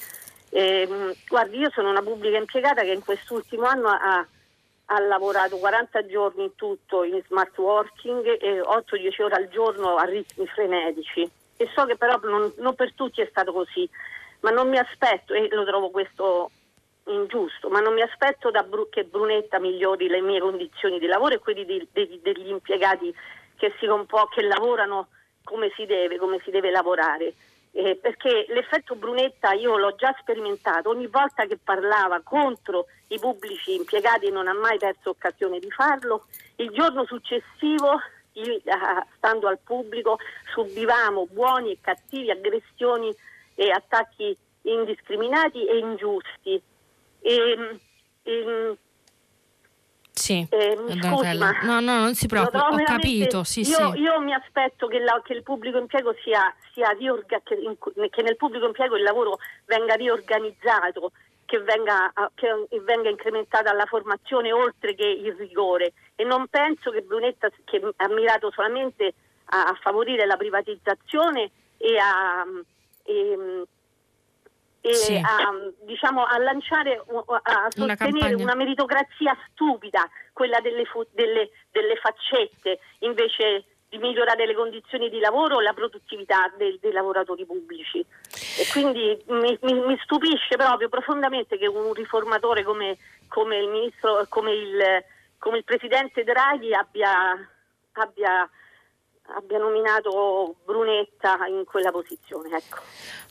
E, 0.50 1.16
guardi, 1.26 1.56
io 1.56 1.70
sono 1.70 1.88
una 1.88 2.02
pubblica 2.02 2.36
impiegata 2.36 2.82
che 2.82 2.92
in 2.92 3.02
quest'ultimo 3.02 3.64
anno 3.64 3.88
ha, 3.88 4.26
ha 4.84 5.00
lavorato 5.00 5.56
40 5.56 6.04
giorni 6.04 6.42
in 6.42 6.54
tutto 6.56 7.04
in 7.04 7.22
smart 7.26 7.56
working 7.56 8.22
e 8.38 8.60
8-10 8.60 9.22
ore 9.22 9.34
al 9.34 9.48
giorno 9.48 9.96
a 9.96 10.04
ritmi 10.04 10.46
frenetici 10.46 11.30
e 11.60 11.68
so 11.74 11.84
che 11.84 11.96
però 11.96 12.18
non, 12.22 12.50
non, 12.56 12.74
per 12.74 12.94
tutti 12.94 13.20
è 13.20 13.26
stato 13.28 13.52
così, 13.52 13.86
ma 14.40 14.48
non 14.48 14.70
mi 14.70 14.78
aspetto, 14.78 15.34
e 15.34 15.46
lo 15.50 15.66
trovo 15.66 15.90
questo 15.90 16.50
ingiusto, 17.04 17.68
ma 17.68 17.80
non 17.80 17.92
mi 17.92 18.00
aspetto 18.00 18.50
Bru- 18.66 18.88
che 18.88 19.04
Brunetta 19.04 19.58
migliori 19.58 20.08
le 20.08 20.22
mie 20.22 20.40
condizioni 20.40 20.98
di 20.98 21.06
lavoro 21.06 21.34
e 21.34 21.38
quelli 21.38 21.66
di, 21.66 21.86
de- 21.92 22.18
degli 22.22 22.48
impiegati 22.48 23.14
che, 23.56 23.74
che 23.78 24.42
lavorano 24.42 25.08
come 25.44 25.70
si 25.76 25.84
deve, 25.84 26.16
come 26.16 26.40
si 26.44 26.50
deve 26.50 26.70
lavorare. 26.70 27.34
Eh, 27.72 27.96
perché 28.00 28.46
l'effetto 28.48 28.94
Brunetta 28.94 29.52
io 29.52 29.76
l'ho 29.76 29.94
già 29.96 30.16
sperimentato, 30.18 30.88
ogni 30.88 31.08
volta 31.08 31.44
che 31.44 31.58
parlava 31.62 32.22
contro 32.24 32.86
i 33.08 33.18
pubblici 33.18 33.74
impiegati 33.74 34.30
non 34.30 34.48
ha 34.48 34.54
mai 34.54 34.78
perso 34.78 35.10
occasione 35.10 35.58
di 35.58 35.70
farlo, 35.70 36.24
il 36.56 36.70
giorno 36.70 37.04
successivo 37.04 38.00
eh, 38.32 38.62
stando 39.16 39.48
al 39.48 39.58
pubblico, 39.62 40.18
subivamo 40.52 41.26
buoni 41.30 41.72
e 41.72 41.78
cattivi 41.80 42.30
aggressioni 42.30 43.14
e 43.54 43.70
attacchi 43.70 44.36
indiscriminati 44.62 45.66
e 45.66 45.78
ingiusti. 45.78 46.62
E, 47.20 47.78
e, 48.22 48.76
Sì, 50.12 50.46
eh, 50.50 50.76
scusi, 50.76 51.36
ma 51.38 51.50
no, 51.62 51.80
no, 51.80 51.98
non 52.00 52.14
si 52.14 52.26
preoccupi, 52.26 52.58
ho 52.58 52.84
capito. 52.84 53.44
Sì, 53.44 53.60
io, 53.60 53.92
sì. 53.92 54.00
io 54.00 54.20
mi 54.20 54.34
aspetto 54.34 54.86
che, 54.86 54.98
la, 54.98 55.20
che, 55.24 55.32
il 55.34 55.42
pubblico 55.42 55.78
impiego 55.78 56.14
sia, 56.22 56.54
sia 56.72 56.90
riorga, 56.90 57.40
che, 57.42 57.54
in, 57.54 57.76
che, 58.10 58.22
nel 58.22 58.36
pubblico 58.36 58.66
impiego 58.66 58.96
il 58.96 59.02
lavoro 59.02 59.38
venga 59.66 59.94
riorganizzato, 59.94 61.12
che 61.44 61.58
venga, 61.60 62.12
che 62.34 62.80
venga 62.82 63.08
incrementata 63.08 63.72
la 63.72 63.86
formazione 63.86 64.52
oltre 64.52 64.94
che 64.94 65.06
il 65.06 65.34
rigore. 65.34 65.92
E 66.20 66.24
non 66.24 66.48
penso 66.48 66.90
che 66.90 67.00
Brunetta, 67.00 67.48
che 67.64 67.80
ha 67.96 68.08
mirato 68.08 68.50
solamente 68.50 69.14
a, 69.46 69.68
a 69.68 69.78
favorire 69.80 70.26
la 70.26 70.36
privatizzazione 70.36 71.50
e 71.78 71.96
a. 71.96 72.44
E, 73.04 73.64
e 74.82 74.94
sì. 74.94 75.14
a, 75.16 75.50
diciamo, 75.80 76.24
a, 76.24 76.36
lanciare, 76.38 77.02
a 77.42 77.68
sostenere 77.70 78.34
una, 78.34 78.42
una, 78.42 78.54
meritocrazia 78.54 79.34
stupida, 79.48 80.06
quella 80.34 80.60
delle, 80.60 80.84
delle, 81.12 81.50
delle, 81.70 81.96
faccette, 81.96 82.80
invece 82.98 83.64
di 83.88 83.96
migliorare 83.96 84.46
le 84.46 84.54
condizioni 84.54 85.08
di 85.08 85.20
lavoro 85.20 85.60
e 85.60 85.62
la 85.62 85.72
produttività 85.72 86.52
dei, 86.58 86.78
dei 86.82 86.92
lavoratori 86.92 87.46
pubblici. 87.46 88.00
E 88.00 88.66
quindi 88.72 89.18
mi, 89.28 89.58
mi, 89.62 89.72
mi, 89.72 89.98
stupisce 90.02 90.56
proprio 90.56 90.90
profondamente 90.90 91.56
che 91.56 91.66
un 91.66 91.94
riformatore 91.94 92.62
come, 92.62 92.98
come 93.28 93.56
il 93.56 93.68
ministro, 93.68 94.26
come 94.28 94.52
il, 94.52 95.04
come 95.40 95.58
il 95.58 95.64
presidente 95.64 96.22
Draghi 96.22 96.72
abbia, 96.72 97.10
abbia 97.92 98.48
abbia 99.34 99.58
nominato 99.58 100.56
Brunetta 100.64 101.46
in 101.46 101.64
quella 101.64 101.90
posizione. 101.90 102.48
Ecco. 102.56 102.78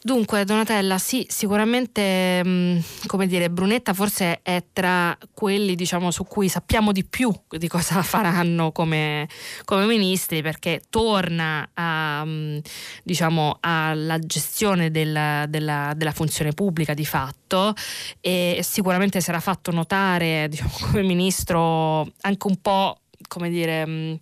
Dunque, 0.01 0.45
Donatella, 0.45 0.97
sì, 0.97 1.25
sicuramente, 1.29 2.41
mm, 2.45 2.77
come 3.05 3.27
dire, 3.27 3.49
Brunetta 3.49 3.93
forse 3.93 4.39
è 4.43 4.63
tra 4.71 5.17
quelli 5.33 5.75
diciamo, 5.75 6.09
su 6.09 6.23
cui 6.23 6.47
sappiamo 6.47 6.93
di 6.93 7.03
più 7.03 7.29
di 7.49 7.67
cosa 7.67 8.01
faranno 8.03 8.71
come, 8.71 9.27
come 9.65 9.85
ministri, 9.85 10.41
perché 10.41 10.83
torna 10.89 11.69
a, 11.73 12.23
mm, 12.25 12.59
diciamo, 13.03 13.57
alla 13.59 14.19
gestione 14.19 14.89
della, 14.89 15.45
della, 15.49 15.91
della, 15.95 16.11
funzione 16.11 16.53
pubblica 16.53 16.93
di 16.93 17.05
fatto 17.05 17.73
e 18.21 18.61
sicuramente 18.63 19.19
sarà 19.21 19.39
fatto 19.39 19.71
notare 19.71 20.47
diciamo, 20.49 20.71
come 20.81 21.03
ministro 21.03 22.07
anche 22.21 22.47
un 22.47 22.61
po', 22.61 23.01
come 23.27 23.49
dire... 23.49 23.85
Mh, 23.85 23.91
mm, 23.91 24.15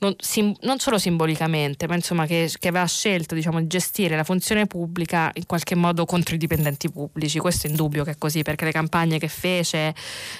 non, 0.00 0.14
sim, 0.18 0.54
non 0.62 0.78
solo 0.78 0.98
simbolicamente, 0.98 1.86
ma 1.86 1.94
insomma 1.94 2.24
che, 2.24 2.50
che 2.58 2.68
aveva 2.68 2.86
scelto 2.86 3.34
diciamo, 3.34 3.60
di 3.60 3.66
gestire 3.66 4.16
la 4.16 4.24
funzione 4.24 4.66
pubblica 4.66 5.30
in 5.34 5.44
qualche 5.44 5.74
modo 5.74 6.06
contro 6.06 6.34
i 6.34 6.38
dipendenti 6.38 6.90
pubblici. 6.90 7.38
Questo 7.38 7.66
è 7.66 7.70
indubbio 7.70 8.02
che 8.04 8.12
è 8.12 8.18
così, 8.18 8.42
perché 8.42 8.64
le 8.64 8.72
campagne 8.72 9.18
che 9.18 9.28
fece 9.28 9.94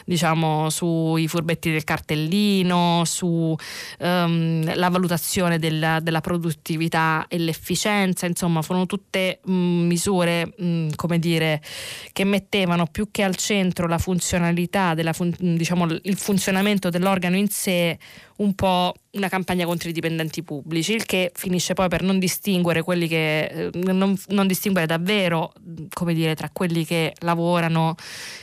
diciamo, 0.07 0.71
sui 0.71 1.29
furbetti 1.29 1.71
del 1.71 1.85
cartellino, 1.85 3.03
sulla 3.05 3.57
ehm, 3.99 4.73
um, 4.75 4.89
valutazione 4.91 5.59
della, 5.59 6.01
della, 6.01 6.21
produttività 6.23 7.27
e 7.29 7.39
l'efficienza, 7.39 8.25
insomma, 8.25 8.63
furono 8.63 8.87
tutte 8.87 9.41
um, 9.45 9.87
misure, 9.87 10.55
um, 10.59 10.95
come 10.95 11.19
dire, 11.19 11.61
che 12.13 12.25
mettevano 12.25 12.87
più 12.87 13.11
che 13.11 13.23
al 13.23 13.37
centro 13.37 13.87
la 13.87 13.99
funzionalità, 13.99 14.95
della 14.95 15.13
diciamo, 15.39 15.87
il 16.03 16.17
funzionamento 16.17 16.89
dell'organo 16.89 17.37
in 17.37 17.49
sé 17.49 17.99
un 18.41 18.55
po' 18.55 18.95
una 19.13 19.29
campagna 19.29 19.67
contro 19.67 19.89
i 19.89 19.93
dipendenti 19.93 20.45
pubblici, 20.45 20.95
il 20.95 21.05
che 21.05 21.33
finisce 21.35 21.75
poi 21.75 21.89
per 21.89 22.03
non 22.03 22.21
distinguere 22.21 22.83
quelli 22.83 23.09
che 23.09 23.45
eh, 23.45 23.71
non, 23.73 24.17
non, 24.29 24.47
distinguere 24.47 24.87
davvero 24.87 25.53
come 25.93 26.15
dire 26.15 26.37
tra 26.37 26.49
quelli 26.53 26.85
che 26.85 27.15
lavorano 27.21 27.97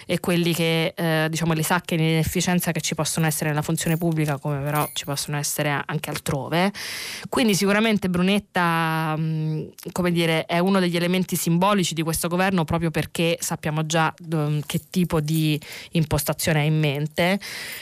e 0.05 0.19
quelli 0.19 0.53
che 0.53 0.93
eh, 0.93 1.27
diciamo 1.29 1.53
le 1.53 1.63
sacche 1.63 1.95
di 1.95 2.03
inefficienza 2.03 2.71
che 2.71 2.81
ci 2.81 2.95
possono 2.95 3.25
essere 3.25 3.49
nella 3.49 3.61
funzione 3.61 3.95
pubblica 3.95 4.37
come 4.39 4.59
però 4.59 4.87
ci 4.93 5.05
possono 5.05 5.37
essere 5.37 5.81
anche 5.85 6.09
altrove. 6.09 6.73
Quindi 7.29 7.55
sicuramente 7.55 8.09
Brunetta 8.09 9.15
mh, 9.15 9.69
come 9.93 10.11
dire 10.11 10.45
è 10.45 10.59
uno 10.59 10.79
degli 10.79 10.97
elementi 10.97 11.37
simbolici 11.37 11.93
di 11.93 12.01
questo 12.01 12.27
governo 12.27 12.65
proprio 12.65 12.91
perché 12.91 13.37
sappiamo 13.39 13.85
già 13.85 14.13
d- 14.17 14.61
che 14.65 14.81
tipo 14.89 15.21
di 15.21 15.57
impostazione 15.91 16.59
ha 16.59 16.63
in 16.63 16.77
mente. 16.77 17.39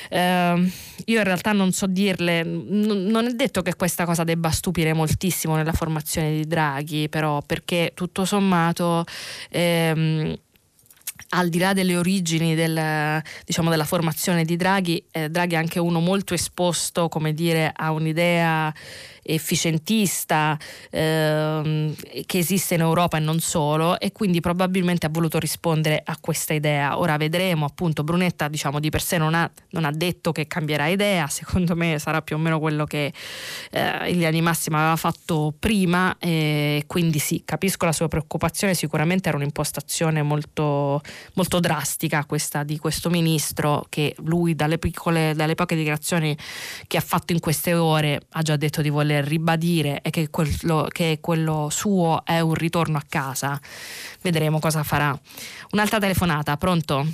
Eh, 0.10 0.72
io 1.06 1.18
in 1.18 1.24
realtà 1.24 1.52
non 1.52 1.72
so 1.72 1.88
dirle 1.88 2.44
non 2.84 3.26
è 3.26 3.34
detto 3.34 3.62
che 3.62 3.76
questa 3.76 4.06
cosa 4.06 4.24
debba 4.24 4.50
stupire 4.52 4.94
moltissimo 4.94 5.56
nella 5.56 5.74
formazione 5.74 6.32
di 6.32 6.48
Draghi, 6.48 7.10
però 7.10 7.42
perché 7.42 7.92
tutto 7.94 8.26
sommato 8.26 9.04
ehm, 9.50 10.36
al 11.30 11.50
di 11.50 11.58
là 11.58 11.74
delle 11.74 11.98
origini 11.98 12.56
del, 12.56 13.22
diciamo, 13.46 13.70
della 13.70 13.86
formazione 13.86 14.46
di 14.46 14.56
Draghi, 14.56 15.04
eh, 15.12 15.30
Draghi 15.30 15.56
è 15.56 15.58
anche 15.58 15.80
uno 15.80 16.00
molto 16.00 16.34
esposto, 16.34 17.10
dire, 17.34 17.72
a 17.76 17.92
un'idea 17.92 18.74
efficientista 19.26 20.58
ehm, 20.92 21.96
che 22.26 22.38
esiste 22.38 22.76
in 22.76 22.82
Europa 22.82 23.18
e 23.18 23.20
non 23.20 23.40
solo 23.40 24.00
e 24.00 24.12
quindi 24.12 24.40
probabilmente 24.40 25.08
ha 25.08 25.10
voluto 25.10 25.40
rispondere 25.40 26.02
a 26.04 26.18
questa 26.20 26.54
idea. 26.54 27.00
Ora 27.00 27.18
vedremo, 27.18 27.66
appunto 27.66 28.04
Brunetta 28.04 28.48
diciamo 28.48 28.80
di 28.80 28.90
per 28.90 29.02
sé 29.02 29.18
non 29.18 29.34
ha, 29.34 29.50
non 29.72 29.86
ha 29.86 29.92
detto 29.92 30.32
che 30.32 30.46
cambierà 30.46 30.88
idea, 30.88 31.28
secondo 31.28 31.76
me 31.76 31.98
sarà 31.98 32.22
più 32.22 32.36
o 32.36 32.40
meno 32.40 32.60
quello 32.60 32.86
che 32.86 33.12
eh, 33.72 34.12
in 34.12 34.30
di 34.30 34.42
massima 34.42 34.80
aveva 34.80 34.96
fatto 34.96 35.54
prima 35.58 36.16
e 36.20 36.84
quindi 36.88 37.20
sì, 37.20 37.44
capisco 37.46 37.86
la 37.86 37.92
sua 37.92 38.08
preoccupazione, 38.08 38.74
sicuramente 38.74 39.30
era 39.30 39.38
un'impostazione 39.38 40.22
molto, 40.22 41.02
molto 41.34 41.60
drastica 41.60 42.26
questa 42.26 42.64
di 42.64 42.78
questo 42.78 43.10
ministro 43.10 43.86
che 43.90 44.16
lui 44.20 44.56
dalle, 44.56 44.78
piccole, 44.78 45.34
dalle 45.36 45.56
poche 45.56 45.76
dichiarazioni 45.76 46.38
che 46.88 46.98
ha 46.98 47.02
fatto 47.02 47.34
in 47.34 47.40
queste 47.40 47.74
ore 47.74 48.22
ha 48.32 48.42
già 48.42 48.56
detto 48.56 48.82
di 48.82 48.90
voler 48.90 49.15
ribadire 49.24 50.00
è 50.02 50.10
che 50.10 50.30
quello, 50.30 50.88
che 50.92 51.20
quello 51.22 51.70
suo 51.70 52.24
è 52.26 52.40
un 52.40 52.54
ritorno 52.54 52.98
a 52.98 53.04
casa. 53.08 53.60
Vedremo 54.22 54.60
cosa 54.60 54.84
farà. 54.84 55.18
Un'altra 55.72 56.00
telefonata, 56.00 56.58
pronto? 56.58 57.06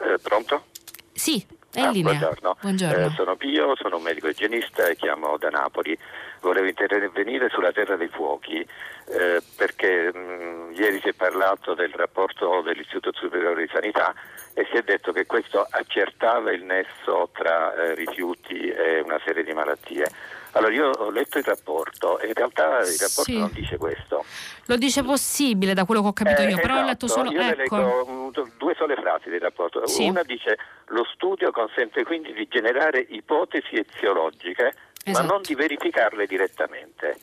Eh, 0.00 0.18
pronto? 0.20 0.64
Sì, 1.12 1.44
è 1.72 1.80
in 1.80 1.86
ah, 1.86 1.90
linea. 1.90 2.12
Buongiorno, 2.12 2.56
buongiorno. 2.60 3.06
Eh, 3.06 3.10
sono 3.10 3.36
Pio, 3.36 3.74
sono 3.76 3.96
un 3.96 4.02
medico 4.02 4.28
igienista 4.28 4.86
e 4.86 4.96
chiamo 4.96 5.38
da 5.38 5.48
Napoli. 5.48 5.96
Volevo 6.40 6.66
intervenire 6.66 7.48
sulla 7.50 7.72
Terra 7.72 7.96
dei 7.96 8.08
Fuochi 8.08 8.58
eh, 8.58 9.42
perché 9.56 10.12
mh, 10.12 10.18
mm, 10.18 10.72
ieri 10.74 11.00
si 11.00 11.08
è 11.08 11.12
parlato 11.12 11.74
del 11.74 11.92
rapporto 11.94 12.60
dell'Istituto 12.62 13.18
Superiore 13.18 13.62
di 13.62 13.70
Sanità 13.72 14.14
e 14.54 14.66
si 14.70 14.76
è 14.76 14.82
detto 14.82 15.12
che 15.12 15.24
questo 15.24 15.66
accertava 15.70 16.52
il 16.52 16.62
nesso 16.64 17.30
tra 17.32 17.74
eh, 17.74 17.94
rifiuti 17.94 18.68
e 18.68 19.00
una 19.00 19.20
serie 19.24 19.42
di 19.42 19.52
malattie. 19.52 20.06
Allora 20.52 20.72
io 20.72 20.90
ho 20.90 21.10
letto 21.10 21.38
il 21.38 21.44
rapporto 21.44 22.18
e 22.18 22.28
in 22.28 22.34
realtà 22.34 22.80
il 22.80 22.96
rapporto 22.98 23.22
sì. 23.22 23.38
non 23.38 23.50
dice 23.52 23.76
questo. 23.78 24.24
Lo 24.66 24.76
dice 24.76 25.02
possibile 25.02 25.74
da 25.74 25.84
quello 25.84 26.02
che 26.02 26.08
ho 26.08 26.12
capito 26.12 26.42
eh, 26.42 26.50
io, 26.50 26.56
però 26.56 26.74
esatto. 26.74 26.82
ho 26.82 26.86
letto 26.86 27.06
solo... 27.08 27.30
Io 27.30 27.40
ecco. 27.40 27.76
leggo 27.76 28.32
due 28.58 28.74
sole 28.76 28.94
frasi 28.96 29.30
del 29.30 29.40
rapporto. 29.40 29.86
Sì. 29.86 30.08
Una 30.08 30.22
dice 30.22 30.58
lo 30.88 31.04
studio 31.14 31.50
consente 31.50 32.04
quindi 32.04 32.32
di 32.32 32.46
generare 32.48 33.06
ipotesi 33.08 33.76
eziologiche 33.76 34.72
esatto. 35.04 35.26
ma 35.26 35.32
non 35.32 35.42
di 35.42 35.54
verificarle 35.54 36.26
direttamente 36.26 37.18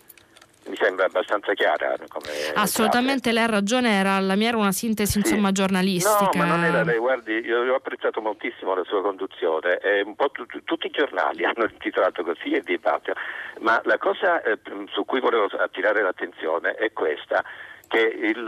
mi 0.70 0.76
sembra 0.76 1.06
abbastanza 1.06 1.54
chiara. 1.54 1.96
Assolutamente, 2.54 3.32
lei 3.32 3.44
ha 3.44 3.48
ragione, 3.48 3.92
era, 3.92 4.20
la 4.20 4.36
mia 4.36 4.50
era 4.50 4.58
una 4.58 4.72
sintesi 4.72 5.14
sì. 5.14 5.18
insomma, 5.20 5.52
giornalistica. 5.52 6.30
No, 6.34 6.46
ma 6.46 6.46
non 6.46 6.64
era 6.64 6.84
lei, 6.84 6.98
guardi, 6.98 7.34
io 7.40 7.72
ho 7.72 7.76
apprezzato 7.76 8.22
moltissimo 8.22 8.76
la 8.76 8.84
sua 8.84 9.02
conduzione, 9.02 9.80
e 9.80 10.02
un 10.02 10.16
po' 10.16 10.30
t- 10.30 10.64
tutti 10.64 10.88
i 10.88 10.92
giornali 10.92 11.44
hanno 11.46 11.68
intitolato 11.70 12.24
così 12.24 12.52
e 12.52 12.62
di 12.62 12.78
patria, 12.78 13.16
ma 13.60 13.82
la 13.86 13.98
cosa 13.98 14.42
eh, 14.44 14.60
su 14.92 15.04
cui 15.06 15.20
volevo 15.20 15.46
attirare 15.46 16.02
l'attenzione 16.02 16.76
è 16.76 16.94
questa 16.94 17.44
che 17.88 18.02
il, 18.02 18.44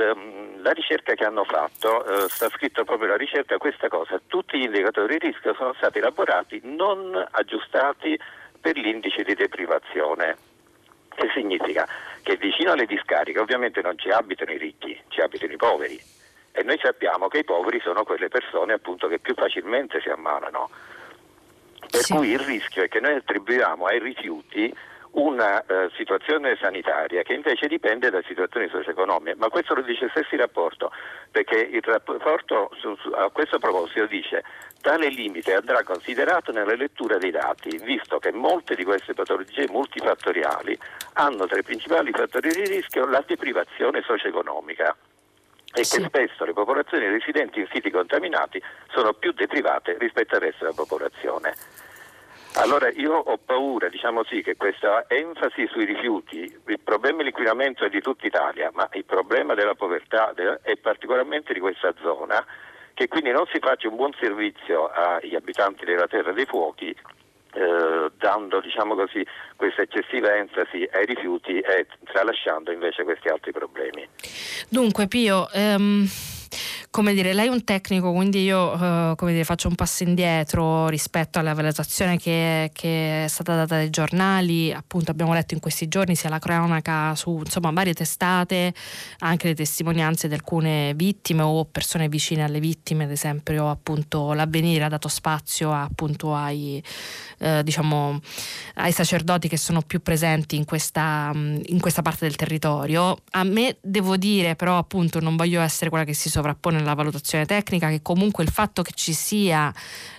la 0.61 0.72
ricerca 0.72 1.15
che 1.15 1.26
hanno 1.26 1.43
fatto, 1.43 2.05
eh, 2.05 2.30
sta 2.30 2.47
scritto 2.49 2.84
proprio 2.84 3.09
la 3.09 3.17
ricerca, 3.17 3.57
questa 3.57 3.88
cosa, 3.88 4.22
tutti 4.28 4.59
gli 4.59 4.65
indicatori 4.65 5.17
di 5.17 5.28
rischio 5.28 5.55
sono 5.55 5.74
stati 5.74 5.97
elaborati 5.97 6.61
non 6.63 7.26
aggiustati 7.32 8.17
per 8.61 8.78
l'indice 8.78 9.24
di 9.24 9.34
deprivazione 9.34 10.38
che 11.15 11.30
significa 11.34 11.88
che 12.22 12.38
vicino 12.38 12.72
alle 12.72 12.86
discariche 12.86 13.39
ovviamente 13.39 13.82
non 13.82 13.97
ci 13.97 14.09
abitano 14.09 14.51
i 14.51 14.57
ricchi, 14.57 14.99
ci 15.09 15.22
abitano 15.22 15.53
i 15.53 15.57
poveri 15.57 15.99
e 16.53 16.63
noi 16.63 16.78
sappiamo 16.82 17.28
che 17.28 17.39
i 17.39 17.43
poveri 17.43 17.80
sono 17.80 18.03
quelle 18.03 18.28
persone 18.28 18.74
appunto 18.74 19.07
che 19.07 19.19
più 19.19 19.34
facilmente 19.36 20.01
si 20.01 20.09
ammalano. 20.09 20.69
Per 21.89 22.01
sì. 22.01 22.13
cui 22.13 22.30
il 22.30 22.39
rischio 22.39 22.84
è 22.84 22.88
che 22.88 22.99
noi 22.99 23.15
attribuiamo 23.15 23.86
ai 23.86 23.99
rifiuti 23.99 24.74
una 25.14 25.64
uh, 25.68 25.89
situazione 25.95 26.57
sanitaria 26.59 27.22
che 27.24 27.34
invece 27.34 27.68
dipende 27.68 28.09
da 28.09 28.22
situazioni 28.26 28.70
socio-economiche, 28.70 29.36
ma 29.36 29.49
questo 29.49 29.74
lo 29.74 29.82
dice 29.82 30.05
il 30.05 30.12
stesso 30.12 30.36
rapporto, 30.38 30.91
perché 31.32 31.57
il 31.57 31.82
rapporto 31.82 32.72
su, 32.80 32.95
su, 32.95 33.09
a 33.09 33.30
questo 33.30 33.59
proposito 33.59 34.05
dice 34.05 34.43
tale 34.80 35.09
limite 35.09 35.53
andrà 35.53 35.84
considerato 35.84 36.51
nella 36.51 36.76
lettura 36.76 37.18
dei 37.18 37.32
dati, 37.32 37.78
visto 37.84 38.20
che 38.20 38.32
molte 38.32 38.76
di 38.76 38.84
queste 38.84 39.14
patologie 39.14 39.68
multifattoriali 39.70 40.78
hanno 41.14 41.45
tra 41.45 41.59
i 41.59 41.64
principali 41.64 42.12
fattori 42.12 42.49
di 42.49 42.66
rischio 42.66 43.05
la 43.05 43.24
deprivazione 43.26 44.01
socio-economica 44.01 44.95
e 45.74 45.84
sì. 45.84 45.97
che 45.97 46.05
spesso 46.05 46.45
le 46.45 46.53
popolazioni 46.53 47.07
residenti 47.07 47.59
in 47.59 47.68
siti 47.72 47.89
contaminati 47.89 48.62
sono 48.91 49.14
più 49.14 49.32
deprivate 49.32 49.97
rispetto 49.97 50.36
al 50.36 50.41
resto 50.41 50.66
della 50.66 50.76
popolazione. 50.76 51.53
Allora 52.55 52.89
io 52.89 53.13
ho 53.13 53.37
paura, 53.37 53.89
diciamo 53.89 54.23
sì, 54.25 54.41
che 54.41 54.55
questa 54.55 55.05
enfasi 55.07 55.67
sui 55.71 55.85
rifiuti, 55.85 56.39
il 56.67 56.79
problema 56.83 57.17
dell'inquinamento 57.17 57.85
è 57.85 57.89
di 57.89 58.01
tutta 58.01 58.27
Italia, 58.27 58.69
ma 58.73 58.87
il 58.93 59.05
problema 59.05 59.53
della 59.53 59.75
povertà 59.75 60.33
è 60.61 60.75
particolarmente 60.77 61.53
di 61.53 61.59
questa 61.59 61.93
zona, 62.01 62.45
che 62.93 63.07
quindi 63.07 63.31
non 63.31 63.45
si 63.51 63.59
faccia 63.59 63.87
un 63.87 63.95
buon 63.95 64.13
servizio 64.19 64.89
agli 64.89 65.35
abitanti 65.35 65.85
della 65.85 66.07
Terra 66.07 66.33
dei 66.33 66.45
Fuochi 66.45 66.95
eh, 67.53 68.11
dando 68.17 68.61
diciamo 68.61 68.95
così, 68.95 69.25
questa 69.55 69.81
eccessiva 69.81 70.35
enfasi 70.35 70.87
ai 70.91 71.05
rifiuti 71.05 71.59
e 71.59 71.87
tralasciando 72.05 72.71
invece 72.71 73.03
questi 73.03 73.27
altri 73.27 73.51
problemi. 73.51 74.07
Dunque 74.69 75.07
Pio, 75.07 75.49
ehm, 75.51 76.05
come 76.89 77.13
dire, 77.13 77.33
lei 77.33 77.47
è 77.47 77.49
un 77.49 77.63
tecnico, 77.63 78.11
quindi 78.11 78.43
io 78.43 78.73
uh, 78.73 79.25
dire, 79.25 79.43
faccio 79.43 79.67
un 79.67 79.75
passo 79.75 80.03
indietro 80.03 80.87
rispetto 80.89 81.39
alla 81.39 81.53
valutazione 81.53 82.17
che, 82.17 82.69
che, 82.73 83.25
è 83.25 83.27
stata 83.27 83.55
data 83.55 83.75
dai 83.75 83.89
giornali. 83.89 84.73
Appunto, 84.73 85.11
abbiamo 85.11 85.33
letto 85.33 85.53
in 85.53 85.59
questi 85.59 85.87
giorni 85.87 86.15
sia 86.15 86.29
la 86.29 86.39
cronaca 86.39 87.15
su 87.15 87.41
insomma, 87.43 87.71
varie 87.71 87.93
testate, 87.93 88.73
anche 89.19 89.47
le 89.47 89.55
testimonianze 89.55 90.27
di 90.27 90.33
alcune 90.33 90.93
vittime 90.95 91.41
o 91.43 91.65
persone 91.65 92.09
vicine 92.09 92.43
alle 92.43 92.59
vittime, 92.59 93.05
ad 93.05 93.11
esempio, 93.11 93.69
appunto, 93.69 94.33
l'avvenire 94.33 94.83
ha 94.83 94.89
dato 94.89 95.07
spazio 95.07 95.71
appunto 95.71 96.35
ai, 96.35 96.83
eh, 97.39 97.63
diciamo, 97.63 98.19
ai 98.75 98.91
sacerdoti 98.91 99.47
che 99.47 99.57
sono 99.57 99.81
più 99.81 100.01
presenti 100.01 100.55
in 100.55 100.65
questa, 100.65 101.31
in 101.33 101.79
questa 101.79 102.01
parte 102.01 102.25
del 102.25 102.35
territorio. 102.35 103.17
A 103.31 103.43
me 103.43 103.77
devo 103.81 104.17
dire, 104.17 104.55
però, 104.55 104.77
appunto, 104.77 105.19
non 105.19 105.35
voglio 105.35 105.61
essere 105.61 105.89
quella 105.89 106.05
che 106.05 106.13
si 106.13 106.29
sovrappone 106.41 106.77
nella 106.77 106.95
valutazione 106.95 107.45
tecnica 107.45 107.89
che 107.89 108.01
comunque 108.01 108.43
il 108.43 108.49
fatto 108.49 108.81
che 108.81 108.91
ci 108.95 109.13
sia 109.13 109.71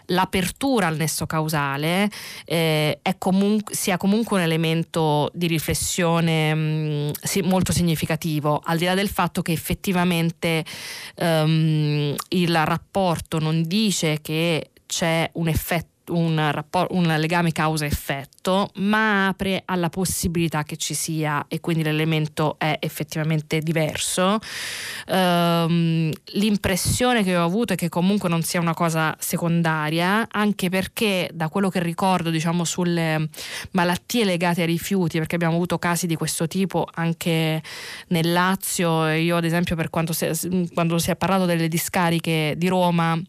l'apertura 0.06 0.86
al 0.86 0.96
nesso 0.96 1.26
causale 1.26 2.10
eh, 2.44 2.98
comunque, 3.18 3.74
sia 3.74 3.96
comunque 3.96 4.38
un 4.38 4.44
elemento 4.44 5.30
di 5.34 5.46
riflessione 5.46 6.54
mh, 6.54 7.12
mm, 7.38 7.44
molto 7.44 7.72
significativo, 7.72 8.60
al 8.64 8.78
di 8.78 8.84
là 8.84 8.94
del 8.94 9.08
fatto 9.08 9.42
che 9.42 9.52
effettivamente 9.52 10.64
um, 11.16 12.14
il 12.28 12.64
rapporto 12.64 13.38
non 13.38 13.62
dice 13.62 14.20
che 14.20 14.70
c'è 14.86 15.28
un 15.34 15.48
effetto 15.48 15.91
un, 16.09 16.50
rapport- 16.50 16.92
un 16.92 17.05
legame 17.18 17.53
causa-effetto, 17.53 18.70
ma 18.76 19.28
apre 19.28 19.62
alla 19.64 19.88
possibilità 19.88 20.64
che 20.64 20.76
ci 20.76 20.94
sia 20.94 21.44
e 21.48 21.61
quindi 21.61 21.82
l'elemento 21.82 22.57
è 22.59 22.76
effettivamente 22.80 23.61
diverso. 23.61 24.38
Um, 25.07 26.11
l'impressione 26.32 27.22
che 27.22 27.36
ho 27.36 27.44
avuto 27.44 27.74
è 27.74 27.76
che 27.76 27.88
comunque 27.88 28.28
non 28.28 28.42
sia 28.42 28.61
una 28.61 28.74
cosa 28.74 29.14
secondaria, 29.18 30.26
anche 30.30 30.68
perché 30.68 31.30
da 31.32 31.48
quello 31.48 31.68
che 31.68 31.80
ricordo 31.80 32.30
diciamo 32.30 32.64
sulle 32.64 33.28
malattie 33.72 34.24
legate 34.24 34.62
ai 34.62 34.66
rifiuti, 34.66 35.18
perché 35.18 35.36
abbiamo 35.36 35.55
avuto 35.55 35.78
casi 35.78 36.07
di 36.07 36.16
questo 36.16 36.46
tipo 36.46 36.86
anche 36.94 37.62
nel 38.09 38.32
Lazio, 38.32 39.09
io 39.09 39.36
ad 39.36 39.44
esempio 39.44 39.76
per 39.76 39.90
quanto 39.90 40.12
si, 40.12 40.70
quando 40.74 40.98
si 40.98 41.11
è 41.11 41.16
parlato 41.16 41.44
delle 41.44 41.68
discariche 41.68 42.55
di 42.57 42.68
Roma, 42.68 43.20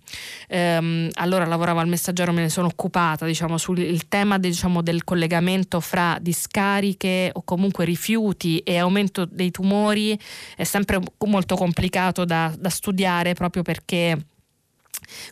ehm, 0.47 1.09
allora 1.13 1.45
lavoravo 1.45 1.80
al 1.80 1.88
messaggero, 1.88 2.32
me 2.32 2.41
ne 2.41 2.49
sono 2.49 2.62
occupata 2.66 3.26
diciamo, 3.26 3.57
sul 3.57 4.07
tema 4.07 4.38
diciamo, 4.38 4.82
del 4.82 5.03
collegamento 5.03 5.80
fra 5.80 6.18
discariche 6.22 7.30
o 7.34 7.43
comunque 7.43 7.86
rifiuti 7.86 8.59
e 8.59 8.78
aumento 8.78 9.26
dei 9.26 9.51
tumori 9.51 10.18
è 10.55 10.64
sempre 10.64 10.99
molto 11.26 11.55
complicato 11.55 12.26
da, 12.26 12.53
da 12.57 12.70
studiare 12.70 13.34
proprio 13.34 13.64
perché 13.64 14.18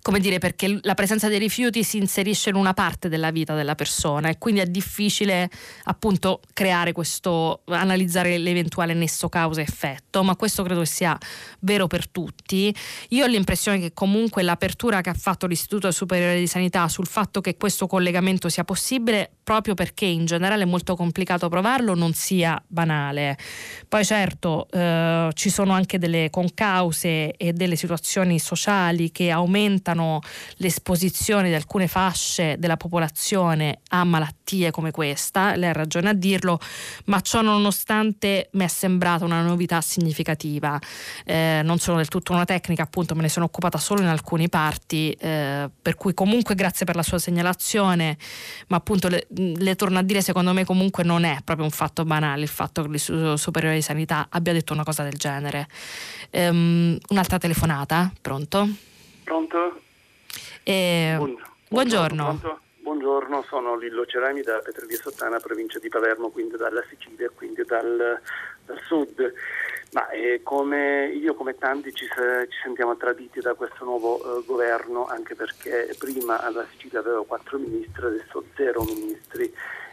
come 0.01 0.19
dire, 0.19 0.37
perché 0.37 0.79
la 0.81 0.93
presenza 0.93 1.27
dei 1.27 1.39
rifiuti 1.39 1.83
si 1.83 1.97
inserisce 1.97 2.49
in 2.49 2.55
una 2.55 2.73
parte 2.73 3.09
della 3.09 3.31
vita 3.31 3.55
della 3.55 3.75
persona 3.75 4.29
e 4.29 4.37
quindi 4.37 4.61
è 4.61 4.65
difficile 4.65 5.49
appunto 5.83 6.41
creare 6.53 6.91
questo, 6.91 7.61
analizzare 7.65 8.37
l'eventuale 8.37 8.93
nesso 8.93 9.29
causa-effetto, 9.29 10.23
ma 10.23 10.35
questo 10.35 10.63
credo 10.63 10.85
sia 10.85 11.17
vero 11.59 11.87
per 11.87 12.07
tutti. 12.09 12.73
Io 13.09 13.25
ho 13.25 13.27
l'impressione 13.27 13.79
che 13.79 13.93
comunque 13.93 14.43
l'apertura 14.43 15.01
che 15.01 15.09
ha 15.09 15.13
fatto 15.13 15.47
l'Istituto 15.47 15.91
Superiore 15.91 16.37
di 16.37 16.47
Sanità 16.47 16.87
sul 16.87 17.07
fatto 17.07 17.41
che 17.41 17.57
questo 17.57 17.87
collegamento 17.87 18.49
sia 18.49 18.63
possibile, 18.63 19.29
proprio 19.43 19.73
perché 19.73 20.05
in 20.05 20.25
generale 20.25 20.63
è 20.63 20.65
molto 20.65 20.95
complicato 20.95 21.49
provarlo, 21.49 21.95
non 21.95 22.13
sia 22.13 22.61
banale. 22.67 23.37
Poi 23.87 24.05
certo 24.05 24.67
eh, 24.69 25.29
ci 25.33 25.49
sono 25.49 25.73
anche 25.73 25.97
delle 25.97 26.29
concause 26.29 27.35
e 27.35 27.53
delle 27.53 27.75
situazioni 27.75 28.39
sociali 28.39 29.11
che 29.11 29.29
aumentano 29.29 29.60
aumentano 29.61 30.21
l'esposizione 30.57 31.49
di 31.49 31.55
alcune 31.55 31.87
fasce 31.87 32.55
della 32.57 32.77
popolazione 32.77 33.79
a 33.89 34.03
malattie 34.03 34.71
come 34.71 34.91
questa, 34.91 35.55
lei 35.55 35.69
ha 35.69 35.73
ragione 35.73 36.09
a 36.09 36.13
dirlo, 36.13 36.59
ma 37.05 37.21
ciò 37.21 37.41
nonostante 37.41 38.49
mi 38.53 38.65
è 38.65 38.67
sembrata 38.67 39.23
una 39.23 39.41
novità 39.41 39.79
significativa. 39.81 40.79
Eh, 41.25 41.61
non 41.63 41.77
sono 41.77 41.97
del 41.97 42.07
tutto 42.07 42.33
una 42.33 42.45
tecnica, 42.45 42.83
appunto 42.83 43.15
me 43.15 43.21
ne 43.21 43.29
sono 43.29 43.45
occupata 43.45 43.77
solo 43.77 44.01
in 44.01 44.07
alcuni 44.07 44.49
parti, 44.49 45.11
eh, 45.11 45.69
per 45.81 45.95
cui 45.95 46.13
comunque 46.13 46.55
grazie 46.55 46.85
per 46.85 46.95
la 46.95 47.03
sua 47.03 47.19
segnalazione, 47.19 48.17
ma 48.67 48.77
appunto 48.77 49.07
le, 49.07 49.27
le 49.29 49.75
torno 49.75 49.99
a 49.99 50.01
dire 50.01 50.21
secondo 50.21 50.53
me 50.53 50.65
comunque 50.65 51.03
non 51.03 51.23
è 51.23 51.37
proprio 51.43 51.65
un 51.65 51.71
fatto 51.71 52.03
banale 52.03 52.41
il 52.41 52.47
fatto 52.47 52.81
che 52.81 52.89
l'Istituto 52.89 53.37
Superiore 53.37 53.75
di 53.75 53.81
Sanità 53.81 54.27
abbia 54.29 54.53
detto 54.53 54.73
una 54.73 54.83
cosa 54.83 55.03
del 55.03 55.13
genere. 55.13 55.67
Um, 56.31 56.97
un'altra 57.09 57.37
telefonata, 57.37 58.11
pronto? 58.21 58.89
Pronto? 59.31 59.79
Eh, 60.63 61.13
buongiorno. 61.15 61.55
Buongiorno. 61.69 62.37
Pronto? 62.37 62.59
Buongiorno, 62.81 63.45
sono 63.47 63.77
Lillo 63.77 64.05
Cerami 64.05 64.41
da 64.41 64.59
Petrovia 64.59 64.97
Sottana, 64.97 65.39
provincia 65.39 65.79
di 65.79 65.87
Palermo, 65.87 66.31
quindi 66.31 66.57
dalla 66.57 66.83
Sicilia, 66.89 67.31
quindi 67.33 67.63
dal, 67.63 68.19
dal 68.65 68.81
sud. 68.81 69.33
Ma 69.93 70.09
eh, 70.09 70.41
come 70.43 71.13
io 71.15 71.33
come 71.35 71.57
tanti 71.57 71.93
ci, 71.93 72.07
ci, 72.07 72.57
sentiamo 72.61 72.97
traditi 72.97 73.39
da 73.39 73.53
questo 73.53 73.85
nuovo 73.85 74.17
eh, 74.17 74.43
governo, 74.45 75.05
anche 75.05 75.33
perché 75.33 75.95
prima 75.97 76.41
alla 76.41 76.67
Sicilia 76.69 76.99
avevo 76.99 77.23
quattro 77.23 77.57
ministri, 77.57 78.05
adesso 78.05 78.43
zero 78.57 78.83
ministri. 78.83 79.49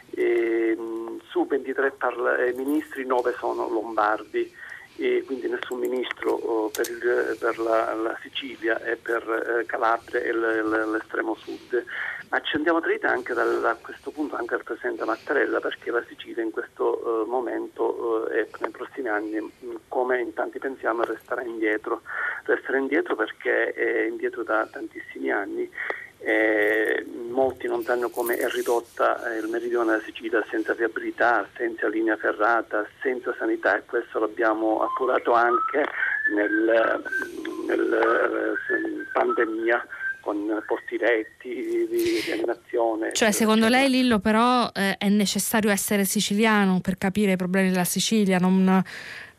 E, 0.09 0.75
mh, 0.77 1.21
su 1.29 1.47
23 1.47 1.91
parla- 1.91 2.43
eh, 2.43 2.51
ministri 2.51 3.05
9 3.05 3.35
sono 3.39 3.69
lombardi 3.69 4.53
e 4.99 5.23
quindi 5.25 5.47
nessun 5.47 5.79
ministro 5.79 6.31
oh, 6.31 6.69
per, 6.69 6.89
il, 6.89 7.37
per 7.39 7.57
la, 7.57 7.93
la, 7.93 8.17
Sicilia 8.21 8.83
e 8.83 8.97
per 8.97 9.23
eh, 9.61 9.65
Calabria 9.65 10.19
e 10.19 10.33
l'estremo 10.33 11.35
sud. 11.35 11.85
Ma 12.29 12.41
ci 12.41 12.57
andiamo 12.57 12.81
dritti 12.81 13.05
anche 13.05 13.33
dal, 13.33 13.63
a 13.65 13.77
questo 13.81 14.11
punto 14.11 14.35
anche 14.35 14.55
al 14.55 14.63
presidente 14.63 15.05
Mattarella 15.05 15.59
perché 15.61 15.89
la 15.89 16.03
Sicilia 16.07 16.43
in 16.43 16.51
questo 16.51 17.23
uh, 17.25 17.29
momento 17.29 18.27
uh, 18.27 18.31
e 18.31 18.49
nei 18.59 18.71
prossimi 18.71 19.07
anni, 19.07 19.39
mm, 19.39 19.75
come 19.87 20.19
in 20.19 20.33
tanti 20.33 20.59
pensiamo, 20.59 21.03
resterà 21.03 21.43
indietro. 21.43 22.01
Resterà 22.43 22.77
indietro 22.77 23.15
perché 23.15 23.71
è 23.71 24.01
indietro 24.05 24.43
da 24.43 24.67
tantissimi 24.69 25.31
anni 25.31 25.71
eh, 26.19 27.05
molti 27.29 27.67
non 27.67 27.83
sanno 27.83 28.09
come 28.09 28.35
è 28.35 28.47
ridotta 28.49 29.31
eh, 29.31 29.39
il 29.39 29.47
meridione 29.47 29.91
della 29.91 30.03
Sicilia 30.03 30.43
senza 30.49 30.73
viabilità, 30.73 31.47
senza 31.55 31.87
linea 31.87 32.17
ferrata, 32.17 32.85
senza 33.01 33.33
sanità 33.37 33.77
e 33.77 33.83
questo 33.85 34.19
l'abbiamo 34.19 34.83
appurato 34.83 35.33
anche 35.33 35.85
nel, 36.35 37.01
nel 37.67 37.93
eh, 37.93 39.11
pandemia 39.13 39.85
con 40.19 40.61
posti 40.67 40.97
letti 40.97 41.87
di 41.89 42.21
rianimazione. 42.25 43.13
Cioè, 43.13 43.31
secondo 43.31 43.69
lei, 43.69 43.89
Lillo, 43.89 44.19
però 44.19 44.69
eh, 44.73 44.97
è 44.97 45.07
necessario 45.07 45.69
essere 45.71 46.03
siciliano 46.03 46.81
per 46.81 46.97
capire 46.97 47.31
i 47.31 47.37
problemi 47.37 47.69
della 47.69 47.85
Sicilia? 47.85 48.37
Non, 48.37 48.83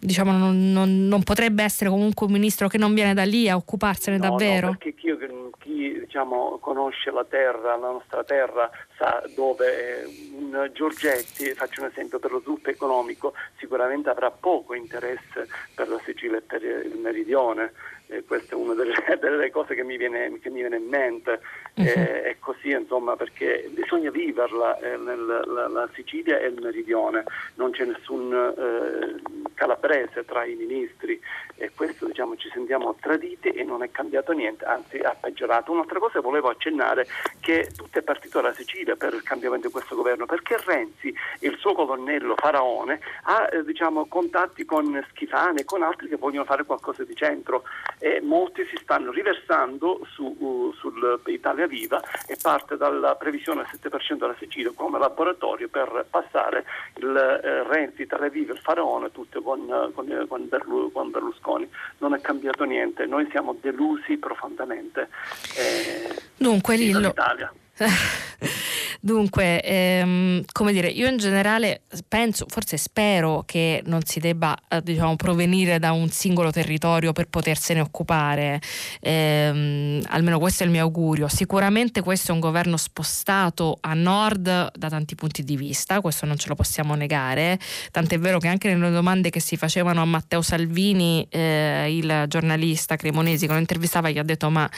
diciamo, 0.01 0.33
non, 0.33 0.73
non, 0.73 1.07
non, 1.07 1.23
potrebbe 1.23 1.63
essere 1.63 1.91
comunque 1.91 2.27
un 2.27 2.33
ministro 2.33 2.69
che 2.69 2.79
non 2.79 2.95
viene 2.95 3.15
da 3.15 3.25
lì 3.25 3.49
a 3.49 3.57
occuparsene 3.57 4.17
no, 4.17 4.31
davvero? 4.31 4.69
No, 4.69 4.77
perché 4.79 4.95
chi, 4.95 5.15
chi 5.59 6.01
diciamo, 6.01 6.59
conosce 6.61 7.11
la 7.11 7.25
terra, 7.25 7.77
la 7.77 7.91
nostra 7.91 8.25
terra, 8.25 8.71
sa 8.97 9.23
dove 9.35 10.05
un 10.33 10.71
Giorgetti, 10.73 11.53
faccio 11.55 11.83
un 11.83 11.89
esempio 11.89 12.19
per 12.19 12.33
lo 12.33 12.41
sviluppo 12.41 12.71
economico, 12.71 13.35
sicuramente 13.59 14.09
avrà 14.09 14.31
poco 14.31 14.75
interesse 14.75 15.47
per 15.75 15.89
la 15.89 16.01
Sicilia 16.05 16.39
e 16.39 16.43
per 16.43 16.63
il 16.63 16.99
meridione 16.99 17.73
eh, 18.11 18.25
questa 18.25 18.55
è 18.55 18.59
una 18.59 18.75
delle, 18.75 18.95
delle 19.21 19.51
cose 19.51 19.75
che 19.75 19.85
mi, 19.85 19.97
viene, 19.97 20.39
che 20.41 20.51
mi, 20.51 20.61
viene, 20.61 20.77
in 20.77 20.89
mente, 20.89 21.41
uh-huh. 21.75 21.85
è 21.85 22.37
così 22.39 22.71
insomma 22.71 23.17
perché 23.17 23.69
bisogna 23.71 24.11
viverla 24.11 24.79
eh, 24.79 24.97
nella 24.97 25.89
Sicilia 25.95 26.39
e 26.39 26.49
il 26.49 26.61
meridione, 26.61 27.25
non 27.55 27.71
c'è 27.71 27.85
nessun 27.85 28.33
eh, 28.33 29.51
calabrese 29.55 30.25
tra 30.25 30.45
i 30.45 30.55
ministri 30.55 31.21
e 31.57 31.71
questo 31.75 32.07
diciamo 32.07 32.37
ci 32.37 32.49
sentiamo 32.53 32.97
traditi 32.99 33.49
e 33.49 33.63
non 33.63 33.83
è 33.83 33.91
cambiato 33.91 34.33
niente, 34.33 34.65
anzi 34.65 34.97
ha 34.99 35.15
peggiorato. 35.19 35.73
Un'altra 35.73 35.99
cosa 35.99 36.21
volevo 36.21 36.49
accennare 36.49 37.07
che 37.41 37.71
tutto 37.77 37.99
è 37.99 38.03
partito 38.03 38.41
dalla 38.41 38.55
Sicilia 38.55 38.97
per 38.97 39.13
il 39.13 39.23
cambiamento 39.23 39.67
di 39.67 39.73
questo 39.73 39.95
governo, 39.95 40.25
perché 40.25 40.57
Renzi 40.65 41.15
e 41.39 41.49
il 41.49 41.59
suo 41.59 41.75
colonnello 41.75 42.35
Faraone 42.37 43.01
ha 43.25 43.49
eh, 43.53 43.63
diciamo, 43.63 44.07
contatti 44.07 44.65
con 44.65 45.05
Schifani 45.11 45.61
e 45.61 45.65
con 45.65 45.83
altri 45.83 46.09
che 46.09 46.17
vogliono 46.17 46.45
fare 46.45 46.65
qualcosa 46.65 47.05
di 47.05 47.15
centro 47.15 47.65
e 48.03 48.21
molti 48.23 48.67
si 48.71 48.79
stanno 48.81 49.13
riversando 49.13 50.01
su, 50.11 50.35
uh, 50.39 50.73
sull'Italia 50.73 51.67
Viva 51.67 52.01
e 52.27 52.37
parte 52.41 52.79
dalla 52.79 53.15
previsione 53.15 53.67
del 53.71 53.93
7% 53.93 54.17
della 54.17 54.35
Sicilia 54.39 54.73
come 54.75 54.99
laboratorio 54.99 55.69
per 55.69 56.07
passare 56.09 56.65
il 56.97 57.15
eh, 57.15 57.63
Renzi, 57.69 58.03
Italia 58.03 58.31
Viva, 58.31 58.55
il 58.55 58.59
Faraone 58.59 59.13
tutto 59.13 59.43
con, 59.43 59.93
con, 59.95 60.27
con, 60.29 61.11
Berlusconi. 61.11 61.69
Non 61.99 62.15
è 62.15 62.21
cambiato 62.23 62.65
niente, 62.65 63.05
noi 63.05 63.29
siamo 63.31 63.55
delusi 63.61 64.17
profondamente. 64.17 65.09
Eh, 65.57 66.17
Dunque 66.37 66.77
Lillo, 66.77 67.13
Dunque, 69.03 69.63
ehm, 69.63 70.45
come 70.53 70.73
dire, 70.73 70.89
io 70.89 71.09
in 71.09 71.17
generale 71.17 71.83
penso, 72.07 72.45
forse 72.49 72.77
spero 72.77 73.45
che 73.47 73.83
non 73.87 74.03
si 74.05 74.21
debba 74.21 74.55
eh, 74.69 74.83
diciamo, 74.83 75.17
provenire 75.17 75.79
da 75.79 75.93
un 75.93 76.11
singolo 76.11 76.51
territorio 76.51 77.13
per 77.13 77.29
potersene 77.29 77.81
occupare, 77.81 78.61
ehm, 79.01 80.03
almeno 80.09 80.39
questo 80.39 80.65
è 80.65 80.67
il 80.67 80.73
mio 80.73 80.83
augurio. 80.83 81.29
Sicuramente 81.29 82.03
questo 82.03 82.33
è 82.33 82.35
un 82.35 82.41
governo 82.41 82.77
spostato 82.77 83.79
a 83.81 83.95
nord 83.95 84.43
da 84.77 84.89
tanti 84.91 85.15
punti 85.15 85.45
di 85.45 85.57
vista, 85.57 86.03
questo 86.03 86.27
non 86.27 86.37
ce 86.37 86.49
lo 86.49 86.55
possiamo 86.55 86.95
negare, 86.95 87.59
tant'è 87.91 88.19
vero 88.19 88.39
che 88.39 88.49
anche 88.49 88.69
nelle 88.69 88.91
domande 88.91 89.31
che 89.31 89.41
si 89.41 89.57
facevano 89.57 90.03
a 90.03 90.05
Matteo 90.05 90.43
Salvini, 90.43 91.27
eh, 91.31 91.97
il 91.97 92.25
giornalista 92.29 92.97
cremonesi 92.97 93.47
che 93.47 93.53
lo 93.55 93.59
intervistava, 93.59 94.11
gli 94.11 94.19
ha 94.19 94.23
detto 94.23 94.51
ma 94.51 94.69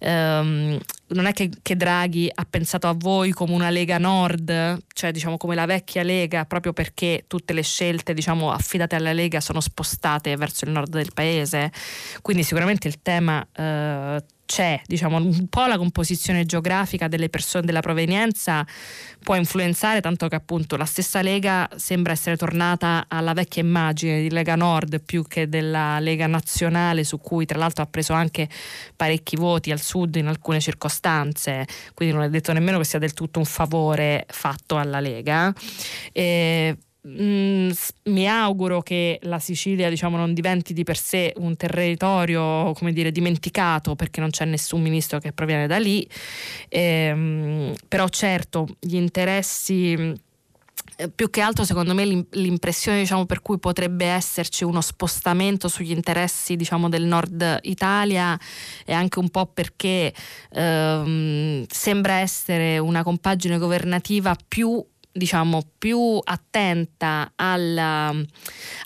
ehm, 0.00 0.78
non 1.08 1.26
è 1.26 1.32
che, 1.32 1.50
che, 1.62 1.76
Draghi 1.76 2.30
ha 2.32 2.46
pensato 2.48 2.86
a 2.88 2.94
voi 2.96 3.30
come 3.30 3.54
una 3.54 3.67
Lega 3.70 3.98
Nord, 3.98 4.78
cioè 4.92 5.10
diciamo 5.10 5.36
come 5.36 5.54
la 5.54 5.66
vecchia 5.66 6.02
Lega, 6.02 6.44
proprio 6.44 6.72
perché 6.72 7.24
tutte 7.26 7.52
le 7.52 7.62
scelte 7.62 8.14
diciamo, 8.14 8.52
affidate 8.52 8.96
alla 8.96 9.12
Lega 9.12 9.40
sono 9.40 9.60
spostate 9.60 10.36
verso 10.36 10.64
il 10.64 10.70
nord 10.70 10.90
del 10.90 11.12
paese. 11.12 11.72
Quindi 12.22 12.42
sicuramente 12.42 12.88
il 12.88 13.00
tema 13.02 13.46
eh, 13.52 14.22
c'è, 14.48 14.80
diciamo, 14.86 15.18
un 15.18 15.46
po' 15.48 15.66
la 15.66 15.76
composizione 15.76 16.46
geografica 16.46 17.06
delle 17.06 17.28
persone 17.28 17.66
della 17.66 17.80
provenienza 17.80 18.66
può 19.22 19.34
influenzare, 19.34 20.00
tanto 20.00 20.26
che 20.26 20.36
appunto 20.36 20.78
la 20.78 20.86
stessa 20.86 21.20
Lega 21.20 21.68
sembra 21.76 22.14
essere 22.14 22.38
tornata 22.38 23.04
alla 23.08 23.34
vecchia 23.34 23.60
immagine 23.60 24.22
di 24.22 24.30
Lega 24.30 24.56
Nord 24.56 25.02
più 25.02 25.22
che 25.28 25.50
della 25.50 26.00
Lega 26.00 26.26
Nazionale, 26.26 27.04
su 27.04 27.20
cui 27.20 27.44
tra 27.44 27.58
l'altro 27.58 27.84
ha 27.84 27.86
preso 27.86 28.14
anche 28.14 28.48
parecchi 28.96 29.36
voti 29.36 29.70
al 29.70 29.82
sud 29.82 30.16
in 30.16 30.28
alcune 30.28 30.60
circostanze, 30.60 31.66
quindi 31.92 32.14
non 32.14 32.24
è 32.24 32.30
detto 32.30 32.50
nemmeno 32.54 32.78
che 32.78 32.84
sia 32.84 32.98
del 32.98 33.12
tutto 33.12 33.38
un 33.38 33.44
favore 33.44 34.24
fatto 34.30 34.78
alla 34.78 35.00
Lega. 35.00 35.52
E 36.10 36.74
Mm, 37.08 37.70
mi 38.04 38.28
auguro 38.28 38.82
che 38.82 39.18
la 39.22 39.38
Sicilia 39.38 39.88
diciamo, 39.88 40.18
non 40.18 40.34
diventi 40.34 40.74
di 40.74 40.84
per 40.84 40.98
sé 40.98 41.32
un 41.36 41.56
territorio 41.56 42.74
dire, 42.92 43.10
dimenticato 43.10 43.94
perché 43.94 44.20
non 44.20 44.30
c'è 44.30 44.44
nessun 44.44 44.82
ministro 44.82 45.18
che 45.18 45.32
proviene 45.32 45.66
da 45.66 45.78
lì, 45.78 46.06
ehm, 46.68 47.74
però 47.88 48.08
certo 48.08 48.68
gli 48.78 48.96
interessi 48.96 50.16
eh, 50.96 51.08
più 51.08 51.30
che 51.30 51.40
altro 51.40 51.64
secondo 51.64 51.94
me 51.94 52.26
l'impressione 52.30 52.98
diciamo, 52.98 53.24
per 53.24 53.40
cui 53.40 53.58
potrebbe 53.58 54.04
esserci 54.04 54.64
uno 54.64 54.80
spostamento 54.80 55.68
sugli 55.68 55.92
interessi 55.92 56.56
diciamo, 56.56 56.88
del 56.88 57.04
nord 57.04 57.60
Italia 57.62 58.38
è 58.84 58.92
anche 58.92 59.18
un 59.18 59.30
po' 59.30 59.46
perché 59.46 60.12
ehm, 60.52 61.64
sembra 61.68 62.14
essere 62.18 62.78
una 62.78 63.02
compagine 63.02 63.58
governativa 63.58 64.36
più 64.46 64.84
diciamo, 65.18 65.62
più 65.76 66.18
attenta 66.22 67.32
alla, 67.36 68.14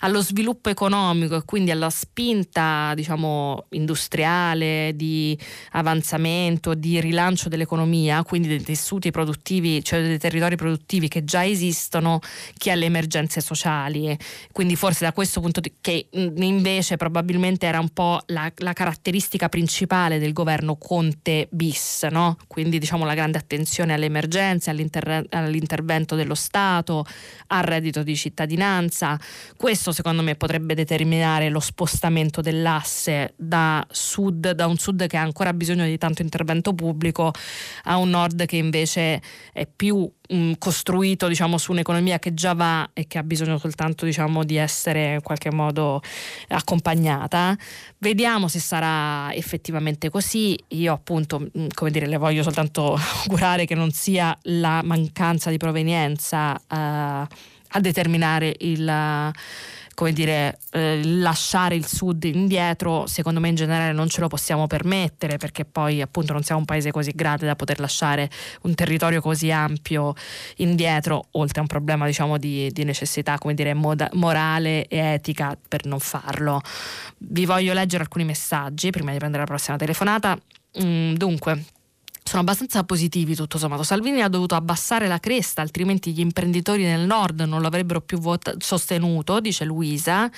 allo 0.01 0.21
sviluppo 0.21 0.69
economico 0.69 1.37
e 1.37 1.43
quindi 1.45 1.71
alla 1.71 1.89
spinta 1.89 2.93
diciamo, 2.95 3.67
industriale, 3.69 4.91
di 4.95 5.39
avanzamento, 5.71 6.73
di 6.73 6.99
rilancio 6.99 7.47
dell'economia, 7.47 8.23
quindi 8.23 8.49
dei 8.49 8.61
tessuti 8.61 9.11
produttivi, 9.11 9.81
cioè 9.83 10.01
dei 10.01 10.19
territori 10.19 10.57
produttivi 10.57 11.07
che 11.07 11.23
già 11.23 11.45
esistono, 11.45 12.19
che 12.57 12.71
alle 12.71 12.85
emergenze 12.85 13.39
sociali. 13.39 14.17
Quindi 14.51 14.75
forse 14.75 15.05
da 15.05 15.13
questo 15.13 15.39
punto 15.39 15.61
di 15.61 15.73
che 15.79 16.07
invece 16.11 16.97
probabilmente 16.97 17.65
era 17.65 17.79
un 17.79 17.89
po' 17.89 18.19
la, 18.27 18.51
la 18.57 18.73
caratteristica 18.73 19.47
principale 19.47 20.19
del 20.19 20.33
governo 20.33 20.75
Conte 20.75 21.47
bis, 21.51 22.07
no? 22.09 22.37
quindi 22.47 22.79
diciamo 22.79 23.05
la 23.05 23.13
grande 23.13 23.37
attenzione 23.37 23.93
alle 23.93 24.05
emergenze, 24.05 24.69
all'inter- 24.69 25.25
all'intervento 25.29 26.15
dello 26.23 26.35
Stato, 26.35 27.05
al 27.47 27.63
reddito 27.63 28.01
di 28.01 28.15
cittadinanza. 28.15 29.19
Questo 29.55 29.91
secondo 29.91 30.23
me 30.23 30.35
potrebbe 30.35 30.73
determinare 30.73 31.49
lo 31.49 31.59
spostamento 31.59 32.41
dell'asse 32.41 33.33
da, 33.37 33.85
sud, 33.89 34.51
da 34.51 34.65
un 34.65 34.77
sud 34.77 35.05
che 35.07 35.17
ha 35.17 35.21
ancora 35.21 35.53
bisogno 35.53 35.85
di 35.85 35.97
tanto 35.97 36.21
intervento 36.21 36.73
pubblico 36.73 37.31
a 37.83 37.97
un 37.97 38.09
nord 38.09 38.45
che 38.45 38.55
invece 38.55 39.21
è 39.51 39.67
più 39.67 40.11
mm, 40.33 40.53
costruito 40.57 41.27
diciamo, 41.27 41.57
su 41.57 41.71
un'economia 41.71 42.19
che 42.19 42.33
già 42.33 42.53
va 42.53 42.89
e 42.93 43.07
che 43.07 43.17
ha 43.17 43.23
bisogno 43.23 43.57
soltanto 43.57 44.05
diciamo, 44.05 44.43
di 44.43 44.55
essere 44.55 45.15
in 45.15 45.21
qualche 45.21 45.51
modo 45.51 46.01
accompagnata. 46.49 47.55
Vediamo 47.97 48.47
se 48.47 48.59
sarà 48.59 49.33
effettivamente 49.33 50.09
così. 50.09 50.57
Io 50.69 50.93
appunto, 50.93 51.39
mm, 51.39 51.67
come 51.73 51.91
dire, 51.91 52.07
le 52.07 52.17
voglio 52.17 52.43
soltanto 52.43 52.97
augurare 53.23 53.65
che 53.65 53.75
non 53.75 53.91
sia 53.91 54.37
la 54.43 54.81
mancanza 54.83 55.49
di 55.49 55.57
provenienza 55.57 56.53
uh, 56.53 56.75
a 57.75 57.79
determinare 57.79 58.55
il 58.59 59.31
come 59.93 60.11
dire, 60.11 60.59
eh, 60.71 61.01
lasciare 61.03 61.75
il 61.75 61.85
sud 61.85 62.23
indietro, 62.23 63.05
secondo 63.07 63.39
me 63.39 63.49
in 63.49 63.55
generale 63.55 63.93
non 63.93 64.09
ce 64.09 64.21
lo 64.21 64.27
possiamo 64.27 64.67
permettere 64.67 65.37
perché 65.37 65.65
poi 65.65 66.01
appunto 66.01 66.33
non 66.33 66.43
siamo 66.43 66.61
un 66.61 66.65
paese 66.65 66.91
così 66.91 67.11
grande 67.13 67.45
da 67.45 67.55
poter 67.55 67.79
lasciare 67.79 68.29
un 68.63 68.73
territorio 68.73 69.21
così 69.21 69.51
ampio 69.51 70.13
indietro, 70.57 71.27
oltre 71.31 71.59
a 71.59 71.61
un 71.61 71.67
problema 71.67 72.05
diciamo 72.05 72.37
di, 72.37 72.69
di 72.71 72.83
necessità, 72.83 73.37
come 73.37 73.53
dire, 73.53 73.73
moda, 73.73 74.09
morale 74.13 74.87
e 74.87 74.97
etica 74.97 75.57
per 75.67 75.85
non 75.85 75.99
farlo. 75.99 76.61
Vi 77.17 77.45
voglio 77.45 77.73
leggere 77.73 78.03
alcuni 78.03 78.25
messaggi 78.25 78.89
prima 78.89 79.11
di 79.11 79.17
prendere 79.17 79.43
la 79.43 79.49
prossima 79.49 79.77
telefonata. 79.77 80.37
Mm, 80.81 81.13
dunque, 81.13 81.63
sono 82.23 82.41
abbastanza 82.41 82.83
positivi 82.83 83.35
tutto 83.35 83.57
sommato. 83.57 83.83
Salvini 83.83 84.21
ha 84.21 84.29
dovuto 84.29 84.55
abbassare 84.55 85.07
la 85.07 85.19
cresta, 85.19 85.61
altrimenti 85.61 86.11
gli 86.13 86.19
imprenditori 86.19 86.83
nel 86.83 87.05
nord 87.05 87.41
non 87.41 87.61
l'avrebbero 87.61 88.01
più 88.01 88.17
vota- 88.19 88.55
sostenuto, 88.57 89.39
dice 89.39 89.65
Luisa. 89.65 90.29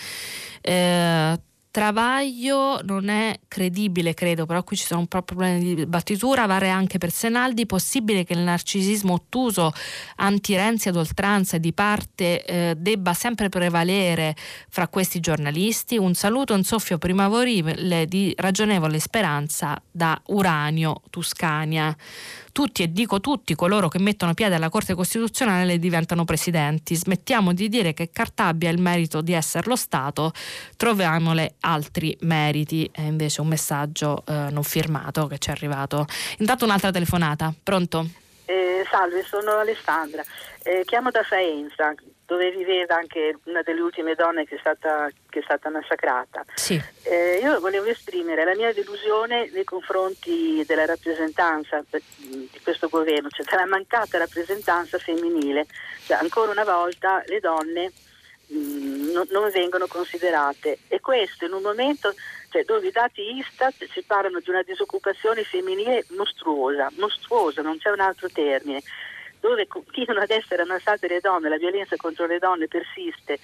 Eh, 0.61 1.39
Travaglio 1.75 2.79
non 2.83 3.09
è 3.09 3.37
credibile, 3.49 4.13
credo, 4.13 4.45
però 4.45 4.63
qui 4.63 4.77
ci 4.77 4.85
sono 4.85 5.01
un 5.01 5.07
po' 5.07 5.23
problemi 5.23 5.75
di 5.75 5.85
battitura, 5.85 6.45
vale 6.45 6.69
anche 6.69 6.97
per 6.99 7.11
Senaldi, 7.11 7.65
possibile 7.65 8.23
che 8.23 8.31
il 8.31 8.39
narcisismo 8.39 9.11
ottuso 9.11 9.73
anti-Renzi 10.15 10.87
ad 10.87 10.95
oltranza 10.95 11.57
di 11.57 11.73
parte 11.73 12.45
eh, 12.45 12.75
debba 12.77 13.13
sempre 13.13 13.49
prevalere 13.49 14.37
fra 14.69 14.87
questi 14.87 15.19
giornalisti? 15.19 15.97
Un 15.97 16.13
saluto, 16.13 16.53
un 16.53 16.63
soffio 16.63 16.97
primaverile 16.97 18.05
di 18.05 18.33
ragionevole 18.37 18.97
speranza 18.99 19.77
da 19.91 20.17
Uranio, 20.27 21.01
Tuscania 21.09 21.93
tutti, 22.55 22.83
e 22.83 22.91
dico 22.93 23.19
tutti, 23.19 23.53
coloro 23.53 23.89
che 23.89 23.99
mettono 23.99 24.33
piede 24.33 24.55
alla 24.55 24.69
Corte 24.69 24.93
Costituzionale 24.93 25.77
diventano 25.77 26.23
presidenti. 26.23 26.95
Smettiamo 26.95 27.51
di 27.51 27.67
dire 27.67 27.93
che 27.93 28.11
Cartabia 28.13 28.69
ha 28.69 28.71
il 28.71 28.79
merito 28.79 29.19
di 29.19 29.33
essere 29.33 29.67
lo 29.67 29.75
Stato, 29.75 30.31
troviamole 30.77 31.55
altri 31.59 32.15
meriti. 32.21 32.89
È 32.89 33.01
invece 33.01 33.41
un 33.41 33.47
messaggio 33.47 34.23
eh, 34.25 34.47
non 34.51 34.63
firmato 34.63 35.27
che 35.27 35.37
ci 35.37 35.49
è 35.49 35.51
arrivato. 35.51 36.05
Intanto 36.37 36.63
un'altra 36.63 36.91
telefonata. 36.91 37.53
Pronto? 37.61 38.07
Eh, 38.45 38.85
salve, 38.89 39.25
sono 39.27 39.57
Alessandra. 39.57 40.23
Eh, 40.63 40.83
chiamo 40.85 41.11
da 41.11 41.23
Faenza 41.23 41.93
dove 42.25 42.51
viveva 42.51 42.95
anche 42.95 43.37
una 43.43 43.61
delle 43.61 43.81
ultime 43.81 44.15
donne 44.15 44.45
che 44.45 44.55
è 44.55 44.59
stata, 44.59 45.09
che 45.29 45.39
è 45.39 45.43
stata 45.43 45.69
massacrata. 45.69 46.43
Sì. 46.55 46.81
Eh, 47.03 47.39
io 47.41 47.59
volevo 47.59 47.85
esprimere 47.85 48.43
la 48.43 48.55
mia 48.55 48.73
delusione 48.73 49.49
nei 49.53 49.63
confronti 49.63 50.63
della 50.65 50.85
rappresentanza 50.85 51.83
di 51.89 52.59
questo 52.63 52.89
governo, 52.89 53.29
cioè 53.29 53.45
della 53.45 53.67
mancata 53.67 54.17
rappresentanza 54.17 54.97
femminile. 54.97 55.67
Cioè, 56.05 56.17
ancora 56.17 56.51
una 56.51 56.63
volta 56.63 57.21
le 57.27 57.39
donne 57.39 57.91
mh, 58.47 58.57
mm, 58.57 59.11
non, 59.11 59.27
non 59.29 59.49
vengono 59.51 59.85
considerate 59.87 60.79
e 60.87 60.99
questo 60.99 61.45
in 61.45 61.53
un 61.53 61.61
momento 61.61 62.13
cioè, 62.49 62.63
dove 62.63 62.87
i 62.87 62.91
dati 62.91 63.21
Istat 63.37 63.85
ci 63.91 64.01
parlano 64.03 64.39
di 64.39 64.49
una 64.49 64.63
disoccupazione 64.63 65.43
femminile 65.43 66.05
mostruosa, 66.09 66.89
mostruosa, 66.95 67.61
non 67.61 67.77
c'è 67.77 67.91
un 67.91 67.99
altro 67.99 68.29
termine 68.29 68.81
dove 69.39 69.67
continuano 69.67 70.21
ad 70.21 70.31
essere 70.31 70.63
ammassate 70.63 71.07
le 71.07 71.19
donne, 71.19 71.49
la 71.49 71.57
violenza 71.57 71.95
contro 71.95 72.25
le 72.25 72.39
donne 72.39 72.67
persiste 72.67 73.39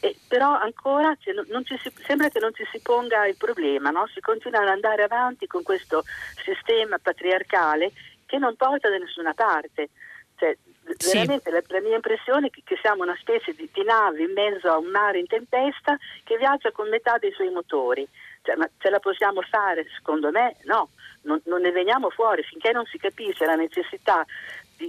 E 0.00 0.16
però 0.26 0.50
ancora 0.58 1.16
cioè, 1.20 1.34
si, 1.78 1.92
sembra 2.04 2.28
che 2.28 2.40
non 2.40 2.54
ci 2.54 2.66
si 2.70 2.80
ponga 2.80 3.26
il 3.26 3.36
problema, 3.36 3.90
no? 3.90 4.06
si 4.12 4.20
continua 4.20 4.60
ad 4.60 4.68
andare 4.68 5.04
avanti 5.04 5.46
con 5.46 5.62
questo 5.62 6.04
sistema 6.44 6.98
patriarcale 6.98 7.92
che 8.26 8.38
non 8.38 8.56
porta 8.56 8.88
da 8.88 8.98
nessuna 8.98 9.34
parte. 9.34 9.90
Cioè, 10.36 10.56
sì. 10.96 11.12
Veramente 11.12 11.50
la, 11.50 11.62
la, 11.66 11.80
mia 11.80 11.94
impressione 11.94 12.48
è 12.48 12.50
che, 12.50 12.62
che, 12.64 12.76
siamo 12.80 13.02
una 13.02 13.16
specie 13.20 13.52
di, 13.54 13.68
di 13.72 13.84
nave 13.84 14.22
in 14.22 14.32
mezzo 14.32 14.68
a 14.68 14.78
un 14.78 14.86
mare 14.86 15.18
in 15.18 15.26
tempesta 15.26 15.96
che 16.24 16.36
viaggia 16.36 16.72
con 16.72 16.88
metà 16.88 17.18
dei 17.18 17.32
suoi 17.32 17.50
motori. 17.50 18.06
Cioè, 18.42 18.56
ma 18.56 18.68
ce 18.78 18.90
la 18.90 18.98
possiamo 18.98 19.40
fare? 19.42 19.86
Secondo 19.94 20.30
me 20.30 20.56
no, 20.64 20.88
non, 21.22 21.40
non 21.44 21.60
ne 21.60 21.70
veniamo 21.70 22.10
fuori 22.10 22.42
finché 22.42 22.72
non 22.72 22.84
si 22.86 22.98
capisce 22.98 23.44
la 23.44 23.54
necessità 23.54 24.24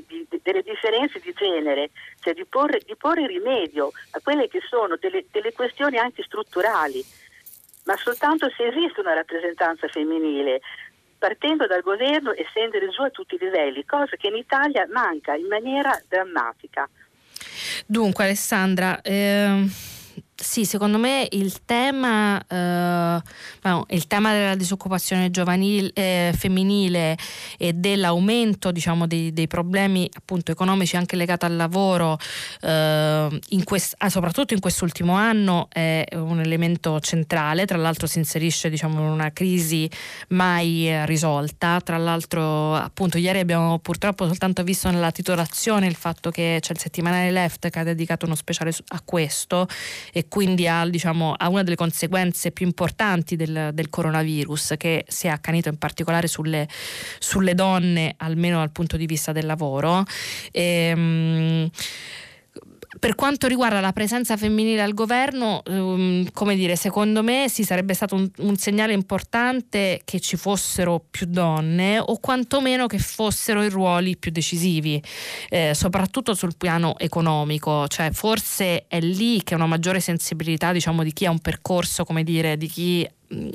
di, 0.08 0.26
di, 0.30 0.40
delle 0.42 0.64
differenze 0.64 1.20
di 1.20 1.34
genere, 1.34 1.92
cioè 2.20 2.34
di 2.34 2.46
porre, 2.46 2.80
di 2.86 2.96
porre, 2.96 3.28
rimedio 3.28 3.92
a 4.12 4.20
quelle 4.22 4.48
che 4.48 4.62
sono 4.68 4.98
delle, 5.00 5.26
delle 5.32 5.54
questioni 5.54 5.98
anche 5.98 6.24
strutturali, 6.24 7.04
ma 7.84 7.96
soltanto 7.98 8.50
se 8.56 8.68
esiste 8.68 9.02
una 9.02 9.14
rappresentanza 9.14 9.88
femminile, 9.88 10.62
partendo 11.18 11.68
dal 11.68 11.82
governo 11.82 12.32
e 12.32 12.46
scendere 12.50 12.90
giù 12.90 13.02
a 13.02 13.10
tutti 13.10 13.36
i 13.36 13.40
livelli, 13.40 13.86
cosa 13.86 14.16
che 14.16 14.28
in 14.28 14.36
Italia 14.36 14.88
manca 14.92 15.36
in 15.36 15.48
maniera 15.48 16.00
drammatica. 16.08 16.90
Dunque 17.86 18.24
Alessandra, 18.26 19.02
eh 19.02 19.92
sì, 20.36 20.66
secondo 20.66 20.98
me 20.98 21.28
il 21.32 21.64
tema, 21.64 22.44
eh, 22.48 23.22
il 23.90 24.08
tema 24.08 24.34
della 24.34 24.56
disoccupazione 24.56 25.30
giovanile, 25.30 25.92
eh, 25.94 26.34
femminile 26.36 27.16
e 27.58 27.74
dell'aumento 27.74 28.72
diciamo, 28.72 29.06
dei, 29.06 29.32
dei, 29.32 29.46
problemi 29.48 30.10
appunto, 30.12 30.52
economici 30.52 30.98
anche 30.98 31.16
legati 31.16 31.46
al 31.46 31.56
lavoro, 31.56 32.18
eh, 32.62 33.40
in 33.50 33.64
quest, 33.64 33.94
ah, 34.00 34.10
soprattutto 34.10 34.54
in 34.56 34.60
quest'ultimo 34.60 35.14
anno, 35.14 35.68
è 35.72 36.04
un 36.14 36.40
elemento 36.40 37.00
centrale. 37.00 37.66
Tra 37.66 37.78
l'altro 37.78 38.08
si 38.08 38.18
inserisce 38.18 38.72
diciamo, 38.72 39.00
in 39.00 39.06
una 39.06 39.32
crisi 39.32 39.90
mai 40.30 41.06
risolta. 41.06 41.80
Tra 41.80 41.98
l'altro, 41.98 42.74
appunto, 42.74 43.20
ieri 43.20 43.40
abbiamo 43.40 43.78
purtroppo 43.80 44.26
soltanto 44.26 44.64
visto 44.64 44.90
nella 44.90 45.12
titolazione 45.12 45.86
il 45.86 45.96
fatto 45.96 46.32
che 46.32 46.58
c'è 46.60 46.72
il 46.72 46.80
settimanale 46.80 47.30
Left 47.30 47.70
che 47.70 47.80
ha 47.80 47.84
dedicato 47.84 48.26
uno 48.26 48.36
speciale 48.36 48.74
a 48.88 49.02
questo 49.06 49.68
e 50.12 50.23
quindi 50.28 50.68
a, 50.68 50.88
diciamo, 50.88 51.34
a 51.38 51.50
una 51.50 51.64
delle 51.64 51.76
conseguenze 51.76 52.52
più 52.52 52.66
importanti 52.66 53.36
del, 53.36 53.72
del, 53.74 53.90
coronavirus 53.90 54.76
che 54.78 55.06
si 55.08 55.28
è 55.28 55.30
accanito 55.30 55.70
in 55.70 55.78
particolare 55.78 56.28
sulle, 56.28 56.68
sulle 57.20 57.54
donne, 57.56 58.16
almeno 58.18 58.58
dal 58.58 58.72
punto 58.72 58.98
di 58.98 59.06
vista 59.06 59.32
del 59.32 59.46
lavoro. 59.46 60.04
E, 60.52 60.62
ehm, 60.62 61.70
per 63.00 63.16
quanto 63.16 63.48
riguarda 63.48 63.80
la 63.80 63.92
presenza 63.92 64.38
femminile 64.38 64.82
al 64.82 64.94
governo, 64.94 65.62
um, 65.66 66.30
come 66.32 66.56
dire, 66.56 66.76
secondo 66.76 67.24
me 67.24 67.50
sì 67.50 67.64
sarebbe 67.64 67.94
stato 67.94 68.16
un, 68.16 68.30
un, 68.38 68.56
segnale 68.56 68.94
importante 68.94 70.02
che 70.04 70.20
ci 70.20 70.38
fossero 70.38 71.04
più 71.10 71.26
donne 71.28 72.00
o 72.00 72.20
quantomeno 72.20 72.88
che 72.88 73.00
fossero 73.00 73.64
i 73.64 73.70
ruoli 73.70 74.18
più 74.18 74.32
decisivi, 74.32 75.02
eh, 75.50 75.74
soprattutto 75.74 76.34
sul 76.34 76.56
piano 76.56 76.98
economico, 77.00 77.88
cioè 77.88 78.12
forse 78.12 78.86
è 78.88 79.00
lì 79.00 79.42
che 79.44 79.56
una 79.56 79.66
maggiore 79.66 80.00
sensibilità 80.00 80.72
diciamo, 80.72 81.04
di 81.04 81.14
chi 81.14 81.26
ha 81.26 81.32
un 81.32 81.40
percorso, 81.40 82.04
come 82.04 82.24
dire, 82.24 82.58
di 82.58 82.68
chi 82.68 83.10
mm, 83.34 83.50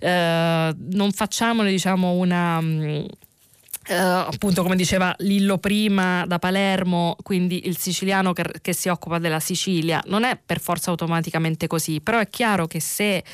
eh, 0.00 0.74
non 0.90 1.12
facciamone 1.12 1.70
diciamo 1.70 2.12
una... 2.12 2.60
Uh, 3.88 3.94
appunto 3.94 4.62
come 4.62 4.76
diceva 4.76 5.12
Lillo 5.18 5.58
prima 5.58 6.24
da 6.26 6.38
Palermo, 6.38 7.16
quindi 7.20 7.66
il 7.66 7.76
siciliano 7.76 8.32
che, 8.32 8.44
che, 8.62 8.72
si 8.72 8.88
occupa 8.88 9.18
della 9.18 9.40
Sicilia, 9.40 10.00
non 10.06 10.22
è 10.22 10.38
per 10.44 10.60
forza 10.60 10.90
automaticamente 10.90 11.66
così, 11.66 12.00
però 12.00 12.20
è 12.20 12.28
chiaro 12.28 12.68
che 12.68 12.78
se 12.78 13.24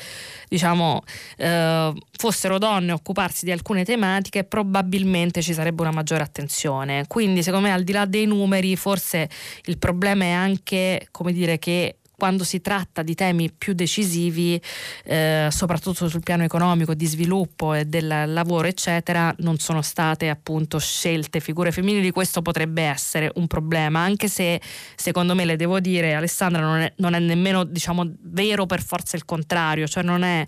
diciamo 0.47 1.03
uh, 1.37 1.95
fossero 2.17 2.57
donne 2.57 2.91
a 2.91 2.95
occuparsi 2.95 3.45
di 3.45 3.51
alcune 3.51 3.85
tematiche 3.85 4.43
probabilmente 4.43 5.43
ci 5.43 5.53
sarebbe 5.53 5.81
una 5.81 5.91
maggiore 5.91 6.23
attenzione. 6.23 7.05
Quindi 7.07 7.43
secondo 7.43 7.67
me 7.67 7.73
al 7.73 7.83
di 7.83 7.91
là 7.91 8.05
dei 8.05 8.25
numeri 8.25 8.75
forse 8.75 9.29
il 9.65 9.77
problema 9.77 10.23
è 10.23 10.31
anche 10.31 11.07
come 11.11 11.31
dire 11.31 11.59
che 11.59 11.98
quando 12.19 12.43
si 12.43 12.61
tratta 12.61 13.01
di 13.01 13.15
temi 13.15 13.51
più 13.51 13.73
decisivi, 13.73 14.61
eh, 15.05 15.47
soprattutto 15.49 16.07
sul 16.07 16.21
piano 16.21 16.43
economico, 16.43 16.93
di 16.93 17.07
sviluppo 17.07 17.73
e 17.73 17.85
del 17.85 18.25
lavoro, 18.27 18.67
eccetera, 18.67 19.33
non 19.39 19.57
sono 19.57 19.81
state 19.81 20.29
appunto 20.29 20.77
scelte 20.77 21.39
figure 21.39 21.71
femminili. 21.71 22.11
Questo 22.11 22.43
potrebbe 22.43 22.83
essere 22.83 23.31
un 23.35 23.47
problema, 23.47 24.01
anche 24.01 24.27
se 24.27 24.61
secondo 24.95 25.33
me, 25.33 25.45
le 25.45 25.55
devo 25.55 25.79
dire, 25.79 26.13
Alessandra, 26.13 26.61
non 26.61 26.81
è, 26.81 26.93
non 26.97 27.15
è 27.15 27.19
nemmeno 27.19 27.63
diciamo, 27.63 28.03
vero 28.21 28.67
per 28.67 28.83
forza 28.83 29.15
il 29.15 29.25
contrario, 29.25 29.87
cioè 29.87 30.03
non 30.03 30.21
è 30.21 30.45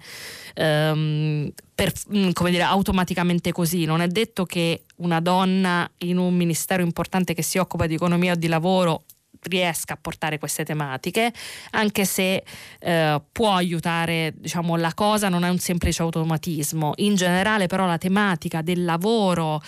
ehm, 0.53 1.51
per, 1.73 1.91
mm, 2.13 2.31
come 2.31 2.51
dire, 2.51 2.63
automaticamente 2.63 3.51
così. 3.51 3.85
Non 3.85 4.01
è 4.01 4.07
detto 4.07 4.45
che 4.45 4.83
una 4.97 5.19
donna 5.19 5.89
in 5.99 6.17
un 6.17 6.35
ministero 6.35 6.83
importante 6.83 7.33
che 7.33 7.41
si 7.41 7.57
occupa 7.57 7.87
di 7.87 7.95
economia 7.95 8.33
o 8.33 8.35
di 8.35 8.47
lavoro 8.47 9.05
riesca 9.43 9.93
a 9.93 9.97
portare 9.99 10.37
queste 10.37 10.63
tematiche, 10.63 11.31
anche 11.71 12.05
se 12.05 12.43
eh, 12.79 13.21
può 13.31 13.53
aiutare 13.55 14.33
diciamo, 14.37 14.75
la 14.75 14.93
cosa, 14.93 15.29
non 15.29 15.43
è 15.43 15.49
un 15.49 15.59
semplice 15.59 16.01
automatismo. 16.01 16.93
In 16.97 17.15
generale 17.15 17.67
però 17.67 17.85
la 17.85 17.97
tematica 17.97 18.61
del 18.61 18.83
lavoro 18.83 19.61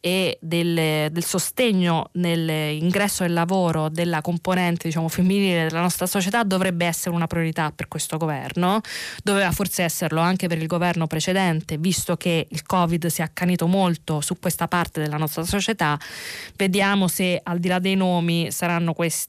e 0.00 0.38
del, 0.40 1.10
del 1.10 1.24
sostegno 1.24 2.08
nell'ingresso 2.12 3.22
del 3.22 3.34
lavoro 3.34 3.88
della 3.88 4.22
componente 4.22 4.88
diciamo, 4.88 5.08
femminile 5.08 5.64
della 5.64 5.82
nostra 5.82 6.06
società 6.06 6.42
dovrebbe 6.42 6.86
essere 6.86 7.14
una 7.14 7.26
priorità 7.26 7.70
per 7.70 7.86
questo 7.86 8.16
governo, 8.16 8.80
doveva 9.22 9.50
forse 9.52 9.82
esserlo 9.82 10.20
anche 10.20 10.48
per 10.48 10.58
il 10.58 10.66
governo 10.66 11.06
precedente, 11.06 11.76
visto 11.76 12.16
che 12.16 12.46
il 12.48 12.62
Covid 12.64 13.06
si 13.06 13.20
è 13.20 13.24
accanito 13.24 13.66
molto 13.66 14.20
su 14.20 14.38
questa 14.38 14.68
parte 14.68 15.00
della 15.00 15.18
nostra 15.18 15.44
società. 15.44 15.98
Vediamo 16.56 17.06
se 17.08 17.38
al 17.42 17.58
di 17.58 17.68
là 17.68 17.78
dei 17.78 17.94
nomi 17.94 18.50
saranno 18.50 18.94
questi 18.94 19.19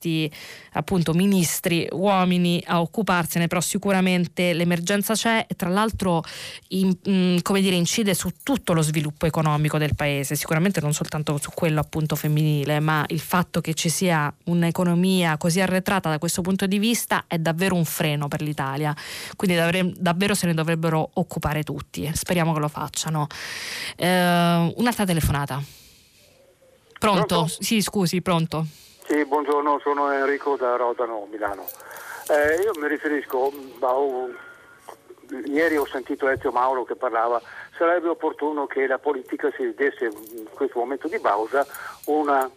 appunto 0.73 1.13
ministri 1.13 1.87
uomini 1.91 2.63
a 2.65 2.81
occuparsene, 2.81 3.47
però 3.47 3.61
sicuramente 3.61 4.53
l'emergenza 4.53 5.13
c'è 5.13 5.45
e 5.47 5.55
tra 5.55 5.69
l'altro 5.69 6.23
in, 6.69 6.95
mh, 7.03 7.11
mm, 7.11 7.37
come 7.41 7.61
dire, 7.61 7.75
incide 7.75 8.13
su 8.13 8.31
tutto 8.43 8.73
lo 8.73 8.81
sviluppo 8.81 9.25
economico 9.25 9.77
del 9.77 9.95
paese, 9.95 10.35
sicuramente 10.35 10.49
sicuramente 10.61 10.81
non 10.81 10.93
soltanto 10.93 11.37
su 11.41 11.49
quello 11.53 11.79
appunto 11.79 12.15
femminile, 12.15 12.79
ma 12.79 13.03
il 13.07 13.19
fatto 13.19 13.61
che 13.61 13.73
ci 13.73 13.89
sia 13.89 14.33
un'economia 14.45 15.37
così 15.37 15.59
arretrata 15.59 16.09
da 16.09 16.19
questo 16.19 16.41
punto 16.41 16.67
di 16.67 16.77
vista 16.77 17.25
è 17.27 17.37
davvero 17.37 17.75
un 17.75 17.85
freno 17.85 18.27
per 18.27 18.41
l'Italia. 18.41 18.95
Quindi 19.35 19.55
davvero, 19.55 19.91
davvero 19.95 20.35
se 20.35 20.47
ne 20.47 20.53
dovrebbero 20.53 21.09
occupare 21.13 21.63
tutti. 21.63 22.09
Speriamo 22.13 22.53
che 22.53 22.59
lo 22.59 22.67
facciano. 22.67 23.27
Eh, 23.95 24.73
un'altra 24.75 25.05
telefonata. 25.05 25.61
Pronto? 26.99 27.25
pronto? 27.25 27.55
Sì, 27.59 27.81
scusi, 27.81 28.21
pronto. 28.21 28.67
Sì, 29.11 29.25
buongiorno, 29.25 29.77
sono 29.83 30.09
Enrico 30.09 30.55
da 30.55 30.77
Rodano, 30.77 31.27
Milano. 31.29 31.67
Eh, 32.29 32.61
io 32.61 32.71
mi 32.79 32.87
riferisco, 32.87 33.51
oh, 33.79 34.29
ieri 35.47 35.75
ho 35.75 35.85
sentito 35.85 36.29
Ezio 36.29 36.53
Mauro 36.53 36.85
che 36.85 36.95
parlava 36.95 37.41
sarebbe 37.77 38.07
opportuno 38.07 38.67
che 38.67 38.87
la 38.87 38.99
politica 38.99 39.51
si 39.57 39.73
desse 39.73 40.05
in 40.05 40.47
questo 40.53 40.79
momento 40.79 41.09
di 41.09 41.19
pausa 41.19 41.67
una 42.05 42.49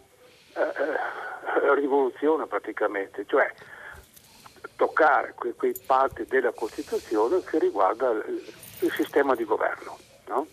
eh, 0.53 0.61
eh, 0.61 1.75
rivoluzione 1.75 2.45
praticamente, 2.45 3.25
cioè 3.27 3.53
toccare 4.77 5.33
que- 5.35 5.55
quei 5.55 5.75
parti 5.85 6.23
della 6.23 6.53
Costituzione 6.53 7.43
che 7.43 7.59
riguarda 7.59 8.11
il, 8.11 8.93
sistema 8.93 9.35
di 9.35 9.43
governo. 9.43 9.97
No? 10.27 10.47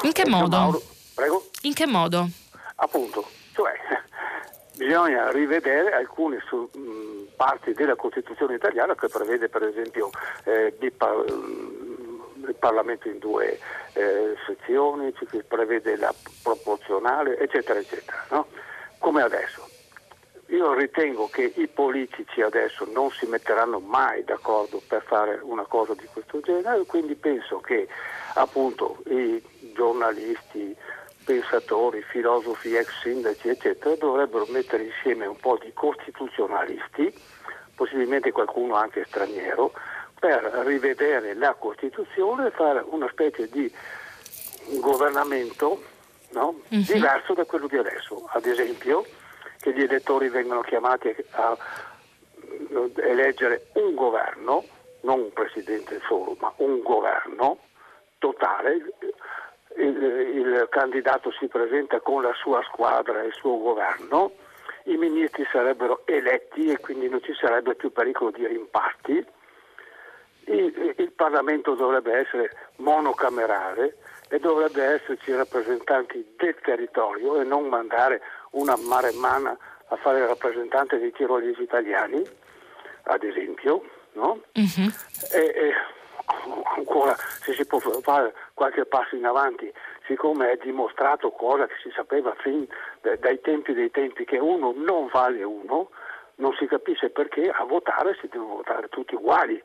In 0.00 0.12
che 0.12 0.26
modo? 0.26 0.56
Mauro, 0.56 0.82
prego? 1.14 1.50
In 1.64 1.74
che 1.74 1.86
modo? 1.86 2.26
Appunto, 2.76 3.26
cioè 3.60 3.74
bisogna 4.76 5.30
rivedere 5.30 5.92
alcune 5.92 6.40
su, 6.46 6.68
mh, 6.72 7.34
parti 7.36 7.72
della 7.74 7.96
Costituzione 7.96 8.54
italiana 8.54 8.94
che 8.94 9.08
prevede 9.08 9.48
per 9.48 9.64
esempio 9.64 10.10
eh, 10.44 10.74
di, 10.78 10.86
il 10.86 12.56
Parlamento 12.58 13.08
in 13.08 13.18
due 13.18 13.58
eh, 13.92 14.34
sezioni, 14.46 15.14
si 15.18 15.42
prevede 15.46 15.96
la 15.96 16.12
proporzionale, 16.42 17.38
eccetera, 17.38 17.78
eccetera, 17.78 18.24
no? 18.30 18.46
come 18.98 19.22
adesso. 19.22 19.68
Io 20.46 20.74
ritengo 20.74 21.28
che 21.28 21.52
i 21.54 21.68
politici 21.68 22.42
adesso 22.42 22.84
non 22.92 23.10
si 23.10 23.24
metteranno 23.26 23.78
mai 23.78 24.24
d'accordo 24.24 24.82
per 24.84 25.02
fare 25.02 25.38
una 25.42 25.62
cosa 25.62 25.94
di 25.94 26.08
questo 26.12 26.40
genere, 26.40 26.84
quindi 26.86 27.14
penso 27.14 27.60
che 27.60 27.86
appunto 28.34 28.98
i 29.06 29.40
giornalisti, 29.74 30.76
pensatori, 31.24 32.02
filosofi, 32.02 32.74
ex 32.74 32.88
sindaci, 33.02 33.48
eccetera, 33.48 33.94
dovrebbero 33.96 34.46
mettere 34.48 34.84
insieme 34.84 35.26
un 35.26 35.36
po' 35.36 35.58
di 35.62 35.72
costituzionalisti, 35.72 37.12
possibilmente 37.74 38.32
qualcuno 38.32 38.74
anche 38.74 39.04
straniero, 39.06 39.72
per 40.18 40.42
rivedere 40.66 41.34
la 41.34 41.54
Costituzione 41.54 42.48
e 42.48 42.50
fare 42.50 42.84
una 42.88 43.08
specie 43.10 43.48
di 43.48 43.72
governamento 44.80 45.82
no? 46.32 46.60
uh-huh. 46.68 46.82
diverso 46.82 47.34
da 47.34 47.44
quello 47.44 47.66
di 47.66 47.76
adesso. 47.76 48.28
Ad 48.32 48.44
esempio, 48.44 49.04
che 49.58 49.72
gli 49.72 49.82
elettori 49.82 50.28
vengano 50.28 50.60
chiamati 50.60 51.14
a 51.30 51.56
eleggere 52.96 53.68
un 53.74 53.94
governo, 53.94 54.64
non 55.02 55.20
un 55.20 55.32
presidente 55.32 56.00
solo, 56.06 56.36
ma 56.40 56.52
un 56.56 56.80
governo 56.80 57.58
totale. 58.18 58.82
Il, 59.80 60.66
candidato 60.70 61.30
si 61.32 61.46
presenta 61.48 62.00
con 62.00 62.22
la 62.22 62.32
sua 62.34 62.62
squadra 62.64 63.22
e 63.22 63.26
il 63.26 63.32
suo 63.32 63.58
governo, 63.58 64.32
i 64.84 64.96
ministri 64.96 65.46
sarebbero 65.50 66.02
eletti 66.06 66.70
e 66.70 66.78
quindi 66.78 67.08
non 67.08 67.22
ci 67.22 67.34
sarebbe 67.34 67.74
più 67.74 67.92
pericolo 67.92 68.30
di 68.30 68.46
rimpatti. 68.46 69.24
Il, 70.44 70.94
il 70.96 71.12
Parlamento 71.12 71.74
dovrebbe 71.74 72.12
essere 72.12 72.50
monocamerale 72.76 73.96
e 74.28 74.38
dovrebbe 74.38 74.82
esserci 74.82 75.32
rappresentanti 75.32 76.34
del 76.36 76.56
territorio 76.62 77.40
e 77.40 77.44
non 77.44 77.68
mandare 77.68 78.22
una 78.52 78.76
maremmana 78.76 79.56
a 79.88 79.96
fare 79.96 80.20
il 80.20 80.26
rappresentante 80.26 80.98
dei 80.98 81.12
tirolesi 81.12 81.62
italiani, 81.62 82.22
ad 83.04 83.22
esempio, 83.24 83.82
no? 84.12 84.40
uh-huh. 84.54 84.90
e, 85.32 85.38
e, 85.40 85.72
ancora 86.76 87.16
se 87.42 87.52
si 87.54 87.64
può 87.64 87.78
fare 87.78 88.34
qualche 88.54 88.84
passo 88.84 89.16
in 89.16 89.24
avanti, 89.24 89.72
siccome 90.06 90.52
è 90.52 90.58
dimostrato 90.62 91.30
cosa 91.30 91.66
che 91.66 91.74
si 91.82 91.90
sapeva 91.94 92.34
fin 92.40 92.66
dai 93.00 93.40
tempi 93.40 93.72
dei 93.72 93.90
tempi 93.90 94.24
che 94.24 94.38
uno 94.38 94.72
non 94.76 95.08
vale 95.12 95.42
uno, 95.42 95.90
non 96.36 96.54
si 96.58 96.66
capisce 96.66 97.10
perché 97.10 97.48
a 97.48 97.64
votare 97.64 98.16
si 98.20 98.28
devono 98.28 98.56
votare 98.56 98.88
tutti 98.88 99.14
uguali. 99.14 99.62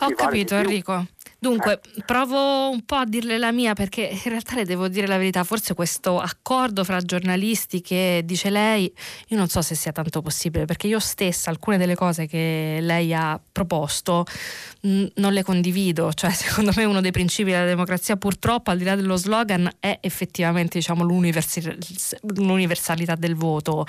Ho 0.00 0.10
capito 0.14 0.54
Enrico. 0.54 1.04
Dunque, 1.40 1.80
provo 2.04 2.68
un 2.68 2.84
po' 2.84 2.96
a 2.96 3.04
dirle 3.04 3.38
la 3.38 3.52
mia 3.52 3.74
perché 3.74 4.08
in 4.10 4.30
realtà 4.30 4.56
le 4.56 4.64
devo 4.64 4.88
dire 4.88 5.06
la 5.06 5.18
verità, 5.18 5.44
forse 5.44 5.74
questo 5.74 6.18
accordo 6.18 6.82
fra 6.82 7.00
giornalisti 7.00 7.80
che 7.80 8.22
dice 8.24 8.50
lei, 8.50 8.92
io 9.28 9.36
non 9.36 9.46
so 9.46 9.62
se 9.62 9.76
sia 9.76 9.92
tanto 9.92 10.20
possibile 10.20 10.64
perché 10.64 10.88
io 10.88 10.98
stessa 10.98 11.50
alcune 11.50 11.76
delle 11.76 11.94
cose 11.94 12.26
che 12.26 12.78
lei 12.80 13.14
ha 13.14 13.40
proposto 13.52 14.26
mh, 14.80 15.04
non 15.14 15.32
le 15.32 15.44
condivido, 15.44 16.12
cioè 16.12 16.30
secondo 16.34 16.72
me 16.74 16.84
uno 16.84 17.00
dei 17.00 17.12
principi 17.12 17.50
della 17.50 17.66
democrazia 17.66 18.16
purtroppo 18.16 18.72
al 18.72 18.78
di 18.78 18.84
là 18.84 18.96
dello 18.96 19.16
slogan 19.16 19.70
è 19.78 19.98
effettivamente 20.00 20.78
diciamo, 20.78 21.04
l'universalità 21.04 23.14
del 23.14 23.36
voto, 23.36 23.86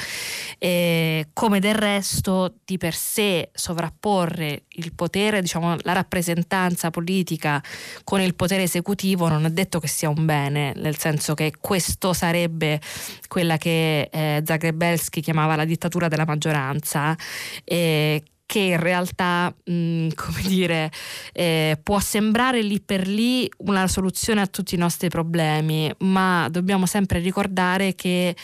e 0.60 1.30
come 1.34 1.60
del 1.60 1.76
resto 1.76 2.53
di 2.64 2.78
per 2.78 2.94
sé 2.94 3.49
sovrapporre 3.53 4.66
il 4.74 4.94
potere, 4.94 5.41
diciamo 5.41 5.78
la 5.82 5.94
rappresentanza 5.94 6.91
politica 6.91 7.28
politica 7.30 7.61
con 8.03 8.22
il 8.22 8.34
potere 8.34 8.64
esecutivo 8.64 9.27
non 9.27 9.45
è 9.45 9.49
detto 9.49 9.80
che 9.80 9.88
sia 9.88 10.10
un 10.10 10.26
bene, 10.26 10.73
nel 10.76 10.97
senso 10.97 11.35
che 11.35 11.53
questo 11.60 12.14
sarebbe 12.14 12.81
quella 13.27 13.57
che 13.57 14.10
eh, 14.11 14.41
Zagrebelski 14.43 15.22
chiamava 15.22 15.56
la 15.56 15.65
dittatura 15.65 16.07
della 16.07 16.26
maggioranza. 16.26 17.15
Eh, 17.64 18.23
che 18.49 18.57
in 18.57 18.80
realtà, 18.80 19.53
mh, 19.65 19.71
mm, 19.71 20.09
come 20.17 20.41
dire, 20.41 20.91
eh, 21.34 21.77
può 21.84 21.99
sembrare 21.99 22.63
lì 22.63 22.81
per 22.81 23.07
lì 23.07 23.47
una 23.57 23.88
soluzione 23.88 24.41
a 24.41 24.47
tutti 24.47 24.73
i 24.73 24.77
nostri 24.80 25.07
problemi, 25.07 25.93
ma 25.99 26.47
dobbiamo 26.49 26.88
sempre 26.88 27.19
ricordare 27.19 27.93
che, 27.93 28.35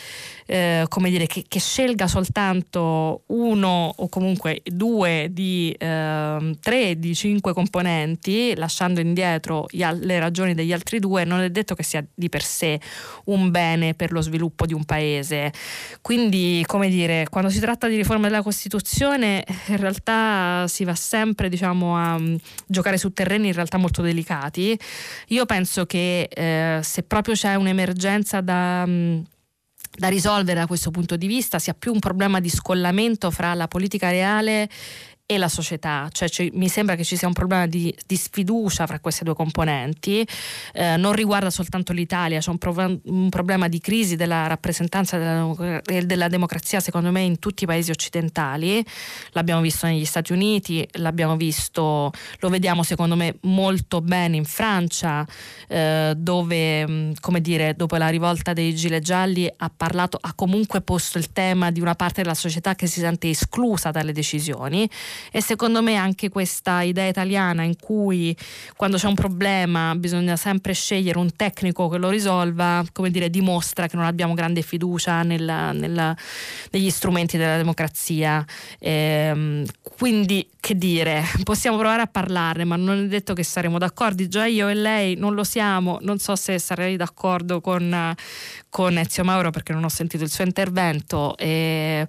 eh, 0.46 0.84
come 0.88 1.10
dire, 1.10 1.26
che, 1.26 1.44
che, 1.48 1.58
scelga 1.58 2.06
soltanto 2.06 3.22
uno 3.26 3.92
o 3.96 4.08
comunque 4.08 4.62
due 4.64 5.28
di 5.32 5.74
eh, 5.76 6.56
tre 6.60 6.98
di 7.00 7.12
cinque 7.16 7.52
componenti, 7.52 8.54
lasciando 8.54 9.00
indietro 9.00 9.66
le 9.72 10.20
ragioni 10.20 10.54
degli 10.54 10.72
altri 10.72 11.00
due, 11.00 11.24
non 11.24 11.40
è 11.40 11.50
detto 11.50 11.74
che 11.74 11.82
sia 11.82 12.06
di 12.14 12.28
per 12.28 12.44
sé 12.44 12.78
un 13.24 13.50
bene 13.50 13.94
per 13.94 14.12
lo 14.12 14.20
sviluppo 14.20 14.66
di 14.66 14.72
un 14.72 14.84
paese. 14.84 15.52
Quindi, 16.00 16.62
come 16.64 16.88
dire, 16.90 17.26
quando 17.28 17.50
si 17.50 17.58
tratta 17.58 17.88
di 17.88 17.96
riforma 17.96 18.28
della 18.28 18.42
Costituzione, 18.42 19.44
in 19.66 19.76
realtà 19.78 19.94
realtà 19.96 20.66
si 20.68 20.84
va 20.84 20.94
sempre 20.94 21.48
diciamo, 21.48 21.96
a 21.96 22.14
um, 22.14 22.36
giocare 22.66 22.98
su 22.98 23.12
terreni 23.12 23.48
in 23.48 23.52
realtà 23.52 23.78
molto 23.78 24.02
delicati. 24.02 24.78
Io 25.28 25.46
penso 25.46 25.86
che 25.86 26.28
eh, 26.32 26.80
se 26.82 27.02
proprio 27.02 27.34
c'è 27.34 27.54
un'emergenza 27.54 28.40
da... 28.40 28.84
Um, 28.86 29.24
da 29.98 30.08
risolvere 30.08 30.60
da 30.60 30.66
questo 30.66 30.90
punto 30.90 31.16
di 31.16 31.26
vista 31.26 31.58
sia 31.58 31.72
più 31.72 31.90
un 31.90 32.00
problema 32.00 32.38
di 32.38 32.50
scollamento 32.50 33.30
fra 33.30 33.54
la 33.54 33.66
politica 33.66 34.10
reale 34.10 34.68
e 35.28 35.38
la 35.38 35.48
società, 35.48 36.08
cioè, 36.12 36.28
cioè, 36.28 36.48
mi 36.52 36.68
sembra 36.68 36.94
che 36.94 37.02
ci 37.02 37.16
sia 37.16 37.26
un 37.26 37.34
problema 37.34 37.66
di, 37.66 37.92
di 38.06 38.14
sfiducia 38.14 38.86
fra 38.86 39.00
queste 39.00 39.24
due 39.24 39.34
componenti, 39.34 40.24
eh, 40.72 40.96
non 40.96 41.14
riguarda 41.14 41.50
soltanto 41.50 41.92
l'Italia, 41.92 42.38
c'è 42.38 42.48
un, 42.48 42.58
prov- 42.58 43.00
un, 43.02 43.28
problema 43.28 43.66
di 43.66 43.80
crisi 43.80 44.14
della 44.14 44.46
rappresentanza 44.46 45.18
della, 45.18 45.82
della, 46.04 46.28
democrazia 46.28 46.78
secondo 46.78 47.10
me 47.10 47.22
in 47.22 47.40
tutti 47.40 47.64
i 47.64 47.66
paesi 47.66 47.90
occidentali, 47.90 48.84
l'abbiamo 49.30 49.60
visto 49.62 49.86
negli 49.86 50.04
Stati 50.04 50.32
Uniti, 50.32 50.86
l'abbiamo 50.92 51.36
visto, 51.36 52.12
lo 52.38 52.48
vediamo 52.48 52.84
secondo 52.84 53.16
me 53.16 53.38
molto 53.42 54.00
bene 54.00 54.36
in 54.36 54.44
Francia, 54.44 55.26
eh, 55.66 56.14
dove 56.16 56.86
mm, 56.86 57.12
come 57.20 57.40
dire, 57.40 57.74
dopo 57.74 57.96
la 57.96 58.10
rivolta 58.10 58.52
dei 58.52 58.76
gilet 58.76 59.02
gialli 59.02 59.52
ha 59.56 59.72
parlato, 59.76 60.18
ha 60.20 60.34
comunque 60.34 60.82
posto 60.82 61.18
il 61.18 61.32
tema 61.32 61.72
di 61.72 61.80
una 61.80 61.96
parte 61.96 62.22
della 62.22 62.34
società 62.34 62.76
che 62.76 62.86
si 62.86 63.00
sente 63.00 63.28
esclusa 63.28 63.90
dalle 63.90 64.12
decisioni 64.12 64.88
e 65.30 65.40
secondo 65.40 65.82
me 65.82 65.96
anche 65.96 66.28
questa 66.28 66.82
idea 66.82 67.06
italiana 67.06 67.62
in 67.62 67.76
cui 67.78 68.36
quando 68.76 68.96
c'è 68.96 69.06
un 69.06 69.14
problema 69.14 69.94
bisogna 69.94 70.36
sempre 70.36 70.72
scegliere 70.72 71.18
un 71.18 71.34
tecnico 71.34 71.88
che 71.88 71.98
lo 71.98 72.08
risolva, 72.08 72.84
come 72.92 73.10
dire, 73.10 73.30
dimostra 73.30 73.86
che 73.86 73.96
non 73.96 74.04
abbiamo 74.04 74.34
grande 74.34 74.62
fiducia 74.62 75.22
nella, 75.22 75.72
nella, 75.72 76.16
negli 76.70 76.90
strumenti 76.90 77.36
della 77.36 77.56
democrazia. 77.56 78.44
Ehm, 78.78 79.64
quindi, 79.82 80.46
che 80.66 80.76
dire, 80.76 81.22
possiamo 81.44 81.76
provare 81.76 82.02
a 82.02 82.08
parlarne, 82.08 82.64
ma 82.64 82.74
non 82.74 83.04
è 83.04 83.06
detto 83.06 83.34
che 83.34 83.44
saremo 83.44 83.78
d'accordo. 83.78 84.26
Già 84.26 84.46
io 84.46 84.66
e 84.66 84.74
lei 84.74 85.14
non 85.14 85.34
lo 85.34 85.44
siamo, 85.44 85.98
non 86.00 86.18
so 86.18 86.34
se 86.34 86.58
sarei 86.58 86.96
d'accordo 86.96 87.60
con, 87.60 88.12
con 88.68 88.98
Ezio 88.98 89.22
Mauro 89.22 89.50
perché 89.50 89.72
non 89.72 89.84
ho 89.84 89.88
sentito 89.88 90.24
il 90.24 90.30
suo 90.30 90.42
intervento. 90.42 91.36
E, 91.36 92.04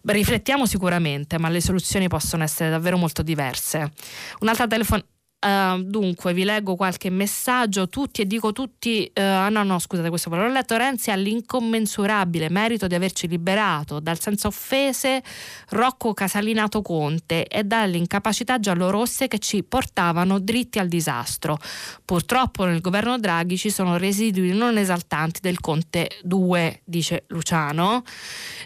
riflettiamo 0.00 0.64
sicuramente, 0.64 1.38
ma 1.38 1.50
le 1.50 1.60
soluzioni 1.60 2.08
possono 2.08 2.42
essere 2.42 2.70
davvero 2.70 2.96
molto 2.96 3.20
diverse. 3.20 3.92
Un'altra 4.38 4.66
telefonata 4.66 5.06
Uh, 5.40 5.82
dunque, 5.82 6.34
vi 6.34 6.44
leggo 6.44 6.76
qualche 6.76 7.08
messaggio. 7.08 7.88
Tutti, 7.88 8.20
e 8.20 8.26
dico 8.26 8.52
tutti, 8.52 9.10
uh, 9.14 9.50
no, 9.50 9.62
no, 9.62 9.78
scusate, 9.78 10.10
questo 10.10 10.28
l'ho 10.28 10.48
letto. 10.48 10.76
Renzi 10.76 11.10
ha 11.10 11.14
l'incommensurabile 11.14 12.50
merito 12.50 12.86
di 12.86 12.94
averci 12.94 13.26
liberato 13.26 14.00
dal 14.00 14.20
senza 14.20 14.48
offese 14.48 15.22
Rocco 15.70 16.12
Casalinato 16.12 16.82
Conte 16.82 17.46
e 17.46 17.64
dalle 17.64 17.96
incapacità 17.96 18.58
giallorosse 18.58 19.28
che 19.28 19.38
ci 19.38 19.62
portavano 19.62 20.38
dritti 20.40 20.78
al 20.78 20.88
disastro. 20.88 21.56
Purtroppo 22.04 22.66
nel 22.66 22.82
governo 22.82 23.18
Draghi 23.18 23.56
ci 23.56 23.70
sono 23.70 23.96
residui 23.96 24.52
non 24.52 24.76
esaltanti 24.76 25.40
del 25.40 25.58
Conte 25.60 26.18
2, 26.22 26.82
dice 26.84 27.24
Luciano. 27.28 28.02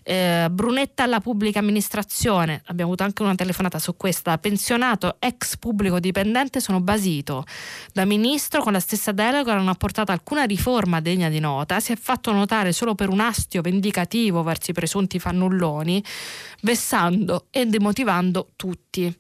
Uh, 0.05 0.51
Brunetta 0.51 1.05
alla 1.05 1.20
pubblica 1.20 1.60
amministrazione, 1.60 2.62
abbiamo 2.66 2.90
avuto 2.90 3.05
anche 3.05 3.22
una 3.22 3.36
telefonata 3.36 3.78
su 3.78 3.96
questa, 3.96 4.36
pensionato, 4.38 5.18
ex 5.20 5.56
pubblico 5.56 6.01
dipendente 6.01 6.62
sono 6.65 6.81
basito. 6.81 7.45
Da 7.93 8.05
ministro 8.05 8.62
con 8.62 8.73
la 8.73 8.81
stessa 8.81 9.12
delega 9.12 9.55
non 9.55 9.69
ha 9.69 9.74
portato 9.74 10.12
alcuna 10.12 10.45
riforma 10.45 11.01
degna 11.01 11.28
di 11.28 11.41
nota, 11.41 11.78
si 11.81 11.93
è 11.93 11.97
fatto 11.97 12.32
notare 12.32 12.73
solo 12.73 12.95
per 12.95 13.11
un 13.11 13.20
astio 13.20 13.61
vendicativo 13.61 14.43
verso 14.43 14.70
i 14.70 14.74
presunti 14.74 15.19
fannulloni, 15.19 16.03
vessando 16.62 17.47
e 17.51 17.66
demotivando 17.66 18.49
tutti. 18.57 19.15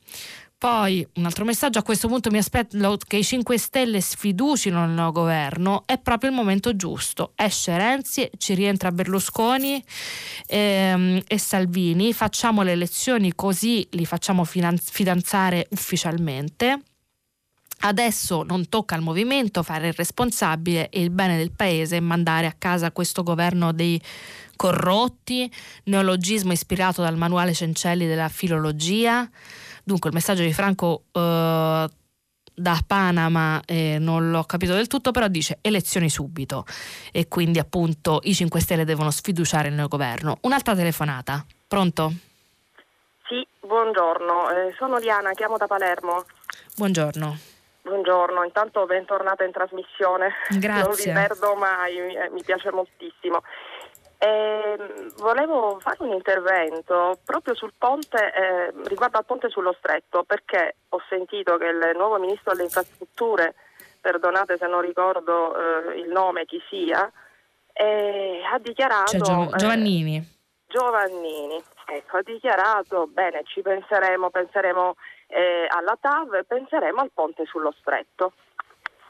Poi 0.64 1.06
un 1.16 1.26
altro 1.26 1.44
messaggio, 1.44 1.78
a 1.78 1.82
questo 1.82 2.08
punto 2.08 2.30
mi 2.30 2.38
aspetto 2.38 2.96
che 3.06 3.18
i 3.18 3.22
5 3.22 3.58
Stelle 3.58 4.00
sfiducino 4.00 4.82
il 4.84 4.92
nuovo 4.92 5.12
governo, 5.12 5.82
è 5.84 5.98
proprio 5.98 6.30
il 6.30 6.36
momento 6.36 6.74
giusto. 6.74 7.32
Esce 7.34 7.76
Renzi, 7.76 8.30
ci 8.38 8.54
rientra 8.54 8.90
Berlusconi 8.90 9.84
ehm, 10.46 11.20
e 11.26 11.38
Salvini, 11.38 12.14
facciamo 12.14 12.62
le 12.62 12.72
elezioni 12.72 13.34
così 13.34 13.86
li 13.90 14.06
facciamo 14.06 14.44
fidanzare 14.44 15.66
ufficialmente. 15.72 16.80
Adesso 17.80 18.42
non 18.44 18.68
tocca 18.68 18.94
al 18.94 19.02
movimento 19.02 19.62
fare 19.62 19.88
il 19.88 19.92
responsabile 19.94 20.88
e 20.88 21.02
il 21.02 21.10
bene 21.10 21.36
del 21.36 21.52
paese 21.52 21.96
e 21.96 22.00
mandare 22.00 22.46
a 22.46 22.54
casa 22.56 22.92
questo 22.92 23.22
governo 23.22 23.72
dei 23.72 24.00
corrotti, 24.56 25.50
neologismo 25.84 26.52
ispirato 26.52 27.02
dal 27.02 27.16
manuale 27.16 27.52
Cencelli 27.52 28.06
della 28.06 28.28
filologia. 28.28 29.28
Dunque 29.82 30.08
il 30.08 30.14
messaggio 30.14 30.42
di 30.42 30.52
Franco 30.52 31.04
eh, 31.12 31.88
da 32.54 32.78
Panama 32.86 33.60
eh, 33.66 33.98
non 33.98 34.30
l'ho 34.30 34.44
capito 34.44 34.74
del 34.74 34.86
tutto, 34.86 35.10
però 35.10 35.28
dice 35.28 35.58
elezioni 35.60 36.08
subito 36.08 36.64
e 37.12 37.28
quindi 37.28 37.58
appunto 37.58 38.20
i 38.22 38.34
5 38.34 38.60
Stelle 38.60 38.84
devono 38.84 39.10
sfiduciare 39.10 39.68
il 39.68 39.74
nuovo 39.74 39.88
governo. 39.88 40.38
Un'altra 40.42 40.74
telefonata, 40.74 41.44
pronto? 41.66 42.12
Sì, 43.26 43.46
buongiorno, 43.60 44.50
eh, 44.50 44.74
sono 44.78 45.00
Diana, 45.00 45.32
chiamo 45.32 45.56
da 45.56 45.66
Palermo. 45.66 46.24
Buongiorno. 46.76 47.53
Buongiorno, 47.84 48.44
intanto 48.44 48.86
bentornata 48.86 49.44
in 49.44 49.52
trasmissione. 49.52 50.32
Grazie. 50.58 50.82
Non 50.82 50.94
vi 50.94 51.26
perdo 51.28 51.54
mai, 51.54 52.00
mi, 52.00 52.16
eh, 52.16 52.42
piace 52.42 52.72
moltissimo. 52.72 53.42
E 54.16 54.76
volevo 55.18 55.78
fare 55.80 55.98
un 55.98 56.12
intervento 56.12 57.18
proprio 57.26 57.54
sul 57.54 57.74
ponte, 57.76 58.32
eh, 58.32 58.72
riguardo 58.84 59.18
al 59.18 59.26
ponte 59.26 59.50
sullo 59.50 59.74
stretto, 59.76 60.24
perché 60.24 60.76
ho 60.88 61.02
sentito 61.10 61.58
che 61.58 61.66
il 61.66 61.92
nuovo 61.94 62.18
ministro 62.18 62.52
delle 62.52 62.64
infrastrutture, 62.64 63.54
perdonate 64.00 64.56
se 64.56 64.66
non 64.66 64.80
ricordo 64.80 65.54
eh, 65.54 65.98
il 65.98 66.08
nome 66.08 66.46
chi 66.46 66.62
sia, 66.70 67.12
eh, 67.70 68.40
ha 68.50 68.58
dichiarato... 68.60 69.10
Cioè, 69.10 69.20
Gio- 69.20 69.56
Giovannini. 69.56 70.32
Giovannini, 70.66 71.62
ecco, 71.86 72.16
ha 72.16 72.22
dichiarato, 72.22 73.06
bene, 73.08 73.42
ci 73.44 73.60
penseremo, 73.60 74.30
penseremo 74.30 74.96
eh, 75.28 75.66
alla 75.68 75.96
TAV, 76.00 76.44
penseremo 76.46 77.00
al 77.00 77.10
ponte 77.12 77.44
sullo 77.46 77.74
stretto. 77.78 78.32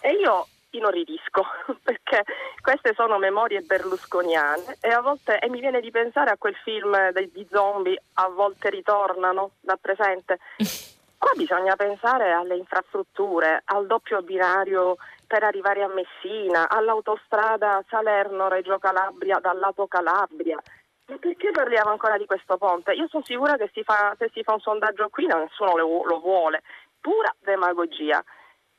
E 0.01 0.13
io 0.13 0.47
inorridisco 0.71 1.45
perché 1.83 2.25
queste 2.61 2.95
sono 2.95 3.19
memorie 3.19 3.61
berlusconiane 3.61 4.79
e 4.81 4.91
a 4.91 5.01
volte 5.01 5.39
e 5.39 5.49
mi 5.49 5.61
viene 5.61 5.81
di 5.81 5.91
pensare 5.91 6.31
a 6.31 6.37
quel 6.37 6.57
film 6.57 7.11
degli 7.13 7.47
zombie 7.51 8.01
a 8.15 8.29
volte 8.29 8.71
ritornano 8.71 9.53
da 9.61 9.79
presente. 9.81 10.39
Qua 11.17 11.33
bisogna 11.37 11.75
pensare 11.75 12.33
alle 12.33 12.57
infrastrutture, 12.57 13.63
al 13.65 13.87
doppio 13.87 14.21
binario 14.21 14.97
per 15.27 15.43
arrivare 15.43 15.83
a 15.83 15.89
Messina, 15.89 16.69
all'autostrada 16.69 17.83
Salerno-Reggio 17.89 18.79
Calabria 18.79 19.39
dal 19.39 19.59
lato 19.59 19.87
Calabria. 19.87 20.61
Perché 21.05 21.51
parliamo 21.53 21.91
ancora 21.91 22.17
di 22.17 22.25
questo 22.25 22.57
ponte? 22.57 22.93
Io 22.93 23.09
sono 23.09 23.25
sicura 23.25 23.57
che 23.57 23.71
si 23.73 23.83
fa, 23.83 24.15
se 24.19 24.31
si 24.33 24.43
fa 24.43 24.55
un 24.55 24.61
sondaggio 24.61 25.09
qui 25.11 25.27
nessuno 25.27 25.77
lo, 25.77 26.05
lo 26.05 26.21
vuole. 26.21 26.63
Pura 27.01 27.35
demagogia 27.41 28.25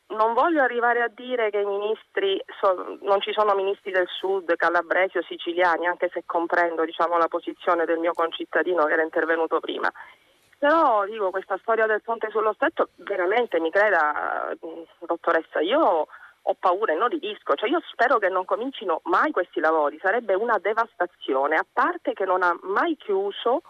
non 0.08 0.34
voglio 0.34 0.62
arrivare 0.62 1.02
a 1.02 1.12
dire 1.14 1.50
che 1.50 1.60
i 1.60 1.66
ministri 1.66 2.40
so, 2.60 2.98
non 3.02 3.22
ci 3.22 3.32
sono 3.34 3.56
ministri 3.56 3.92
del 3.92 4.08
sud, 4.08 4.56
calabresi 4.56 5.18
o 5.18 5.24
siciliani, 5.24 5.88
anche 5.88 6.10
se 6.14 6.24
comprendo 6.26 6.86
diciamo, 6.86 7.18
la 7.18 7.28
posizione 7.28 7.86
del 7.86 7.98
mio 7.98 8.14
concittadino 8.14 8.86
che 8.86 8.94
era 8.94 9.04
intervenuto 9.04 9.60
prima. 9.60 9.92
Però 10.58 11.06
dico, 11.06 11.32
questa 11.32 11.58
storia 11.58 11.86
del 11.86 12.02
ponte 12.02 12.30
sullo 12.30 12.54
stretto 12.54 12.90
veramente 12.98 13.60
mi 13.60 13.72
creda, 13.72 14.56
dottoressa, 15.00 15.60
io 15.60 16.08
ho 16.48 16.56
paura 16.60 16.94
e 16.94 16.96
non 16.96 17.10
rischio, 17.10 17.56
cioè 17.56 17.70
io 17.70 17.82
spero 17.92 18.18
che 18.20 18.30
non 18.30 18.46
comincino 18.46 19.02
mai 19.06 19.32
questi 19.32 19.60
lavori, 19.60 19.98
sarebbe 20.02 20.36
una 20.36 20.58
devastazione, 20.60 21.56
a 21.56 21.66
parte 21.72 22.14
che 22.14 22.26
non 22.26 22.44
ha 22.44 22.56
mai 22.64 22.96
chiuso 22.98 23.64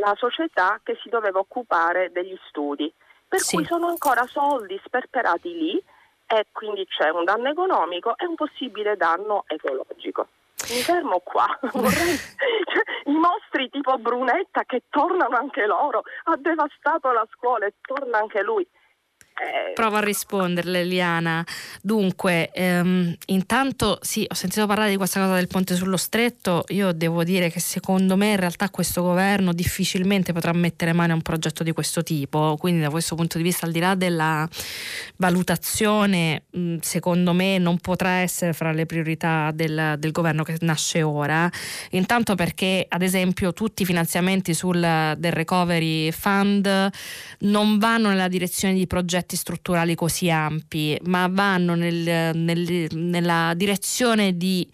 la 0.00 0.14
società 0.16 0.80
che 0.82 0.98
si 1.02 1.08
doveva 1.08 1.38
occupare 1.38 2.10
degli 2.12 2.36
studi 2.48 2.92
per 3.28 3.40
sì. 3.40 3.56
cui 3.56 3.64
sono 3.64 3.88
ancora 3.88 4.24
soldi 4.26 4.80
sperperati 4.84 5.52
lì 5.52 5.84
e 6.26 6.46
quindi 6.52 6.86
c'è 6.86 7.08
un 7.10 7.24
danno 7.24 7.48
economico 7.48 8.16
e 8.16 8.26
un 8.26 8.34
possibile 8.34 8.96
danno 8.96 9.44
ecologico. 9.46 10.28
Mi 10.70 10.80
fermo 10.82 11.20
qua, 11.20 11.46
Vorrei... 11.72 12.16
cioè, 12.16 12.82
i 13.04 13.14
mostri 13.14 13.68
tipo 13.70 13.98
Brunetta 13.98 14.64
che 14.64 14.84
tornano 14.90 15.36
anche 15.36 15.66
loro, 15.66 16.02
ha 16.24 16.36
devastato 16.36 17.10
la 17.12 17.26
scuola 17.32 17.66
e 17.66 17.74
torna 17.82 18.18
anche 18.18 18.42
lui. 18.42 18.66
Eh, 19.38 19.74
Provo 19.74 19.96
a 19.96 20.00
risponderle, 20.00 20.84
Liana. 20.84 21.44
Dunque, 21.82 22.50
ehm, 22.54 23.14
intanto 23.26 23.98
sì, 24.00 24.24
ho 24.26 24.34
sentito 24.34 24.66
parlare 24.66 24.88
di 24.88 24.96
questa 24.96 25.20
cosa 25.20 25.34
del 25.34 25.46
ponte 25.46 25.74
sullo 25.74 25.98
stretto. 25.98 26.64
Io 26.68 26.92
devo 26.92 27.22
dire 27.22 27.50
che 27.50 27.60
secondo 27.60 28.16
me 28.16 28.30
in 28.30 28.36
realtà 28.36 28.70
questo 28.70 29.02
governo 29.02 29.52
difficilmente 29.52 30.32
potrà 30.32 30.54
mettere 30.54 30.94
mano 30.94 31.12
a 31.12 31.16
un 31.16 31.20
progetto 31.20 31.62
di 31.62 31.72
questo 31.72 32.02
tipo. 32.02 32.56
Quindi, 32.58 32.80
da 32.80 32.88
questo 32.88 33.14
punto 33.14 33.36
di 33.36 33.44
vista, 33.44 33.66
al 33.66 33.72
di 33.72 33.78
là 33.78 33.94
della 33.94 34.48
valutazione, 35.16 36.44
mh, 36.50 36.76
secondo 36.80 37.34
me 37.34 37.58
non 37.58 37.76
potrà 37.76 38.20
essere 38.20 38.54
fra 38.54 38.72
le 38.72 38.86
priorità 38.86 39.50
del, 39.52 39.96
del, 39.98 40.12
governo 40.12 40.44
che 40.44 40.56
nasce 40.60 41.02
ora. 41.02 41.50
Intanto 41.90 42.34
perché, 42.36 42.86
ad 42.88 43.02
esempio, 43.02 43.52
tutti 43.52 43.82
i 43.82 43.84
finanziamenti 43.84 44.54
sul, 44.54 44.80
del 44.80 45.32
Recovery 45.32 46.10
Fund 46.10 46.90
non 47.40 47.76
vanno 47.78 48.08
nella 48.08 48.28
direzione 48.28 48.72
di 48.72 48.86
progetti 48.86 49.24
progetti 49.26 49.36
strutturali 49.36 49.94
così 49.96 50.30
ampi, 50.30 50.98
ma 51.04 51.28
vanno 51.28 51.74
nel, 51.74 52.34
nel, 52.36 52.88
nella 52.92 53.52
direzione 53.56 54.36
di 54.36 54.66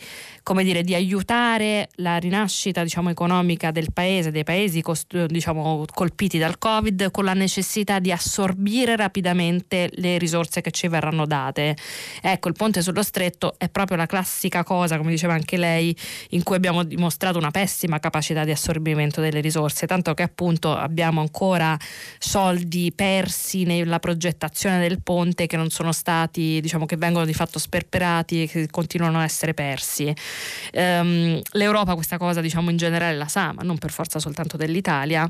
come 0.43 0.64
dire, 0.64 0.82
di 0.82 0.94
aiutare 0.94 1.89
la 1.97 2.16
rinascita 2.16 2.82
diciamo, 2.82 3.10
economica 3.10 3.70
del 3.70 3.93
paese, 3.93 4.31
dei 4.31 4.44
paesi 4.44 4.82
cost- 4.82 5.27
diciamo, 5.27 5.85
colpiti 5.93 6.39
dal 6.39 6.59
Covid, 6.59 7.10
con 7.10 7.24
la 7.24 7.35
necessità 7.35 7.98
di 7.98 8.10
assorbire 8.10 8.97
rapidamente 8.97 9.89
le 9.94 10.19
risorse 10.19 10.60
che 10.60 10.70
ci 10.70 10.89
verranno 10.89 11.27
date. 11.27 11.77
Ecco, 12.20 12.48
il 12.48 12.55
ponte 12.55 12.82
sullo 12.82 13.02
stretto 13.02 13.55
è 13.59 13.69
proprio 13.69 13.97
la 13.97 14.06
classica 14.06 14.64
cosa, 14.64 14.97
come 14.97 15.10
diceva 15.10 15.35
anche 15.35 15.56
lei, 15.56 15.97
in 16.31 16.43
cui 16.43 16.56
abbiamo 16.56 16.82
dimostrato 16.82 17.39
una 17.39 17.51
pessima 17.51 18.01
capacità 18.01 18.44
di 18.44 18.51
assorbimento 18.51 19.20
delle 19.20 19.40
risorse, 19.40 19.86
tanto 19.86 20.14
che 20.14 20.23
appunto 20.23 20.74
abbiamo 20.74 21.20
ancora 21.20 21.77
soldi 22.19 22.93
persi 22.94 23.64
nella 23.64 23.98
progettazione 23.98 24.81
del 24.81 25.01
ponte 25.02 25.47
che 25.47 25.56
non 25.56 25.70
sono 25.70 25.93
stati, 25.93 26.60
diciamo 26.60 26.86
che 26.86 26.97
vengono 26.97 27.24
di 27.24 27.35
fatto 27.35 27.59
sperperati 27.59 28.43
e 28.43 28.48
che 28.48 28.69
continuano 28.69 29.19
a 29.19 29.24
essere 29.24 29.55
persi. 29.55 30.12
Um, 30.72 31.40
L'Europa 31.52 31.94
questa 31.94 32.18
cosa 32.18 32.40
diciamo 32.40 32.70
in 32.70 32.76
generale 32.76 33.16
la 33.16 33.28
sa, 33.28 33.52
ma 33.52 33.62
non 33.62 33.78
per 33.78 33.90
forza 33.90 34.18
soltanto 34.18 34.56
dell'Italia 34.56 35.28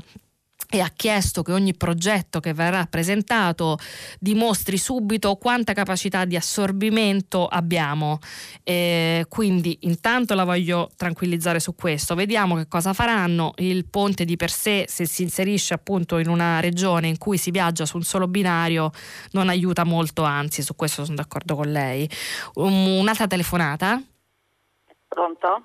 e 0.69 0.79
ha 0.79 0.91
chiesto 0.95 1.43
che 1.43 1.51
ogni 1.51 1.75
progetto 1.75 2.39
che 2.39 2.53
verrà 2.53 2.85
presentato 2.85 3.77
dimostri 4.19 4.77
subito 4.77 5.35
quanta 5.35 5.73
capacità 5.73 6.25
di 6.25 6.35
assorbimento 6.35 7.47
abbiamo. 7.47 8.17
E 8.63 9.25
quindi 9.29 9.77
intanto 9.81 10.33
la 10.33 10.43
voglio 10.43 10.89
tranquillizzare 10.95 11.59
su 11.59 11.75
questo. 11.75 12.15
Vediamo 12.15 12.55
che 12.55 12.67
cosa 12.67 12.93
faranno. 12.93 13.53
Il 13.57 13.85
ponte 13.85 14.25
di 14.25 14.35
per 14.35 14.49
sé, 14.49 14.85
se 14.87 15.05
si 15.05 15.21
inserisce 15.21 15.75
appunto 15.75 16.17
in 16.17 16.27
una 16.27 16.59
regione 16.59 17.07
in 17.07 17.19
cui 17.19 17.37
si 17.37 17.51
viaggia 17.51 17.85
su 17.85 17.97
un 17.97 18.03
solo 18.03 18.27
binario, 18.27 18.91
non 19.31 19.49
aiuta 19.49 19.83
molto, 19.83 20.23
anzi 20.23 20.63
su 20.63 20.75
questo 20.75 21.03
sono 21.03 21.17
d'accordo 21.17 21.55
con 21.55 21.71
lei. 21.71 22.09
un'altra 22.55 23.27
telefonata. 23.27 24.01
Pronto? 25.13 25.63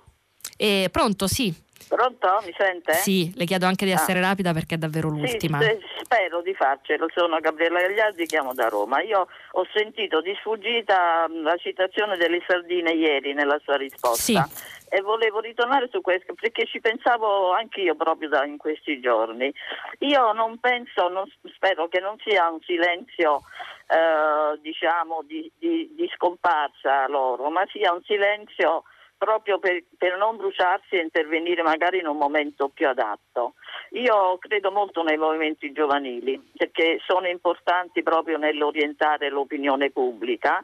Eh, 0.58 0.88
pronto, 0.92 1.26
sì. 1.26 1.66
Pronto? 1.88 2.42
Mi 2.44 2.54
sente? 2.56 2.92
Sì, 2.92 3.32
le 3.34 3.46
chiedo 3.46 3.64
anche 3.64 3.86
di 3.86 3.92
essere 3.92 4.18
ah. 4.18 4.28
rapida 4.28 4.52
perché 4.52 4.74
è 4.74 4.78
davvero 4.78 5.08
l'ultima. 5.08 5.58
Sì, 5.60 5.78
spero 6.02 6.42
di 6.42 6.52
farcelo, 6.52 7.06
sono 7.14 7.38
Gabriella 7.40 7.80
Gagliardi, 7.80 8.26
chiamo 8.26 8.52
da 8.52 8.68
Roma. 8.68 9.00
Io 9.00 9.26
ho 9.52 9.66
sentito 9.72 10.20
di 10.20 10.36
sfuggita 10.38 11.26
la 11.30 11.56
citazione 11.56 12.18
delle 12.18 12.42
sardine 12.46 12.92
ieri 12.92 13.32
nella 13.32 13.58
sua 13.64 13.76
risposta. 13.76 14.42
Sì. 14.42 14.66
E 14.90 15.00
volevo 15.00 15.40
ritornare 15.40 15.88
su 15.90 16.02
questo 16.02 16.34
perché 16.34 16.66
ci 16.66 16.80
pensavo 16.80 17.52
anch'io 17.52 17.94
proprio 17.94 18.28
da, 18.28 18.44
in 18.44 18.58
questi 18.58 19.00
giorni. 19.00 19.52
Io 20.00 20.32
non 20.32 20.58
penso, 20.58 21.08
non, 21.08 21.24
spero 21.54 21.88
che 21.88 22.00
non 22.00 22.16
sia 22.22 22.50
un 22.50 22.60
silenzio 22.60 23.42
eh, 23.86 24.58
diciamo 24.60 25.22
di, 25.26 25.50
di, 25.58 25.90
di 25.94 26.10
scomparsa 26.14 27.06
loro, 27.08 27.48
ma 27.48 27.64
sia 27.72 27.92
un 27.92 28.02
silenzio 28.04 28.84
proprio 29.18 29.58
per, 29.58 29.82
per, 29.98 30.16
non 30.16 30.36
bruciarsi 30.36 30.94
e 30.94 31.02
intervenire 31.02 31.62
magari 31.62 31.98
in 31.98 32.06
un 32.06 32.16
momento 32.16 32.68
più 32.68 32.88
adatto. 32.88 33.54
Io 33.90 34.38
credo 34.38 34.70
molto 34.70 35.02
nei 35.02 35.18
movimenti 35.18 35.72
giovanili 35.72 36.40
perché 36.56 37.00
sono 37.04 37.26
importanti 37.26 38.02
proprio 38.02 38.38
nell'orientare 38.38 39.28
l'opinione 39.28 39.90
pubblica 39.90 40.62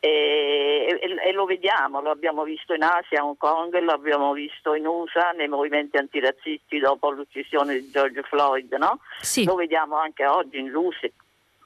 e, 0.00 0.98
e, 1.00 1.28
e, 1.28 1.32
lo 1.32 1.44
vediamo, 1.44 2.00
lo 2.00 2.10
abbiamo 2.10 2.42
visto 2.42 2.74
in 2.74 2.82
Asia, 2.82 3.20
a 3.20 3.24
Hong 3.24 3.36
Kong, 3.36 3.78
lo 3.78 3.92
abbiamo 3.92 4.32
visto 4.32 4.74
in 4.74 4.86
USA 4.86 5.30
nei 5.30 5.48
movimenti 5.48 5.96
antirazzisti 5.96 6.78
dopo 6.80 7.10
l'uccisione 7.10 7.74
di 7.74 7.90
George 7.90 8.22
Floyd, 8.22 8.72
no? 8.74 8.98
sì. 9.20 9.44
lo 9.44 9.54
vediamo 9.54 9.96
anche 9.96 10.26
oggi 10.26 10.58
in 10.58 10.72
Russia 10.72 11.08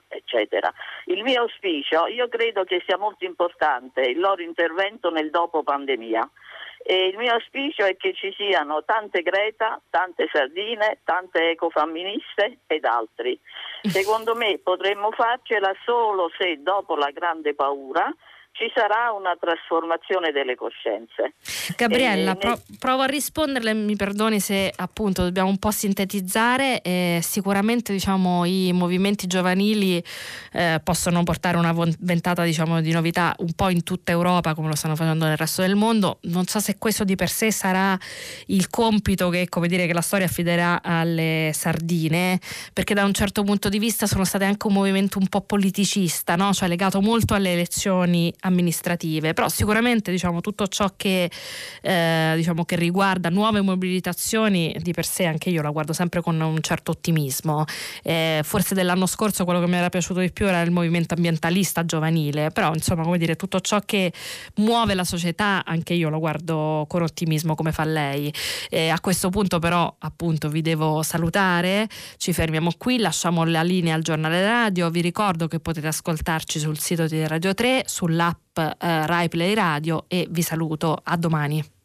eccetera. 0.08 0.72
Il 1.06 1.22
mio 1.22 1.42
auspicio, 1.42 2.06
io 2.06 2.28
credo 2.28 2.64
che 2.64 2.82
sia 2.86 2.96
molto 2.96 3.24
importante 3.24 4.00
il 4.02 4.18
loro 4.18 4.42
intervento 4.42 5.10
nel 5.10 5.30
dopo 5.30 5.62
pandemia. 5.62 6.28
E 6.88 7.06
il 7.06 7.16
mio 7.16 7.32
auspicio 7.32 7.84
è 7.84 7.96
che 7.96 8.14
ci 8.14 8.32
siano 8.36 8.84
tante 8.84 9.22
Greta, 9.22 9.80
tante 9.90 10.28
Sardine, 10.32 11.00
tante 11.02 11.50
ecofamministe 11.50 12.58
ed 12.66 12.84
altri. 12.84 13.38
Secondo 13.82 14.36
me 14.36 14.58
potremmo 14.62 15.10
farcela 15.10 15.74
solo 15.84 16.30
se 16.38 16.62
dopo 16.62 16.94
la 16.94 17.10
grande 17.10 17.54
paura 17.54 18.14
ci 18.56 18.70
sarà 18.74 19.12
una 19.12 19.36
trasformazione 19.38 20.32
delle 20.32 20.54
coscienze. 20.54 21.34
Gabriella, 21.76 22.32
eh, 22.32 22.36
pro- 22.36 22.60
provo 22.78 23.02
a 23.02 23.06
risponderle, 23.06 23.74
mi 23.74 23.96
perdoni 23.96 24.40
se 24.40 24.72
appunto 24.74 25.22
dobbiamo 25.22 25.50
un 25.50 25.58
po' 25.58 25.70
sintetizzare, 25.70 26.80
eh, 26.80 27.20
sicuramente 27.22 27.92
diciamo, 27.92 28.46
i 28.46 28.72
movimenti 28.72 29.26
giovanili 29.26 30.02
eh, 30.52 30.80
possono 30.82 31.22
portare 31.22 31.58
una 31.58 31.74
ventata 32.00 32.44
diciamo, 32.44 32.80
di 32.80 32.92
novità 32.92 33.34
un 33.38 33.52
po' 33.52 33.68
in 33.68 33.82
tutta 33.82 34.12
Europa 34.12 34.54
come 34.54 34.68
lo 34.68 34.74
stanno 34.74 34.96
facendo 34.96 35.26
nel 35.26 35.36
resto 35.36 35.60
del 35.60 35.76
mondo, 35.76 36.18
non 36.22 36.46
so 36.46 36.58
se 36.58 36.78
questo 36.78 37.04
di 37.04 37.14
per 37.14 37.28
sé 37.28 37.52
sarà 37.52 37.96
il 38.46 38.70
compito 38.70 39.28
che, 39.28 39.48
dire, 39.66 39.86
che 39.86 39.92
la 39.92 40.00
storia 40.00 40.24
affiderà 40.24 40.80
alle 40.82 41.50
sardine, 41.52 42.40
perché 42.72 42.94
da 42.94 43.04
un 43.04 43.12
certo 43.12 43.42
punto 43.42 43.68
di 43.68 43.78
vista 43.78 44.06
sono 44.06 44.24
state 44.24 44.44
anche 44.44 44.66
un 44.66 44.72
movimento 44.72 45.18
un 45.18 45.28
po' 45.28 45.42
politicista, 45.42 46.36
no? 46.36 46.54
cioè 46.54 46.68
legato 46.68 47.02
molto 47.02 47.34
alle 47.34 47.52
elezioni 47.52 48.32
amministrative, 48.46 49.32
però 49.32 49.48
sicuramente 49.48 50.10
diciamo, 50.10 50.40
tutto 50.40 50.66
ciò 50.66 50.92
che, 50.96 51.30
eh, 51.82 52.32
diciamo, 52.36 52.64
che 52.64 52.76
riguarda 52.76 53.28
nuove 53.28 53.60
mobilitazioni 53.60 54.74
di 54.80 54.92
per 54.92 55.06
sé 55.06 55.24
anche 55.26 55.50
io 55.50 55.62
la 55.62 55.70
guardo 55.70 55.92
sempre 55.92 56.20
con 56.20 56.40
un 56.40 56.60
certo 56.60 56.92
ottimismo. 56.92 57.64
Eh, 58.02 58.40
forse 58.42 58.74
dell'anno 58.74 59.06
scorso 59.06 59.44
quello 59.44 59.60
che 59.60 59.66
mi 59.66 59.76
era 59.76 59.88
piaciuto 59.88 60.20
di 60.20 60.30
più 60.32 60.46
era 60.46 60.60
il 60.62 60.70
movimento 60.70 61.14
ambientalista 61.14 61.84
giovanile, 61.84 62.50
però 62.50 62.72
insomma 62.72 63.02
come 63.02 63.18
dire 63.18 63.36
tutto 63.36 63.60
ciò 63.60 63.80
che 63.80 64.12
muove 64.56 64.94
la 64.94 65.04
società 65.04 65.64
anche 65.64 65.94
io 65.94 66.08
lo 66.08 66.18
guardo 66.18 66.84
con 66.88 67.02
ottimismo 67.02 67.54
come 67.54 67.72
fa 67.72 67.84
lei. 67.84 68.32
Eh, 68.70 68.88
a 68.88 69.00
questo 69.00 69.30
punto 69.30 69.58
però 69.58 69.94
appunto 69.98 70.48
vi 70.48 70.62
devo 70.62 71.02
salutare, 71.02 71.88
ci 72.16 72.32
fermiamo 72.32 72.70
qui, 72.78 72.98
lasciamo 72.98 73.44
la 73.44 73.62
linea 73.62 73.94
al 73.94 74.02
giornale 74.02 74.42
radio, 74.44 74.90
vi 74.90 75.00
ricordo 75.00 75.48
che 75.48 75.60
potete 75.60 75.88
ascoltarci 75.88 76.58
sul 76.58 76.78
sito 76.78 77.06
di 77.06 77.26
Radio 77.26 77.54
3, 77.54 77.84
sull'app 77.86 78.35
eh, 78.52 79.06
Rai 79.06 79.28
Play 79.28 79.54
Radio 79.54 80.04
e 80.08 80.26
vi 80.30 80.42
saluto, 80.42 80.98
a 81.02 81.16
domani. 81.16 81.75